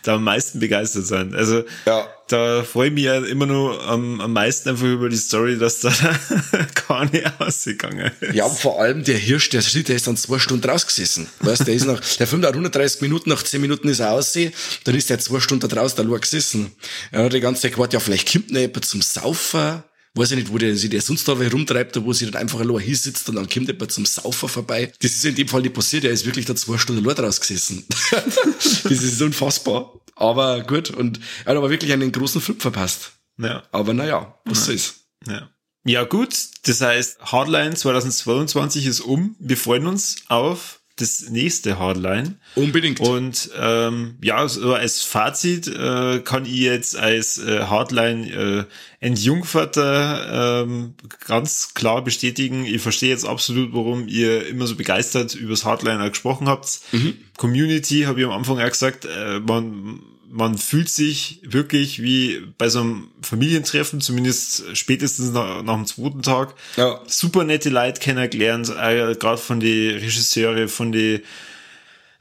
da 0.02 0.14
am 0.14 0.24
meisten 0.24 0.60
begeistert 0.60 1.06
sind. 1.06 1.34
Also 1.34 1.64
ja. 1.86 2.06
da 2.28 2.62
freue 2.62 2.88
ich 2.88 2.94
mich 2.94 3.04
ja 3.04 3.18
immer 3.24 3.46
nur 3.46 3.82
am, 3.86 4.20
am 4.20 4.32
meisten 4.32 4.68
einfach 4.68 4.86
über 4.86 5.08
die 5.08 5.16
Story, 5.16 5.58
dass 5.58 5.80
da 5.80 5.92
gar 6.88 7.10
nicht 7.10 7.30
ausgegangen 7.38 8.10
ist. 8.20 8.34
Ja, 8.34 8.48
vor 8.48 8.80
allem 8.80 9.04
der 9.04 9.16
Hirsch, 9.16 9.50
der, 9.50 9.62
der 9.62 9.96
ist 9.96 10.06
dann 10.06 10.16
zwei 10.16 10.38
Stunden 10.38 10.68
rausgesessen. 10.68 11.28
Weißt, 11.40 11.66
der 11.66 11.74
ist 11.74 11.86
nach, 11.86 12.00
der 12.00 12.26
Film 12.26 12.42
dauert 12.42 12.54
130 12.54 13.00
Minuten, 13.02 13.30
nach 13.30 13.42
10 13.42 13.60
Minuten 13.60 13.88
ist 13.88 14.00
er 14.00 14.12
aussehen, 14.12 14.52
dann 14.84 14.94
ist 14.94 15.10
der 15.10 15.18
zwei 15.18 15.40
Stunden 15.40 15.68
da 15.68 15.74
draußen 15.74 16.08
da 16.08 16.16
gesessen. 16.16 16.72
Er 17.10 17.24
hat 17.24 17.32
die 17.32 17.40
ganze 17.40 17.62
Zeit 17.62 17.72
gewartet, 17.72 17.94
ja, 17.94 18.00
vielleicht 18.00 18.32
kommt 18.32 18.50
noch 18.50 18.60
jemand 18.60 18.84
zum 18.84 19.02
Saufen 19.02 19.82
weiß 20.14 20.32
ich 20.32 20.38
nicht, 20.38 20.52
wo 20.52 20.58
der 20.58 20.76
sich 20.76 20.90
der 20.90 21.00
sonst 21.00 21.26
da 21.28 21.32
rumtreibt, 21.32 22.02
wo 22.04 22.12
sie 22.12 22.26
dann 22.26 22.40
einfach 22.40 22.60
allein 22.60 22.80
hier 22.80 22.96
sitzt 22.96 23.28
und 23.28 23.36
dann 23.36 23.48
kommt 23.48 23.68
jemand 23.68 23.92
zum 23.92 24.06
Saufer 24.06 24.48
vorbei. 24.48 24.92
Das 25.00 25.12
ist 25.12 25.24
in 25.24 25.34
dem 25.34 25.48
Fall 25.48 25.62
nicht 25.62 25.74
passiert, 25.74 26.04
er 26.04 26.10
ist 26.10 26.26
wirklich 26.26 26.46
da 26.46 26.54
zwei 26.56 26.78
Stunden 26.78 27.06
allein 27.06 27.24
rausgesessen. 27.24 27.84
das 28.10 28.84
ist 28.84 29.22
unfassbar. 29.22 30.00
Aber 30.16 30.62
gut, 30.62 30.90
und 30.90 31.20
er 31.44 31.52
hat 31.52 31.56
aber 31.56 31.70
wirklich 31.70 31.92
einen 31.92 32.12
großen 32.12 32.40
Flip 32.40 32.60
verpasst. 32.60 33.12
Ja. 33.38 33.62
Aber 33.72 33.94
naja, 33.94 34.38
was 34.44 34.66
ja. 34.66 34.74
ist. 34.74 34.94
Ja. 35.26 35.50
Ja 35.84 36.04
gut, 36.04 36.36
das 36.64 36.82
heißt, 36.82 37.20
Hardline 37.22 37.74
2022 37.74 38.84
ist 38.84 39.00
um. 39.00 39.34
Wir 39.38 39.56
freuen 39.56 39.86
uns 39.86 40.16
auf 40.28 40.79
das 41.00 41.30
nächste 41.30 41.78
Hardline. 41.78 42.36
Unbedingt. 42.54 43.00
Und 43.00 43.50
ähm, 43.58 44.16
ja, 44.22 44.46
so 44.48 44.74
als 44.74 45.02
Fazit 45.02 45.66
äh, 45.68 46.20
kann 46.20 46.44
ich 46.44 46.52
jetzt 46.52 46.96
als 46.96 47.38
äh, 47.38 47.64
Hardline 47.64 48.30
äh, 48.30 48.64
Entjungferter 49.00 50.62
ähm, 50.64 50.94
ganz 51.26 51.74
klar 51.74 52.04
bestätigen, 52.04 52.66
ich 52.66 52.82
verstehe 52.82 53.10
jetzt 53.10 53.24
absolut, 53.24 53.72
warum 53.72 54.08
ihr 54.08 54.46
immer 54.46 54.66
so 54.66 54.76
begeistert 54.76 55.34
übers 55.34 55.64
Hardline 55.64 56.08
gesprochen 56.10 56.48
habt. 56.48 56.80
Mhm. 56.92 57.16
Community, 57.36 58.02
habe 58.02 58.20
ich 58.20 58.26
am 58.26 58.32
Anfang 58.32 58.60
auch 58.60 58.68
gesagt, 58.68 59.06
äh, 59.06 59.40
man 59.40 60.00
man 60.30 60.56
fühlt 60.58 60.88
sich 60.88 61.40
wirklich 61.42 62.02
wie 62.02 62.40
bei 62.56 62.68
so 62.68 62.80
einem 62.80 63.08
Familientreffen, 63.20 64.00
zumindest 64.00 64.76
spätestens 64.76 65.32
nach, 65.32 65.62
nach 65.62 65.74
dem 65.74 65.86
zweiten 65.86 66.22
Tag. 66.22 66.54
Ja. 66.76 67.00
Super 67.06 67.44
nette 67.44 67.68
Leute 67.68 68.00
kennengelernt, 68.00 68.70
äh, 68.70 69.14
gerade 69.16 69.38
von 69.38 69.58
die 69.58 69.88
Regisseure, 69.90 70.68
von 70.68 70.92
die 70.92 71.22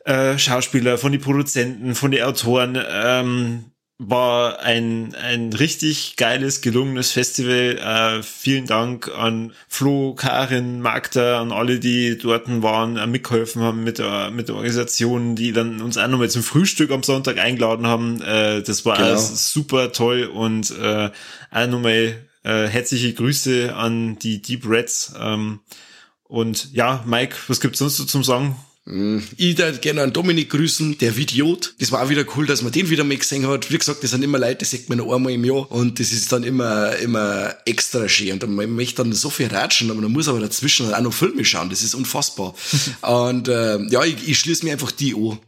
äh, 0.06 0.38
Schauspieler, 0.40 0.98
von 0.98 1.12
die 1.12 1.20
Produzenten, 1.20 1.94
von 1.94 2.10
die 2.10 2.24
Autoren. 2.24 2.82
Ähm, 2.90 3.66
war 4.02 4.62
ein, 4.62 5.14
ein 5.14 5.52
richtig 5.52 6.16
geiles, 6.16 6.62
gelungenes 6.62 7.12
Festival. 7.12 7.78
Äh, 7.78 8.24
vielen 8.24 8.66
Dank 8.66 9.10
an 9.10 9.52
Flo, 9.68 10.16
Karin, 10.16 10.80
Magda, 10.80 11.42
an 11.42 11.52
alle, 11.52 11.80
die 11.80 12.18
dort 12.18 12.48
waren, 12.64 12.96
äh, 12.96 13.06
mitgeholfen 13.08 13.62
haben 13.62 13.84
mit 13.84 14.00
der, 14.00 14.32
mit 14.32 14.48
der 14.48 14.56
Organisation, 14.56 15.36
die 15.36 15.52
dann 15.52 15.82
uns 15.82 15.98
auch 15.98 16.08
nochmal 16.08 16.30
zum 16.30 16.44
Frühstück 16.44 16.92
am 16.92 17.04
Sonntag 17.04 17.40
eingeladen 17.40 17.88
haben. 17.88 18.22
Äh, 18.22 18.62
das 18.62 18.86
war 18.86 18.96
genau. 18.96 19.10
alles 19.10 19.52
super 19.52 19.92
toll 19.92 20.24
und 20.24 20.72
äh, 20.72 21.10
auch 21.52 21.68
nochmal 21.68 22.26
äh, 22.44 22.68
herzliche 22.68 23.14
Grüße 23.14 23.76
an 23.76 24.18
die 24.18 24.42
Deep 24.42 24.66
Reds. 24.66 25.14
Ähm, 25.20 25.60
und 26.24 26.72
ja, 26.72 27.04
Mike, 27.06 27.36
was 27.48 27.60
gibt's 27.60 27.80
sonst 27.80 27.98
so 27.98 28.06
zum 28.06 28.24
Sagen? 28.24 28.56
Mm. 28.90 29.20
Ich 29.38 29.58
würde 29.58 29.78
gerne 29.78 30.02
an 30.02 30.14
Dominik 30.14 30.50
grüßen, 30.50 30.98
der 30.98 31.16
Vidiot. 31.16 31.76
Das 31.80 31.92
war 31.92 32.04
auch 32.04 32.10
wieder 32.10 32.26
cool, 32.36 32.48
dass 32.48 32.64
man 32.64 32.72
den 32.72 32.90
wieder 32.90 33.04
mal 33.04 33.18
gesehen 33.18 33.48
hat. 33.48 33.72
Wie 33.72 33.78
gesagt, 33.78 34.04
das 34.04 34.12
sind 34.12 34.24
immer 34.24 34.40
Leute, 34.40 34.58
das 34.58 34.72
sieht 34.72 34.90
man 34.90 34.98
noch 34.98 35.14
einmal 35.14 35.34
im 35.34 35.46
Jahr. 35.46 35.72
Und 35.72 36.00
das 36.00 36.12
ist 36.12 36.32
dann 36.32 36.44
immer, 36.44 36.96
immer 36.98 37.56
extra 37.66 38.10
schön. 38.10 38.42
Und 38.42 38.56
man 38.56 38.72
möchte 38.72 39.04
dann 39.04 39.14
so 39.14 39.30
viel 39.30 39.48
ratschen, 39.48 39.92
aber 39.92 40.02
man 40.02 40.12
muss 40.12 40.28
aber 40.28 40.40
dazwischen 40.40 40.92
auch 40.92 41.02
noch 41.02 41.14
Filme 41.14 41.46
schauen. 41.46 41.70
Das 41.70 41.84
ist 41.84 41.94
unfassbar. 41.94 42.56
und 43.02 43.48
äh, 43.48 43.80
ja, 43.90 44.04
ich, 44.04 44.28
ich 44.28 44.40
schließe 44.40 44.66
mir 44.66 44.74
einfach 44.74 44.92
die 44.92 45.14
an. 45.14 45.40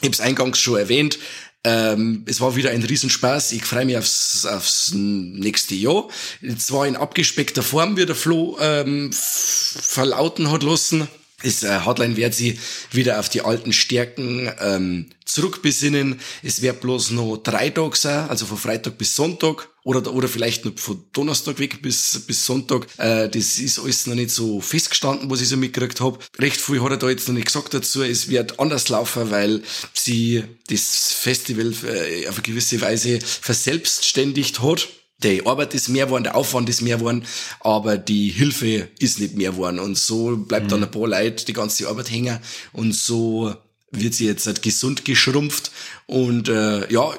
Ich 0.00 0.06
habe 0.06 0.12
es 0.12 0.20
eingangs 0.20 0.60
schon 0.60 0.78
erwähnt. 0.78 1.18
Ähm, 1.64 2.22
es 2.26 2.40
war 2.40 2.54
wieder 2.54 2.70
ein 2.70 2.84
Riesenspaß. 2.84 3.50
Ich 3.52 3.64
freue 3.64 3.84
mich 3.84 3.98
aufs, 3.98 4.46
aufs 4.46 4.92
nächste 4.94 5.74
Jahr. 5.74 6.08
Zwar 6.56 6.86
in 6.86 6.94
abgespeckter 6.94 7.64
Form, 7.64 7.96
wie 7.96 8.06
der 8.06 8.14
Flo 8.14 8.56
ähm, 8.60 9.10
verlauten 9.12 10.52
hat 10.52 10.62
lassen 10.62 11.08
ist 11.42 11.62
äh, 11.62 11.80
Hotline 11.84 12.16
wird 12.16 12.34
sie 12.34 12.58
wieder 12.90 13.20
auf 13.20 13.28
die 13.28 13.42
alten 13.42 13.72
Stärken 13.72 14.50
ähm, 14.60 15.06
zurückbesinnen. 15.24 16.20
Es 16.42 16.62
wird 16.62 16.80
bloß 16.80 17.12
noch 17.12 17.36
drei 17.36 17.70
Tage 17.70 17.96
sein, 17.96 18.28
also 18.28 18.44
von 18.46 18.56
Freitag 18.56 18.98
bis 18.98 19.14
Sonntag 19.14 19.68
oder 19.84 20.12
oder 20.12 20.26
vielleicht 20.26 20.64
noch 20.64 20.76
von 20.76 21.04
Donnerstag 21.12 21.60
weg 21.60 21.80
bis 21.80 22.24
bis 22.26 22.44
Sonntag. 22.44 22.86
Äh, 22.96 23.28
das 23.28 23.58
ist 23.58 23.78
alles 23.78 24.06
noch 24.06 24.16
nicht 24.16 24.30
so 24.30 24.60
festgestanden, 24.60 25.30
was 25.30 25.40
ich 25.40 25.48
so 25.48 25.56
mitgekriegt 25.56 26.00
habe. 26.00 26.18
Recht 26.38 26.60
viel 26.60 26.82
hat 26.82 26.90
er 26.90 26.96
da 26.96 27.08
jetzt 27.08 27.28
noch 27.28 27.34
nicht 27.34 27.46
gesagt 27.46 27.72
dazu. 27.72 28.02
Es 28.02 28.28
wird 28.28 28.58
anders 28.58 28.88
laufen, 28.88 29.30
weil 29.30 29.62
sie 29.92 30.42
das 30.68 31.12
Festival 31.12 31.72
äh, 31.84 32.26
auf 32.28 32.34
eine 32.34 32.42
gewisse 32.42 32.80
Weise 32.80 33.20
verselbstständigt 33.20 34.60
hat 34.60 34.88
die 35.22 35.44
Arbeit 35.46 35.74
ist 35.74 35.88
mehr 35.88 36.06
geworden, 36.06 36.24
der 36.24 36.36
Aufwand 36.36 36.68
ist 36.68 36.80
mehr 36.80 36.98
geworden, 36.98 37.24
aber 37.60 37.96
die 37.96 38.28
Hilfe 38.28 38.88
ist 38.98 39.18
nicht 39.18 39.36
mehr 39.36 39.50
geworden. 39.50 39.78
Und 39.78 39.98
so 39.98 40.36
bleibt 40.36 40.66
mhm. 40.66 40.70
dann 40.70 40.84
ein 40.84 40.90
paar 40.90 41.08
Leute 41.08 41.44
die 41.44 41.52
ganze 41.52 41.88
Arbeit 41.88 42.10
hängen 42.10 42.38
und 42.72 42.94
so 42.94 43.54
wird 43.90 44.14
sie 44.14 44.26
jetzt 44.26 44.46
halt 44.46 44.62
gesund 44.62 45.04
geschrumpft. 45.04 45.72
Und 46.06 46.48
äh, 46.48 46.90
ja, 46.92 47.10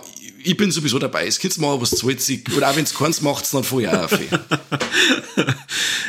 ich 0.43 0.55
bin 0.55 0.71
sowieso 0.71 0.99
dabei. 0.99 1.27
Es 1.27 1.39
gibt 1.39 1.57
mal 1.57 1.81
was 1.81 1.91
zahlt 1.91 2.21
oder 2.55 2.69
auch 2.69 2.75
wenn 2.75 2.83
es 2.83 2.93
keins 2.93 3.21
macht, 3.21 3.51
dann 3.53 3.63
vorher 3.63 4.05
auch 4.05 4.09
viel. 4.09 4.27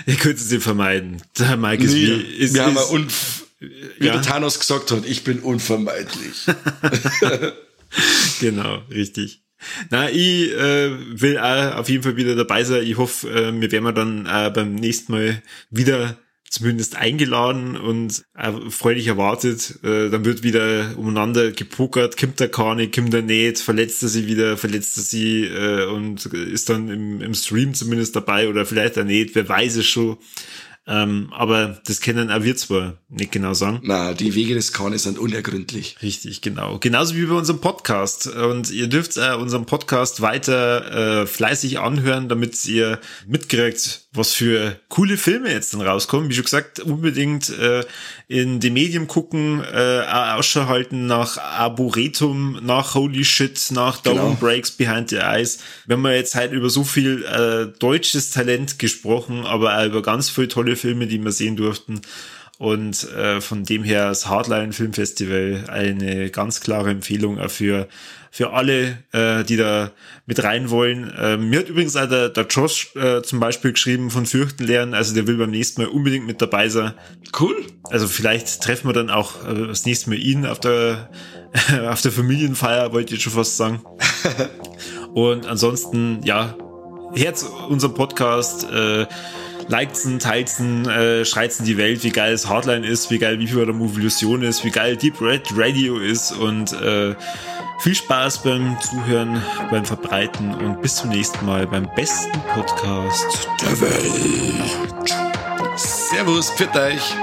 Ihr 0.07 0.17
könnt 0.17 0.39
es 0.39 0.51
nicht 0.51 0.63
vermeiden. 0.63 1.23
Der 1.39 1.57
Mike 1.57 1.85
ist 1.85 1.93
nee, 1.93 2.07
wie, 2.07 2.23
ist, 2.37 2.55
wir 2.55 2.67
ist, 2.67 2.77
haben 2.77 2.77
unf 2.77 3.45
wie 3.61 4.07
ja? 4.07 4.15
der 4.15 4.23
Thanos 4.23 4.59
gesagt 4.59 4.91
hat, 4.91 5.05
ich 5.05 5.23
bin 5.23 5.41
unvermeidlich. 5.41 6.47
genau, 8.41 8.79
richtig. 8.91 9.43
Na, 9.91 10.11
ich 10.11 10.53
äh, 10.53 10.91
will 11.21 11.39
auch 11.39 11.77
auf 11.77 11.89
jeden 11.89 12.03
Fall 12.03 12.17
wieder 12.17 12.35
dabei 12.35 12.65
sein. 12.65 12.85
Ich 12.85 12.97
hoffe, 12.97 13.29
äh, 13.29 13.61
wir 13.61 13.71
werden 13.73 13.95
dann 13.95 14.27
äh, 14.27 14.51
beim 14.51 14.75
nächsten 14.75 15.13
Mal 15.13 15.43
wieder 15.71 16.17
zumindest 16.51 16.97
eingeladen 16.97 17.77
und 17.77 18.25
äh, 18.37 18.53
freudig 18.71 19.07
erwartet. 19.07 19.79
Äh, 19.85 20.11
dann 20.11 20.25
wird 20.25 20.43
wieder 20.43 20.95
umeinander 20.97 21.53
gepokert, 21.53 22.17
kommt 22.19 22.41
der 22.41 22.51
keine, 22.51 22.91
kommt 22.91 23.13
der 23.13 23.23
nicht, 23.23 23.61
verletzt 23.61 24.03
er 24.03 24.09
sie 24.09 24.27
wieder, 24.27 24.57
verletzt 24.57 24.97
er 24.97 25.03
sie 25.05 25.45
äh, 25.45 25.87
und 25.87 26.27
ist 26.27 26.69
dann 26.69 26.89
im, 26.89 27.21
im 27.21 27.35
Stream 27.35 27.73
zumindest 27.75 28.17
dabei 28.17 28.49
oder 28.49 28.67
vielleicht 28.67 28.99
auch 28.99 29.05
nicht, 29.05 29.37
wer 29.37 29.49
weiß 29.49 29.77
es 29.77 29.87
schon. 29.87 30.19
Ähm, 30.87 31.33
aber 31.33 31.81
das 31.87 32.01
kennen 32.01 32.31
auch 32.31 32.43
wir 32.43 32.57
zwar 32.57 32.95
nicht 33.09 33.33
genau 33.33 33.55
sagen. 33.55 33.81
Na, 33.85 34.13
die 34.15 34.35
Wege 34.35 34.55
des 34.55 34.73
Kahnes 34.73 35.05
sind 35.05 35.19
unergründlich. 35.19 35.97
Richtig, 36.03 36.41
genau. 36.41 36.79
Genauso 36.79 37.15
wie 37.15 37.27
bei 37.27 37.35
unserem 37.35 37.61
Podcast. 37.61 38.27
Und 38.27 38.71
ihr 38.71 38.89
dürft 38.89 39.17
äh, 39.17 39.35
unseren 39.35 39.67
Podcast 39.67 40.21
weiter 40.21 41.23
äh, 41.23 41.27
fleißig 41.27 41.79
anhören, 41.79 42.29
damit 42.29 42.65
ihr 42.65 42.99
mitkriegt, 43.29 44.07
was 44.13 44.33
für 44.33 44.81
coole 44.89 45.17
Filme 45.17 45.53
jetzt 45.53 45.75
dann 45.75 45.83
rauskommen. 45.83 46.29
Wie 46.29 46.35
schon 46.35 46.45
gesagt, 46.45 46.81
unbedingt 46.81 47.51
äh, 47.51 47.85
in 48.27 48.59
die 48.59 48.71
Medien 48.71 49.07
gucken, 49.07 49.63
äh, 49.63 50.03
Ausschau 50.09 50.67
halten 50.67 51.07
nach 51.07 51.37
Arboretum, 51.37 52.59
nach 52.63 52.95
Holy 52.95 53.25
Shit, 53.25 53.69
nach 53.71 53.99
Down 53.99 54.17
genau. 54.17 54.37
Breaks 54.41 54.71
Behind 54.73 55.11
the 55.11 55.17
Eyes. 55.17 55.59
Wir 55.87 55.97
haben 55.97 56.05
ja 56.07 56.13
jetzt 56.13 56.35
halt 56.35 56.53
über 56.53 56.71
so 56.71 56.85
viel 56.85 57.25
äh, 57.25 57.79
deutsches 57.79 58.31
Talent 58.31 58.79
gesprochen, 58.79 59.45
aber 59.47 59.79
auch 59.79 59.87
über 59.87 60.03
ganz 60.03 60.31
viele 60.31 60.49
tolle 60.49 60.70
Filme, 60.77 61.07
die 61.07 61.23
wir 61.23 61.33
sehen 61.33 61.57
durften. 61.57 62.01
Und 62.59 63.11
äh, 63.13 63.41
von 63.41 63.65
dem 63.65 63.85
her 63.85 64.09
das 64.09 64.27
Hardline 64.27 64.75
Filmfestival 64.75 65.65
eine 65.69 66.29
ganz 66.31 66.61
klare 66.61 66.91
Empfehlung 66.91 67.39
für 67.49 67.89
für 68.31 68.53
alle, 68.53 68.99
äh, 69.13 69.45
die 69.45 69.57
da 69.57 69.91
mit 70.27 70.43
rein 70.45 70.71
wollen. 70.71 71.13
Äh, 71.19 71.37
mir 71.37 71.61
hat 71.61 71.69
übrigens 71.69 71.97
auch 71.97 72.09
der, 72.09 72.29
der 72.29 72.47
Josh 72.47 72.95
äh, 72.95 73.23
zum 73.23 73.41
Beispiel 73.41 73.73
geschrieben 73.73 74.11
von 74.11 74.25
Fürchten 74.25 74.65
lernen, 74.65 74.95
also 74.95 75.15
der 75.15 75.27
will 75.27 75.37
beim 75.37 75.51
nächsten 75.51 75.83
Mal 75.83 75.89
unbedingt 75.89 76.27
mit 76.27 76.41
dabei 76.41 76.69
sein. 76.69 76.95
Cool. 77.39 77.57
Also 77.91 78.07
vielleicht 78.07 78.63
treffen 78.63 78.89
wir 78.89 78.93
dann 78.93 79.11
auch 79.11 79.47
äh, 79.49 79.67
das 79.67 79.85
nächste 79.85 80.11
Mal 80.11 80.19
ihn 80.19 80.47
auf 80.47 80.61
der 80.61 81.11
auf 81.89 82.01
der 82.01 82.13
Familienfeier, 82.13 82.93
wollte 82.93 83.15
ich 83.15 83.23
schon 83.23 83.33
fast 83.33 83.57
sagen. 83.57 83.83
Und 85.15 85.47
ansonsten, 85.47 86.21
ja, 86.23 86.57
Herz 87.13 87.43
unserem 87.69 87.95
Podcast, 87.95 88.71
äh, 88.71 89.07
likedsen, 89.71 90.19
teiltsen, 90.19 90.89
äh, 90.89 91.25
schreitsen 91.25 91.65
die 91.65 91.77
Welt, 91.77 92.03
wie 92.03 92.11
geil 92.11 92.33
es 92.33 92.49
Hardline 92.49 92.87
ist, 92.87 93.11
wie 93.11 93.19
geil 93.19 93.39
wie 93.39 93.47
viel 93.47 93.65
der 93.65 93.75
Movilusion 93.75 94.43
ist, 94.43 94.65
wie 94.65 94.71
geil 94.71 94.97
Deep 94.97 95.21
Red 95.21 95.49
Radio 95.55 95.99
ist 95.99 96.33
und 96.33 96.73
äh, 96.73 97.15
viel 97.79 97.95
Spaß 97.95 98.43
beim 98.43 98.77
Zuhören, 98.81 99.43
beim 99.71 99.85
Verbreiten 99.85 100.55
und 100.55 100.83
bis 100.83 100.97
zum 100.97 101.11
nächsten 101.11 101.47
Mal 101.47 101.67
beim 101.67 101.89
besten 101.95 102.39
Podcast 102.53 103.49
der 103.63 103.81
Welt. 103.81 105.11
Servus, 105.77 106.51
pfiat 106.51 106.77
euch. 106.77 107.15